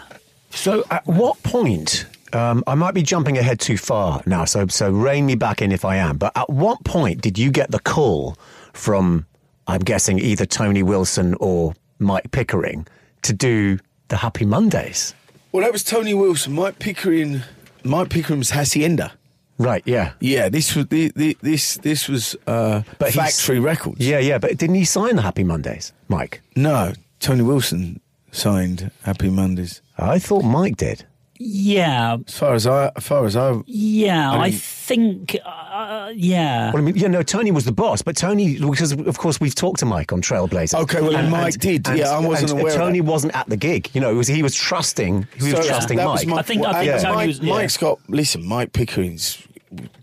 So, 0.52 0.84
at 0.92 1.06
what 1.08 1.42
point? 1.44 2.06
Um, 2.34 2.64
I 2.68 2.76
might 2.76 2.94
be 2.94 3.02
jumping 3.04 3.38
ahead 3.38 3.60
too 3.60 3.78
far 3.78 4.22
now, 4.26 4.46
so 4.46 4.68
so 4.68 4.90
rein 4.90 5.26
me 5.26 5.36
back 5.36 5.62
in 5.62 5.72
if 5.72 5.84
I 5.84 5.98
am. 5.98 6.18
But 6.18 6.32
at 6.36 6.50
what 6.50 6.84
point 6.86 7.22
did 7.22 7.38
you 7.38 7.52
get 7.52 7.72
the 7.72 7.80
call 7.80 8.38
from? 8.74 9.26
I'm 9.68 9.82
guessing 9.82 10.20
either 10.20 10.46
Tony 10.46 10.84
Wilson 10.84 11.36
or 11.40 11.74
Mike 12.00 12.32
Pickering 12.32 12.88
to 13.22 13.34
do 13.34 13.80
the 14.08 14.18
Happy 14.18 14.46
Mondays. 14.46 15.14
Well, 15.52 15.64
that 15.64 15.72
was 15.72 15.84
Tony 15.84 16.14
Wilson. 16.14 16.54
Mike 16.54 16.80
Pickering. 16.80 17.42
Mike 17.84 18.10
Pickering's 18.10 18.52
Hacienda. 18.52 19.14
Right? 19.62 19.84
Yeah. 19.86 20.14
Yeah, 20.20 20.50
this 20.50 20.76
was 20.76 20.88
the, 20.88 21.12
the, 21.16 21.38
this 21.42 21.78
this 21.78 22.08
was 22.10 22.36
uh, 22.48 22.82
But 23.00 23.14
Factory 23.14 23.60
Records. 23.60 24.00
Yeah, 24.00 24.20
yeah. 24.20 24.38
But 24.38 24.58
didn't 24.58 24.76
he 24.76 24.86
sign 24.86 25.16
the 25.16 25.22
Happy 25.22 25.44
Mondays, 25.44 25.94
Mike? 26.08 26.42
No, 26.56 26.94
Tony 27.20 27.44
Wilson 27.44 28.02
signed 28.32 28.92
Happy 29.04 29.30
Mondays. 29.30 29.82
I 29.98 30.20
thought 30.20 30.44
Mike 30.44 30.78
did. 30.78 31.06
Yeah. 31.44 32.18
As 32.28 32.38
far 32.38 32.54
as 32.54 32.68
I, 32.68 32.92
as 32.96 33.04
far 33.04 33.26
as 33.26 33.36
I, 33.36 33.62
Yeah. 33.66 34.32
I, 34.32 34.50
mean- 34.50 34.54
think. 34.60 35.36
Uh, 35.44 36.12
yeah. 36.14 36.72
Well, 36.72 36.82
I 36.84 36.86
mean, 36.86 36.96
you 36.96 37.10
know, 37.10 37.24
Tony 37.24 37.50
was 37.50 37.66
the 37.66 37.72
boss, 37.72 38.04
but 38.04 38.16
Tony, 38.16 38.60
because 38.60 38.92
of 38.92 39.18
course 39.18 39.40
we've 39.40 39.56
talked 39.56 39.80
to 39.80 39.86
Mike 39.88 40.14
on 40.14 40.22
Trailblazer. 40.22 40.80
Okay, 40.82 41.02
well, 41.02 41.16
and, 41.16 41.32
Mike 41.32 41.56
did. 41.56 41.88
Yeah, 41.88 42.12
I 42.12 42.20
wasn't 42.20 42.52
and 42.52 42.60
aware 42.60 42.72
of 42.74 42.78
Tony 42.78 43.00
that. 43.00 43.06
wasn't 43.06 43.36
at 43.36 43.48
the 43.50 43.58
gig. 43.58 43.90
You 43.94 44.02
know, 44.02 44.12
it 44.12 44.16
was, 44.16 44.28
he 44.28 44.44
was 44.44 44.54
trusting. 44.54 45.28
He 45.38 45.44
was 45.52 45.64
So 45.64 45.64
trusting 45.70 45.98
that 45.98 46.06
was 46.08 46.26
Mike. 46.26 46.36
my 46.36 46.40
I 46.40 46.44
think- 46.44 46.66
I 46.66 46.74
think 46.84 46.92
And 46.94 47.02
Tony 47.02 47.16
Mike, 47.16 47.28
was- 47.28 47.40
yeah. 47.40 47.54
Mike's 47.54 47.78
got 47.78 48.00
listen. 48.08 48.46
Mike 48.46 48.74
Pickering's. 48.74 49.42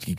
He, 0.05 0.16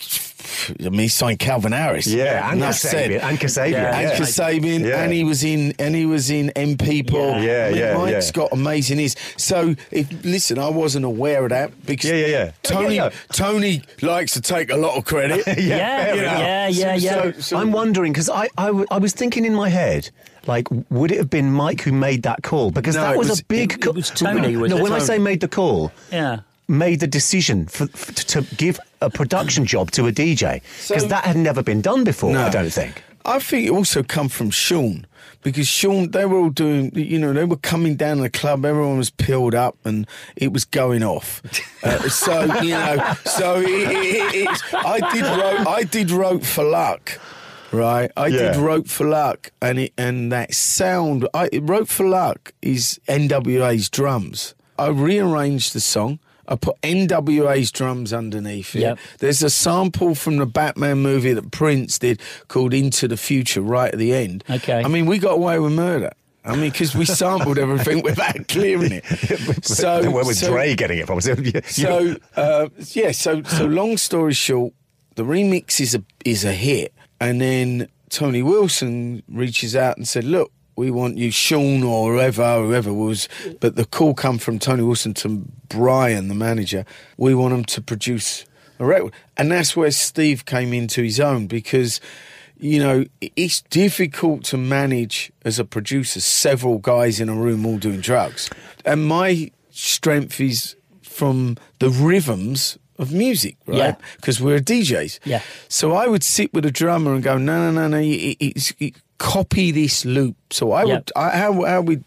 I 0.85 0.89
mean, 0.89 0.99
he 0.99 1.07
signed 1.07 1.39
Calvin 1.39 1.71
Harris. 1.71 2.05
Yeah, 2.05 2.49
and 2.51 2.59
Enough 2.59 2.75
Kasabian, 2.75 2.89
said. 2.91 3.11
and 3.11 3.39
Kasabian, 3.39 3.71
Yeah, 3.71 3.97
and 3.99 4.09
yeah. 4.09 4.17
Kasabian, 4.17 4.85
Yeah. 4.87 5.01
and 5.03 5.11
he 5.13 5.23
was 5.23 5.43
in, 5.43 5.73
and 5.79 5.95
he 5.95 6.05
was 6.05 6.29
in 6.29 6.51
M 6.51 6.77
People. 6.77 7.31
Yeah. 7.41 7.41
Yeah, 7.41 7.65
I 7.65 7.69
mean, 7.69 7.77
yeah, 7.79 7.97
Mike's 7.97 8.27
yeah. 8.27 8.31
got 8.33 8.53
amazing 8.53 8.99
ears. 8.99 9.15
So, 9.37 9.75
if 9.91 10.23
listen, 10.23 10.59
I 10.59 10.69
wasn't 10.69 11.05
aware 11.05 11.43
of 11.43 11.49
that 11.49 11.71
because 11.85 12.09
Yeah, 12.11 12.17
yeah, 12.17 12.27
yeah. 12.27 12.51
Tony, 12.63 12.95
Yeah, 12.95 13.05
yeah. 13.05 13.09
Tony 13.31 13.81
likes 14.03 14.33
to 14.33 14.41
take 14.41 14.71
a 14.71 14.77
lot 14.77 14.95
of 14.97 15.05
credit. 15.05 15.45
Yeah, 15.47 15.55
fair 15.55 16.15
yeah, 16.15 16.21
enough. 16.21 16.39
yeah, 16.39 16.67
yeah, 16.67 16.95
yeah. 16.95 17.13
So- 17.33 17.39
so- 17.41 17.57
I'm 17.57 17.71
wondering 17.71 18.13
because 18.13 18.29
I, 18.29 18.47
I, 18.57 18.67
w- 18.67 18.85
I 18.91 18.97
was 18.99 19.13
thinking 19.13 19.45
in 19.45 19.55
my 19.55 19.69
head, 19.69 20.09
like, 20.45 20.67
would 20.89 21.11
it 21.11 21.17
have 21.17 21.29
been 21.29 21.51
Mike 21.51 21.81
who 21.81 21.91
made 21.91 22.23
that 22.23 22.43
call? 22.43 22.69
Because 22.71 22.95
No, 22.95 23.01
that 23.01 23.17
was, 23.17 23.29
was- 23.29 23.39
a 23.41 23.45
big. 23.45 23.73
it 23.73 23.81
co- 23.81 23.91
was 23.91 24.09
Tony, 24.11 24.55
was 24.57 24.69
no, 24.69 24.77
it? 24.77 24.83
when 24.83 24.93
I 24.93 24.99
say 24.99 25.17
made 25.17 25.41
the 25.41 25.47
call, 25.47 25.91
Yeah. 26.11 26.39
Made 26.69 26.99
the 27.01 27.07
decision 27.07 27.65
for, 27.65 27.87
for, 27.87 28.13
to 28.13 28.41
give 28.55 28.79
a 29.01 29.09
production 29.09 29.65
job 29.65 29.89
to 29.91 30.07
a 30.07 30.11
DJ 30.11 30.61
because 30.87 31.01
So- 31.03 31.07
that 31.09 31.25
had 31.25 31.35
never 31.35 31.63
been 31.63 31.81
done 31.81 32.03
before. 32.03 32.31
No. 32.31 32.45
I 32.45 32.49
don't 32.49 32.71
think. 32.71 33.03
I 33.25 33.39
think 33.39 33.67
it 33.67 33.71
also 33.71 34.01
come 34.03 34.29
from 34.29 34.49
Shaun 34.49 35.05
because 35.41 35.67
Shaun 35.67 36.11
they 36.11 36.25
were 36.25 36.37
all 36.37 36.49
doing 36.49 36.91
you 36.95 37.19
know 37.19 37.33
they 37.33 37.43
were 37.43 37.57
coming 37.57 37.95
down 37.95 38.19
the 38.19 38.29
club 38.29 38.65
everyone 38.65 38.97
was 38.97 39.09
peeled 39.09 39.53
up 39.55 39.75
and 39.83 40.07
it 40.35 40.53
was 40.53 40.63
going 40.65 41.03
off 41.03 41.41
uh, 41.83 42.07
so 42.09 42.43
you 42.61 42.71
know 42.71 43.13
so 43.25 43.59
it, 43.59 43.65
it, 43.67 44.47
it, 44.47 44.73
I 44.73 44.99
did 45.13 45.23
wrote 45.23 45.67
I 45.67 45.83
did 45.83 46.11
wrote 46.11 46.45
for 46.45 46.63
luck 46.63 47.19
right? 47.71 48.11
I 48.17 48.29
did 48.29 48.55
Yeah. 48.55 48.61
Wrote 48.61 48.89
for 48.89 49.05
Luck, 49.07 49.51
and 49.61 49.77
it 49.79 49.93
and 49.97 50.31
that 50.31 50.53
sound. 50.55 51.27
I 51.35 51.49
Wrote 51.61 51.87
for 51.87 52.07
Luck 52.07 52.53
is 52.63 52.99
NWA's 53.07 53.89
drums. 53.89 54.55
I 54.79 54.87
rearranged 54.87 55.73
the 55.73 55.79
song. 55.79 56.17
I 56.49 56.55
put 56.55 56.81
NWA's 56.81 57.71
drums 57.71 58.11
underneath 58.11 58.75
it. 58.75 58.81
Yep. 58.81 58.99
There's 59.19 59.43
a 59.43 59.49
sample 59.51 60.15
from 60.15 60.37
the 60.37 60.45
Batman 60.47 60.97
movie 60.97 61.31
that 61.33 61.51
Prince 61.51 61.99
did 61.99 62.19
called 62.47 62.73
"Into 62.73 63.07
the 63.07 63.17
Future" 63.17 63.61
right 63.61 63.93
at 63.93 63.99
the 63.99 64.13
end. 64.13 64.43
Okay. 64.49 64.83
I 64.83 64.87
mean, 64.87 65.05
we 65.05 65.19
got 65.19 65.33
away 65.33 65.59
with 65.59 65.71
murder. 65.73 66.11
I 66.43 66.55
mean, 66.55 66.71
because 66.71 66.95
we 66.95 67.05
sampled 67.05 67.59
everything 67.59 68.01
without 68.03 68.47
clearing 68.47 68.91
it. 68.93 69.05
So 69.63 70.09
where 70.09 70.25
was 70.25 70.39
so- 70.39 70.49
Dre 70.49 70.73
getting 70.75 70.97
it 70.97 71.05
from? 71.05 71.19
So, 71.65 72.15
uh, 72.35 72.69
yeah, 72.93 73.11
so 73.11 73.43
so 73.43 73.65
long 73.65 73.97
story 73.97 74.33
short, 74.33 74.73
the 75.15 75.23
remix 75.23 75.79
is 75.79 75.93
a 75.95 76.03
is 76.25 76.43
a 76.45 76.53
hit, 76.53 76.93
and 77.21 77.39
then 77.39 77.89
Tony 78.09 78.41
Wilson 78.41 79.21
reaches 79.29 79.75
out 79.75 79.97
and 79.97 80.07
said, 80.07 80.23
"Look, 80.23 80.51
we 80.79 80.89
want 80.89 81.17
you, 81.17 81.29
Shaun 81.29 81.83
or 81.83 82.13
whoever, 82.13 82.63
whoever 82.63 82.93
was." 82.93 83.27
But 83.59 83.75
the 83.75 83.85
call 83.85 84.13
come 84.13 84.37
from 84.39 84.57
Tony 84.57 84.83
Wilson 84.83 85.13
to 85.15 85.45
Brian, 85.67 86.27
the 86.27 86.35
manager. 86.35 86.85
We 87.17 87.35
want 87.35 87.53
him 87.53 87.65
to 87.65 87.81
produce 87.81 88.45
a 88.79 88.85
record, 88.85 89.13
and 89.37 89.51
that's 89.51 89.75
where 89.75 89.91
Steve 89.91 90.45
came 90.45 90.73
into 90.73 91.03
his 91.03 91.19
own 91.19 91.47
because. 91.47 91.99
You 92.61 92.79
know, 92.79 93.05
it's 93.21 93.61
difficult 93.61 94.43
to 94.51 94.57
manage 94.57 95.31
as 95.45 95.59
a 95.59 95.63
producer 95.63 96.19
several 96.19 96.79
guys 96.79 97.21
in 97.21 97.29
a 97.29 97.33
room 97.33 97.65
all 97.65 97.77
doing 97.77 98.01
drugs. 98.01 98.49
And 98.83 99.05
my 99.05 99.51
strength 99.69 100.41
is 100.41 100.75
from 101.01 101.57
the 101.79 101.89
rhythms 101.89 102.77
of 102.99 103.13
music, 103.13 103.57
right? 103.65 103.95
Because 104.17 104.41
we're 104.41 104.59
DJs. 104.59 105.19
Yeah. 105.23 105.41
So 105.69 105.93
I 105.93 106.07
would 106.07 106.23
sit 106.23 106.53
with 106.53 106.65
a 106.65 106.71
drummer 106.71 107.13
and 107.13 107.23
go, 107.23 107.37
no, 107.37 107.71
no, 107.71 107.71
no, 107.71 107.87
no, 107.87 107.97
it, 107.97 108.37
it's, 108.39 108.73
it, 108.79 108.95
copy 109.19 109.71
this 109.71 110.03
loop. 110.05 110.35
So 110.49 110.71
I 110.71 110.83
Yep. 110.85 110.87
would, 110.97 111.11
I, 111.15 111.37
how, 111.37 111.63
how 111.65 111.81
we, 111.81 111.99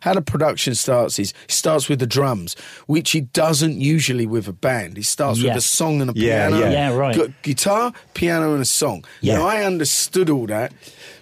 how 0.00 0.14
the 0.14 0.22
production 0.22 0.74
starts 0.76 1.18
is 1.18 1.32
it 1.44 1.50
starts 1.50 1.88
with 1.88 1.98
the 1.98 2.06
drums, 2.06 2.54
which 2.86 3.14
it 3.16 3.32
doesn't 3.32 3.80
usually 3.80 4.26
with 4.26 4.46
a 4.46 4.52
band. 4.52 4.96
It 4.98 5.04
starts 5.04 5.40
Yeah. 5.40 5.54
with 5.54 5.64
a 5.64 5.66
song 5.66 6.00
and 6.00 6.10
a 6.10 6.12
Yeah, 6.14 6.48
piano, 6.48 6.60
yeah. 6.64 6.70
Yeah, 6.70 6.94
right. 6.96 7.14
gu- 7.16 7.32
guitar, 7.42 7.92
piano, 8.14 8.52
and 8.52 8.62
a 8.62 8.66
song. 8.66 9.04
Yeah. 9.20 9.38
Now 9.38 9.46
I 9.46 9.64
understood 9.64 10.30
all 10.30 10.46
that, 10.46 10.72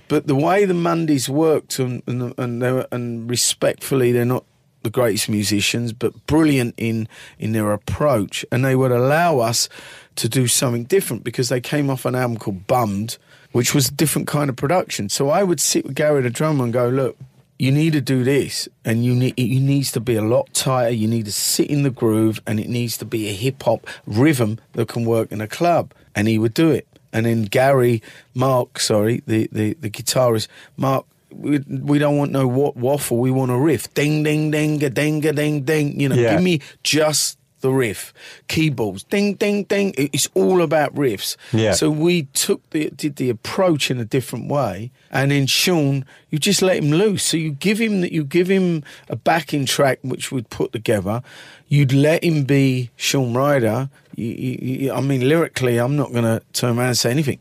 but 0.08 0.26
the 0.26 0.34
way 0.36 0.66
the 0.66 0.74
Mondays 0.74 1.28
worked, 1.28 1.78
and 1.78 2.02
and 2.06 2.34
and, 2.38 2.60
they 2.62 2.72
were, 2.72 2.86
and 2.92 3.28
respectfully, 3.30 4.12
they're 4.12 4.24
not 4.36 4.44
the 4.82 4.90
greatest 4.90 5.28
musicians, 5.28 5.92
but 5.92 6.12
brilliant 6.26 6.74
in 6.76 7.08
in 7.38 7.52
their 7.52 7.72
approach, 7.72 8.44
and 8.52 8.64
they 8.64 8.74
would 8.76 8.92
allow 8.92 9.38
us 9.38 9.68
to 10.16 10.28
do 10.28 10.46
something 10.46 10.84
different 10.84 11.24
because 11.24 11.48
they 11.48 11.60
came 11.60 11.90
off 11.90 12.04
an 12.04 12.14
album 12.14 12.36
called 12.38 12.66
Bummed, 12.66 13.18
which 13.56 13.74
was 13.74 13.88
a 13.88 13.92
different 13.92 14.28
kind 14.28 14.48
of 14.50 14.56
production. 14.56 15.08
So 15.08 15.30
I 15.30 15.42
would 15.42 15.60
sit 15.60 15.84
with 15.86 15.94
Gary 15.96 16.22
the 16.22 16.30
drummer 16.30 16.64
and 16.64 16.72
go, 16.72 16.88
look. 16.88 17.16
You 17.58 17.72
need 17.72 17.94
to 17.94 18.02
do 18.02 18.22
this, 18.22 18.68
and 18.84 19.02
you 19.02 19.14
need 19.14 19.32
it 19.38 19.60
needs 19.60 19.90
to 19.92 20.00
be 20.00 20.14
a 20.14 20.20
lot 20.20 20.52
tighter. 20.52 20.90
You 20.90 21.08
need 21.08 21.24
to 21.24 21.32
sit 21.32 21.70
in 21.70 21.84
the 21.84 21.90
groove, 21.90 22.38
and 22.46 22.60
it 22.60 22.68
needs 22.68 22.98
to 22.98 23.06
be 23.06 23.30
a 23.30 23.32
hip 23.32 23.62
hop 23.62 23.86
rhythm 24.06 24.58
that 24.74 24.88
can 24.88 25.06
work 25.06 25.32
in 25.32 25.40
a 25.40 25.48
club. 25.48 25.94
And 26.14 26.28
he 26.28 26.38
would 26.38 26.52
do 26.52 26.70
it. 26.70 26.86
And 27.14 27.24
then 27.24 27.44
Gary, 27.44 28.02
Mark, 28.34 28.78
sorry, 28.78 29.22
the, 29.26 29.48
the, 29.50 29.72
the 29.80 29.88
guitarist, 29.88 30.48
Mark, 30.76 31.06
we, 31.30 31.60
we 31.60 31.98
don't 31.98 32.18
want 32.18 32.30
no 32.30 32.46
wa- 32.46 32.72
waffle. 32.76 33.16
We 33.16 33.30
want 33.30 33.50
a 33.52 33.56
riff. 33.56 33.84
Ding, 33.94 34.22
ding, 34.22 34.50
ding, 34.50 34.84
a 34.84 34.90
ding, 34.90 35.24
a 35.24 35.32
ding, 35.32 35.62
ding. 35.62 35.98
You 35.98 36.10
know, 36.10 36.14
Yeah. 36.16 36.34
give 36.34 36.42
me 36.42 36.60
just 36.82 37.38
the 37.66 37.72
riff. 37.72 38.14
Keyboards, 38.48 39.02
ding, 39.02 39.34
ding, 39.34 39.64
ding. 39.64 39.92
It's 39.98 40.28
all 40.34 40.62
about 40.62 40.94
riffs. 40.94 41.36
Yeah. 41.52 41.72
So 41.72 41.90
we 41.90 42.24
took 42.32 42.68
the 42.70 42.90
did 42.90 43.16
the 43.16 43.28
approach 43.28 43.90
in 43.90 43.98
a 43.98 44.04
different 44.04 44.48
way, 44.48 44.92
and 45.10 45.30
then 45.30 45.46
Shaun, 45.46 46.04
you 46.30 46.38
just 46.38 46.62
let 46.62 46.82
him 46.82 46.90
loose. 46.90 47.24
So 47.24 47.36
you 47.36 47.50
give 47.50 47.78
him 47.78 48.00
that 48.02 48.12
you 48.12 48.24
give 48.24 48.48
him 48.48 48.84
a 49.08 49.16
backing 49.16 49.66
track 49.66 49.98
which 50.02 50.30
we'd 50.30 50.48
put 50.48 50.72
together. 50.72 51.22
You'd 51.68 51.92
let 51.92 52.22
him 52.22 52.44
be 52.44 52.90
Shaun 52.96 53.34
Ryder. 53.34 53.90
You, 54.14 54.26
you, 54.26 54.58
you, 54.60 54.92
I 54.92 55.00
mean, 55.00 55.28
lyrically, 55.28 55.78
I'm 55.78 55.96
not 55.96 56.12
going 56.12 56.24
to 56.24 56.40
turn 56.52 56.78
around 56.78 56.88
and 56.88 56.98
say 56.98 57.10
anything. 57.10 57.40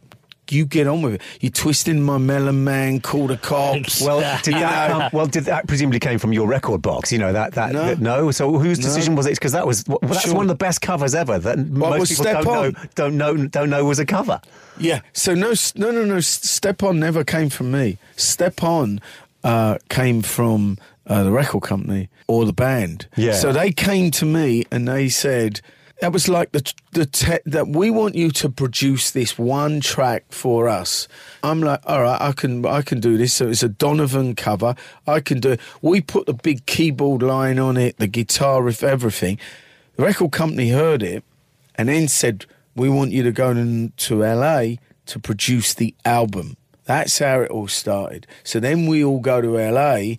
You 0.51 0.65
get 0.65 0.87
on 0.87 1.01
with 1.01 1.15
it. 1.15 1.21
You're 1.41 1.51
twisting 1.51 2.01
my 2.01 2.17
melon 2.17 2.63
man, 2.63 2.99
call 3.01 3.27
the 3.27 3.37
cops. 3.37 4.01
Well, 4.05 4.19
did 4.43 4.53
that? 4.55 5.11
well, 5.13 5.25
did 5.25 5.45
that 5.45 5.67
presumably 5.67 5.99
came 5.99 6.19
from 6.19 6.33
your 6.33 6.47
record 6.47 6.81
box? 6.81 7.11
You 7.11 7.17
know 7.19 7.33
that 7.33 7.53
that 7.53 7.71
No. 7.71 7.85
that- 7.87 7.99
no. 7.99 8.31
So 8.31 8.57
whose 8.59 8.79
No. 8.79 8.85
decision 8.85 9.15
was 9.15 9.25
it? 9.25 9.31
Because 9.35 9.53
that 9.53 9.65
was 9.65 9.83
well, 9.87 9.99
that's 10.01 10.21
Sure. 10.21 10.33
one 10.35 10.43
of 10.45 10.49
the 10.49 10.55
best 10.55 10.81
covers 10.81 11.15
ever. 11.15 11.39
That 11.39 11.57
What 11.57 11.97
most 11.97 12.09
people 12.09 12.25
Step 12.25 12.43
don't 12.43 12.47
On? 12.57 12.63
know 12.73 12.79
don't 12.95 13.17
know 13.17 13.47
don't 13.47 13.69
know 13.69 13.85
was 13.85 13.99
a 13.99 14.05
cover. 14.05 14.39
Yeah. 14.77 15.01
So 15.13 15.33
no, 15.33 15.53
no, 15.75 15.91
no, 15.91 16.03
no. 16.05 16.19
Step 16.19 16.83
on 16.83 16.99
never 16.99 17.23
came 17.23 17.49
from 17.49 17.71
me. 17.71 17.97
Step 18.15 18.63
on 18.63 18.99
uh, 19.43 19.77
came 19.89 20.21
from 20.21 20.77
uh, 21.07 21.23
the 21.23 21.31
record 21.31 21.61
company 21.61 22.09
or 22.27 22.45
the 22.45 22.53
band. 22.53 23.07
Yeah. 23.15 23.33
So 23.33 23.51
they 23.53 23.71
came 23.71 24.09
to 24.11 24.25
me 24.25 24.65
and 24.71 24.87
they 24.87 25.07
said 25.09 25.61
that 26.01 26.11
was 26.11 26.27
like 26.27 26.51
the 26.51 26.73
the 26.91 27.05
te- 27.05 27.39
that 27.45 27.69
we 27.69 27.89
want 27.89 28.15
you 28.15 28.29
to 28.31 28.49
produce 28.49 29.11
this 29.11 29.37
one 29.37 29.79
track 29.79 30.25
for 30.29 30.67
us. 30.67 31.07
I'm 31.41 31.61
like, 31.61 31.79
all 31.85 32.01
right, 32.01 32.19
I 32.19 32.31
can 32.33 32.65
I 32.65 32.81
can 32.81 32.99
do 32.99 33.17
this. 33.17 33.33
So 33.33 33.47
it's 33.47 33.63
a 33.63 33.69
Donovan 33.69 34.35
cover. 34.35 34.75
I 35.07 35.19
can 35.21 35.39
do 35.39 35.51
it. 35.51 35.61
We 35.81 36.01
put 36.01 36.25
the 36.25 36.33
big 36.33 36.65
keyboard 36.65 37.23
line 37.23 37.59
on 37.59 37.77
it, 37.77 37.97
the 37.97 38.07
guitar 38.07 38.61
riff, 38.61 38.83
everything. 38.83 39.39
The 39.95 40.03
record 40.03 40.31
company 40.31 40.69
heard 40.69 41.01
it 41.01 41.23
and 41.75 41.87
then 41.87 42.07
said, 42.07 42.45
"We 42.75 42.89
want 42.89 43.11
you 43.11 43.23
to 43.23 43.31
go 43.31 43.53
to, 43.53 44.15
LA 44.15 44.75
to 45.05 45.19
produce 45.19 45.73
the 45.73 45.95
album." 46.03 46.57
That's 46.83 47.17
how 47.17 47.41
it 47.41 47.49
all 47.49 47.67
started. 47.67 48.27
So 48.43 48.59
then 48.59 48.85
we 48.85 49.03
all 49.03 49.19
go 49.19 49.41
to 49.41 49.57
LA 49.57 50.17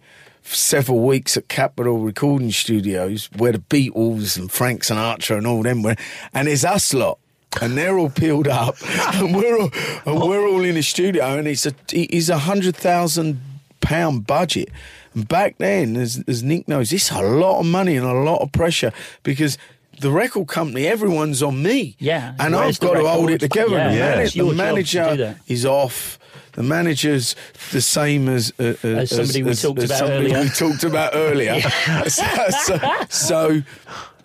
several 0.54 1.00
weeks 1.00 1.36
at 1.36 1.48
Capitol 1.48 1.98
Recording 1.98 2.50
Studios, 2.50 3.28
where 3.36 3.52
the 3.52 3.58
Beatles 3.58 4.36
and 4.36 4.50
Frank 4.50 4.82
Sinatra 4.82 5.38
and 5.38 5.46
all 5.46 5.62
them 5.62 5.82
were, 5.82 5.96
and 6.32 6.48
it's 6.48 6.64
us 6.64 6.94
lot. 6.94 7.18
And 7.60 7.76
they're 7.76 7.98
all 7.98 8.10
peeled 8.10 8.48
up, 8.48 8.76
and 9.14 9.34
we're 9.34 9.58
all, 9.58 9.70
and 10.04 10.20
we're 10.20 10.46
all 10.46 10.62
in 10.62 10.74
the 10.74 10.82
studio, 10.82 11.38
and 11.38 11.48
it's 11.48 11.64
a 11.64 11.74
it's 11.92 12.28
a 12.28 12.38
hundred 12.38 12.76
thousand 12.76 13.40
pound 13.80 14.26
budget. 14.26 14.68
And 15.14 15.26
back 15.26 15.56
then, 15.58 15.96
as, 15.96 16.22
as 16.28 16.42
Nick 16.42 16.68
knows, 16.68 16.92
it's 16.92 17.10
a 17.10 17.22
lot 17.22 17.60
of 17.60 17.66
money 17.66 17.96
and 17.96 18.04
a 18.04 18.12
lot 18.12 18.42
of 18.42 18.52
pressure 18.52 18.92
because 19.22 19.56
the 20.00 20.10
record 20.10 20.48
company, 20.48 20.86
everyone's 20.86 21.42
on 21.42 21.62
me. 21.62 21.96
Yeah. 21.98 22.34
And 22.38 22.54
Where's 22.54 22.76
I've 22.76 22.80
got 22.80 22.94
to 23.00 23.08
hold 23.08 23.30
it 23.30 23.38
together. 23.40 23.70
Yeah, 23.76 23.88
The, 23.90 23.96
yeah. 23.96 24.08
mana- 24.10 24.22
It's 24.22 24.34
your 24.36 24.52
the 24.52 24.82
job 24.82 25.10
to 25.10 25.16
do 25.16 25.22
manager 25.22 25.40
is 25.48 25.66
off. 25.66 26.18
The 26.52 26.62
manager's 26.62 27.36
the 27.72 27.80
same 27.82 28.28
as 28.30 28.52
uh, 28.58 28.74
uh, 28.82 28.88
As 28.88 29.10
somebody 29.10 29.42
we 29.42 29.54
talked 29.54 29.82
about 29.82 29.98
somebody 29.98 30.26
earlier. 30.32 30.40
we 30.42 30.48
talked 30.48 30.84
about 30.84 31.10
earlier. 31.14 31.60
so, 32.08 32.24
so, 32.64 32.78
so, 33.10 33.62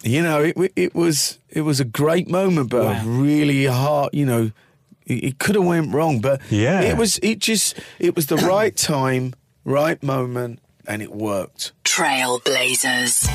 you 0.03 0.22
know, 0.22 0.41
it, 0.41 0.72
it 0.78 0.95
was 0.95 1.39
it 1.49 1.61
was 1.61 1.80
a 1.82 1.86
great 1.86 2.30
moment, 2.30 2.69
but 2.69 2.86
Wow. 2.86 3.03
really 3.05 3.65
hard. 3.65 4.13
You 4.13 4.26
know, 4.26 4.51
it, 5.05 5.24
it 5.24 5.39
could 5.39 5.55
have 5.55 5.65
went 5.65 5.93
wrong, 5.93 6.22
but 6.22 6.39
Yeah. 6.49 6.80
it 6.82 6.95
was. 6.97 7.19
It 7.22 7.39
just 7.39 7.78
it 7.99 8.15
was 8.15 8.28
the 8.28 8.38
right 8.38 8.76
time, 8.78 9.34
right 9.65 10.01
moment, 10.01 10.59
and 10.88 11.01
it 11.01 11.11
worked. 11.11 11.74
Trailblazers. 11.84 13.28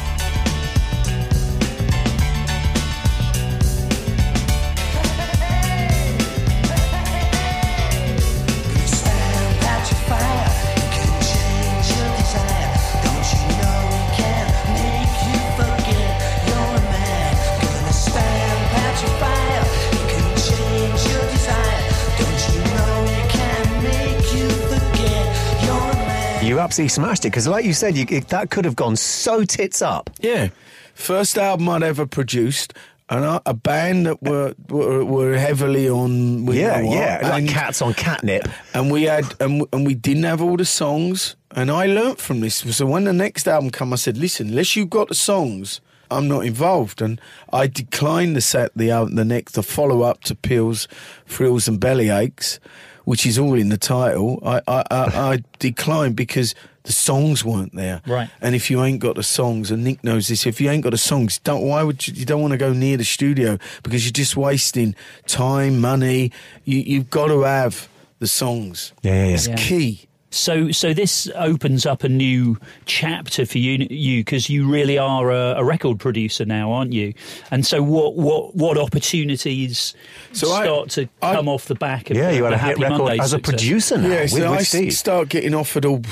Absolutely 26.67 26.89
smashed 26.89 27.25
it 27.25 27.29
because, 27.31 27.47
like 27.47 27.64
you 27.64 27.73
said, 27.73 27.97
you, 27.97 28.05
it, 28.11 28.27
that 28.29 28.51
could 28.51 28.64
have 28.64 28.75
gone 28.75 28.97
so 28.97 29.45
tits 29.45 29.81
up. 29.83 30.11
Yeah, 30.21 30.49
first 30.95 31.39
album 31.39 31.69
I'd 31.69 31.85
ever 31.85 32.07
produced. 32.07 32.75
And 33.09 33.25
I- 33.25 33.41
a 33.47 33.55
band 33.55 34.07
that 34.07 34.21
were 34.21 34.53
were, 34.69 35.05
were 35.05 35.37
heavily 35.39 35.89
on, 35.89 36.45
yeah, 36.53 36.81
know 36.81 36.87
what, 36.89 36.97
yeah, 36.97 37.19
like 37.23 37.33
and- 37.43 37.49
cats 37.49 37.81
on 37.81 37.95
catnip. 37.95 38.49
and 38.75 38.91
we 38.91 39.05
had 39.05 39.33
and, 39.39 39.64
and 39.73 39.87
we 39.87 39.95
didn't 39.95 40.25
have 40.25 40.43
all 40.43 40.57
the 40.57 40.64
songs 40.64 41.37
and 41.53 41.71
i 41.71 41.87
learnt 41.87 42.19
from 42.21 42.41
this 42.41 42.57
so 42.77 42.85
when 42.85 43.05
the 43.05 43.12
next 43.12 43.47
album 43.47 43.71
came 43.71 43.93
i 43.93 43.97
said 43.97 44.17
listen 44.19 44.49
unless 44.49 44.75
you've 44.75 44.91
got 44.91 45.07
the 45.09 45.14
songs 45.14 45.81
i'm 46.11 46.27
not 46.27 46.45
involved 46.45 47.01
and 47.01 47.21
i 47.53 47.69
declined 47.69 48.35
the 48.35 48.41
set 48.41 48.73
the 48.75 48.91
album 48.91 49.14
the 49.14 49.25
next 49.25 49.53
the 49.53 49.62
follow-up 49.62 50.21
to 50.25 50.35
pills 50.35 50.89
thrills 51.27 51.69
and 51.69 51.79
belly 51.79 52.09
aches 52.11 52.59
which 53.07 53.25
is 53.27 53.39
all 53.39 53.55
in 53.55 53.69
the 53.71 53.79
title 53.79 54.39
i 54.45 54.61
i 54.69 54.85
i, 54.91 55.03
I 55.33 55.43
declined 55.59 56.15
because 56.17 56.55
the 56.83 56.93
songs 56.93 57.45
weren't 57.45 57.75
there 57.75 58.01
Right. 58.07 58.29
and 58.41 58.55
if 58.55 58.71
you 58.71 58.85
ain't 58.85 59.01
got 59.01 59.17
the 59.17 59.25
songs, 59.25 59.73
and 59.73 59.83
Nick 59.83 60.05
knows 60.05 60.29
this, 60.29 60.47
if 60.47 60.61
you 60.61 60.71
ain't 60.71 60.85
got 60.85 60.91
the 60.91 60.99
songs, 61.13 61.39
don't 61.41 61.63
why 61.67 61.83
would 61.83 62.07
you, 62.07 62.15
you 62.15 62.25
don't 62.25 62.41
want 62.41 62.53
to 62.53 62.59
go 62.59 62.73
near 62.73 62.97
the 62.97 63.05
studio 63.05 63.59
because 63.83 64.05
you're 64.07 64.13
just 64.25 64.37
wasting 64.37 64.95
time, 65.27 65.81
money. 65.81 66.31
You, 66.65 66.79
you've 66.79 67.11
got 67.11 67.27
to 67.27 67.41
have 67.43 67.89
the 68.21 68.29
songs. 68.29 68.93
Yeah, 69.03 69.13
yeah, 69.15 69.25
yeah. 69.27 69.35
It's 69.35 69.49
Yeah. 69.49 69.57
key. 69.57 70.07
So, 70.37 70.71
so 70.71 70.93
this 70.93 71.29
opens 71.35 71.87
up 71.87 72.05
a 72.05 72.09
new 72.09 72.59
chapter 72.85 73.47
for 73.47 73.59
you, 73.59 73.87
you 73.91 74.21
because 74.21 74.49
you 74.51 74.71
really 74.71 74.99
are 74.99 75.31
a, 75.31 75.55
a 75.59 75.65
record 75.65 75.99
producer 75.99 76.45
now, 76.45 76.73
aren't 76.73 76.93
you? 76.93 77.15
And 77.51 77.67
so, 77.67 77.83
what, 77.83 78.15
what, 78.17 78.55
what 78.55 78.77
opportunities 78.79 79.95
So 80.33 80.51
I- 80.53 80.65
start 80.65 80.91
to 80.91 81.09
I- 81.23 81.35
come 81.35 81.49
off 81.49 81.67
the 81.67 81.75
back 81.75 82.11
of 82.11 82.17
Yeah, 82.17 82.31
the, 82.31 82.37
you 82.37 82.45
had 82.45 82.51
the 82.53 82.57
a 82.57 82.59
hit 82.59 82.67
Happy 82.79 82.83
record 82.83 82.99
Mondays 82.99 83.21
as 83.21 83.33
a 83.33 83.39
producer 83.39 83.99
now 83.99 84.09
Yeah, 84.09 84.23
with, 84.23 84.31
so 84.33 84.51
with 84.51 84.61
I 84.61 84.63
Steve. 84.63 84.89
s- 84.89 84.99
start 84.99 85.29
getting 85.29 85.55
offered 85.55 85.85
all 85.85 86.03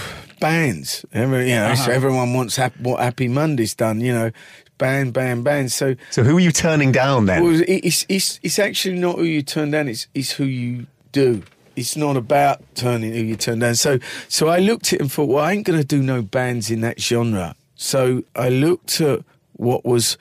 bands. 0.40 1.04
Every, 1.12 1.50
you 1.50 1.54
know, 1.56 1.66
Uh-huh. 1.66 1.76
so 1.86 1.92
everyone 1.92 2.34
wants 2.34 2.56
hap- 2.56 2.78
what 2.80 3.00
Happy 3.00 3.28
Monday's 3.28 3.74
done. 3.74 4.00
You 4.00 4.12
know, 4.12 4.30
band, 4.78 5.12
band, 5.12 5.44
band. 5.44 5.70
So 5.72 5.94
so 6.10 6.22
who 6.22 6.36
are 6.36 6.40
you 6.40 6.50
turning 6.52 6.92
down 6.92 7.26
then? 7.26 7.42
well, 7.42 7.62
it's 7.66 8.04
it's 8.08 8.40
it's 8.42 8.58
actually 8.58 8.98
not 8.98 9.16
who 9.16 9.24
you 9.24 9.42
turn 9.42 9.70
down. 9.70 9.88
It's 9.88 10.06
it's 10.14 10.32
who 10.32 10.44
you 10.44 10.86
do. 11.12 11.42
It's 11.76 11.96
not 11.96 12.16
about 12.16 12.62
turning 12.74 13.12
who 13.12 13.20
you 13.20 13.36
turn 13.36 13.58
down. 13.60 13.74
So 13.74 13.98
so 14.28 14.48
I 14.48 14.58
looked 14.58 14.88
at 14.88 14.94
it 14.94 15.00
and 15.00 15.12
thought, 15.12 15.28
well, 15.28 15.44
I 15.44 15.52
ain't 15.52 15.66
going 15.66 15.78
to 15.78 15.84
do 15.84 16.02
no 16.02 16.22
bands 16.22 16.70
in 16.70 16.80
that 16.82 17.00
genre. 17.00 17.54
So 17.74 18.22
I 18.36 18.48
looked 18.48 19.00
at 19.00 19.20
what 19.54 19.84
was 19.84 20.16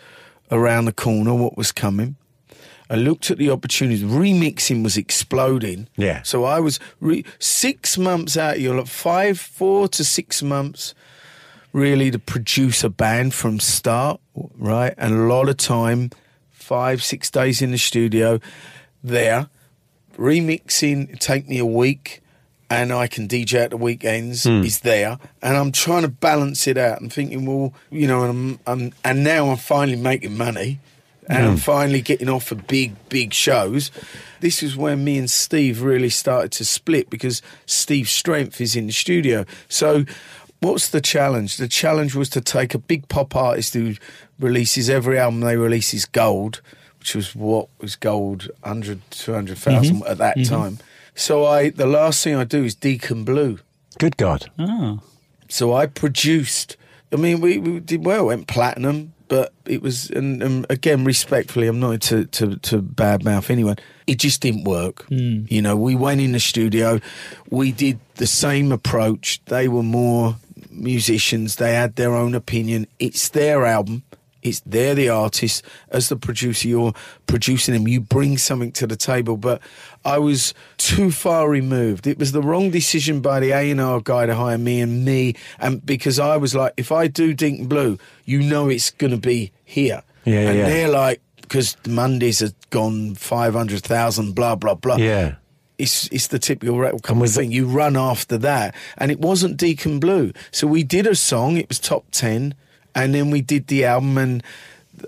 around 0.52 0.86
the 0.86 0.94
corner, 0.94 1.34
what 1.34 1.58
was 1.58 1.72
coming. 1.72 2.16
I 2.90 2.96
looked 2.96 3.32
at 3.32 3.38
the 3.38 3.50
opportunities. 3.50 4.04
Remixing 4.04 4.84
was 4.84 4.98
exploding. 4.98 5.88
Yeah. 5.96 6.22
So 6.24 6.44
I 6.44 6.60
was 6.60 6.80
re- 7.00 7.26
six 7.40 7.98
months 7.98 8.38
out. 8.38 8.60
You're 8.60 8.78
like 8.78 8.88
five, 8.88 9.40
four 9.40 9.88
to 9.88 10.04
six 10.04 10.44
months, 10.44 10.94
really, 11.72 12.12
to 12.12 12.20
produce 12.20 12.84
a 12.84 12.90
band 12.90 13.34
from 13.34 13.60
start, 13.60 14.20
right? 14.36 14.94
And 14.98 15.14
a 15.14 15.24
lot 15.24 15.50
of 15.50 15.58
time, 15.58 16.12
five, 16.52 17.02
six 17.04 17.32
days 17.32 17.62
in 17.62 17.72
the 17.72 17.78
studio, 17.78 18.40
there, 19.04 19.50
remixing. 20.18 21.20
Take 21.20 21.48
me 21.48 21.60
a 21.60 21.66
week. 21.66 22.22
And 22.70 22.92
I 22.92 23.06
can 23.06 23.28
DJ 23.28 23.66
at 23.66 23.70
the 23.70 23.78
weekends. 23.78 24.46
Hmm. 24.46 24.64
Is 24.64 24.80
there, 24.80 25.20
and 25.44 25.58
I'm 25.58 25.72
trying 25.72 26.02
to 26.04 26.08
balance 26.08 26.66
it 26.66 26.76
out. 26.76 27.00
I'm 27.00 27.10
thinking, 27.10 27.46
well, 27.46 27.72
you 27.92 28.08
know, 28.08 28.24
and 28.24 28.32
I'm, 28.32 28.60
I'm 28.66 28.94
and 29.04 29.24
now 29.24 29.50
I'm 29.50 29.58
finally 29.58 29.98
making 29.98 30.36
money 30.36 30.80
and 31.28 31.46
I'm 31.46 31.52
hmm. 31.52 31.58
finally 31.58 32.02
getting 32.02 32.30
off 32.30 32.52
of 32.52 32.68
big, 32.68 32.96
big 33.10 33.34
shows. 33.34 33.92
This 34.40 34.64
is 34.64 34.76
where 34.76 34.96
me 34.96 35.18
and 35.18 35.30
Steve 35.30 35.82
really 35.82 36.10
started 36.10 36.52
to 36.54 36.66
split 36.66 37.10
because 37.10 37.42
Steve's 37.66 38.12
strength 38.12 38.60
is 38.60 38.76
in 38.76 38.88
the 38.88 38.94
studio. 38.94 39.46
So, 39.70 40.06
what's 40.60 40.90
the 40.90 41.02
challenge? 41.02 41.58
The 41.58 41.68
challenge 41.68 42.16
was 42.16 42.30
to 42.32 42.42
take 42.42 42.74
a 42.74 42.80
big 42.80 43.08
pop 43.08 43.36
artist 43.36 43.74
who 43.74 43.96
releases 44.40 44.90
every 44.90 45.18
album 45.18 45.42
they 45.42 45.58
release 45.58 45.94
is 45.94 46.06
gold, 46.06 46.62
which 47.04 47.16
was 47.16 47.36
what 47.36 47.68
was 47.80 47.98
gold 47.98 48.50
100, 48.62 49.02
200,000 49.12 49.98
mm-hmm. 49.98 50.08
at 50.10 50.20
that 50.20 50.38
mm-hmm. 50.38 50.56
time. 50.56 50.78
So, 51.16 51.46
I 51.46 51.70
the 51.70 51.86
last 51.86 52.24
thing 52.24 52.36
I 52.36 52.46
do 52.46 52.64
is 52.64 52.76
Deacon 52.76 53.26
Blue. 53.26 53.60
Good 54.00 54.16
God. 54.16 54.50
Oh, 54.58 55.02
So 55.50 55.74
I 55.74 55.88
produced. 55.88 56.78
I 57.12 57.18
mean, 57.18 57.42
we, 57.42 57.58
we 57.58 57.82
did 57.82 58.06
well, 58.06 58.28
went 58.28 58.48
platinum, 58.48 59.14
but 59.28 59.52
it 59.66 59.82
was, 59.82 60.10
and, 60.12 60.42
and 60.42 60.66
again, 60.70 61.04
respectfully, 61.04 61.68
I'm 61.68 61.82
not 61.82 62.00
to 62.04 62.24
to, 62.24 62.56
to 62.56 62.82
badmouth 62.82 63.50
anyone. 63.50 63.76
It 64.08 64.16
just 64.16 64.40
didn't 64.40 64.64
work. 64.64 65.06
Mm. 65.10 65.52
You 65.52 65.62
know, 65.62 65.76
we 65.76 65.96
went 65.96 66.22
in 66.22 66.32
the 66.32 66.40
studio, 66.40 67.02
we 67.50 67.74
did 67.74 68.00
the 68.16 68.28
same 68.28 68.72
approach. 68.72 69.42
They 69.48 69.68
were 69.68 69.84
more 69.84 70.38
musicians. 70.72 71.58
They 71.58 71.74
had 71.74 71.98
their 71.98 72.16
own 72.16 72.34
opinion. 72.34 72.88
It's 72.98 73.28
their 73.28 73.66
album. 73.66 74.04
It's 74.44 74.62
they're 74.66 74.94
the 74.96 75.10
artist. 75.10 75.64
As 75.90 76.10
the 76.10 76.16
producer, 76.16 76.68
you're 76.68 76.94
producing 77.28 77.74
them. 77.74 77.88
You 77.88 78.02
bring 78.02 78.38
something 78.38 78.72
to 78.74 78.86
the 78.86 78.96
table. 78.96 79.38
But 79.38 79.62
I 80.06 80.20
was 80.20 80.54
too 80.78 81.12
far 81.12 81.50
removed. 81.50 82.06
It 82.06 82.20
was 82.20 82.32
the 82.32 82.42
wrong 82.42 82.70
decision 82.70 83.22
by 83.22 83.40
the 83.40 83.52
A 83.52 83.72
and 83.72 83.82
R 83.82 84.02
guy 84.02 84.26
to 84.26 84.36
hire 84.36 84.58
me 84.58 84.82
and 84.82 85.06
me, 85.06 85.36
and 85.60 85.86
because 85.86 86.20
I 86.20 86.38
was 86.38 86.54
like, 86.54 86.74
if 86.78 86.92
I 86.92 87.08
do 87.08 87.34
Deacon 87.34 87.68
Blue, 87.68 87.98
you 88.26 88.42
know 88.42 88.70
it's 88.70 88.92
going 88.92 89.12
to 89.12 89.18
be 89.18 89.52
here. 89.64 90.04
Yeah, 90.26 90.50
and 90.50 90.58
yeah. 90.58 90.66
they're 90.70 90.90
like, 90.90 91.22
because 91.42 91.76
Mondays 91.88 92.40
have 92.40 92.54
gone 92.70 93.16
five 93.16 93.54
hundred 93.54 93.84
thousand, 93.84 94.34
blah 94.36 94.56
blah 94.56 94.76
blah 94.76 94.96
Yeah. 94.98 95.36
it's 95.78 96.08
it's 96.12 96.28
the 96.28 96.40
typical 96.40 96.80
record 96.80 97.04
company 97.04 97.30
thing. 97.30 97.52
You 97.52 97.68
run 97.68 97.96
after 97.98 98.38
that, 98.40 98.76
and 98.98 99.12
it 99.12 99.20
wasn't 99.20 99.58
Deacon 99.58 100.00
Blue. 100.00 100.32
So 100.52 100.68
we 100.68 100.84
did 100.84 101.06
a 101.08 101.16
song. 101.16 101.58
It 101.58 101.68
was 101.70 101.80
top 101.80 102.06
ten, 102.12 102.56
and 102.96 103.14
then 103.16 103.32
we 103.32 103.42
did 103.42 103.68
the 103.68 103.86
album. 103.86 104.18
And 104.18 104.44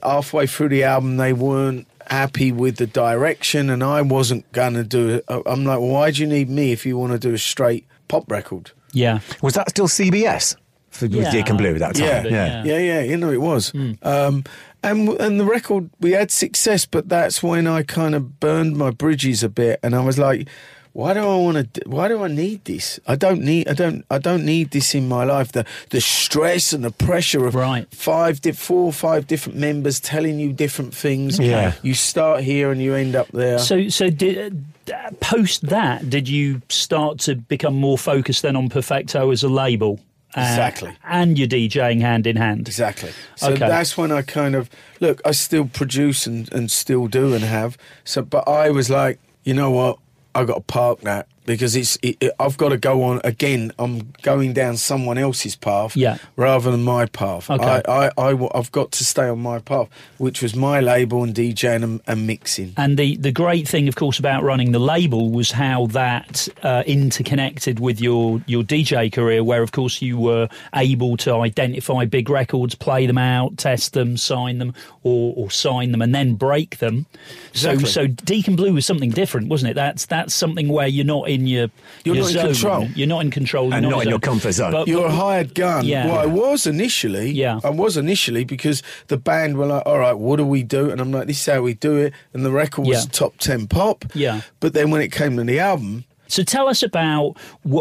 halfway 0.04 0.48
through 0.48 0.70
the 0.70 0.84
album, 0.84 1.18
they 1.18 1.34
weren't 1.34 1.88
happy 2.10 2.52
with 2.52 2.78
the 2.78 2.88
direction, 2.88 3.70
and 3.70 3.84
I 3.84 4.02
wasn't 4.02 4.50
gonna 4.52 4.84
do 4.84 5.10
it. 5.10 5.26
I- 5.28 5.42
I'm 5.46 5.66
like, 5.66 5.80
well, 5.80 5.90
why 5.90 6.12
do 6.12 6.22
you 6.22 6.28
need 6.28 6.50
me 6.50 6.72
if 6.72 6.86
you 6.86 6.98
want 6.98 7.14
to 7.14 7.20
do 7.20 7.34
a 7.34 7.38
straight 7.38 7.86
pop 8.08 8.30
record? 8.32 8.72
yeah. 8.94 9.20
Was 9.42 9.56
that 9.56 9.70
still 9.72 9.88
CBS 9.88 10.56
for, 10.90 11.06
Yeah. 11.08 11.24
with 11.24 11.32
Deacon 11.32 11.58
Blue 11.58 11.74
at 11.74 11.80
that 11.80 11.96
time? 11.96 12.06
Yeah, 12.08 12.22
but 12.24 12.32
yeah. 12.32 12.64
yeah, 12.64 12.78
yeah. 12.78 13.02
You 13.02 13.18
know, 13.18 13.32
it 13.32 13.42
was. 13.42 13.74
Um, 14.04 14.44
and 14.84 15.10
and 15.20 15.40
the 15.40 15.46
record 15.46 15.90
we 16.00 16.12
had 16.12 16.30
success, 16.32 16.86
but 16.86 17.10
that's 17.10 17.42
when 17.42 17.66
I 17.68 17.82
kind 17.84 18.14
of 18.16 18.40
burned 18.40 18.78
my 18.78 18.92
bridges 18.92 19.44
a 19.44 19.50
bit, 19.50 19.80
and 19.82 19.96
I 19.96 20.00
was 20.02 20.18
like, 20.20 20.48
why 20.96 21.14
do 21.14 21.20
I 21.20 21.36
want 21.36 21.74
to? 21.74 21.82
Why 21.88 22.08
do 22.08 22.24
I 22.24 22.30
need 22.30 22.64
this? 22.64 23.02
I 23.06 23.16
don't 23.18 23.42
need. 23.42 23.68
I 23.68 23.74
don't. 23.74 24.06
I 24.10 24.18
don't 24.18 24.46
need 24.46 24.72
this 24.72 24.96
in 24.96 25.10
my 25.10 25.26
life. 25.26 25.52
The 25.52 25.66
the 25.90 26.00
stress 26.00 26.72
and 26.72 26.86
the 26.86 26.92
pressure 26.92 27.46
of 27.46 27.54
Right. 27.54 27.86
five, 27.94 28.40
di- 28.40 28.54
four 28.54 28.86
or 28.86 28.94
five 28.94 29.28
different 29.28 29.60
members 29.60 30.00
telling 30.00 30.40
you 30.40 30.54
different 30.54 30.96
things. 30.96 31.38
Yeah. 31.38 31.74
you 31.84 31.94
start 31.96 32.44
here 32.44 32.72
and 32.72 32.82
you 32.82 32.96
end 32.96 33.14
up 33.14 33.28
there. 33.34 33.60
So, 33.60 33.90
so 33.90 34.10
did, 34.10 34.64
uh, 34.94 35.12
post 35.20 35.64
that, 35.68 36.10
did 36.10 36.30
you 36.30 36.62
start 36.70 37.20
to 37.28 37.36
become 37.36 37.76
more 37.76 37.98
focused 37.98 38.42
then 38.44 38.56
on 38.56 38.70
Perfecto 38.70 39.32
as 39.32 39.44
a 39.44 39.50
label? 39.50 40.00
Uh, 40.38 40.42
Exactly. 40.42 40.92
and 41.04 41.38
your 41.38 41.48
DJing 41.50 42.00
hand 42.02 42.26
in 42.26 42.38
hand. 42.38 42.68
Exactly. 42.70 43.12
So 43.36 43.50
Okay. 43.52 43.68
that's 43.68 43.98
when 43.98 44.12
I 44.14 44.22
kind 44.22 44.56
of 44.56 44.70
look. 45.02 45.22
I 45.26 45.32
still 45.32 45.66
produce 45.68 46.26
and, 46.26 46.50
and 46.54 46.72
still 46.72 47.08
do 47.08 47.34
and 47.34 47.44
have. 47.44 47.78
So, 48.06 48.22
but 48.22 48.48
I 48.48 48.70
was 48.70 48.90
like, 48.90 49.20
you 49.44 49.54
know 49.54 49.72
what? 49.72 49.98
I 50.36 50.46
got 50.46 50.56
to 50.56 50.62
park 50.62 51.02
that 51.02 51.30
because 51.46 51.76
it's. 51.76 51.98
It, 52.02 52.18
it- 52.20 52.32
I've 52.40 52.58
got 52.58 52.70
to 52.70 52.78
go 52.78 53.04
on 53.04 53.22
again. 53.24 53.72
I'm 53.80 54.12
going 54.22 54.54
down 54.54 54.78
someone 54.78 55.18
else's 55.18 55.56
path, 55.56 55.96
Yeah. 55.96 56.18
rather 56.36 56.70
than 56.72 56.84
my 56.84 57.06
path. 57.06 57.50
Okay. 57.50 57.64
I, 57.64 58.08
I, 58.08 58.12
I, 58.18 58.50
have 58.56 58.72
got 58.72 58.92
to 58.94 59.06
stay 59.06 59.28
on 59.28 59.40
my 59.40 59.60
path, 59.60 59.88
which 60.18 60.42
was 60.42 60.56
my 60.56 60.80
label 60.82 61.24
and 61.24 61.34
DJing 61.34 61.84
and, 61.84 62.02
and 62.08 62.28
mixing. 62.28 62.74
And 62.78 62.98
the, 62.98 63.16
the 63.18 63.32
great 63.32 63.68
thing, 63.68 63.88
of 63.88 63.96
course, 63.96 64.20
about 64.20 64.44
running 64.44 64.72
the 64.74 64.80
label 64.80 65.32
was 65.32 65.52
how 65.52 65.88
that 65.88 66.48
uh, 66.64 66.84
interconnected 66.86 67.80
with 67.80 68.02
your, 68.02 68.42
your 68.48 68.64
DJ 68.64 69.12
career, 69.12 69.44
where, 69.44 69.62
of 69.62 69.72
course, 69.72 70.02
you 70.02 70.18
were 70.18 70.50
able 70.76 71.16
to 71.18 71.36
identify 71.36 72.06
big 72.06 72.30
records, 72.30 72.76
play 72.76 73.06
them 73.06 73.18
out, 73.18 73.58
test 73.58 73.94
them, 73.94 74.18
sign 74.18 74.58
them, 74.60 74.74
or, 75.04 75.34
or 75.38 75.50
sign 75.52 75.92
them, 75.92 76.02
and 76.02 76.14
then 76.14 76.36
break 76.36 76.78
them. 76.80 77.06
Exactly. 77.52 77.86
So, 77.86 78.02
so 78.02 78.08
Deacon 78.08 78.56
Blue 78.56 78.74
was 78.74 78.86
something 78.86 79.12
different, 79.12 79.48
wasn't 79.48 79.72
it? 79.72 79.76
That's 79.76 80.06
that's 80.08 80.34
something 80.34 80.68
where 80.68 80.88
you're 80.88 81.06
not 81.06 81.30
in 81.36 81.46
your 81.48 81.68
You're 82.04 82.16
your 82.16 82.24
not 82.24 82.28
in 82.32 82.34
zone. 82.34 82.46
control. 82.48 82.88
You're 82.96 83.08
not 83.08 83.22
in 83.26 83.32
control. 83.32 83.66
You're 83.68 83.74
And 83.76 83.84
not 83.90 83.98
in 84.00 84.04
zone. 84.06 84.10
your 84.10 84.20
comfort 84.20 84.52
zone. 84.54 84.72
But- 84.72 84.88
You're 84.88 85.06
a 85.06 85.12
hired 85.12 85.54
gun. 85.54 85.86
Yeah. 85.86 86.08
Well, 86.08 86.18
I 86.18 86.26
was 86.26 86.66
initially. 86.66 87.30
Yeah. 87.32 87.60
I 87.64 87.70
was 87.70 87.98
initially 87.98 88.44
because 88.46 88.82
the 89.08 89.18
band 89.18 89.58
were 89.58 89.68
like, 89.68 89.84
all 89.86 90.00
right, 90.00 90.18
what 90.18 90.38
do 90.38 90.46
we 90.46 90.64
do? 90.64 90.90
And 90.90 91.00
I'm 91.00 91.12
like, 91.12 91.28
this 91.28 91.40
is 91.40 91.46
how 91.54 91.62
we 91.62 91.74
do 91.76 91.98
it. 91.98 92.14
And 92.34 92.44
the 92.46 92.52
record 92.52 92.88
was 92.88 93.06
Yeah. 93.06 93.12
top 93.12 93.38
10 93.38 93.68
pop. 93.68 94.06
Yeah. 94.16 94.42
But 94.60 94.74
then 94.74 94.90
when 94.92 95.02
it 95.02 95.12
came 95.12 95.38
to 95.38 95.44
the 95.44 95.60
album, 95.60 96.06
So 96.28 96.42
tell 96.44 96.68
us 96.68 96.82
about 96.82 97.36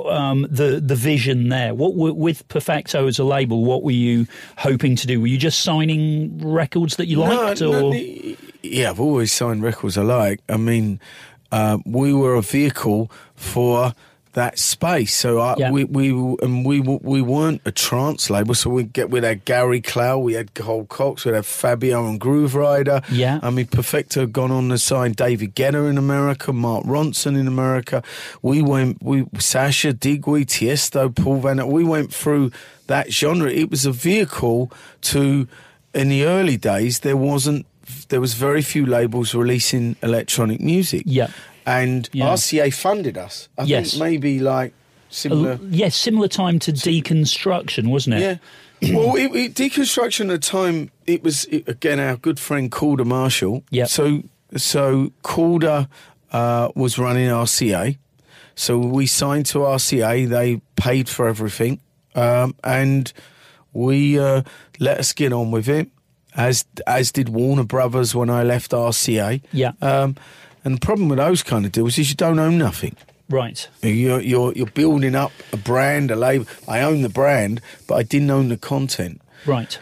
um, 0.06 0.46
the 0.50 0.78
the 0.84 0.94
vision 0.94 1.48
there. 1.48 1.72
What 1.74 1.94
were, 1.94 2.12
with 2.12 2.46
Perfecto 2.48 3.06
as 3.06 3.18
a 3.18 3.24
label? 3.24 3.64
What 3.64 3.82
were 3.82 3.90
you 4.08 4.26
hoping 4.58 4.96
to 4.96 5.06
do? 5.06 5.18
Were 5.18 5.28
you 5.28 5.38
just 5.38 5.60
signing 5.62 6.38
records 6.44 6.96
that 6.96 7.06
you 7.08 7.20
liked, 7.20 7.62
No, 7.62 7.68
or 7.68 7.80
no, 7.80 7.92
the- 7.92 8.36
yeah, 8.62 8.90
I've 8.90 9.00
always 9.00 9.32
signed 9.32 9.62
records 9.62 9.96
I 9.96 10.02
like. 10.02 10.40
I 10.50 10.58
mean, 10.58 11.00
uh, 11.56 11.78
we 11.98 12.12
were 12.20 12.34
a 12.34 12.42
vehicle 12.42 13.02
for 13.36 13.92
that 14.32 14.58
space. 14.58 15.14
So 15.14 15.38
I, 15.38 15.54
Yeah. 15.56 15.70
we 15.70 15.84
we 15.84 16.08
and 16.42 16.66
we 16.66 16.80
we 16.80 17.22
weren't 17.22 17.60
a 17.64 17.70
trance 17.70 18.28
label. 18.34 18.54
So 18.54 18.68
we 18.68 18.82
get 18.82 19.08
with 19.08 19.22
had 19.22 19.44
Gary 19.44 19.80
Clail, 19.80 20.20
we 20.28 20.32
had 20.34 20.48
Carl 20.54 20.86
Cox, 20.86 21.24
we 21.24 21.32
had 21.32 21.46
Fabio 21.46 21.98
and 22.08 22.20
Grooverider. 22.20 22.98
Yeah. 23.12 23.38
I 23.46 23.50
mean, 23.50 23.66
Perfecto 23.66 24.20
had 24.22 24.32
gone 24.32 24.50
on 24.50 24.70
to 24.70 24.78
sign 24.78 25.12
David 25.12 25.54
Guetta 25.54 25.88
in 25.88 25.96
America, 25.98 26.52
Mark 26.52 26.84
Ronson 26.84 27.38
in 27.38 27.46
America. 27.46 28.02
We 28.42 28.60
went, 28.60 29.00
we 29.00 29.24
Sasha 29.38 29.92
Digweed, 29.92 30.48
Tiesto, 30.48 31.14
Paul 31.14 31.38
Van. 31.40 31.64
We 31.68 31.84
went 31.84 32.12
through 32.12 32.50
that 32.88 33.12
genre. 33.12 33.48
It 33.62 33.70
was 33.70 33.86
a 33.86 33.92
vehicle 33.92 34.70
to. 35.12 35.46
In 36.02 36.08
the 36.08 36.24
early 36.24 36.56
days, 36.56 36.98
there 37.06 37.16
wasn't. 37.16 37.66
There 38.08 38.20
was 38.20 38.34
very 38.34 38.62
few 38.62 38.86
labels 38.86 39.34
releasing 39.34 39.96
electronic 40.02 40.60
music. 40.60 41.02
Yeah. 41.06 41.28
and 41.66 42.10
Yeah. 42.12 42.26
RCA 42.28 42.70
funded 42.70 43.16
us. 43.16 43.48
I 43.56 43.64
Yes. 43.64 43.92
think 43.92 44.02
maybe 44.02 44.38
like 44.38 44.74
similar. 45.08 45.58
yes, 45.70 45.96
similar 45.96 46.28
time 46.28 46.58
to 46.60 46.72
deconstruction, 46.72 47.88
wasn't 47.88 48.16
it? 48.16 48.40
Yeah. 48.80 48.92
well, 48.94 49.16
it, 49.16 49.34
it, 49.34 49.54
deconstruction 49.54 50.22
at 50.22 50.28
the 50.28 50.38
time, 50.38 50.90
it 51.06 51.22
was 51.22 51.46
it, 51.46 51.66
again 51.68 51.98
our 52.00 52.16
good 52.16 52.38
friend 52.38 52.70
Calder 52.70 53.04
Marshall. 53.04 53.62
Yep. 53.70 53.88
So 53.88 54.22
so 54.56 55.12
Calder 55.22 55.88
uh, 56.32 56.68
was 56.74 56.98
running 56.98 57.28
RCA. 57.28 57.96
So 58.56 58.78
we 58.78 59.06
signed 59.06 59.46
to 59.46 59.58
RCA. 59.60 60.28
They 60.28 60.60
paid 60.76 61.08
for 61.08 61.26
everything, 61.28 61.80
um, 62.14 62.54
and 62.62 63.12
we 63.72 64.18
uh, 64.18 64.42
let 64.78 64.98
us 64.98 65.12
get 65.12 65.32
on 65.32 65.50
with 65.50 65.68
it. 65.68 65.88
As 66.36 66.64
as 66.86 67.12
did 67.12 67.28
Warner 67.28 67.64
Brothers 67.64 68.14
when 68.14 68.30
I 68.30 68.42
left 68.42 68.72
RCA. 68.72 69.40
Yeah. 69.52 69.72
Um, 69.80 70.16
and 70.64 70.76
the 70.76 70.80
problem 70.80 71.08
with 71.08 71.18
those 71.18 71.42
kind 71.42 71.66
of 71.66 71.72
deals 71.72 71.98
is 71.98 72.08
you 72.08 72.16
don't 72.16 72.38
own 72.38 72.58
nothing. 72.58 72.96
Right. 73.28 73.68
You're, 73.82 74.20
you're 74.20 74.52
you're 74.52 74.66
building 74.66 75.14
up 75.14 75.32
a 75.52 75.56
brand, 75.56 76.10
a 76.10 76.16
label. 76.16 76.46
I 76.68 76.80
own 76.80 77.02
the 77.02 77.08
brand, 77.08 77.60
but 77.86 77.94
I 77.94 78.02
didn't 78.02 78.30
own 78.30 78.48
the 78.48 78.56
content. 78.56 79.20
Right. 79.46 79.78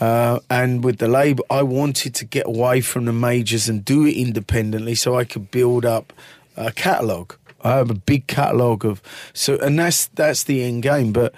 Uh, 0.00 0.40
and 0.48 0.82
with 0.82 0.98
the 0.98 1.08
label, 1.08 1.44
I 1.50 1.62
wanted 1.62 2.14
to 2.14 2.24
get 2.24 2.46
away 2.46 2.80
from 2.80 3.04
the 3.04 3.12
majors 3.12 3.68
and 3.68 3.84
do 3.84 4.06
it 4.06 4.16
independently, 4.16 4.94
so 4.94 5.14
I 5.14 5.24
could 5.24 5.50
build 5.50 5.84
up 5.84 6.12
a 6.56 6.72
catalogue. 6.72 7.36
I 7.62 7.76
have 7.76 7.90
a 7.90 7.94
big 7.94 8.26
catalogue 8.26 8.86
of 8.86 9.02
so, 9.34 9.58
and 9.58 9.78
that's 9.78 10.06
that's 10.06 10.44
the 10.44 10.64
end 10.64 10.82
game. 10.82 11.12
But 11.12 11.34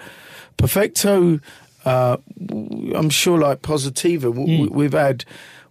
Perfecto, 0.57 1.39
uh, 1.85 2.17
I'm 2.95 3.09
sure, 3.09 3.37
like 3.37 3.61
Positiva, 3.61 4.23
w- 4.33 4.69
we've 4.71 4.93
had, 4.93 5.25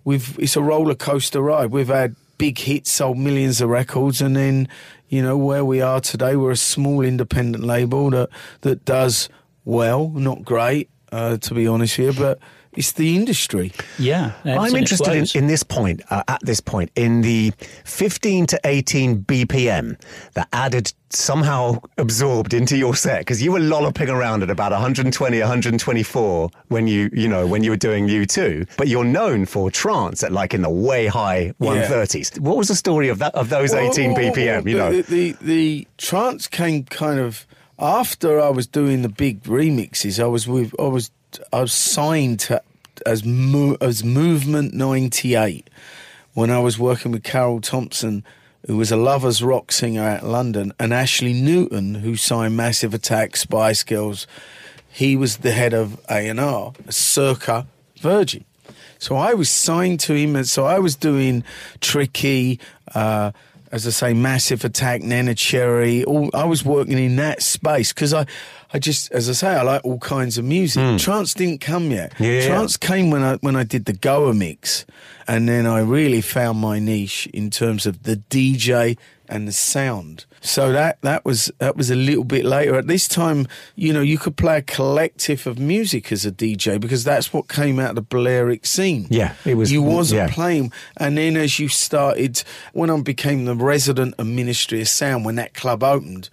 we've 0.04 0.38
it's 0.38 0.56
a 0.56 0.62
roller 0.62 0.94
coaster 0.94 1.40
ride. 1.40 1.70
We've 1.70 1.88
had 1.88 2.16
big 2.38 2.58
hits, 2.58 2.90
sold 2.92 3.18
millions 3.18 3.60
of 3.60 3.68
records, 3.68 4.20
and 4.20 4.36
then 4.36 4.68
you 5.08 5.22
know 5.22 5.36
where 5.36 5.64
we 5.64 5.80
are 5.80 6.00
today. 6.00 6.36
We're 6.36 6.52
a 6.52 6.56
small 6.56 7.02
independent 7.02 7.64
label 7.64 8.10
that 8.10 8.30
that 8.62 8.84
does 8.84 9.28
well, 9.64 10.08
not 10.10 10.44
great, 10.44 10.90
uh, 11.12 11.36
to 11.38 11.54
be 11.54 11.66
honest 11.66 11.96
here, 11.96 12.12
but 12.12 12.38
it's 12.74 12.92
the 12.92 13.16
industry. 13.16 13.72
Yeah. 13.98 14.32
ebbs 14.44 14.72
I'm 14.72 14.76
interested 14.76 15.14
in, 15.14 15.42
in 15.42 15.46
this 15.46 15.62
point, 15.62 16.02
uh, 16.10 16.22
at 16.28 16.40
this 16.42 16.60
point, 16.60 16.90
in 16.94 17.20
the 17.20 17.52
15 17.84 18.46
to 18.46 18.60
18 18.64 19.24
BPM 19.24 20.00
that 20.34 20.48
added 20.52 20.92
somehow 21.10 21.78
absorbed 21.98 22.54
into 22.54 22.76
your 22.76 22.94
set 22.94 23.20
because 23.20 23.42
you 23.42 23.52
were 23.52 23.60
lolloping 23.60 24.08
around 24.08 24.42
at 24.42 24.48
about 24.48 24.72
120, 24.72 25.38
124 25.38 26.50
when 26.68 26.86
you, 26.86 27.10
you 27.12 27.28
know, 27.28 27.46
when 27.46 27.62
you 27.62 27.70
were 27.70 27.76
doing 27.76 28.08
U2, 28.08 28.68
but 28.78 28.88
you're 28.88 29.04
known 29.04 29.44
for 29.44 29.70
trance 29.70 30.22
at 30.22 30.32
like 30.32 30.54
in 30.54 30.62
the 30.62 30.70
way 30.70 31.06
high 31.06 31.52
130s. 31.60 32.40
What 32.40 32.56
was 32.56 32.68
the 32.68 32.74
story 32.74 33.08
of 33.08 33.18
that, 33.18 33.34
of 33.34 33.50
those 33.50 33.74
18 33.74 34.12
Well, 34.12 34.22
well, 34.22 34.32
BPM, 34.32 34.68
you 34.68 34.76
well, 34.76 34.90
know? 34.92 35.02
The, 35.02 35.32
the, 35.32 35.36
the 35.42 35.88
trance 35.98 36.46
came 36.48 36.84
kind 36.84 37.20
of 37.20 37.46
after 37.78 38.40
I 38.40 38.48
was 38.48 38.66
doing 38.66 39.02
the 39.02 39.08
big 39.08 39.42
remixes. 39.42 40.22
I 40.22 40.26
was 40.26 40.46
with 40.46 40.74
I 40.78 40.84
was 40.84 41.10
I 41.52 41.60
was 41.60 41.72
signed 41.72 42.40
to 42.40 42.62
as 43.06 43.24
Mo, 43.24 43.76
as 43.80 44.04
Movement 44.04 44.74
'98 44.74 45.68
when 46.34 46.50
I 46.50 46.58
was 46.60 46.78
working 46.78 47.12
with 47.12 47.22
Carroll 47.22 47.60
Thompson, 47.60 48.24
who 48.66 48.76
was 48.76 48.90
a 48.90 48.96
lovers 48.96 49.42
rock 49.42 49.72
singer 49.72 50.16
of 50.16 50.22
London, 50.22 50.72
and 50.78 50.94
Ashley 50.94 51.32
Newton, 51.32 51.96
who 51.96 52.16
signed 52.16 52.56
Massive 52.56 52.94
Attack, 52.94 53.36
Spice 53.36 53.82
Girls. 53.82 54.26
He 54.88 55.16
was 55.16 55.38
the 55.38 55.52
head 55.52 55.74
of 55.74 56.00
A 56.08 56.28
and 56.28 56.40
R, 56.40 56.72
circa 56.88 57.66
Virgin. 58.00 58.44
So 58.98 59.16
I 59.16 59.34
was 59.34 59.48
signed 59.48 60.00
to 60.00 60.14
him, 60.14 60.36
and 60.36 60.48
so 60.48 60.64
I 60.64 60.78
was 60.78 60.94
doing 60.94 61.42
Tricky, 61.80 62.60
uh, 62.94 63.32
as 63.72 63.86
I 63.86 63.90
say, 63.90 64.12
Massive 64.12 64.64
Attack, 64.64 65.02
Neneh 65.02 65.36
Cherry. 65.36 66.04
All 66.04 66.30
I 66.32 66.44
was 66.44 66.64
working 66.64 66.98
in 66.98 67.16
that 67.16 67.42
space 67.42 67.92
because 67.92 68.14
I, 68.14 68.26
I 68.74 68.78
just, 68.78 69.12
as 69.12 69.28
I 69.28 69.32
say, 69.32 69.48
I 69.48 69.62
like 69.62 69.84
all 69.84 69.98
kinds 69.98 70.38
of 70.38 70.44
music. 70.44 70.82
Hmm. 70.82 70.96
Trance 70.96 71.34
didn't 71.34 71.60
come 71.60 71.90
yet. 71.90 72.12
Yeah. 72.18 72.46
Trance 72.46 72.76
came 72.76 73.10
when 73.10 73.22
I 73.22 73.36
when 73.36 73.54
I 73.56 73.64
did 73.64 73.84
the 73.84 73.92
Goa 73.92 74.32
mix, 74.34 74.86
and 75.28 75.48
then 75.48 75.66
I 75.66 75.80
really 75.80 76.20
found 76.22 76.58
my 76.58 76.78
niche 76.78 77.26
in 77.34 77.50
terms 77.50 77.86
of 77.86 78.04
the 78.04 78.16
DJ 78.16 78.96
and 79.28 79.46
the 79.48 79.52
sound. 79.52 80.24
So 80.40 80.72
that 80.72 81.00
that 81.02 81.24
was 81.24 81.50
that 81.58 81.76
was 81.76 81.90
a 81.90 81.94
little 81.94 82.24
bit 82.24 82.44
later. 82.44 82.74
At 82.76 82.86
this 82.86 83.06
time, 83.06 83.46
you 83.76 83.92
know, 83.92 84.00
you 84.00 84.18
could 84.18 84.36
play 84.36 84.58
a 84.58 84.62
collective 84.62 85.46
of 85.46 85.58
music 85.58 86.10
as 86.10 86.24
a 86.26 86.32
DJ 86.32 86.80
because 86.80 87.04
that's 87.04 87.32
what 87.32 87.48
came 87.48 87.78
out 87.78 87.90
of 87.90 87.96
the 87.96 88.02
Balearic 88.02 88.66
scene. 88.66 89.06
Yeah, 89.10 89.34
it 89.44 89.54
was- 89.56 89.70
You 89.70 89.82
wasn't 89.82 90.28
yeah. 90.28 90.34
playing, 90.34 90.72
and 90.96 91.16
then 91.16 91.36
as 91.36 91.58
you 91.60 91.68
started, 91.68 92.42
when 92.72 92.90
I 92.90 93.00
became 93.00 93.44
the 93.44 93.54
resident 93.54 94.14
of 94.18 94.26
Ministry 94.26 94.80
of 94.80 94.88
Sound, 94.88 95.24
when 95.24 95.36
that 95.36 95.54
club 95.54 95.84
opened, 95.84 96.28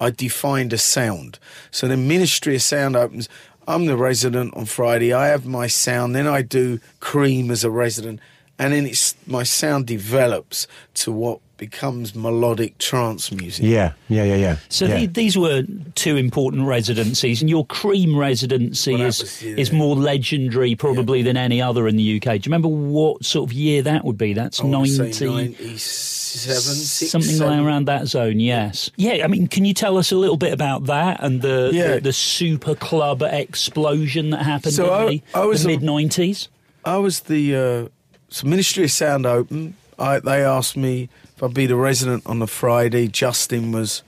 I 0.00 0.10
defined 0.10 0.72
a 0.72 0.78
sound. 0.78 1.38
So 1.70 1.86
the 1.86 1.96
Ministry 1.96 2.56
of 2.56 2.62
Sound 2.62 2.96
opens. 2.96 3.28
I'm 3.68 3.86
the 3.86 3.96
resident 3.96 4.56
on 4.56 4.64
Friday. 4.64 5.12
I 5.12 5.28
have 5.28 5.46
my 5.46 5.66
sound. 5.66 6.16
Then 6.16 6.26
I 6.26 6.42
do 6.42 6.80
Cream 6.98 7.50
as 7.50 7.62
a 7.62 7.70
resident, 7.70 8.18
and 8.58 8.72
then 8.72 8.86
it's 8.86 9.14
my 9.26 9.42
sound 9.42 9.86
develops 9.86 10.66
to 10.94 11.12
what 11.12 11.40
becomes 11.60 12.14
melodic 12.16 12.76
trance 12.78 13.30
music. 13.30 13.64
Yeah, 13.64 13.92
yeah, 14.08 14.24
yeah, 14.24 14.34
yeah. 14.34 14.56
So 14.68 14.86
yeah. 14.86 14.96
the, 15.00 15.06
these 15.06 15.38
were 15.38 15.62
two 15.94 16.16
important 16.16 16.66
residencies, 16.66 17.40
and 17.40 17.48
your 17.48 17.64
Cream 17.66 18.16
residency 18.18 18.90
Well, 18.94 18.98
that 19.02 19.06
is 19.08 19.20
was, 19.20 19.42
yeah. 19.44 19.54
is 19.56 19.70
more 19.72 19.94
legendary 19.94 20.74
probably 20.74 21.22
than 21.22 21.36
any 21.36 21.62
other 21.62 21.86
in 21.86 21.96
the 21.96 22.16
UK. 22.16 22.24
Do 22.24 22.30
you 22.34 22.40
remember 22.46 22.68
what 22.68 23.24
sort 23.24 23.48
of 23.48 23.52
year 23.52 23.82
that 23.82 24.04
would 24.04 24.18
be? 24.18 24.32
That's 24.32 24.58
I 24.60 24.64
would 24.64 24.88
say 24.88 25.28
97, 25.28 25.76
six, 25.78 27.10
something 27.10 27.30
seven. 27.36 27.60
around 27.60 27.86
that 27.86 28.06
zone. 28.08 28.40
Yes. 28.40 28.90
Yeah. 28.96 29.24
I 29.24 29.26
mean, 29.28 29.46
can 29.46 29.64
you 29.64 29.74
tell 29.74 29.98
us 29.98 30.10
a 30.12 30.16
little 30.16 30.36
bit 30.36 30.52
about 30.52 30.86
that 30.86 31.22
and 31.22 31.42
the 31.42 31.70
Yeah. 31.72 31.94
the, 31.94 32.00
the 32.00 32.12
super 32.12 32.74
club 32.74 33.22
explosion 33.22 34.30
that 34.30 34.42
happened 34.44 34.74
So 34.74 35.06
in 35.08 35.08
the, 35.08 35.22
I 35.34 35.44
was 35.44 35.64
a- 35.64 35.68
mid 35.68 35.82
nineties? 35.82 36.48
I 36.84 36.96
was 36.96 37.20
the 37.20 37.54
uh, 37.56 37.88
so 38.30 38.46
Ministry 38.46 38.84
of 38.84 38.90
Sound 38.90 39.26
open. 39.26 39.74
I, 39.98 40.18
they 40.20 40.42
asked 40.42 40.78
me 40.78 41.10
if 41.40 41.50
I'd 41.50 41.54
be 41.54 41.66
the 41.66 41.76
resident 41.76 42.22
on 42.26 42.38
the 42.38 42.46
Friday. 42.46 43.08
Justin 43.08 43.72
was 43.72 44.02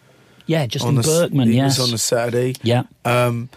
Yeah, 0.47 0.67
Justin 0.67 0.97
he 1.47 1.57
yes. 1.57 1.79
was 1.79 1.87
on 1.87 1.91
the 1.93 1.99
Saturday. 1.99 2.55
yeah. 2.63 2.83
Um, 3.05 3.49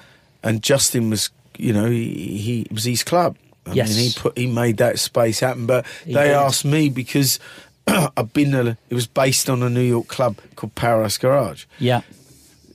and 0.43 0.61
Justin 0.63 1.09
was, 1.09 1.29
you 1.57 1.73
know, 1.73 1.89
he, 1.89 2.37
he 2.37 2.61
it 2.61 2.71
was 2.71 2.83
his 2.85 3.03
club. 3.03 3.35
I 3.65 3.73
Yes. 3.73 3.95
mean, 3.95 4.09
he 4.11 4.13
put 4.19 4.37
he 4.37 4.47
made 4.47 4.77
that 4.77 4.99
space 4.99 5.39
happen. 5.39 5.65
But 5.65 5.85
He 6.05 6.13
they 6.13 6.25
did. 6.27 6.33
asked 6.35 6.63
me 6.65 6.89
because 6.89 7.39
I've 7.87 8.31
been. 8.33 8.53
A, 8.53 8.77
it 8.89 8.93
was 8.95 9.07
based 9.07 9.49
on 9.49 9.61
a 9.63 9.69
New 9.69 9.81
York 9.81 10.07
club 10.07 10.37
called 10.55 10.75
Paradise 10.75 11.17
Garage. 11.17 11.65
Yeah. 11.79 12.01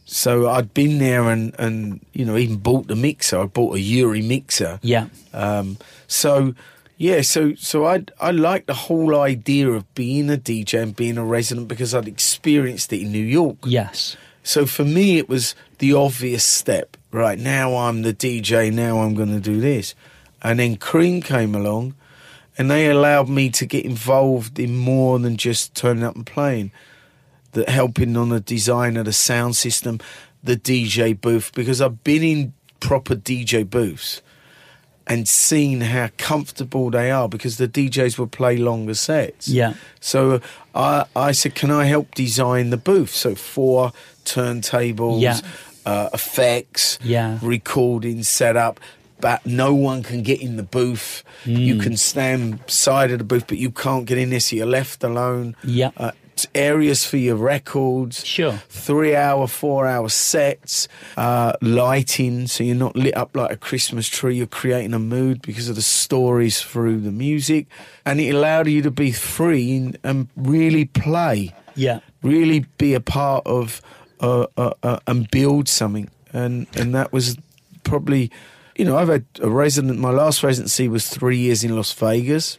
So 0.04 0.48
I'd 0.50 0.74
been 0.74 0.98
there 0.98 1.30
and 1.30 1.54
and 1.58 2.00
you 2.12 2.24
know 2.24 2.36
even 2.36 2.56
bought 2.56 2.88
the 2.88 2.96
mixer. 2.96 3.38
I 3.40 3.46
bought 3.46 3.76
a 3.76 3.80
UREI 3.80 4.26
mixer. 4.26 4.80
Yeah. 4.82 5.06
Um, 5.32 5.78
so 6.08 6.54
yeah, 7.00 7.22
so 7.22 7.54
so 7.54 7.86
I 7.86 8.04
I 8.20 8.30
like 8.30 8.66
the 8.66 8.74
whole 8.74 9.18
idea 9.18 9.70
of 9.70 9.94
being 9.94 10.28
a 10.28 10.36
DJ 10.36 10.82
and 10.82 10.94
being 10.94 11.16
a 11.16 11.24
resident 11.24 11.66
because 11.66 11.94
I'd 11.94 12.06
experienced 12.06 12.92
it 12.92 13.00
in 13.00 13.10
New 13.10 13.24
York. 13.24 13.56
Yes. 13.64 14.18
So 14.42 14.66
for 14.66 14.84
me, 14.84 15.16
it 15.16 15.26
was 15.26 15.54
the 15.78 15.94
obvious 15.94 16.44
step. 16.44 16.98
Right 17.10 17.38
now, 17.38 17.74
I'm 17.74 18.02
the 18.02 18.12
DJ. 18.12 18.70
Now 18.70 18.98
I'm 18.98 19.14
going 19.14 19.30
to 19.30 19.40
do 19.40 19.62
this, 19.62 19.94
and 20.42 20.58
then 20.58 20.76
Cream 20.76 21.22
came 21.22 21.54
along, 21.54 21.94
and 22.58 22.70
they 22.70 22.90
allowed 22.90 23.30
me 23.30 23.48
to 23.48 23.64
get 23.64 23.86
involved 23.86 24.58
in 24.58 24.76
more 24.76 25.18
than 25.18 25.38
just 25.38 25.74
turning 25.74 26.04
up 26.04 26.16
and 26.16 26.26
playing. 26.26 26.70
That 27.52 27.70
helping 27.70 28.14
on 28.14 28.28
the 28.28 28.40
design 28.40 28.98
of 28.98 29.06
the 29.06 29.14
sound 29.14 29.56
system, 29.56 30.00
the 30.44 30.58
DJ 30.58 31.18
booth, 31.18 31.50
because 31.54 31.80
I've 31.80 32.04
been 32.04 32.22
in 32.22 32.52
proper 32.78 33.16
DJ 33.16 33.68
booths 33.68 34.20
and 35.10 35.26
seen 35.28 35.80
how 35.80 36.08
comfortable 36.18 36.88
they 36.90 37.10
are 37.10 37.28
because 37.28 37.56
the 37.58 37.66
DJs 37.68 38.16
will 38.18 38.28
play 38.28 38.56
longer 38.56 38.94
sets. 38.94 39.48
Yeah. 39.48 39.74
So 40.00 40.40
I 40.74 41.04
I 41.28 41.32
said, 41.32 41.54
can 41.54 41.70
I 41.70 41.84
help 41.94 42.14
design 42.14 42.70
the 42.70 42.76
booth? 42.90 43.10
So 43.14 43.34
four 43.34 43.92
turntables, 44.24 45.20
Yeah. 45.20 45.40
uh, 45.84 46.08
effects, 46.14 46.98
Yeah. 47.02 47.38
recording 47.42 48.22
setup. 48.22 48.80
But 49.20 49.44
no 49.44 49.74
one 49.74 50.02
can 50.02 50.22
get 50.22 50.40
in 50.40 50.56
the 50.56 50.62
booth. 50.62 51.22
You 51.44 51.74
Hmm. 51.74 51.80
can 51.82 51.96
stand 51.98 52.60
side 52.68 53.10
of 53.10 53.18
the 53.18 53.24
booth, 53.24 53.44
but 53.48 53.58
you 53.58 53.70
can't 53.70 54.06
get 54.06 54.16
in 54.16 54.30
there, 54.30 54.40
so 54.40 54.56
you're 54.56 54.64
left 54.80 55.04
alone. 55.04 55.54
Yeah. 55.62 55.90
Uh, 55.98 56.12
areas 56.54 57.04
for 57.04 57.16
your 57.16 57.36
records. 57.36 58.24
Sure. 58.24 58.52
Three 58.68 59.14
hour, 59.16 59.46
four 59.46 59.86
hour 59.86 60.08
sets. 60.08 60.88
Uh, 61.16 61.52
lighting, 61.60 62.46
so 62.46 62.64
you're 62.64 62.76
not 62.76 62.96
lit 62.96 63.16
up 63.16 63.34
like 63.36 63.50
a 63.50 63.56
Christmas 63.56 64.08
tree. 64.08 64.36
You're 64.36 64.46
creating 64.46 64.94
a 64.94 64.98
mood 64.98 65.42
because 65.42 65.68
of 65.68 65.76
the 65.76 65.82
stories 65.82 66.60
through 66.62 67.00
the 67.00 67.10
music, 67.12 67.66
and 68.04 68.20
it 68.20 68.34
allowed 68.34 68.68
you 68.68 68.82
to 68.82 68.90
be 68.90 69.12
free 69.12 69.94
and, 70.04 70.28
really 70.36 70.84
play 70.84 71.54
Yeah. 71.74 72.00
really 72.22 72.60
be 72.78 72.94
a 72.94 73.00
part 73.00 73.46
of 73.46 73.80
uh, 74.20 74.46
uh, 74.56 74.72
uh, 74.82 74.98
and 75.06 75.30
build 75.30 75.66
something 75.68 76.10
and 76.32 76.66
and 76.76 76.94
that 76.94 77.10
was 77.12 77.36
probably 77.84 78.30
you 78.76 78.84
know 78.84 78.96
I've 78.98 79.08
had 79.08 79.24
a 79.40 79.48
resident 79.48 79.98
my 79.98 80.10
last 80.10 80.42
residency 80.42 80.88
was 80.88 81.08
three 81.08 81.38
years 81.38 81.64
in 81.64 81.74
Las 81.74 81.92
Vegas 81.94 82.58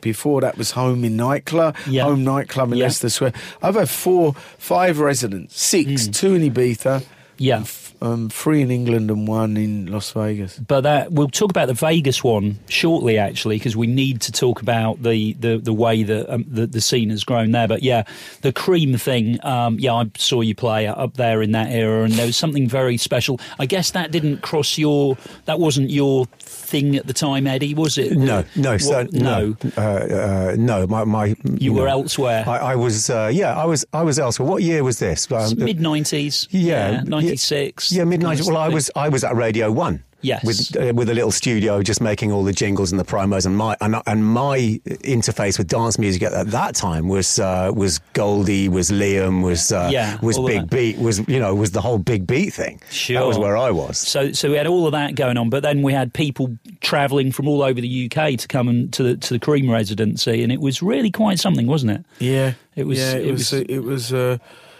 before 0.00 0.40
that 0.42 0.56
was 0.56 0.72
home 0.72 1.04
in 1.04 1.16
nightclub 1.16 1.76
Yeah. 1.88 2.04
home 2.04 2.24
nightclub 2.24 2.72
in 2.72 2.78
Yeah. 2.78 2.84
Leicester 2.84 3.08
Square 3.08 3.32
I've 3.62 3.74
had 3.74 3.88
four 3.88 4.34
five 4.58 4.98
residents 5.00 5.60
six 5.60 6.06
two 6.08 6.34
in 6.34 6.42
Ibiza 6.42 7.04
Yeah. 7.38 7.64
um, 8.00 8.28
three 8.30 8.62
in 8.62 8.70
England 8.70 9.10
and 9.10 9.26
one 9.26 9.56
in 9.56 9.86
Las 9.90 10.12
Vegas. 10.12 10.56
But 10.58 10.82
that 10.82 11.10
we'll 11.12 11.28
talk 11.28 11.50
about 11.50 11.66
the 11.66 11.74
Vegas 11.74 12.22
one 12.22 12.58
shortly, 12.68 13.18
actually, 13.18 13.56
because 13.56 13.76
we 13.76 13.86
need 13.88 14.20
to 14.22 14.32
talk 14.32 14.62
about 14.62 15.02
the 15.02 15.32
the, 15.40 15.58
the 15.58 15.72
way 15.72 16.04
that 16.04 16.32
um, 16.32 16.44
the 16.48 16.66
the 16.68 16.80
scene 16.80 17.10
has 17.10 17.24
grown 17.24 17.50
there. 17.52 17.66
But 17.66 17.82
yeah, 17.82 18.04
the 18.42 18.52
Cream 18.52 18.96
thing. 18.98 19.44
Um, 19.44 19.78
yeah, 19.80 19.94
I 19.94 20.10
saw 20.16 20.40
you 20.42 20.54
play 20.54 20.86
up 20.86 21.14
there 21.14 21.42
in 21.42 21.50
that 21.52 21.72
era, 21.72 22.04
and 22.04 22.12
there 22.12 22.26
was 22.26 22.36
something 22.36 22.68
very 22.68 22.96
special. 22.98 23.40
I 23.58 23.66
guess 23.66 23.90
that 23.92 24.12
didn't 24.12 24.42
cross 24.42 24.78
your. 24.78 25.16
That 25.46 25.58
wasn't 25.58 25.90
your 25.90 26.26
thing 26.68 26.96
at 26.96 27.06
the 27.06 27.12
time, 27.12 27.46
Eddie, 27.46 27.74
was 27.74 27.98
it? 27.98 28.16
No, 28.16 28.44
no, 28.54 28.72
What- 28.72 28.80
so, 28.80 29.06
no. 29.12 29.56
uh, 29.76 29.80
uh, 29.80 30.56
no. 30.58 30.86
My, 30.86 31.04
my 31.04 31.34
You 31.58 31.72
were 31.72 31.88
elsewhere. 31.88 32.44
I, 32.46 32.58
I 32.58 32.74
was, 32.76 33.10
uh, 33.10 33.30
yeah, 33.32 33.56
I 33.56 33.64
was, 33.64 33.84
I 33.92 34.02
was 34.02 34.18
elsewhere. 34.18 34.48
What 34.48 34.62
year 34.62 34.84
was 34.84 34.98
this? 34.98 35.30
Um, 35.32 35.54
Mid 35.58 35.80
nineties. 35.80 36.46
yeah, 36.50 37.02
ninety 37.04 37.36
six. 37.36 37.90
Yeah, 37.92 38.04
mid 38.04 38.20
nineties. 38.22 38.46
Well, 38.46 38.56
I 38.56 38.68
was, 38.68 38.90
I 38.94 39.08
was 39.08 39.24
at 39.24 39.34
Radio 39.34 39.72
One. 39.72 40.04
Yes. 40.20 40.44
with 40.44 40.76
uh, 40.76 40.92
with 40.94 41.08
a 41.10 41.14
little 41.14 41.30
studio, 41.30 41.80
just 41.82 42.00
making 42.00 42.32
all 42.32 42.42
the 42.42 42.52
jingles 42.52 42.90
and 42.90 42.98
the 42.98 43.04
promos, 43.04 43.46
and 43.46 43.56
my 43.56 43.76
and, 43.80 43.96
and 44.06 44.24
my 44.26 44.80
interface 44.86 45.58
with 45.58 45.68
dance 45.68 45.98
music 45.98 46.22
at, 46.24 46.32
at 46.32 46.48
that 46.50 46.74
time 46.74 47.06
was 47.08 47.38
uh, 47.38 47.70
was 47.74 47.98
Goldie, 48.14 48.68
was 48.68 48.90
Liam, 48.90 49.44
was 49.44 49.70
uh, 49.70 49.88
Yeah, 49.92 50.18
was 50.20 50.36
Big. 50.38 50.68
Beat, 50.68 50.98
was 50.98 51.20
you 51.28 51.38
know 51.38 51.54
was 51.54 51.70
the 51.70 51.80
whole 51.80 51.98
Big 51.98 52.26
Beat 52.26 52.52
thing. 52.52 52.80
Sure. 52.90 53.20
that 53.20 53.26
was 53.26 53.38
where 53.38 53.56
I 53.56 53.70
was. 53.70 53.98
So, 53.98 54.32
so 54.32 54.50
we 54.50 54.56
had 54.56 54.66
all 54.66 54.86
of 54.86 54.92
that 54.92 55.14
going 55.14 55.36
on, 55.36 55.50
but 55.50 55.62
then 55.62 55.82
we 55.82 55.92
had 55.92 56.12
people 56.12 56.56
travelling 56.80 57.30
from 57.30 57.46
all 57.46 57.62
over 57.62 57.80
the 57.80 58.10
UK 58.12 58.36
to 58.38 58.48
come 58.48 58.68
and 58.68 58.92
to 58.94 59.02
the 59.02 59.16
to 59.16 59.34
the 59.34 59.38
Cream 59.38 59.70
residency, 59.70 60.42
and 60.42 60.50
it 60.50 60.60
was 60.60 60.82
really 60.82 61.10
quite 61.10 61.38
something, 61.38 61.66
wasn't 61.68 61.92
it? 61.92 62.04
Yeah, 62.18 62.54
It 62.74 62.86
was- 62.86 62.98
Yeah, 62.98 63.12
it, 63.14 63.26
it 63.26 63.32
was. 63.32 63.52
was- 63.52 63.62
it 63.68 63.84
was. 63.84 64.12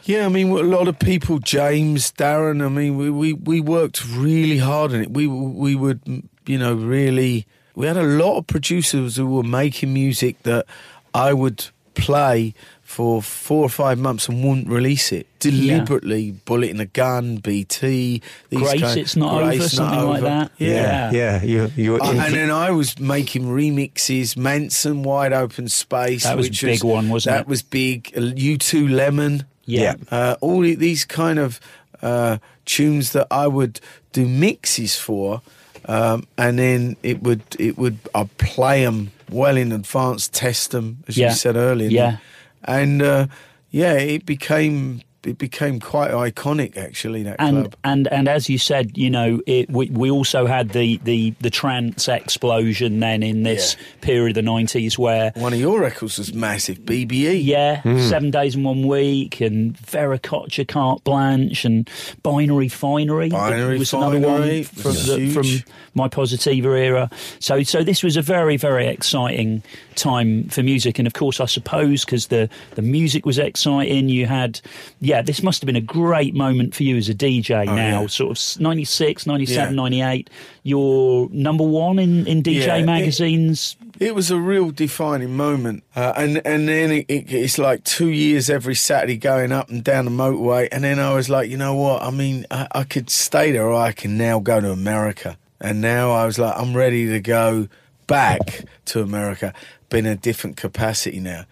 Uh, 0.09 0.13
yeah, 0.13 0.27
I 0.27 0.29
mean, 0.29 0.51
a 0.51 0.63
lot 0.63 0.89
of 0.89 0.99
people, 0.99 1.39
James, 1.39 2.13
Darren. 2.13 2.65
I 2.65 2.69
mean, 2.69 2.97
we, 2.97 3.11
we, 3.11 3.33
we 3.35 3.61
worked 3.61 4.05
really 4.07 4.59
hard 4.59 4.93
on 4.93 5.03
it. 5.03 5.11
We 5.11 5.27
we 5.27 5.75
would, 5.75 6.01
you 6.47 6.59
know, 6.59 6.75
really. 6.75 7.47
We 7.75 7.87
had 7.87 7.97
a 7.97 8.03
lot 8.03 8.39
of 8.39 8.47
producers 8.47 9.17
who 9.17 9.27
were 9.27 9.45
making 9.45 9.95
music 9.95 10.43
that 10.43 10.67
I 11.15 11.33
would 11.33 11.67
play 11.95 12.55
for 12.83 13.21
four 13.21 13.65
or 13.65 13.69
five 13.69 13.99
months 13.99 14.29
and 14.29 14.43
wouldn't 14.43 14.69
release 14.69 15.13
it 15.13 15.27
deliberately. 15.41 16.33
Bullet 16.33 16.71
in 16.71 16.81
a 16.81 16.87
gun, 16.87 17.37
BT. 17.37 18.23
These 18.49 18.59
Grace, 18.59 18.81
kind, 18.81 18.99
it's 18.99 19.15
not 19.15 19.43
Grace, 19.45 19.55
over, 19.55 19.63
Not 19.63 19.71
something 19.71 20.09
like 20.09 20.23
that. 20.23 20.53
Yeah. 20.57 21.11
yeah, 21.13 21.43
yeah. 21.43 21.43
You 21.43 21.73
you 21.77 21.93
were 21.93 22.03
Uh, 22.03 22.13
and 22.13 22.35
then 22.35 22.51
I 22.51 22.71
was 22.71 22.99
making 22.99 23.45
remixes, 23.45 24.37
Mansun, 24.37 25.03
Wide 25.05 25.33
Open 25.33 25.69
Space. 25.69 26.25
That 26.25 26.37
was 26.37 26.47
a 26.47 26.51
which 26.51 26.63
big 26.63 26.83
one, 26.83 27.11
wasn't 27.11 27.35
that 27.35 27.41
it? 27.41 27.45
That 27.45 27.49
was 27.49 27.63
big. 27.63 28.11
U 28.17 28.57
two 28.57 28.89
Lemon. 28.89 29.45
Yeah. 29.69 29.95
Uh, 30.11 30.37
all 30.41 30.61
these 30.63 31.05
kind 31.05 31.39
of 31.39 31.61
uh, 32.03 32.39
tunes 32.65 33.13
that 33.13 33.27
I 33.31 33.47
would 33.47 33.81
do 34.13 34.27
mixes 34.27 34.97
for, 34.97 35.43
um, 35.87 36.27
and 36.37 36.59
then 36.59 36.97
it 37.03 37.23
would 37.23 37.43
it 37.59 37.77
would 37.79 37.99
I'd 38.15 38.37
play 38.39 38.85
them 38.85 39.11
well 39.31 39.57
in 39.57 39.73
advance, 39.73 40.29
test 40.29 40.71
them 40.71 41.05
as 41.09 41.17
Yeah. 41.17 41.29
you 41.31 41.35
said 41.37 41.57
earlier. 41.57 41.91
Yeah. 41.91 42.17
and 42.65 43.03
uh, 43.03 43.27
yeah, 43.71 43.95
it 43.95 44.25
became 44.27 45.01
it 45.29 45.39
became 45.39 45.79
quite 45.81 46.11
iconic 46.11 46.77
actually. 46.77 47.23
That 47.25 47.37
And 47.39 47.57
club. 47.65 47.77
and 47.85 48.09
and 48.09 48.29
as 48.29 48.49
you 48.49 48.59
said, 48.59 48.97
you 48.99 49.11
know, 49.11 49.41
it, 49.47 49.71
we 49.71 49.91
we 49.91 50.11
also 50.11 50.47
had 50.47 50.71
the 50.71 50.99
the 51.05 51.35
the 51.41 51.51
trance 51.51 52.09
explosion 52.09 53.01
then 53.01 53.23
in 53.23 53.43
this 53.43 53.77
Yeah. 53.79 53.87
period 54.01 54.31
of 54.37 54.45
the 54.45 54.51
nineties 54.51 54.99
where. 54.99 55.33
One 55.37 55.53
of 55.53 55.61
your 55.61 55.81
records 55.81 56.19
was 56.19 56.33
massive, 56.35 56.79
BBE. 56.81 57.43
Yeah, 57.45 57.81
Hmm. 57.83 57.99
seven 58.01 58.31
days 58.31 58.55
in 58.57 58.65
one 58.65 58.87
week, 58.87 59.41
and 59.41 59.77
Veracocha, 59.77 60.67
Carte 60.67 61.05
Blanche, 61.05 61.65
and 61.65 61.89
Binary 62.23 62.69
Finary. 62.69 63.29
Binary 63.29 63.79
was 63.79 63.93
another 63.93 64.21
one 64.21 64.63
from, 64.65 64.85
was 64.91 65.07
the, 65.07 65.17
huge. 65.19 65.35
from 65.35 65.73
my 65.95 66.09
Positiva 66.09 66.79
era. 66.79 67.11
So, 67.41 67.63
so 67.63 67.83
this 67.83 68.03
was 68.03 68.17
a 68.17 68.23
very, 68.23 68.57
very 68.57 68.87
exciting 68.87 69.63
time 69.95 70.49
for 70.49 70.63
music, 70.63 70.99
and 70.99 71.07
of 71.07 71.13
course, 71.13 71.41
I 71.41 71.47
suppose 71.47 72.05
because 72.05 72.29
the 72.29 72.49
the 72.75 72.83
music 72.83 73.27
was 73.27 73.39
exciting, 73.39 74.09
you 74.09 74.27
had, 74.27 74.61
yeah, 75.01 75.18
this 75.23 75.43
must 75.43 75.61
have 75.63 75.67
been 75.67 75.77
a 75.77 75.81
great 75.81 76.35
moment 76.35 76.75
for 76.75 76.83
you 76.83 76.97
as 76.97 77.09
a 77.09 77.15
DJ. 77.15 77.65
now, 77.67 77.99
Oh, 77.99 78.01
yeah. 78.03 78.07
sort 78.09 78.31
of 78.57 78.61
96, 78.61 79.27
97, 79.27 79.71
Yeah. 79.75 79.77
98. 79.83 80.31
You're 80.63 81.29
number 81.33 81.65
one 81.65 81.99
in 81.99 82.27
in 82.27 82.43
DJ 82.43 82.67
Yeah, 82.67 82.77
it- 82.77 82.87
magazines. 82.87 83.77
It 84.01 84.15
was 84.15 84.31
a 84.31 84.39
real 84.39 84.71
defining 84.71 85.37
moment, 85.37 85.83
uh, 85.97 86.13
and 86.17 86.41
and 86.47 86.69
then 86.69 86.93
it, 86.93 87.07
it, 87.09 87.33
it's 87.33 87.59
like 87.59 87.83
two 87.83 88.11
years 88.11 88.49
every 88.49 88.77
Saturday 88.77 89.17
going 89.17 89.51
up 89.51 89.71
and 89.71 89.83
down 89.83 90.05
the 90.05 90.13
motorway, 90.13 90.69
and 90.71 90.85
then 90.85 91.01
I 91.01 91.15
was 91.15 91.29
like, 91.29 91.51
you 91.51 91.57
know 91.57 91.75
what? 91.75 92.03
I 92.03 92.11
mean, 92.13 92.47
I, 92.51 92.69
I 92.71 92.85
could 92.85 93.11
stay 93.11 93.51
there, 93.51 93.67
or 93.67 93.75
I 93.75 93.91
can 93.91 94.17
now 94.17 94.39
go 94.39 94.61
to 94.61 94.71
America. 94.71 95.37
And 95.61 95.81
now 95.81 96.13
I 96.13 96.27
was 96.27 96.39
like, 96.39 96.55
I'm 96.57 96.77
ready 96.77 97.09
to 97.09 97.19
go 97.21 97.67
back 98.07 98.65
to 98.87 99.03
America, 99.03 99.53
but 99.89 100.01
in 100.01 100.07
a 100.07 100.17
different 100.17 100.57
capacity 100.57 101.21
now. 101.21 101.45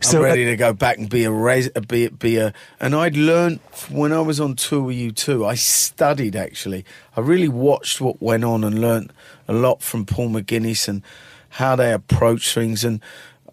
So, 0.00 0.18
I'm 0.18 0.24
uh, 0.24 0.28
ready 0.28 0.44
to 0.46 0.56
go 0.56 0.72
back 0.72 0.98
and 0.98 1.08
be 1.08 1.24
a 1.24 1.30
res- 1.30 1.70
be 1.88 2.08
be 2.08 2.36
a. 2.36 2.52
And 2.80 2.94
I'd 2.94 3.16
learned 3.16 3.60
when 3.90 4.12
I 4.12 4.20
was 4.20 4.40
on 4.40 4.56
tour 4.56 4.82
with 4.82 4.96
U2. 4.96 5.46
I 5.46 5.54
studied 5.54 6.36
actually. 6.36 6.84
I 7.16 7.20
really 7.20 7.48
watched 7.48 8.00
what 8.00 8.20
went 8.22 8.44
on 8.44 8.64
and 8.64 8.80
learnt 8.80 9.10
a 9.48 9.52
lot 9.52 9.82
from 9.82 10.06
Paul 10.06 10.30
McGuinness 10.30 10.88
and 10.88 11.02
how 11.50 11.76
they 11.76 11.92
approach 11.92 12.54
things 12.54 12.84
and 12.84 13.00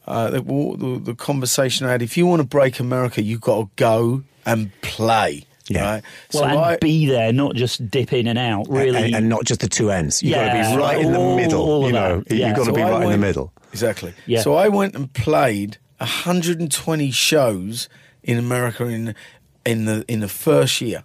uh, 0.08 0.30
the, 0.30 0.42
the, 0.42 1.02
the 1.04 1.16
conversation 1.16 1.86
I 1.86 1.92
had. 1.92 2.02
If 2.02 2.18
you 2.18 2.26
want 2.26 2.42
to 2.42 2.48
break 2.48 2.80
America, 2.80 3.22
you've 3.22 3.42
got 3.42 3.60
to 3.62 3.70
go 3.76 4.24
and 4.46 4.72
play. 4.82 5.46
Yeah. 5.68 5.84
Right? 5.84 6.04
Well, 6.34 6.44
and 6.46 6.60
I, 6.60 6.78
be 6.78 7.06
there, 7.06 7.32
not 7.32 7.56
just 7.56 7.92
dip 7.92 8.12
in 8.12 8.26
and 8.26 8.40
out. 8.40 8.68
Really, 8.70 9.04
and, 9.04 9.16
and 9.16 9.30
not 9.30 9.46
just 9.46 9.62
the 9.62 9.70
two 9.70 9.92
ends. 9.92 10.24
You've 10.24 10.34
got 10.36 10.52
to 10.52 10.72
be 10.72 10.78
right 10.78 11.00
in 11.00 11.12
the 11.12 11.36
middle. 11.36 11.62
all 11.62 11.82
of 11.84 11.88
you 11.88 11.94
know, 11.94 12.22
that. 12.22 12.36
Yeah. 12.36 12.48
you've 12.48 12.56
got 12.56 12.64
to 12.64 12.72
So 12.72 12.76
be 12.76 12.82
I 12.82 12.92
right 12.92 13.04
in 13.04 13.12
the 13.12 13.18
middle. 13.18 13.54
Exactly. 13.72 14.14
Yeah. 14.26 14.42
So 14.42 14.56
I 14.56 14.68
went 14.68 14.96
and 14.96 15.12
played 15.14 15.78
120 16.00 17.12
shows 17.12 17.90
in 18.24 18.38
America 18.38 18.86
in 18.88 19.16
in 19.66 19.86
the 19.86 20.06
in 20.08 20.20
the 20.22 20.28
first 20.28 20.82
year. 20.82 21.04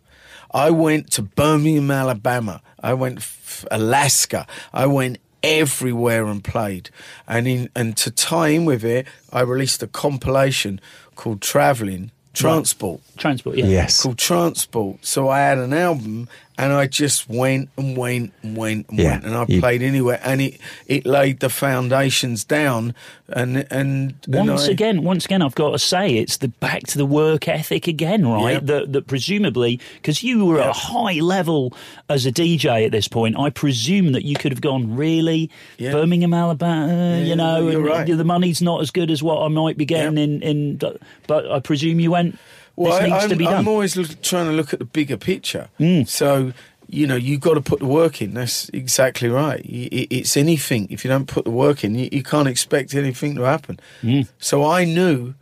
I 0.52 0.70
went 0.70 1.10
to 1.12 1.22
Birmingham, 1.22 1.90
Alabama. 1.90 2.62
I 2.80 2.94
went 2.94 3.18
f- 3.18 3.64
Alaska. 3.70 4.46
I 4.72 4.86
went 4.86 5.18
everywhere 5.42 6.26
and 6.26 6.42
played. 6.42 6.90
And 7.26 7.46
in 7.48 7.68
and 7.74 7.96
to 7.98 8.10
tie 8.10 8.48
in 8.48 8.64
with 8.64 8.84
it, 8.84 9.06
I 9.32 9.40
released 9.42 9.82
a 9.82 9.86
compilation 9.88 10.80
called 11.16 11.40
Traveling 11.42 12.10
Tranceport 12.34 13.00
Tranceport. 13.16 13.56
Yeah. 13.56 13.66
Yes. 13.66 14.02
called 14.02 14.18
Tranceport. 14.18 15.04
So 15.04 15.28
I 15.28 15.40
had 15.40 15.58
an 15.58 15.72
album 15.72 16.28
and 16.56 16.72
I 16.72 16.86
just 16.86 17.28
went 17.28 17.68
and 17.76 17.96
went 17.96 18.32
and 18.42 18.56
went 18.56 18.88
and 18.90 18.98
Yeah, 18.98 19.10
went 19.12 19.24
and 19.24 19.34
I 19.34 19.44
you- 19.48 19.60
played 19.60 19.82
anywhere 19.82 20.20
and 20.22 20.40
it, 20.40 20.58
it 20.86 21.04
laid 21.04 21.40
the 21.40 21.48
foundations 21.50 22.44
down 22.44 22.94
and 23.28 23.66
and, 23.70 24.14
and 24.28 24.48
Once 24.48 24.68
I- 24.68 24.70
again, 24.72 25.02
once 25.02 25.24
again, 25.24 25.42
I've 25.42 25.54
got 25.54 25.70
to 25.70 25.78
say 25.78 26.14
it's 26.16 26.36
the 26.36 26.48
back 26.48 26.82
to 26.88 26.98
the 26.98 27.06
work 27.06 27.48
ethic 27.48 27.88
again, 27.88 28.26
right? 28.26 28.54
Yeah. 28.54 28.60
That, 28.62 28.92
that 28.92 29.06
presumably, 29.06 29.80
because 29.96 30.22
you 30.22 30.44
were 30.46 30.60
at 30.60 30.68
a 30.68 30.72
high 30.72 31.20
level 31.20 31.72
as 32.08 32.26
a 32.26 32.30
DJ 32.32 32.84
at 32.86 32.92
this 32.92 33.08
point, 33.08 33.38
I 33.38 33.50
presume 33.50 34.12
that 34.12 34.24
you 34.24 34.36
could 34.36 34.52
have 34.52 34.60
gone 34.60 34.94
really 34.94 35.50
Yeah. 35.78 35.92
Birmingham, 35.92 36.34
Alabama. 36.34 37.20
you 37.24 37.34
know, 37.34 37.68
you're 37.68 37.80
and 37.80 37.86
right. 37.88 38.06
the 38.06 38.24
money's 38.24 38.60
not 38.62 38.80
as 38.80 38.90
good 38.90 39.10
as 39.10 39.22
what 39.22 39.42
I 39.42 39.48
might 39.48 39.76
be 39.76 39.84
getting 39.86 40.16
Yeah. 40.18 40.24
in, 40.24 40.42
in. 40.42 40.80
But 41.26 41.50
I 41.50 41.60
presume 41.60 41.98
you 42.00 42.10
went. 42.10 42.38
Well, 42.76 42.92
this 42.92 43.02
I, 43.02 43.06
needs 43.06 43.24
I'm, 43.24 43.30
to 43.30 43.36
be 43.36 43.44
done. 43.44 43.54
I'm 43.54 43.68
always 43.68 43.96
look, 43.96 44.20
trying 44.22 44.46
to 44.46 44.52
look 44.52 44.72
at 44.72 44.78
the 44.78 44.84
bigger 44.84 45.16
picture. 45.16 45.68
Mm. 45.78 46.08
So 46.08 46.52
you 46.88 47.06
know 47.06 47.16
you've 47.16 47.40
got 47.40 47.54
to 47.54 47.60
put 47.60 47.80
the 47.80 47.86
work 47.86 48.20
in. 48.20 48.34
That's 48.34 48.68
exactly 48.70 49.28
right. 49.28 49.60
It's 49.64 50.36
anything 50.36 50.86
if 50.90 51.04
you 51.04 51.08
don't 51.08 51.26
put 51.26 51.44
the 51.44 51.50
work 51.50 51.84
in, 51.84 51.94
you, 51.94 52.08
you 52.12 52.22
can't 52.22 52.48
expect 52.48 52.94
anything 52.94 53.34
to 53.36 53.42
happen. 53.42 53.80
Mm. 54.02 54.28
So 54.38 54.64
I 54.64 54.84
knew 54.84 55.34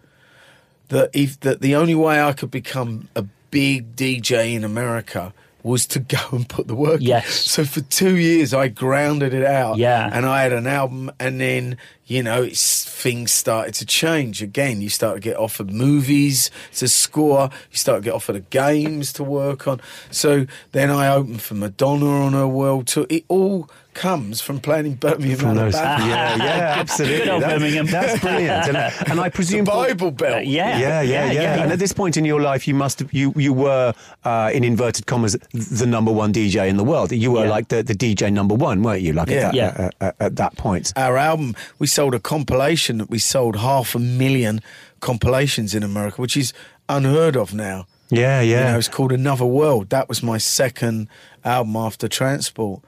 that 0.88 1.10
if 1.12 1.40
that 1.40 1.60
the 1.60 1.74
only 1.74 1.94
way 1.94 2.22
I 2.22 2.32
could 2.32 2.50
become 2.50 3.08
a 3.16 3.24
big 3.50 3.96
DJ 3.96 4.54
in 4.54 4.64
America 4.64 5.32
was 5.62 5.86
to 5.88 6.00
go 6.00 6.18
and 6.32 6.48
put 6.48 6.66
the 6.68 6.74
work 6.74 6.98
Yes. 7.00 7.26
in. 7.26 7.32
So 7.32 7.64
for 7.64 7.80
two 7.82 8.16
years 8.16 8.52
I 8.54 8.68
grounded 8.68 9.32
it 9.34 9.44
out. 9.44 9.76
Yeah. 9.78 10.08
And 10.12 10.26
I 10.26 10.42
had 10.42 10.52
an 10.52 10.66
album 10.66 11.10
and 11.20 11.40
then, 11.40 11.76
you 12.06 12.22
know, 12.22 12.42
it's, 12.42 12.84
things 12.84 13.32
started 13.32 13.74
to 13.74 13.86
change. 13.86 14.42
Again, 14.42 14.80
you 14.80 14.88
start 14.88 15.14
to 15.16 15.20
get 15.20 15.36
offered 15.36 15.72
movies 15.72 16.50
to 16.76 16.88
score, 16.88 17.50
you 17.70 17.76
start 17.76 18.02
to 18.02 18.04
get 18.04 18.14
offered 18.14 18.50
games 18.50 19.12
to 19.14 19.24
work 19.24 19.66
on. 19.68 19.80
So 20.10 20.46
then 20.72 20.90
I 20.90 21.08
opened 21.08 21.42
for 21.42 21.54
Madonna 21.54 22.06
on 22.06 22.32
her 22.32 22.48
world 22.48 22.86
tour. 22.88 23.06
It 23.08 23.24
all 23.28 23.68
comes 23.94 24.40
from 24.40 24.60
playing 24.60 24.86
in 24.86 24.94
Birmingham, 24.94 25.38
From 25.38 25.54
those- 25.56 25.74
yeah, 25.74 26.36
yeah, 26.36 26.74
absolutely. 26.78 27.18
good 27.18 27.28
old 27.28 27.42
That's- 27.42 27.58
Birmingham. 27.60 27.86
That's 27.86 28.20
brilliant. 28.20 28.68
And, 28.68 28.76
and 29.10 29.20
I 29.20 29.28
presume 29.28 29.64
Bible 29.64 30.10
Belt. 30.10 30.34
Uh, 30.36 30.38
yeah, 30.40 30.78
Yeah, 30.78 31.02
yeah, 31.02 31.30
yeah, 31.32 31.62
And 31.62 31.72
at 31.72 31.78
this 31.78 31.92
point 31.92 32.16
in 32.16 32.24
your 32.24 32.40
life, 32.40 32.66
you 32.68 32.74
must 32.74 32.98
have, 33.00 33.12
you 33.12 33.32
you 33.36 33.52
were 33.52 33.92
uh, 34.24 34.50
in 34.52 34.64
inverted 34.64 35.06
commas 35.06 35.36
the 35.52 35.86
number 35.86 36.12
one 36.12 36.32
DJ 36.32 36.68
in 36.68 36.76
the 36.76 36.84
world. 36.84 37.12
You 37.12 37.32
were 37.32 37.44
Yeah. 37.44 37.50
like 37.56 37.68
the, 37.68 37.82
the 37.82 37.94
DJ 37.94 38.32
number 38.32 38.54
one, 38.54 38.82
weren't 38.82 39.02
you? 39.02 39.12
Like 39.12 39.28
Yeah. 39.28 39.48
at, 39.48 39.54
Yeah. 39.54 39.88
uh, 40.00 40.04
uh, 40.06 40.12
at 40.26 40.36
that 40.36 40.56
point. 40.56 40.92
our 40.96 41.16
album, 41.16 41.54
we 41.78 41.86
sold 41.86 42.14
a 42.14 42.20
compilation 42.20 42.98
that 42.98 43.10
we 43.10 43.18
sold 43.18 43.56
half 43.56 43.94
a 43.94 43.98
million 43.98 44.60
compilations 45.00 45.74
in 45.74 45.82
America, 45.82 46.20
which 46.20 46.36
is 46.36 46.52
unheard 46.88 47.36
of 47.36 47.52
now. 47.54 47.86
Yeah, 48.10 48.40
You 48.42 48.52
yeah. 48.52 48.72
know, 48.72 48.78
it's 48.78 48.88
called 48.88 49.10
Another 49.12 49.46
World. 49.46 49.88
That 49.88 50.06
was 50.08 50.22
my 50.22 50.36
second 50.38 51.08
album 51.44 51.76
after 51.76 52.08
Tranceport. 52.08 52.80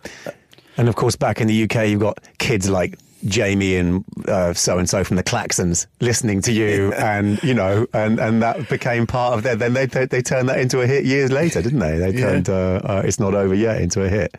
And 0.77 0.89
of 0.89 0.97
course, 0.97 1.17
back 1.17 1.41
in 1.41 1.47
the 1.47 1.65
UK, 1.65 1.89
you've 1.89 2.01
got 2.01 2.19
kids 2.39 2.69
like 2.69 2.99
Jamie 3.27 3.77
and 3.77 4.05
so 4.55 4.77
and 4.79 4.89
so 4.91 5.03
from 5.03 5.17
the 5.17 5.23
Klaxons 5.23 5.87
listening 6.01 6.43
to 6.43 6.53
you, 6.53 6.93
and 6.93 7.43
you 7.43 7.55
know, 7.55 7.87
and, 7.95 8.19
and 8.19 8.43
that 8.43 8.69
became 8.69 9.07
part 9.07 9.35
of 9.35 9.43
their. 9.45 9.57
Then 9.57 9.73
they, 9.73 9.87
they 9.87 10.05
they 10.07 10.21
turned 10.21 10.49
that 10.51 10.59
into 10.59 10.81
a 10.83 10.87
hit 10.87 11.05
years 11.05 11.31
later, 11.33 11.63
didn't 11.63 11.79
they? 11.79 11.97
They 11.99 12.11
Yeah. 12.19 12.27
turned 12.27 12.49
uh, 12.51 12.81
uh, 12.85 13.03
"It's 13.05 13.19
Not 13.19 13.35
Over 13.35 13.55
Yet" 13.55 13.81
into 13.81 14.03
a 14.03 14.09
hit. 14.09 14.35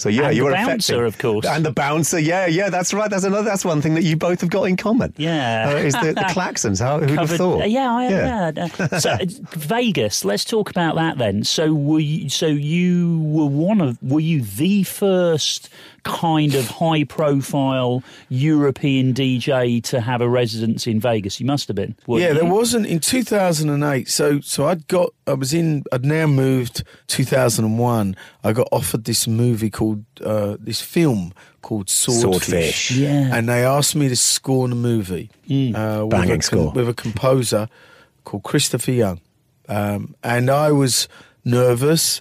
So 0.00 0.08
yeah, 0.08 0.28
And 0.28 0.36
you 0.36 0.42
the 0.42 0.46
were 0.46 0.52
bouncer, 0.52 1.04
affecting- 1.04 1.06
of 1.06 1.18
course. 1.18 1.46
and 1.46 1.64
the 1.64 1.72
bouncer. 1.72 2.18
Yeah, 2.18 2.46
yeah, 2.46 2.70
that's 2.70 2.92
right. 2.94 3.10
That's 3.10 3.24
another. 3.24 3.44
That's 3.44 3.64
one 3.64 3.80
thing 3.82 3.94
that 3.94 4.02
you 4.02 4.16
both 4.16 4.40
have 4.40 4.50
got 4.50 4.64
in 4.64 4.76
common. 4.76 5.12
Yeah. 5.16 5.70
uh, 5.72 5.76
is 5.76 5.94
the, 5.94 6.12
the 6.14 6.20
Klaxons. 6.34 6.80
How 6.80 6.98
who'd 7.00 7.10
have 7.18 7.30
thought? 7.30 7.68
Yeah, 7.70 7.92
I 7.92 8.08
yeah. 8.08 8.52
Uh, 8.90 8.98
so 8.98 9.16
Vegas. 9.52 10.24
Let's 10.24 10.44
talk 10.44 10.70
about 10.70 10.94
that 10.96 11.18
then. 11.18 11.44
So 11.44 11.72
were 11.74 12.00
you, 12.00 12.28
so 12.28 12.46
you 12.46 13.20
were 13.22 13.46
one 13.46 13.80
of 13.80 14.02
were 14.02 14.20
you 14.20 14.42
the 14.42 14.82
first 14.84 15.68
kind 16.02 16.54
of 16.54 16.66
high 16.66 17.04
profile 17.04 18.02
European 18.30 19.12
DJ 19.12 19.82
to 19.84 20.00
have 20.00 20.22
a 20.22 20.28
residence 20.28 20.86
in 20.86 20.98
Vegas? 20.98 21.38
You 21.40 21.44
must 21.46 21.68
have 21.68 21.74
been. 21.76 21.94
weren't 22.06 22.22
yeah, 22.22 22.32
there 22.32 22.46
wasn't 22.50 22.86
in 22.86 23.00
2008. 23.00 24.08
So, 24.08 24.40
so 24.40 24.66
I'd 24.66 24.88
got, 24.88 25.12
I 25.26 25.34
was 25.34 25.52
in, 25.52 25.84
I'd 25.92 26.04
now 26.06 26.26
moved 26.26 26.84
2001. 27.08 28.16
I 28.42 28.52
got 28.54 28.68
offered 28.72 29.04
this 29.04 29.26
movie 29.28 29.68
called, 29.68 29.89
uh, 30.24 30.56
this 30.58 30.80
film 30.80 31.32
called 31.62 31.88
Swordfish. 31.88 32.20
Swordfish. 32.20 32.90
Yeah. 32.92 33.36
And 33.36 33.48
they 33.48 33.64
asked 33.64 33.94
me 33.94 34.08
to 34.08 34.16
score 34.16 34.68
the 34.68 34.74
movie. 34.74 35.30
Uh, 35.48 36.02
with 36.02 36.10
Banging 36.10 36.38
a, 36.38 36.42
score. 36.42 36.72
With 36.72 36.88
a 36.88 36.94
composer 36.94 37.68
called 38.24 38.42
Christopher 38.42 38.92
Young. 38.92 39.20
Um, 39.68 40.14
and 40.22 40.50
I 40.50 40.72
was 40.72 41.08
nervous. 41.44 42.20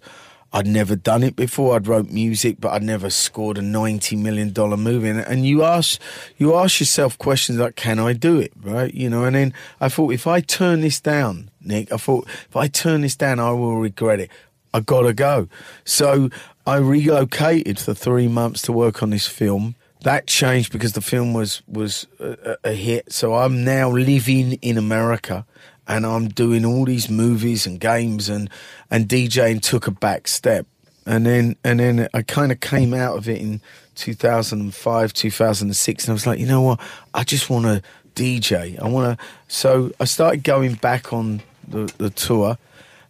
I'd 0.51 0.67
never 0.67 0.95
done 0.95 1.23
it 1.23 1.35
before. 1.35 1.75
I'd 1.75 1.87
wrote 1.87 2.09
music, 2.09 2.57
but 2.59 2.71
I'd 2.73 2.83
never 2.83 3.09
scored 3.09 3.57
a 3.57 3.61
ninety 3.61 4.15
million 4.15 4.51
dollar 4.51 4.77
movie. 4.77 5.09
And, 5.09 5.19
and 5.19 5.45
you 5.45 5.63
ask, 5.63 6.01
you 6.37 6.55
ask 6.55 6.79
yourself 6.79 7.17
questions 7.19 7.59
like, 7.59 7.75
"Can 7.75 7.99
I 7.99 8.13
do 8.13 8.39
it?" 8.39 8.51
Right? 8.59 8.91
You 8.93 9.09
know. 9.09 9.25
And 9.25 9.35
then 9.35 9.53
I 9.79 9.89
thought, 9.89 10.11
if 10.11 10.25
I 10.25 10.41
turn 10.41 10.81
this 10.81 10.99
down, 10.99 11.51
Nick, 11.61 11.91
I 11.91 11.97
thought 11.97 12.27
if 12.27 12.55
I 12.55 12.67
turn 12.67 13.01
this 13.01 13.15
down, 13.15 13.39
I 13.39 13.51
will 13.51 13.77
regret 13.77 14.19
it. 14.19 14.31
I 14.73 14.79
gotta 14.79 15.13
go. 15.13 15.47
So 15.85 16.29
I 16.69 16.77
relocated 16.77 17.79
for 17.79 17.95
three 17.95 18.27
months 18.27 18.61
to 18.63 18.71
work 18.71 19.01
on 19.01 19.09
this 19.09 19.25
film. 19.25 19.75
That 20.03 20.27
changed 20.27 20.71
because 20.71 20.93
the 20.93 21.01
film 21.01 21.33
was 21.33 21.63
was 21.67 22.05
a, 22.19 22.57
a 22.63 22.73
hit. 22.73 23.11
So 23.11 23.33
I'm 23.33 23.63
now 23.63 23.89
living 23.89 24.53
in 24.61 24.77
America, 24.77 25.47
and 25.87 26.05
I'm 26.05 26.27
doing 26.27 26.63
all 26.65 26.85
these 26.85 27.09
movies 27.09 27.65
and 27.65 27.79
games, 27.79 28.29
and 28.29 28.51
and 28.91 29.09
DJing 29.09 29.61
took 29.61 29.87
a 29.87 29.91
back 29.91 30.27
step, 30.27 30.67
and 31.07 31.25
then 31.25 31.55
and 31.63 31.79
then 31.79 32.07
I 32.13 32.21
kind 32.21 32.51
of 32.51 32.59
came 32.59 32.93
out 32.93 33.17
of 33.17 33.27
it 33.27 33.41
in 33.41 33.61
2005, 33.95 35.13
2006, 35.13 36.03
and 36.03 36.09
I 36.09 36.13
was 36.13 36.27
like, 36.27 36.39
you 36.39 36.45
know 36.45 36.61
what, 36.61 36.79
I 37.15 37.23
just 37.23 37.49
want 37.49 37.65
to 37.65 37.81
DJ. 38.13 38.79
I 38.79 38.87
want 38.87 39.17
to. 39.17 39.25
So 39.47 39.91
I 39.99 40.05
started 40.05 40.43
going 40.43 40.75
back 40.75 41.13
on 41.13 41.41
the, 41.67 41.91
the 41.97 42.11
tour, 42.11 42.59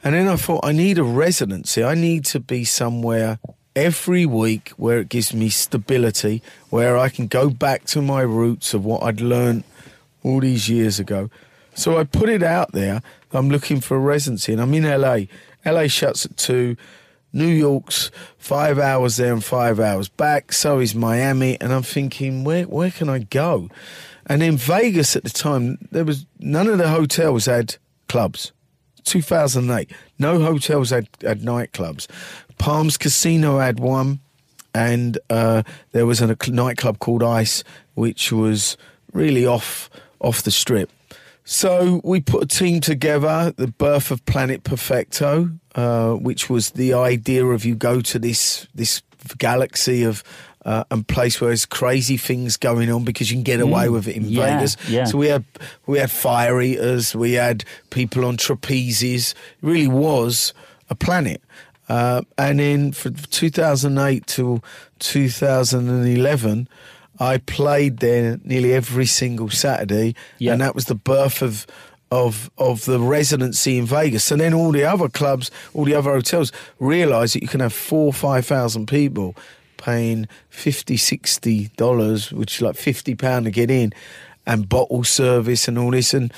and 0.03 0.15
then 0.15 0.27
I 0.27 0.35
thought 0.35 0.65
I 0.65 0.71
need 0.71 0.97
a 0.97 1.03
residency. 1.03 1.83
I 1.83 1.95
need 1.95 2.25
to 2.25 2.39
be 2.39 2.63
somewhere 2.63 3.39
every 3.75 4.25
week 4.25 4.69
where 4.77 4.99
it 4.99 5.09
gives 5.09 5.33
me 5.33 5.49
stability, 5.49 6.41
where 6.69 6.97
I 6.97 7.09
can 7.09 7.27
go 7.27 7.49
back 7.49 7.85
to 7.85 8.01
my 8.01 8.21
roots 8.21 8.73
of 8.73 8.85
what 8.85 9.03
I'd 9.03 9.21
learned 9.21 9.63
all 10.23 10.39
these 10.39 10.69
years 10.69 10.99
ago. 10.99 11.29
So 11.75 11.97
I 11.97 12.03
put 12.03 12.29
it 12.29 12.43
out 12.43 12.71
there. 12.71 13.01
I'm 13.31 13.49
looking 13.49 13.79
for 13.79 13.97
a 13.97 13.99
residency, 13.99 14.51
and 14.53 14.61
I'm 14.61 14.73
in 14.73 14.83
LA. 14.83 15.25
LA 15.65 15.87
shuts 15.87 16.25
at 16.25 16.37
two. 16.37 16.75
New 17.31 17.47
York's 17.47 18.09
five 18.37 18.79
hours 18.79 19.17
there 19.17 19.33
and 19.33 19.43
five 19.43 19.79
hours 19.79 20.09
back. 20.09 20.51
So 20.51 20.79
is 20.79 20.95
Miami, 20.95 21.59
and 21.61 21.71
I'm 21.71 21.83
thinking, 21.83 22.43
where 22.43 22.63
where 22.63 22.91
can 22.91 23.07
I 23.07 23.19
go? 23.19 23.69
And 24.25 24.41
in 24.43 24.57
Vegas 24.57 25.15
at 25.15 25.23
the 25.23 25.29
time, 25.29 25.77
there 25.91 26.05
was 26.05 26.25
none 26.39 26.67
of 26.67 26.77
the 26.77 26.89
hotels 26.89 27.45
had 27.45 27.75
clubs. 28.07 28.51
2008, 29.05 29.91
no 30.17 30.41
hotels 30.41 30.89
had, 30.89 31.07
had 31.21 31.41
nightclubs. 31.41 32.07
Palms 32.57 32.97
Casino 32.97 33.59
had 33.59 33.79
one, 33.79 34.19
and 34.73 35.17
uh, 35.29 35.63
there 35.91 36.05
was 36.05 36.21
a 36.21 36.35
nightclub 36.49 36.99
called 36.99 37.23
Ice, 37.23 37.63
which 37.95 38.31
was 38.31 38.77
really 39.13 39.45
off 39.45 39.89
off 40.19 40.43
the 40.43 40.51
strip. 40.51 40.91
So 41.45 42.01
we 42.03 42.21
put 42.21 42.43
a 42.43 42.45
team 42.45 42.79
together, 42.79 43.51
the 43.57 43.67
birth 43.67 44.11
of 44.11 44.23
Planet 44.25 44.63
Perfecto, 44.63 45.49
uh, 45.73 46.13
which 46.13 46.49
was 46.49 46.71
the 46.71 46.93
idea 46.93 47.43
of 47.45 47.65
you 47.65 47.75
go 47.75 48.01
to 48.01 48.19
this 48.19 48.67
this 48.75 49.01
galaxy 49.37 50.03
of 50.03 50.23
uh, 50.65 50.83
and 50.91 51.07
place 51.07 51.39
where 51.39 51.49
there's 51.49 51.65
crazy 51.65 52.17
things 52.17 52.57
going 52.57 52.91
on 52.91 53.03
because 53.05 53.31
you 53.31 53.37
can 53.37 53.43
get 53.43 53.59
away 53.61 53.89
with 53.89 54.07
it 54.07 54.15
in 54.17 54.25
Yeah, 54.25 54.57
Vegas. 54.57 54.77
yeah. 54.89 55.05
So 55.05 55.17
we 55.17 55.27
had 55.27 55.43
we 55.87 55.99
had 55.99 56.11
fire 56.11 56.61
eaters, 56.61 57.15
we 57.15 57.33
had 57.33 57.63
people 57.89 58.25
on 58.25 58.37
trapezes. 58.37 59.31
It 59.31 59.35
really 59.61 59.87
was 59.87 60.53
a 60.89 60.95
planet. 60.95 61.41
Uh, 61.87 62.21
and 62.37 62.59
then 62.59 62.91
from 62.91 63.15
2008 63.15 64.27
to 64.27 64.61
2011, 64.99 66.67
I 67.19 67.37
played 67.39 67.97
there 67.97 68.39
nearly 68.43 68.73
every 68.73 69.05
single 69.05 69.49
Saturday, 69.49 70.15
Yeah. 70.37 70.53
and 70.53 70.61
that 70.61 70.75
was 70.75 70.85
the 70.85 70.95
birth 70.95 71.41
of 71.41 71.65
of 72.11 72.49
of 72.57 72.85
the 72.85 72.99
residency 72.99 73.77
in 73.77 73.85
Vegas. 73.85 74.31
And 74.31 74.41
then 74.41 74.53
all 74.53 74.71
the 74.71 74.83
other 74.83 75.09
clubs, 75.09 75.51
all 75.73 75.85
the 75.85 75.93
other 75.95 76.11
hotels 76.11 76.51
realised 76.79 77.35
that 77.35 77.43
you 77.43 77.47
can 77.47 77.59
have 77.59 77.73
four 77.73 78.07
or 78.07 78.13
five 78.13 78.45
thousand 78.47 78.87
people 78.87 79.35
paying 79.79 80.27
50 80.49 80.95
60 80.97 81.69
dollars 81.77 82.31
which 82.31 82.57
is 82.57 82.61
like 82.61 82.75
50 82.75 83.15
pound 83.15 83.45
to 83.45 83.51
get 83.51 83.71
in 83.71 83.91
and 84.45 84.69
bottle 84.69 85.03
service 85.03 85.67
and 85.67 85.79
all 85.79 85.91
this 85.91 86.13
and 86.13 86.31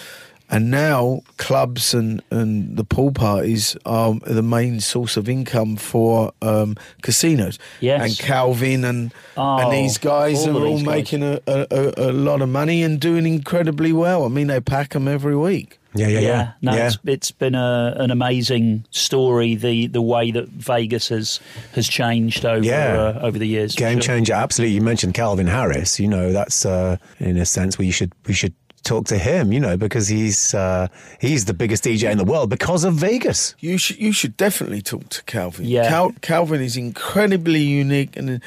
and 0.54 0.70
now 0.70 1.22
clubs 1.38 1.94
and, 1.94 2.22
and 2.30 2.76
the 2.76 2.84
pool 2.84 3.12
parties 3.14 3.78
are 3.86 4.14
the 4.26 4.42
main 4.44 4.82
source 4.82 5.16
of 5.16 5.30
income 5.30 5.78
for 5.78 6.34
um, 6.42 6.76
casinos. 7.02 7.58
Yes. 7.80 8.02
And 8.04 8.20
Calvin 8.20 8.84
and 8.84 9.14
Oh, 9.38 9.60
and 9.60 9.72
these 9.72 9.98
guys 9.98 10.46
all 10.46 10.58
are 10.62 10.68
all 10.68 10.76
guys. 10.76 10.86
making 10.86 11.24
a, 11.24 11.40
a, 11.48 11.68
a, 11.72 12.10
a 12.10 12.12
lot 12.12 12.42
of 12.42 12.50
money 12.50 12.84
and 12.84 13.00
doing 13.00 13.26
incredibly 13.26 13.94
well. 13.94 14.26
I 14.26 14.28
mean, 14.28 14.48
they 14.48 14.60
pack 14.60 14.90
them 14.90 15.08
every 15.08 15.38
week. 15.38 15.80
Yeah, 15.94 16.08
yeah, 16.08 16.20
yeah. 16.20 16.52
no, 16.62 16.74
yeah. 16.74 16.88
It's, 16.88 16.98
it's 17.06 17.32
been 17.32 17.54
a, 17.56 17.94
an 17.98 18.12
amazing 18.12 18.86
story. 18.92 19.56
The 19.56 19.88
the 19.88 20.02
way 20.02 20.32
that 20.32 20.48
Vegas 20.48 21.10
has 21.10 21.40
has 21.74 21.88
changed 21.88 22.46
over 22.46 22.64
Yeah. 22.64 23.14
uh, 23.16 23.20
over 23.22 23.38
the 23.38 23.48
years. 23.48 23.76
Game 23.76 23.98
sure. 24.00 24.02
changer, 24.02 24.34
absolutely. 24.34 24.76
You 24.76 24.82
mentioned 24.82 25.14
Calvin 25.14 25.48
Harris. 25.48 26.00
You 26.00 26.08
know, 26.08 26.32
that's 26.32 26.66
uh, 26.66 26.98
in 27.20 27.38
a 27.38 27.46
sense 27.46 27.78
where 27.78 27.86
you 27.86 27.92
should 27.92 28.14
we 28.26 28.34
should 28.34 28.54
talk 28.84 29.06
to 29.08 29.18
him. 29.18 29.52
You 29.52 29.60
know, 29.60 29.76
because 29.76 30.08
he's 30.08 30.54
uh, 30.54 30.88
he's 31.20 31.46
the 31.46 31.54
biggest 31.54 31.84
DJ 31.84 32.10
in 32.10 32.18
the 32.18 32.24
world 32.26 32.50
because 32.50 32.84
of 32.86 32.94
Vegas. 32.94 33.54
You 33.60 33.78
should 33.78 33.98
you 34.00 34.14
should 34.14 34.38
definitely 34.38 34.82
talk 34.82 35.10
to 35.10 35.24
Calvin. 35.24 35.66
Yeah. 35.66 35.90
Cal, 35.90 36.12
Calvin 36.22 36.62
is 36.62 36.78
incredibly 36.78 37.62
unique 37.62 38.16
and 38.16 38.42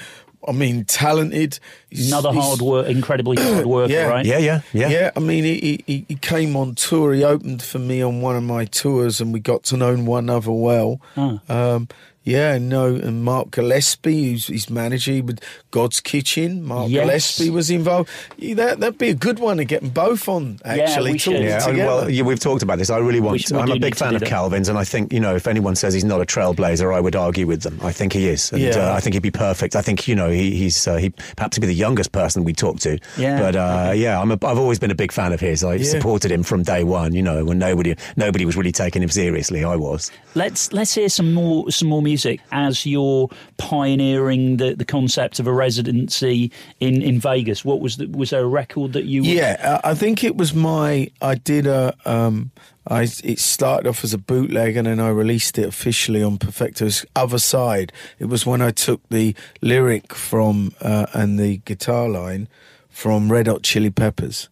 I 0.49 0.53
mean 0.53 0.85
talented. 0.85 1.59
He's- 1.91 2.09
Another 2.09 2.33
he's- 2.33 2.45
hard 2.45 2.61
work, 2.61 2.87
incredibly 2.89 3.37
hard 3.43 3.67
worker, 3.75 3.93
Yeah. 3.93 4.07
right? 4.09 4.27
Yeah, 4.27 4.39
yeah, 4.39 4.61
yeah. 4.73 4.89
Yeah, 4.89 5.11
I 5.17 5.21
mean, 5.21 5.45
he, 5.45 5.83
he, 5.87 6.05
he 6.09 6.15
came 6.17 6.57
on 6.57 6.75
tour. 6.75 7.13
He 7.15 7.25
opened 7.25 7.63
for 7.63 7.79
me 7.79 8.03
on 8.03 8.21
one 8.21 8.37
of 8.37 8.43
my 8.43 8.65
tours, 8.67 9.21
and 9.21 9.33
we 9.33 9.41
got 9.41 9.63
to 9.65 9.77
know 9.77 9.97
one 9.97 10.25
another 10.25 10.53
well. 10.53 11.01
Ah. 11.17 11.39
Um, 11.49 11.89
yeah, 12.25 12.59
no, 12.59 12.87
and 12.95 13.23
Mark 13.23 13.51
Gillespie, 13.53 14.33
who's 14.33 14.47
his 14.49 14.69
manager 14.71 15.23
with 15.23 15.41
Godskitchen. 15.71 16.63
Mark 16.63 16.89
Yes. 16.91 17.05
Gillespie 17.07 17.51
was 17.51 17.71
involved. 17.71 18.09
Yeah, 18.39 18.55
that 18.55 18.81
that'd 18.81 18.99
be 18.99 19.11
a 19.11 19.15
good 19.15 19.39
one 19.39 19.59
to 19.59 19.65
get 19.65 19.83
them 19.83 19.91
both 19.91 20.29
on. 20.29 20.59
Actually, 20.65 21.13
we 21.13 21.19
should. 21.19 21.43
Yeah, 21.43 21.59
together. 21.59 21.87
well, 21.87 22.11
yeah, 22.11 22.23
we've 22.23 22.41
talked 22.41 22.63
about 22.63 22.79
this. 22.79 22.91
I 22.91 22.99
really 22.99 23.21
want. 23.21 23.41
should- 23.41 23.53
we 23.53 23.59
I'm 23.63 23.71
a 23.71 23.79
big 23.79 23.95
fan 23.95 24.15
of 24.15 24.21
that. 24.21 24.29
Calvin's, 24.29 24.69
and 24.69 24.79
I 24.79 24.85
think 24.85 25.13
you 25.13 25.21
know, 25.21 25.35
if 25.37 25.47
anyone 25.47 25.77
says 25.77 25.93
he's 25.95 26.05
not 26.05 26.21
a 26.21 26.25
trailblazer, 26.25 26.95
I 26.95 27.01
would 27.01 27.15
argue 27.17 27.47
with 27.47 27.63
them. 27.63 27.79
I 27.83 27.93
think 27.93 28.13
he 28.13 28.29
is, 28.29 28.51
and 28.53 28.63
Yeah. 28.63 28.71
uh, 28.91 28.95
I 28.95 29.01
think 29.01 29.15
he'd 29.15 29.23
be 29.23 29.31
perfect. 29.31 29.77
I 29.77 29.83
think 29.83 30.09
you 30.09 30.15
know, 30.15 30.31
he, 30.31 30.53
he's 30.57 30.89
uh, 30.89 30.97
he 30.97 31.11
perhaps 31.37 31.57
he'd 31.57 31.61
be 31.61 31.67
the 31.67 31.75
youngest 31.75 32.13
person 32.13 32.45
we 32.45 32.53
talk 32.55 32.79
to. 32.81 32.99
Yeah. 33.19 33.39
but 33.39 33.57
uh, 33.57 33.93
yeah, 33.95 34.21
I'm 34.21 34.31
a, 34.31 34.39
I've 34.45 34.59
always 34.59 34.79
been 34.79 34.91
a 34.91 34.95
big 34.95 35.13
fan 35.13 35.33
of 35.33 35.41
his. 35.41 35.63
I 35.63 35.75
Yeah. 35.75 35.85
supported 35.91 36.31
him 36.31 36.43
from 36.43 36.63
day 36.63 36.85
one. 36.85 37.13
You 37.13 37.23
know, 37.23 37.45
when 37.45 37.59
nobody 37.59 37.95
nobody 38.17 38.45
was 38.47 38.57
really 38.57 38.73
taking 38.73 39.03
him 39.03 39.11
seriously, 39.11 39.63
I 39.65 39.77
was. 39.77 40.11
Let's 40.35 40.73
let's 40.73 40.95
hear 40.95 41.09
some 41.11 41.35
more 41.35 41.71
some 41.71 41.89
more 41.89 42.01
music 42.03 42.14
as 42.53 42.87
you're 42.87 43.29
pioneering 43.57 44.57
the, 44.59 44.75
the 44.75 44.85
concept 44.85 45.39
of 45.39 45.47
a 45.47 45.53
residency 45.53 46.51
in, 46.81 47.03
in 47.03 47.21
Vegas. 47.21 47.65
What 47.65 47.81
was 47.81 47.97
the, 47.97 48.07
was 48.07 48.31
there 48.31 48.43
a 48.43 48.47
record 48.47 48.93
that 48.93 49.05
you? 49.05 49.23
Yeah, 49.23 49.81
I 49.85 49.95
I 49.95 49.97
think 49.97 50.25
it 50.25 50.37
was 50.37 50.53
my. 50.53 51.09
I 51.23 51.37
did 51.37 51.67
a. 51.67 51.95
Um, 52.05 52.51
I 52.87 53.03
it 53.23 53.39
started 53.39 53.89
off 53.89 54.03
as 54.03 54.13
a 54.13 54.19
bootleg, 54.19 54.77
and 54.77 54.87
then 54.87 55.01
I 55.01 55.09
released 55.09 55.57
it 55.57 55.67
officially 55.67 56.23
on 56.23 56.37
Perfecto's 56.37 57.07
other 57.15 57.39
side. 57.39 57.93
It 58.19 58.27
was 58.27 58.45
when 58.45 58.61
I 58.61 58.73
took 58.73 59.09
the 59.09 59.37
lyric 59.63 60.15
from 60.15 60.73
uh, 60.81 61.07
and 61.13 61.39
the 61.39 61.59
guitar 61.59 62.09
line 62.09 62.49
from 62.91 63.31
Red 63.31 63.47
Hot 63.47 63.63
Chili 63.63 63.91
Peppers. 63.91 64.49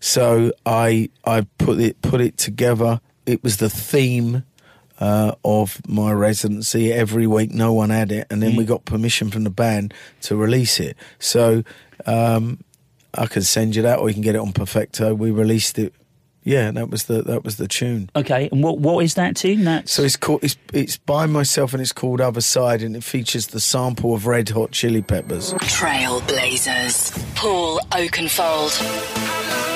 So 0.00 0.52
I 0.66 1.10
I 1.24 1.46
put 1.58 1.78
it 1.78 2.02
put 2.02 2.20
it 2.20 2.36
together. 2.36 3.00
It 3.24 3.42
was 3.44 3.58
the 3.58 3.70
theme 3.70 4.42
uh, 5.02 5.34
of 5.44 5.80
my 5.88 6.12
residency 6.12 6.92
every 6.92 7.26
week. 7.26 7.50
No 7.50 7.72
one 7.72 7.90
had 7.90 8.12
it, 8.12 8.28
and 8.30 8.40
then 8.40 8.54
we 8.54 8.64
got 8.64 8.84
permission 8.84 9.32
from 9.32 9.42
the 9.42 9.50
band 9.50 9.92
to 10.20 10.36
release 10.36 10.78
it. 10.78 10.96
So 11.18 11.64
um, 12.06 12.62
I 13.12 13.26
can 13.26 13.42
send 13.42 13.74
you 13.74 13.82
that, 13.82 13.98
or 13.98 14.08
you 14.08 14.14
can 14.14 14.22
get 14.22 14.36
it 14.36 14.38
on 14.38 14.52
Perfecto. 14.52 15.12
We 15.12 15.32
released 15.32 15.76
it. 15.76 15.92
Yeah, 16.44 16.70
that 16.70 16.88
was 16.88 17.04
the 17.04 17.22
that 17.22 17.42
was 17.42 17.56
the 17.56 17.66
tune. 17.66 18.10
Okay, 18.14 18.48
and 18.52 18.62
what 18.62 18.78
what 18.78 19.04
is 19.04 19.14
that 19.14 19.34
tune? 19.34 19.64
That 19.64 19.88
So 19.88 20.02
it's 20.02 20.16
called 20.16 20.44
it's 20.44 20.56
it's 20.72 20.98
by 20.98 21.26
myself, 21.26 21.72
and 21.72 21.80
it's 21.80 21.92
called 21.92 22.20
Other 22.20 22.40
Side, 22.40 22.82
and 22.82 22.94
it 22.94 23.02
features 23.02 23.48
the 23.48 23.60
sample 23.60 24.14
of 24.14 24.28
Red 24.28 24.50
Hot 24.50 24.70
Chili 24.70 25.02
Peppers. 25.02 25.52
Trailblazers. 25.54 27.10
Paul 27.34 27.80
Oakenfold. 27.90 29.71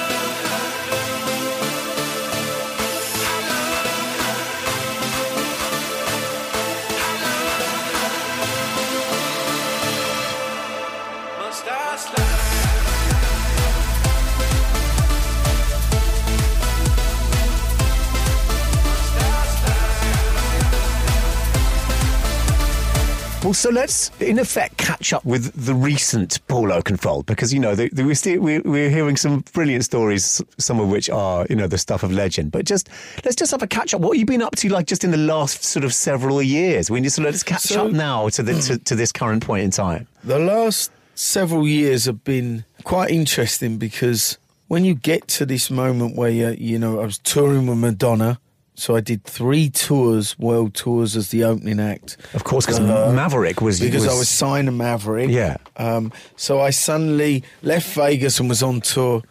So 23.56 23.70
let's, 23.70 24.10
in 24.20 24.38
effect, 24.38 24.76
catch 24.76 25.12
up 25.12 25.24
with 25.24 25.52
the 25.66 25.74
recent 25.74 26.46
Paul 26.48 26.68
Oakenfold 26.68 27.26
because 27.26 27.52
you 27.52 27.58
know 27.60 27.74
the, 27.74 27.88
the, 27.90 28.04
we're, 28.04 28.14
still, 28.14 28.40
we're, 28.40 28.60
we're 28.62 28.90
hearing 28.90 29.16
some 29.16 29.42
brilliant 29.52 29.84
stories, 29.84 30.42
some 30.58 30.78
of 30.80 30.88
which 30.88 31.08
are 31.10 31.46
you 31.48 31.56
know 31.56 31.66
the 31.66 31.78
stuff 31.78 32.02
of 32.02 32.12
legend. 32.12 32.52
But 32.52 32.66
just 32.66 32.88
let's 33.24 33.36
just 33.36 33.50
have 33.52 33.62
a 33.62 33.66
catch 33.66 33.94
up. 33.94 34.00
What 34.00 34.10
have 34.16 34.20
you 34.20 34.26
been 34.26 34.42
up 34.42 34.56
to, 34.56 34.68
like 34.68 34.86
just 34.86 35.04
in 35.04 35.10
the 35.10 35.16
last 35.16 35.64
sort 35.64 35.84
of 35.84 35.94
several 35.94 36.42
years? 36.42 36.90
We 36.90 37.00
need 37.00 37.10
to 37.10 37.22
let's 37.22 37.42
catch 37.42 37.62
So- 37.62 37.86
up 37.86 37.92
now 37.92 38.28
to 38.28 38.42
the 38.42 38.54
to, 38.54 38.78
to 38.78 38.94
this 38.94 39.12
current 39.12 39.44
point 39.44 39.64
in 39.64 39.70
time. 39.70 40.06
The 40.22 40.38
last 40.38 40.90
several 41.14 41.66
years 41.66 42.04
have 42.04 42.24
been 42.24 42.64
quite 42.84 43.10
interesting 43.10 43.78
because 43.78 44.38
when 44.68 44.84
you 44.84 44.94
get 44.94 45.28
to 45.28 45.46
this 45.46 45.70
moment 45.70 46.16
where 46.16 46.30
you, 46.30 46.48
you 46.58 46.78
know, 46.78 47.00
I 47.00 47.04
was 47.04 47.18
touring 47.18 47.66
with 47.66 47.78
Madonna, 47.78 48.38
so 48.76 48.94
I 48.94 49.00
did 49.00 49.24
three 49.24 49.68
tours, 49.70 50.38
world 50.38 50.74
tours 50.74 51.16
as 51.16 51.30
the 51.30 51.44
opening 51.44 51.80
act. 51.80 52.16
Of 52.34 52.44
course, 52.44 52.66
because 52.66 52.78
Uh, 52.80 53.12
Maverick 53.12 53.60
was 53.60 53.80
because 53.80 54.06
I 54.06 54.14
was 54.14 54.28
signed 54.28 54.66
to 54.68 54.72
Maverick. 54.72 55.30
Yeah. 55.30 55.56
Um, 55.76 56.12
so 56.36 56.60
I 56.60 56.70
suddenly 56.70 57.42
left 57.62 57.88
Vegas 57.94 58.38
and 58.40 58.48
was 58.48 58.62
on 58.62 58.80
tour 58.80 59.22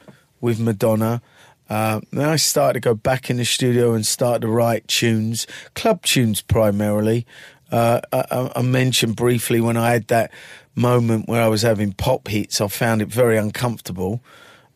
with 0.41 0.59
Madonna. 0.59 1.21
Uh, 1.69 1.99
then 2.11 2.29
I 2.29 2.35
started 2.35 2.81
to 2.81 2.89
go 2.89 2.93
back 2.95 3.29
in 3.29 3.37
the 3.37 3.45
studio 3.45 3.93
and 3.93 4.05
start 4.05 4.41
to 4.41 4.47
write 4.47 4.87
tunes, 4.87 5.47
club 5.73 6.01
tunes 6.03 6.41
primarily. 6.41 7.25
Uh, 7.71 8.01
I, 8.13 8.23
I- 8.31 8.51
I 8.57 8.61
mentioned 8.61 9.15
briefly 9.15 9.61
when 9.61 9.77
I 9.77 9.91
had 9.91 10.07
that 10.09 10.31
moment 10.75 11.27
where 11.27 11.41
I 11.41 11.47
was 11.47 11.61
having 11.63 11.93
pop 11.93 12.27
hits, 12.27 12.59
I 12.61 12.67
found 12.67 13.01
it 13.01 13.07
very 13.07 13.37
uncomfortable. 13.37 14.21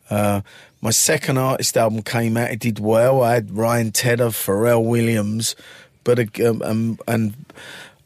Uh, 0.10 0.42
my 0.82 0.92
second 0.92 1.38
artist 1.38 1.76
album 1.78 2.02
came 2.02 2.38
out, 2.38 2.52
it 2.52 2.60
did 2.60 2.80
well. 2.80 3.22
I 3.22 3.34
had 3.34 3.52
Ryan 3.52 3.92
Tedder, 3.92 4.28
Pharrell 4.30 4.84
Williams, 4.86 5.56
but 6.04 6.40
um, 6.40 6.62
um, 6.62 7.00
and 7.08 7.36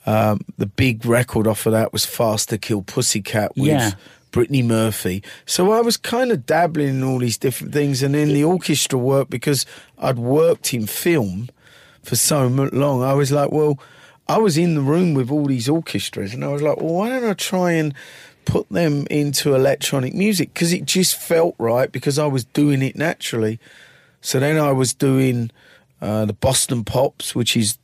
um, 0.06 0.42
the 0.58 0.66
big 0.66 1.06
record 1.06 1.48
off 1.48 1.66
of 1.66 1.74
that 1.74 1.94
was 1.94 2.06
Faster 2.06 2.58
Kill 2.58 2.82
Pussycat 2.82 3.56
with 3.56 3.68
Yeah. 3.68 3.92
Brittany 4.32 4.64
Murphy. 4.64 5.22
So 5.46 5.72
I 5.72 5.82
was 5.82 5.96
kind 5.96 6.32
of 6.32 6.46
dabbling 6.48 6.88
in 6.90 7.04
all 7.04 7.20
these 7.20 7.38
different 7.38 7.72
things, 7.74 8.02
and 8.02 8.16
then 8.16 8.30
the 8.30 8.44
orchestra 8.44 8.98
work 8.98 9.30
because 9.30 9.66
I'd 10.00 10.18
worked 10.18 10.74
in 10.74 10.88
film 10.88 11.50
for 12.02 12.16
so 12.16 12.48
long. 12.48 13.04
I 13.04 13.14
was 13.14 13.32
like, 13.32 13.52
well, 13.52 13.78
I 14.28 14.40
was 14.40 14.58
in 14.58 14.74
the 14.74 14.82
room 14.82 15.14
with 15.14 15.30
all 15.30 15.46
these 15.46 15.70
orchestras, 15.70 16.34
and 16.34 16.44
I 16.44 16.48
was 16.48 16.64
like, 16.64 16.78
well, 16.78 16.96
why 16.96 17.10
don't 17.10 17.30
I 17.30 17.34
try 17.34 17.74
and 17.74 17.94
put 18.46 18.70
them 18.70 19.08
into 19.10 19.56
electronic 19.56 20.14
music 20.14 20.54
because 20.54 20.74
it 20.74 20.86
just 20.86 21.16
felt 21.16 21.56
right 21.58 21.92
because 21.92 22.18
I 22.20 22.28
was 22.28 22.44
doing 22.46 22.82
it 22.82 22.96
naturally. 22.96 23.60
So 24.22 24.40
then 24.40 24.58
I 24.58 24.72
was 24.72 24.94
doing 24.94 25.52
uh, 26.02 26.26
the 26.26 26.34
Boston 26.34 26.84
Pops, 26.84 27.36
which 27.36 27.56
is 27.58 27.78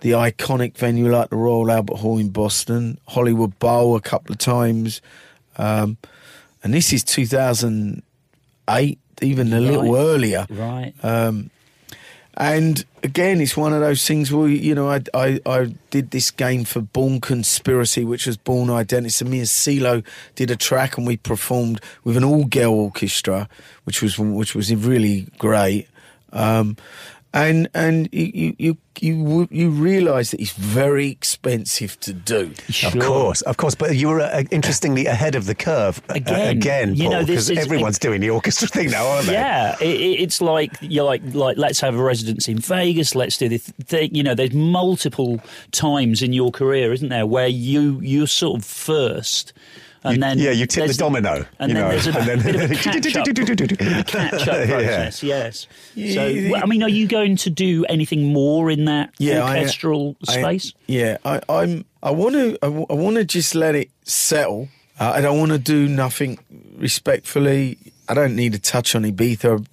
the 0.00 0.12
iconic 0.12 0.76
venue 0.76 1.10
like 1.10 1.30
the 1.30 1.36
Royal 1.36 1.70
Albert 1.70 1.96
Hall 1.96 2.18
in 2.18 2.30
Boston, 2.30 2.98
Hollywood 3.08 3.58
Bowl 3.58 3.96
a 3.96 4.00
couple 4.00 4.32
of 4.32 4.38
times. 4.38 5.00
Um, 5.56 5.96
and 6.62 6.74
this 6.74 6.92
is 6.92 7.02
2008, 7.04 8.98
even 9.22 9.52
a 9.52 9.60
little 9.60 9.96
earlier. 9.96 10.46
right. 10.50 10.92
And 12.36 12.84
again, 13.02 13.40
it's 13.40 13.56
one 13.56 13.72
of 13.72 13.80
those 13.80 14.06
things 14.06 14.30
where 14.30 14.48
you 14.48 14.74
know 14.74 14.90
I 14.90 15.00
I, 15.14 15.40
I 15.46 15.74
did 15.90 16.10
this 16.10 16.30
game 16.30 16.64
for 16.64 16.82
Bourne 16.82 17.20
Conspiracy, 17.20 18.04
which 18.04 18.26
was 18.26 18.36
Bourne 18.36 18.68
Identity. 18.68 19.10
So 19.10 19.24
me 19.24 19.38
and 19.38 19.46
CeeLo 19.46 20.04
did 20.34 20.50
a 20.50 20.56
track, 20.56 20.98
and 20.98 21.06
we 21.06 21.16
performed 21.16 21.80
with 22.04 22.16
an 22.16 22.24
all 22.24 22.44
girl 22.44 22.74
orchestra, 22.74 23.48
which 23.84 24.02
was 24.02 24.18
which 24.18 24.54
was 24.54 24.74
really 24.74 25.28
great. 25.38 25.88
Um, 26.32 26.76
and 27.36 27.68
and 27.74 28.08
you 28.12 28.26
you 28.34 28.54
you 28.58 28.76
you, 28.98 29.48
you 29.50 29.68
realise 29.70 30.30
that 30.30 30.40
it's 30.40 30.52
very 30.52 31.08
expensive 31.10 32.00
to 32.00 32.14
do. 32.14 32.52
Of 32.84 32.98
course, 32.98 33.42
of 33.42 33.58
course, 33.58 33.74
but 33.74 33.94
you 33.94 34.08
were 34.08 34.22
uh, 34.22 34.44
interestingly 34.50 35.04
ahead 35.04 35.34
of 35.34 35.44
the 35.44 35.54
curve 35.54 36.00
uh, 36.08 36.14
Again, 36.14 36.56
again, 36.56 36.94
you 36.94 37.10
Paul, 37.10 37.18
this 37.18 37.26
because 37.26 37.50
is- 37.50 37.58
everyone's 37.58 37.98
doing 37.98 38.22
the 38.22 38.30
orchestra 38.30 38.68
thing 38.68 38.90
now, 38.90 39.06
aren't 39.06 39.26
they? 39.26 39.34
Yeah, 39.34 39.76
it, 39.82 40.00
it- 40.00 40.20
it's 40.22 40.40
like 40.40 40.72
you're 40.80 41.04
like 41.04 41.20
like 41.34 41.58
let's 41.58 41.78
have 41.80 41.94
a 41.94 42.02
residence 42.02 42.48
in 42.48 42.58
Vegas. 42.58 43.14
Let's 43.14 43.36
do 43.36 43.48
this 43.50 43.64
thing. 43.84 44.14
You 44.14 44.22
know, 44.22 44.34
there's 44.34 44.54
multiple 44.54 45.38
times 45.72 46.22
in 46.22 46.32
your 46.32 46.50
career, 46.50 46.92
isn't 46.94 47.10
there, 47.10 47.26
where 47.26 47.48
you 47.48 48.00
you're 48.00 48.26
sort 48.26 48.58
of 48.60 48.64
first, 48.64 49.52
and 50.06 50.14
You- 50.16 50.20
then 50.20 50.38
yeah, 50.38 50.50
you 50.52 50.66
tip 50.66 50.86
the 50.86 50.94
domino, 50.94 51.44
and 51.58 51.68
you 51.70 51.74
then 51.74 51.84
know, 51.84 51.88
there's 51.90 52.06
a 52.06 52.12
bit 52.12 52.54
of 52.56 52.70
a 52.70 52.74
catch 52.74 53.16
up, 53.16 54.06
catch 54.06 54.48
up 54.48 54.48
Yeah. 54.48 54.66
process. 54.66 55.22
Yes. 55.22 55.66
So, 55.94 56.50
well, 56.50 56.62
I 56.62 56.66
mean, 56.66 56.82
are 56.82 56.88
you 56.88 57.06
going 57.06 57.36
to 57.36 57.50
do 57.50 57.84
anything 57.88 58.32
more 58.32 58.70
in 58.70 58.84
that 58.86 59.10
Yeah, 59.18 59.42
orchestral 59.42 60.16
I- 60.28 60.32
space? 60.32 60.72
yeah, 60.86 61.18
I, 61.24 61.40
I'm. 61.48 61.84
I 62.02 62.10
want 62.10 62.34
to. 62.34 62.56
I, 62.62 62.68
want 62.68 63.16
to 63.16 63.24
just 63.24 63.54
let 63.54 63.74
it 63.74 63.90
settle. 64.04 64.68
Uh, 65.00 65.12
I 65.16 65.20
don't 65.20 65.38
want 65.38 65.52
to 65.52 65.58
do 65.58 65.88
nothing 65.88 66.38
respectfully. 66.96 67.78
I 68.08 68.14
don't 68.14 68.36
need 68.36 68.52
to 68.52 68.58
touch 68.60 68.94
on 68.94 69.02
Ibiza. 69.02 69.66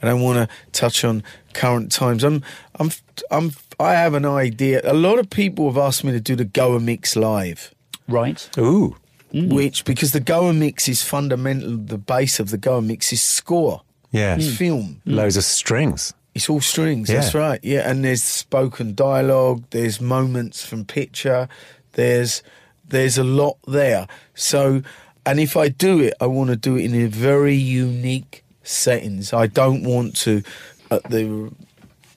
I 0.00 0.06
don't 0.06 0.22
want 0.22 0.38
to 0.48 0.48
touch 0.72 1.04
on 1.04 1.22
current 1.52 1.90
times. 1.92 2.22
I'm. 2.24 2.42
I'm. 2.78 2.90
I'm. 3.30 3.52
I 3.80 3.92
have 3.94 4.14
an 4.14 4.24
idea. 4.26 4.80
A 4.84 4.92
lot 4.94 5.18
of 5.18 5.30
people 5.30 5.66
have 5.68 5.78
asked 5.78 6.04
me 6.04 6.12
to 6.12 6.20
do 6.20 6.36
the 6.36 6.44
Goa 6.44 6.80
Mix 6.80 7.16
live, 7.16 7.74
Right. 8.06 8.48
Ooh, 8.58 8.96
Mm. 9.32 9.52
which 9.52 9.84
because 9.84 10.10
the 10.10 10.20
Goa 10.20 10.52
Mix 10.52 10.88
is 10.88 11.04
fundamental. 11.04 11.76
The 11.76 11.98
base 11.98 12.40
of 12.40 12.50
the 12.50 12.58
Goa 12.58 12.82
Mix 12.82 13.12
is 13.12 13.22
score. 13.22 13.82
yeah, 14.10 14.34
It's 14.34 14.46
mm. 14.46 14.56
film. 14.56 15.02
Mm. 15.06 15.14
loads 15.14 15.36
of 15.36 15.44
strings. 15.44 16.12
It's 16.34 16.48
all 16.48 16.60
strings. 16.60 17.08
Yeah. 17.08 17.20
That's 17.20 17.34
right. 17.34 17.60
Yeah, 17.62 17.88
and 17.90 18.04
there's 18.04 18.22
spoken 18.22 18.94
dialogue. 18.94 19.64
There's 19.70 20.00
moments 20.00 20.64
from 20.64 20.84
picture. 20.84 21.48
There's 21.92 22.42
there's 22.88 23.18
a 23.18 23.24
lot 23.24 23.56
there. 23.66 24.06
So, 24.34 24.82
and 25.26 25.38
if 25.40 25.56
I 25.56 25.68
do 25.68 26.00
it, 26.00 26.14
I 26.20 26.26
want 26.26 26.50
to 26.50 26.56
do 26.56 26.76
it 26.76 26.84
in 26.84 26.94
a 26.94 27.06
very 27.06 27.54
unique 27.54 28.44
settings. 28.62 29.32
I 29.32 29.46
don't 29.46 29.84
want 29.84 30.16
to 30.18 30.42
at 30.90 31.04
the 31.04 31.52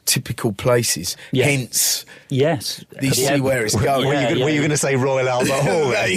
typical 0.05 0.51
places. 0.53 1.15
Yeah. 1.31 1.45
Hence, 1.45 2.05
Yes. 2.30 2.84
you 3.01 3.11
see 3.11 3.39
where 3.41 3.65
it's 3.65 3.75
going. 3.75 4.07
Were 4.07 4.13
you, 4.13 4.19
Yeah, 4.19 4.30
yeah, 4.30 4.43
were 4.43 4.49
you 4.49 4.55
yeah. 4.55 4.61
going 4.61 4.69
to 4.71 4.77
say 4.77 4.95
Royal 4.95 5.27
Albert 5.30 5.51
Hall? 5.61 5.91
yeah, 5.93 6.07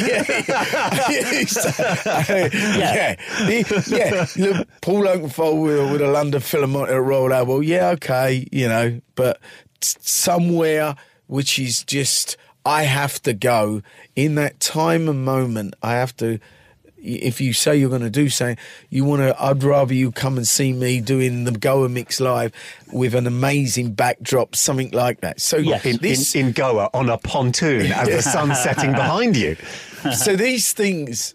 yeah, 2.69 3.17
yeah. 3.49 3.77
yeah. 3.87 4.27
Look, 4.37 4.69
Paul 4.81 5.03
Oakenfold 5.05 5.63
with, 5.63 5.93
with 5.93 6.01
a 6.01 6.09
London 6.09 6.41
Philharmonic 6.41 6.91
at 6.91 7.03
Royal 7.03 7.33
Albert. 7.33 7.63
Yeah, 7.63 7.91
okay, 7.91 8.47
you 8.53 8.69
know, 8.69 9.01
but 9.15 9.41
somewhere 9.81 10.95
which 11.27 11.59
is 11.59 11.83
just 11.85 12.37
I 12.65 12.85
have 12.85 13.21
to 13.23 13.33
go 13.33 13.83
in 14.15 14.35
that 14.37 14.61
time 14.61 15.09
and 15.09 15.25
moment. 15.25 15.75
I 15.83 15.93
have 15.95 16.17
to. 16.19 16.39
If 17.07 17.41
you 17.41 17.53
say 17.53 17.77
you're 17.77 17.89
going 17.89 18.03
to 18.03 18.11
do 18.11 18.29
something, 18.29 18.59
you 18.91 19.05
want 19.05 19.23
to. 19.23 19.41
I'd 19.43 19.63
rather 19.63 19.95
you 19.95 20.11
come 20.13 20.37
and 20.37 20.47
see 20.47 20.73
me 20.73 21.01
doing 21.01 21.45
the 21.45 21.53
Goa 21.53 21.89
Mix 21.89 22.21
live 22.21 22.53
with 22.93 23.15
an 23.15 23.27
amazing 23.27 23.93
backdrop, 23.93 24.57
something 24.57 24.91
like 24.91 25.21
that. 25.21 25.41
So 25.41 25.57
Yes. 25.57 25.85
In, 25.87 25.97
this, 25.99 26.35
in, 26.35 26.47
in 26.47 26.53
Goa 26.53 26.91
on 26.93 27.09
a 27.09 27.19
pontoon 27.19 27.93
as 27.93 28.09
the 28.09 28.23
sun's 28.23 28.59
setting 28.63 28.93
behind 28.93 29.37
you. 29.37 29.57
so 30.17 30.37
these 30.37 30.73
things 30.73 31.35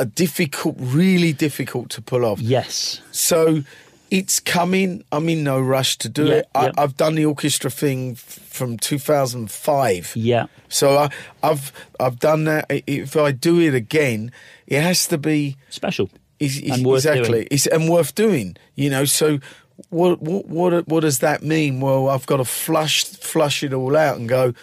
are 0.00 0.06
difficult, 0.06 0.76
really 0.78 1.32
difficult 1.32 1.90
to 1.90 2.02
pull 2.02 2.24
off. 2.24 2.40
Yes. 2.40 3.00
So 3.10 3.62
it's 4.10 4.40
coming. 4.40 5.04
I'm 5.10 5.28
in 5.28 5.42
no 5.42 5.60
rush 5.60 5.96
to 5.98 6.08
do 6.08 6.26
Yeah, 6.26 6.34
it. 6.34 6.48
I, 6.54 6.64
yeah. 6.66 6.72
I've 6.78 6.96
done 6.96 7.14
the 7.14 7.24
orchestra 7.24 7.70
thing 7.70 8.14
from 8.14 8.76
2005. 8.78 10.12
Yeah. 10.16 10.46
So 10.68 10.98
I, 10.98 11.10
I've 11.42 11.72
I've 12.00 12.18
done 12.18 12.44
that. 12.44 12.66
If 12.86 13.16
I 13.16 13.32
do 13.32 13.60
it 13.60 13.74
again, 13.74 14.32
it 14.72 14.82
has 14.82 15.06
to 15.08 15.18
be 15.18 15.56
Special. 15.68 16.08
is, 16.38 16.58
is 16.58 16.78
And 16.78 16.86
worth 16.86 17.04
exactly 17.04 17.30
doing. 17.30 17.48
It's, 17.50 17.66
and 17.66 17.88
worth 17.90 18.14
doing. 18.14 18.56
You 18.74 18.88
know. 18.90 19.04
So 19.04 19.38
what 19.90 20.22
what 20.22 20.46
what 20.46 20.88
what 20.88 21.00
does 21.00 21.18
that 21.18 21.42
mean? 21.42 21.80
Well, 21.80 22.08
I've 22.08 22.26
got 22.26 22.38
to 22.38 22.44
flush 22.44 23.04
flush 23.04 23.62
it 23.62 23.74
all 23.74 23.96
out 23.96 24.16
and 24.16 24.28
go. 24.28 24.54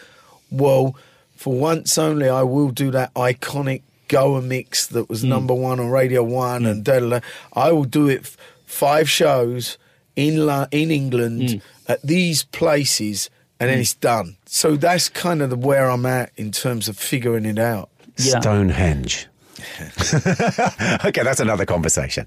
Well, 0.51 0.95
for 1.35 1.53
once 1.53 1.97
only, 1.97 2.27
I 2.27 2.41
will 2.41 2.71
do 2.71 2.89
that 2.91 3.13
iconic 3.13 3.83
Goa 4.07 4.41
mix 4.41 4.87
that 4.87 5.07
was 5.09 5.21
hmm. 5.21 5.29
number 5.29 5.53
one 5.53 5.79
on 5.79 5.89
Radio 5.89 6.23
One 6.23 6.65
and 6.65 6.77
hmm. 6.77 6.83
da, 6.83 6.99
da, 6.99 7.09
da. 7.09 7.19
I 7.53 7.71
will 7.71 7.85
do 7.85 8.09
it 8.09 8.21
f- 8.21 8.37
five 8.65 9.07
shows 9.07 9.77
in 10.15 10.47
La- 10.47 10.67
in 10.71 10.89
England 10.89 11.51
hmm. 11.51 11.57
at 11.87 12.01
these 12.01 12.43
places, 12.43 13.29
and 13.59 13.69
then 13.69 13.77
it's 13.77 13.93
done. 13.93 14.37
So 14.47 14.75
that's 14.75 15.07
kind 15.07 15.43
of 15.43 15.51
the, 15.51 15.55
where 15.55 15.89
I'm 15.89 16.07
at 16.07 16.31
in 16.35 16.51
terms 16.51 16.89
of 16.89 16.97
figuring 16.97 17.45
it 17.45 17.59
out. 17.59 17.89
Yeah. 18.17 18.41
Stonehenge. 18.41 19.28
okay, 21.05 21.23
that's 21.23 21.39
another 21.39 21.65
conversation. 21.65 22.25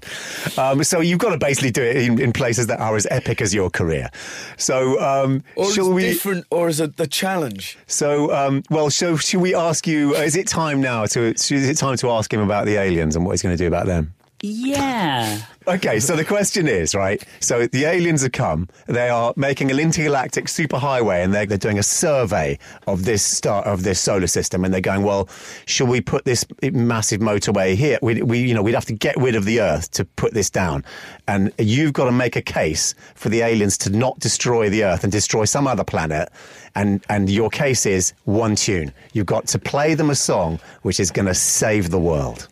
Um, 0.57 0.83
so 0.83 0.99
you've 0.99 1.19
got 1.19 1.29
to 1.31 1.37
basically 1.37 1.71
do 1.71 1.81
it 1.83 1.97
in, 1.97 2.19
in 2.19 2.33
places 2.33 2.67
that 2.67 2.79
are 2.79 2.95
as 2.95 3.07
epic 3.11 3.41
as 3.41 3.53
your 3.53 3.69
career. 3.69 4.09
So 4.57 4.99
um, 5.01 5.43
Or 5.55 5.65
is 5.67 5.75
shall 5.75 5.91
it 5.91 5.93
we? 5.93 6.01
different, 6.03 6.45
or 6.51 6.67
is 6.69 6.79
it 6.79 6.97
the 6.97 7.07
challenge? 7.07 7.77
So 7.87 8.33
um, 8.33 8.63
well, 8.69 8.89
so 8.89 9.17
should 9.17 9.41
we 9.41 9.53
ask 9.55 9.87
you? 9.87 10.15
uh, 10.15 10.19
Is 10.19 10.35
it 10.35 10.47
time 10.47 10.81
now 10.81 11.05
to? 11.07 11.21
Is 11.33 11.51
it 11.51 11.77
time 11.77 11.97
to 11.97 12.09
ask 12.11 12.33
him 12.33 12.39
about 12.41 12.65
the 12.65 12.75
aliens 12.75 13.15
and 13.15 13.25
what 13.25 13.31
he's 13.33 13.41
going 13.41 13.55
to 13.57 13.63
do 13.63 13.67
about 13.67 13.85
them? 13.85 14.13
Yeah. 14.41 15.39
Okay, 15.67 15.99
so 15.99 16.15
the 16.15 16.25
question 16.35 16.67
is, 16.67 16.93
right? 16.93 17.23
So 17.39 17.67
the 17.67 17.85
aliens 17.85 18.21
have 18.21 18.31
come. 18.31 18.67
They 18.87 19.09
are 19.09 19.33
making 19.35 19.71
an 19.71 19.79
intergalactic 19.79 20.45
superhighway, 20.45 21.23
and 21.23 21.33
they're, 21.33 21.45
they're 21.45 21.57
doing 21.57 21.79
a 21.79 21.83
survey 21.83 22.59
of 22.87 23.05
this 23.05 23.23
star 23.23 23.63
of 23.63 23.83
this 23.83 23.99
solar 23.99 24.27
system, 24.27 24.65
and 24.65 24.73
they're 24.73 24.81
going, 24.81 25.03
well, 25.03 25.29
should 25.65 25.87
we 25.87 26.01
put 26.01 26.25
this 26.25 26.45
massive 26.61 27.21
motorway 27.21 27.75
here? 27.75 27.97
We, 28.01 28.21
we, 28.21 28.39
you 28.39 28.53
know, 28.53 28.61
we'd 28.61 28.75
have 28.75 28.85
to 28.85 28.93
get 28.93 29.15
rid 29.17 29.35
of 29.35 29.45
the 29.45 29.61
Earth 29.61 29.91
to 29.91 30.05
put 30.05 30.33
this 30.33 30.49
down, 30.49 30.83
and 31.27 31.53
you've 31.57 31.93
got 31.93 32.05
to 32.05 32.11
make 32.11 32.35
a 32.35 32.41
case 32.41 32.95
for 33.15 33.29
the 33.29 33.41
aliens 33.41 33.77
to 33.79 33.89
not 33.89 34.19
destroy 34.19 34.69
the 34.69 34.83
Earth 34.83 35.03
and 35.03 35.11
destroy 35.11 35.45
some 35.45 35.67
other 35.67 35.83
planet. 35.83 36.29
And 36.75 37.05
and 37.09 37.29
your 37.29 37.49
case 37.49 37.85
is 37.85 38.13
one 38.25 38.55
tune. 38.55 38.91
You've 39.13 39.27
got 39.27 39.47
to 39.47 39.59
play 39.59 39.93
them 39.93 40.09
a 40.09 40.15
song 40.15 40.59
which 40.81 40.99
is 40.99 41.11
going 41.11 41.27
to 41.27 41.35
save 41.35 41.91
the 41.91 41.99
world. 41.99 42.47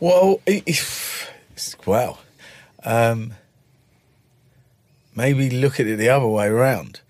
Well, 0.00 0.40
if, 0.44 1.30
well, 1.86 2.18
um, 2.84 3.34
maybe 5.14 5.50
look 5.50 5.80
at 5.80 5.86
it 5.86 5.96
the 5.96 6.08
other 6.08 6.26
way 6.26 6.46
around. 6.46 7.00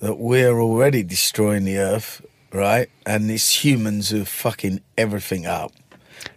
That 0.00 0.18
we're 0.18 0.58
already 0.58 1.02
destroying 1.02 1.64
the 1.64 1.78
earth, 1.78 2.24
right? 2.52 2.88
And 3.06 3.30
it's 3.30 3.64
humans 3.64 4.10
who 4.10 4.22
are 4.22 4.26
fucking 4.26 4.80
everything 4.98 5.46
up, 5.46 5.72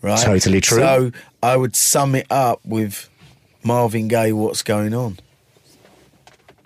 right? 0.02 0.24
Totally 0.24 0.62
true. 0.62 0.78
So 0.78 1.12
I 1.42 1.58
would 1.58 1.76
sum 1.76 2.14
it 2.14 2.28
up 2.30 2.64
with 2.64 3.10
Marvin 3.64 4.08
Gaye. 4.08 4.34
What's 4.34 4.62
going 4.62 4.94
on? 4.94 5.18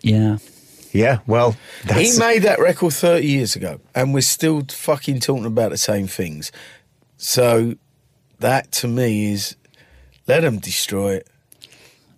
Yeah. 0.01 0.37
Yeah, 0.91 1.19
well, 1.27 1.55
that's, 1.85 2.13
He 2.13 2.19
made 2.19 2.39
that 2.39 2.59
record 2.59 2.93
30 2.93 3.25
years 3.25 3.55
ago, 3.55 3.79
and 3.93 4.13
we're 4.13 4.21
still 4.21 4.63
fucking 4.67 5.19
talking 5.19 5.45
about 5.45 5.69
the 5.69 5.77
same 5.77 6.07
things. 6.07 6.51
So 7.17 7.75
that 8.39 8.71
to 8.73 8.87
me 8.87 9.31
is 9.31 9.55
let 10.27 10.41
them 10.41 10.57
destroy 10.57 11.15
it. 11.15 11.27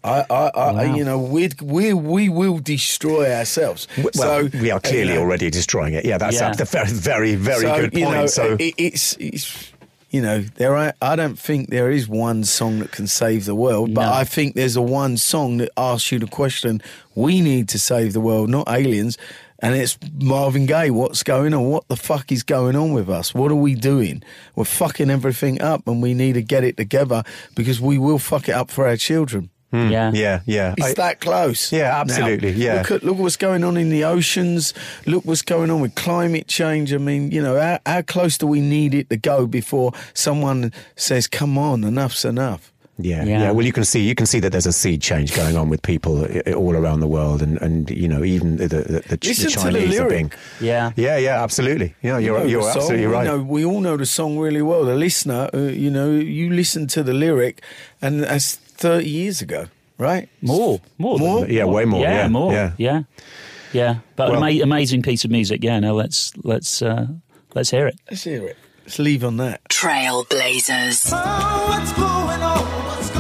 I, 0.04 0.26
I, 0.30 0.48
I 0.56 0.72
Wow. 0.88 0.96
you 0.96 1.04
know, 1.04 1.20
we 1.20 1.50
we 1.62 1.94
we 1.94 2.30
will 2.30 2.60
destroy 2.60 3.32
ourselves. 3.34 3.88
Well, 3.98 4.10
so 4.14 4.50
we 4.60 4.72
are 4.72 4.80
clearly 4.80 5.10
you 5.14 5.16
know, 5.20 5.22
already 5.22 5.50
destroying 5.50 5.94
it. 5.94 6.06
Yeah, 6.06 6.18
that's 6.18 6.40
Yeah. 6.40 6.52
a 6.60 6.66
very, 6.66 6.90
very, 6.92 7.36
very 7.36 7.62
so, 7.62 7.76
good 7.82 7.94
you 7.94 8.06
point. 8.06 8.18
know, 8.18 8.26
so, 8.28 8.56
it, 8.60 8.74
it's 8.78 9.16
it's 9.20 9.72
you 10.10 10.22
know 10.22 10.42
there 10.58 10.76
are, 10.76 10.94
I 11.02 11.16
don't 11.16 11.38
think 11.40 11.70
there 11.70 11.92
is 11.92 12.08
one 12.08 12.44
song 12.44 12.80
that 12.80 12.92
can 12.92 13.08
save 13.08 13.46
the 13.46 13.56
world, 13.56 13.94
but 13.94 14.06
No. 14.08 14.14
I 14.14 14.24
think 14.24 14.56
there's 14.56 14.76
a 14.76 14.82
one 14.82 15.18
song 15.18 15.58
that 15.58 15.70
asks 15.78 16.12
you 16.12 16.20
the 16.20 16.28
question: 16.28 16.82
We 17.16 17.40
need 17.42 17.70
to 17.70 17.78
save 17.80 18.14
the 18.14 18.22
world, 18.22 18.50
not 18.50 18.68
aliens. 18.70 19.18
And 19.64 19.76
it's 19.76 19.96
Marvin 20.20 20.66
Gaye. 20.66 20.90
What's 20.90 21.22
going 21.22 21.54
on? 21.54 21.66
What 21.66 21.88
the 21.88 21.96
fuck 21.96 22.32
is 22.32 22.42
going 22.42 22.76
on 22.76 22.94
with 22.94 23.08
us? 23.12 23.36
What 23.36 23.52
are 23.52 23.56
we 23.56 23.76
doing? 23.76 24.24
We're 24.56 24.64
fucking 24.66 25.12
everything 25.12 25.62
up, 25.62 25.88
and 25.88 26.02
we 26.02 26.16
need 26.16 26.34
to 26.34 26.42
get 26.42 26.64
it 26.64 26.78
together 26.78 27.22
because 27.54 27.80
we 27.80 28.00
will 28.00 28.18
fuck 28.18 28.50
it 28.50 28.56
up 28.56 28.72
for 28.72 28.88
our 28.88 28.98
children. 28.98 29.51
Yeah. 29.74 30.12
yeah, 30.14 30.42
yeah. 30.46 30.76
It's 30.78 30.90
I- 30.90 30.94
that 30.96 31.22
close. 31.22 31.72
Yeah, 31.72 31.90
now. 31.90 32.02
absolutely, 32.02 32.52
yeah. 32.52 32.76
Look, 32.82 32.92
at, 32.92 33.04
look 33.04 33.18
what's 33.18 33.38
going 33.38 33.64
on 33.64 33.78
in 33.78 33.90
the 33.90 34.04
oceans. 34.04 34.74
Look 35.06 35.26
what's 35.26 35.42
going 35.42 35.72
on 35.72 35.80
with 35.82 35.96
climate 35.96 36.48
change. 36.48 36.94
I 36.94 36.98
mean, 36.98 37.32
you 37.32 37.42
know, 37.42 37.60
how, 37.60 37.80
how 37.86 38.02
close 38.02 38.38
do 38.38 38.48
we 38.48 38.60
need 38.62 38.94
it 38.94 39.10
to 39.10 39.18
go 39.18 39.48
before 39.48 39.94
someone 40.14 40.72
says, 40.96 41.28
"Come 41.28 41.58
on, 41.58 41.84
enough's 41.84 42.26
enough"? 42.26 42.68
yeah, 43.00 43.24
Yeah. 43.24 43.40
yeah, 43.44 43.52
Well, 43.52 43.66
you 43.66 43.72
can 43.74 43.84
see 43.86 44.02
you 44.02 44.14
can 44.14 44.28
see 44.28 44.40
that 44.42 44.52
there's 44.52 44.68
a 44.68 44.74
seed 44.74 45.02
change 45.02 45.34
going 45.36 45.56
on 45.58 45.70
with 45.70 45.82
people 45.82 46.24
i- 46.26 46.44
i- 46.46 46.54
all 46.54 46.76
around 46.76 47.00
the 47.00 47.08
world, 47.08 47.42
and, 47.42 47.58
and 47.62 47.90
you 47.90 48.08
know 48.08 48.24
even 48.24 48.58
the 48.58 48.68
the, 48.68 48.82
the, 48.82 49.00
the 49.16 49.18
Listen 49.28 49.50
to 49.50 49.58
the 49.58 49.72
Chinese 49.72 50.00
are 50.00 50.10
being. 50.10 50.32
Yeah. 50.60 50.92
Yeah, 50.96 51.18
yeah, 51.18 51.42
absolutely. 51.42 51.96
Yeah, 52.04 52.20
you're 52.20 52.38
know 52.40 52.46
you're 52.46 52.62
the 52.62 52.74
song. 52.74 52.82
absolutely 52.82 53.08
We 53.08 53.14
right. 53.14 53.26
know- 53.26 53.42
we 53.42 53.66
all 53.66 53.80
know 53.82 53.98
the 53.98 54.06
song 54.06 54.38
really 54.38 54.62
well. 54.62 54.84
The 54.86 54.96
listener, 54.96 55.50
uh, 55.54 55.58
you 55.58 55.90
know, 55.90 56.12
you 56.12 56.52
listen 56.52 56.86
to 56.88 57.02
the 57.02 57.14
lyric, 57.14 57.64
and 58.04 58.24
that's 58.24 58.60
thirty 58.82 59.10
years 59.10 59.42
ago, 59.42 59.68
right? 59.98 60.28
More. 60.42 60.82
More. 60.98 61.18
More? 61.20 61.42
that. 61.42 61.52
Yeah, 61.52 61.66
way 61.66 61.86
more, 61.86 62.02
yeah, 62.02 62.28
more. 62.28 62.52
yeah. 62.52 62.74
Yeah. 62.78 63.04
Yeah. 63.74 63.96
But 64.18 64.32
Well- 64.32 64.44
ama- 64.44 64.64
amazing 64.64 65.02
piece 65.04 65.24
of 65.24 65.32
music. 65.32 65.64
Yeah. 65.64 65.80
No, 65.80 65.94
let's, 65.96 66.34
let's, 66.44 66.82
uh, 66.82 67.08
let's 67.56 67.70
hear 67.72 67.88
it. 67.88 67.96
Let's 68.10 68.24
hear 68.24 68.44
it. 68.48 68.58
Let's 68.84 69.00
leave 69.00 69.24
on 69.24 69.38
that. 69.38 69.62
Trailblazers. 69.70 71.10
Oh, 71.14 73.11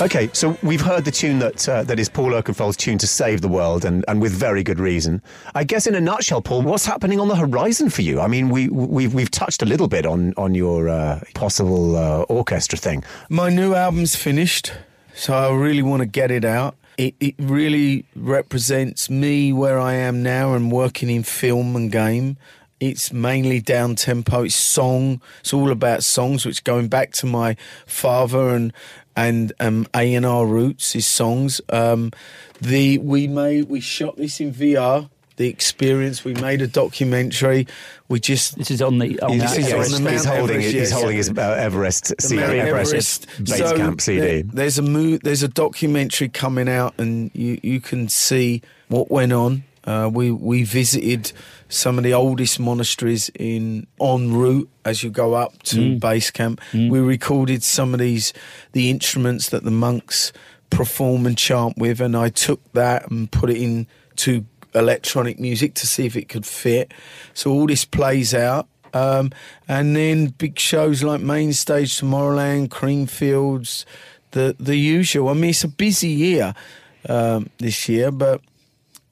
Okay, 0.00 0.30
so 0.32 0.56
we've 0.62 0.80
heard 0.80 1.04
the 1.04 1.10
tune 1.10 1.40
that 1.40 1.68
uh, 1.68 1.82
that 1.82 1.98
is 1.98 2.08
Paul 2.08 2.30
Oakenfold's 2.30 2.78
tune 2.78 2.96
to 2.96 3.06
save 3.06 3.42
the 3.42 3.48
world, 3.48 3.84
and, 3.84 4.02
and 4.08 4.22
with 4.22 4.32
very 4.32 4.62
good 4.62 4.80
reason. 4.80 5.20
I 5.54 5.62
guess, 5.62 5.86
in 5.86 5.94
a 5.94 6.00
nutshell, 6.00 6.40
Paul, 6.40 6.62
what's 6.62 6.86
happening 6.86 7.20
on 7.20 7.28
the 7.28 7.36
horizon 7.36 7.90
for 7.90 8.00
you? 8.00 8.18
I 8.18 8.26
mean, 8.26 8.48
we 8.48 8.70
we've 8.70 9.12
we've 9.12 9.30
touched 9.30 9.60
a 9.60 9.66
little 9.66 9.88
bit 9.88 10.06
on 10.06 10.32
on 10.38 10.54
your 10.54 10.88
uh, 10.88 11.20
possible 11.34 11.96
uh, 11.96 12.22
orchestra 12.22 12.78
thing. 12.78 13.04
My 13.28 13.50
new 13.50 13.74
album's 13.74 14.16
finished, 14.16 14.72
so 15.14 15.34
I 15.34 15.52
really 15.52 15.82
want 15.82 16.00
to 16.00 16.06
get 16.06 16.30
it 16.30 16.46
out. 16.46 16.76
It, 16.96 17.14
it 17.20 17.34
really 17.38 18.06
represents 18.16 19.10
me 19.10 19.52
where 19.52 19.78
I 19.78 19.94
am 19.94 20.22
now 20.22 20.54
and 20.54 20.72
working 20.72 21.10
in 21.10 21.24
film 21.24 21.76
and 21.76 21.92
game. 21.92 22.38
It's 22.80 23.12
mainly 23.12 23.60
down 23.60 23.94
tempo. 23.94 24.44
It's 24.44 24.54
song. 24.54 25.20
It's 25.40 25.52
all 25.52 25.70
about 25.70 26.02
songs, 26.02 26.46
which 26.46 26.64
going 26.64 26.88
back 26.88 27.12
to 27.12 27.26
my 27.26 27.56
father 27.84 28.48
and 28.54 28.72
and 29.16 29.52
um, 29.60 29.86
A 29.94 30.14
and 30.14 30.24
R 30.26 30.46
roots 30.46 30.92
his 30.92 31.06
songs. 31.06 31.60
Um, 31.68 32.10
the 32.60 32.98
we 32.98 33.26
made 33.26 33.68
we 33.68 33.80
shot 33.80 34.16
this 34.16 34.40
in 34.40 34.52
VR. 34.52 35.08
The 35.36 35.48
experience. 35.48 36.22
We 36.22 36.34
made 36.34 36.60
a 36.60 36.66
documentary. 36.66 37.66
We 38.08 38.20
just 38.20 38.58
This 38.58 38.70
is 38.70 38.82
on 38.82 38.98
the, 38.98 39.18
on 39.20 39.32
He's, 39.40 39.40
the 39.40 39.46
is 39.46 39.72
on 39.72 39.78
he's- 39.78 39.90
the 39.90 40.10
he's 40.10 40.24
Mount 40.26 40.36
holding 40.36 40.56
Everest, 40.56 40.64
he's 40.66 40.74
yes. 40.74 40.92
holding 40.92 41.16
his 41.16 41.30
uh, 41.30 41.40
Everest 41.58 42.08
the 42.16 42.22
CD, 42.22 42.40
Mount 42.42 42.52
Everest, 42.58 43.26
base 43.38 43.56
So 43.58 43.76
camp 43.76 44.00
CD. 44.02 44.20
there- 44.20 44.42
there's 44.42 44.78
a 44.78 44.82
mo- 44.82 45.18
there's 45.22 45.42
a 45.42 45.48
documentary 45.48 46.28
coming 46.28 46.68
out, 46.68 46.92
and 46.98 47.30
you 47.32 47.58
you 47.62 47.80
can 47.80 48.10
see 48.10 48.60
what 48.88 49.10
went 49.10 49.32
on. 49.32 49.64
Uh, 49.84 50.10
we 50.12 50.30
we 50.30 50.62
visited 50.64 51.32
some 51.70 51.96
of 51.96 52.04
the 52.04 52.12
oldest 52.12 52.60
monasteries 52.60 53.30
in 53.34 53.86
en 54.00 54.34
route 54.34 54.68
as 54.84 55.02
you 55.02 55.08
go 55.08 55.32
up 55.34 55.62
to 55.62 55.98
base 55.98 56.30
camp. 56.30 56.60
We 56.90 56.98
recorded 57.00 57.62
some 57.62 57.94
of 57.94 58.00
these 58.00 58.34
the 58.72 58.90
instruments 58.90 59.48
that 59.48 59.64
the 59.64 59.70
monks 59.70 60.32
perform 60.68 61.26
and 61.26 61.38
chant 61.38 61.78
with, 61.78 62.00
and 62.00 62.14
I 62.16 62.28
took 62.28 62.60
that 62.74 63.10
and 63.10 63.30
put 63.30 63.50
it 63.50 63.56
into 63.56 64.44
electronic 64.74 65.40
music 65.40 65.74
to 65.74 65.86
see 65.86 66.06
if 66.06 66.16
it 66.16 66.28
could 66.28 66.44
fit. 66.46 66.92
So 67.34 67.50
all 67.50 67.66
this 67.66 67.84
plays 67.84 68.34
out. 68.34 68.68
Um, 68.92 69.30
and 69.68 69.94
then 69.94 70.26
big 70.26 70.58
shows 70.58 71.02
like 71.04 71.20
Main 71.20 71.52
Stage, 71.52 72.00
Tomorrowland, 72.00 72.68
Creamfields, 72.68 73.84
the 74.32 74.56
the 74.58 74.76
usual. 74.76 75.28
I 75.28 75.34
mean, 75.34 75.50
it's 75.50 75.64
a 75.64 75.68
busy 75.68 76.08
year 76.08 76.54
um, 77.08 77.50
this 77.58 77.88
year, 77.88 78.10
but 78.10 78.40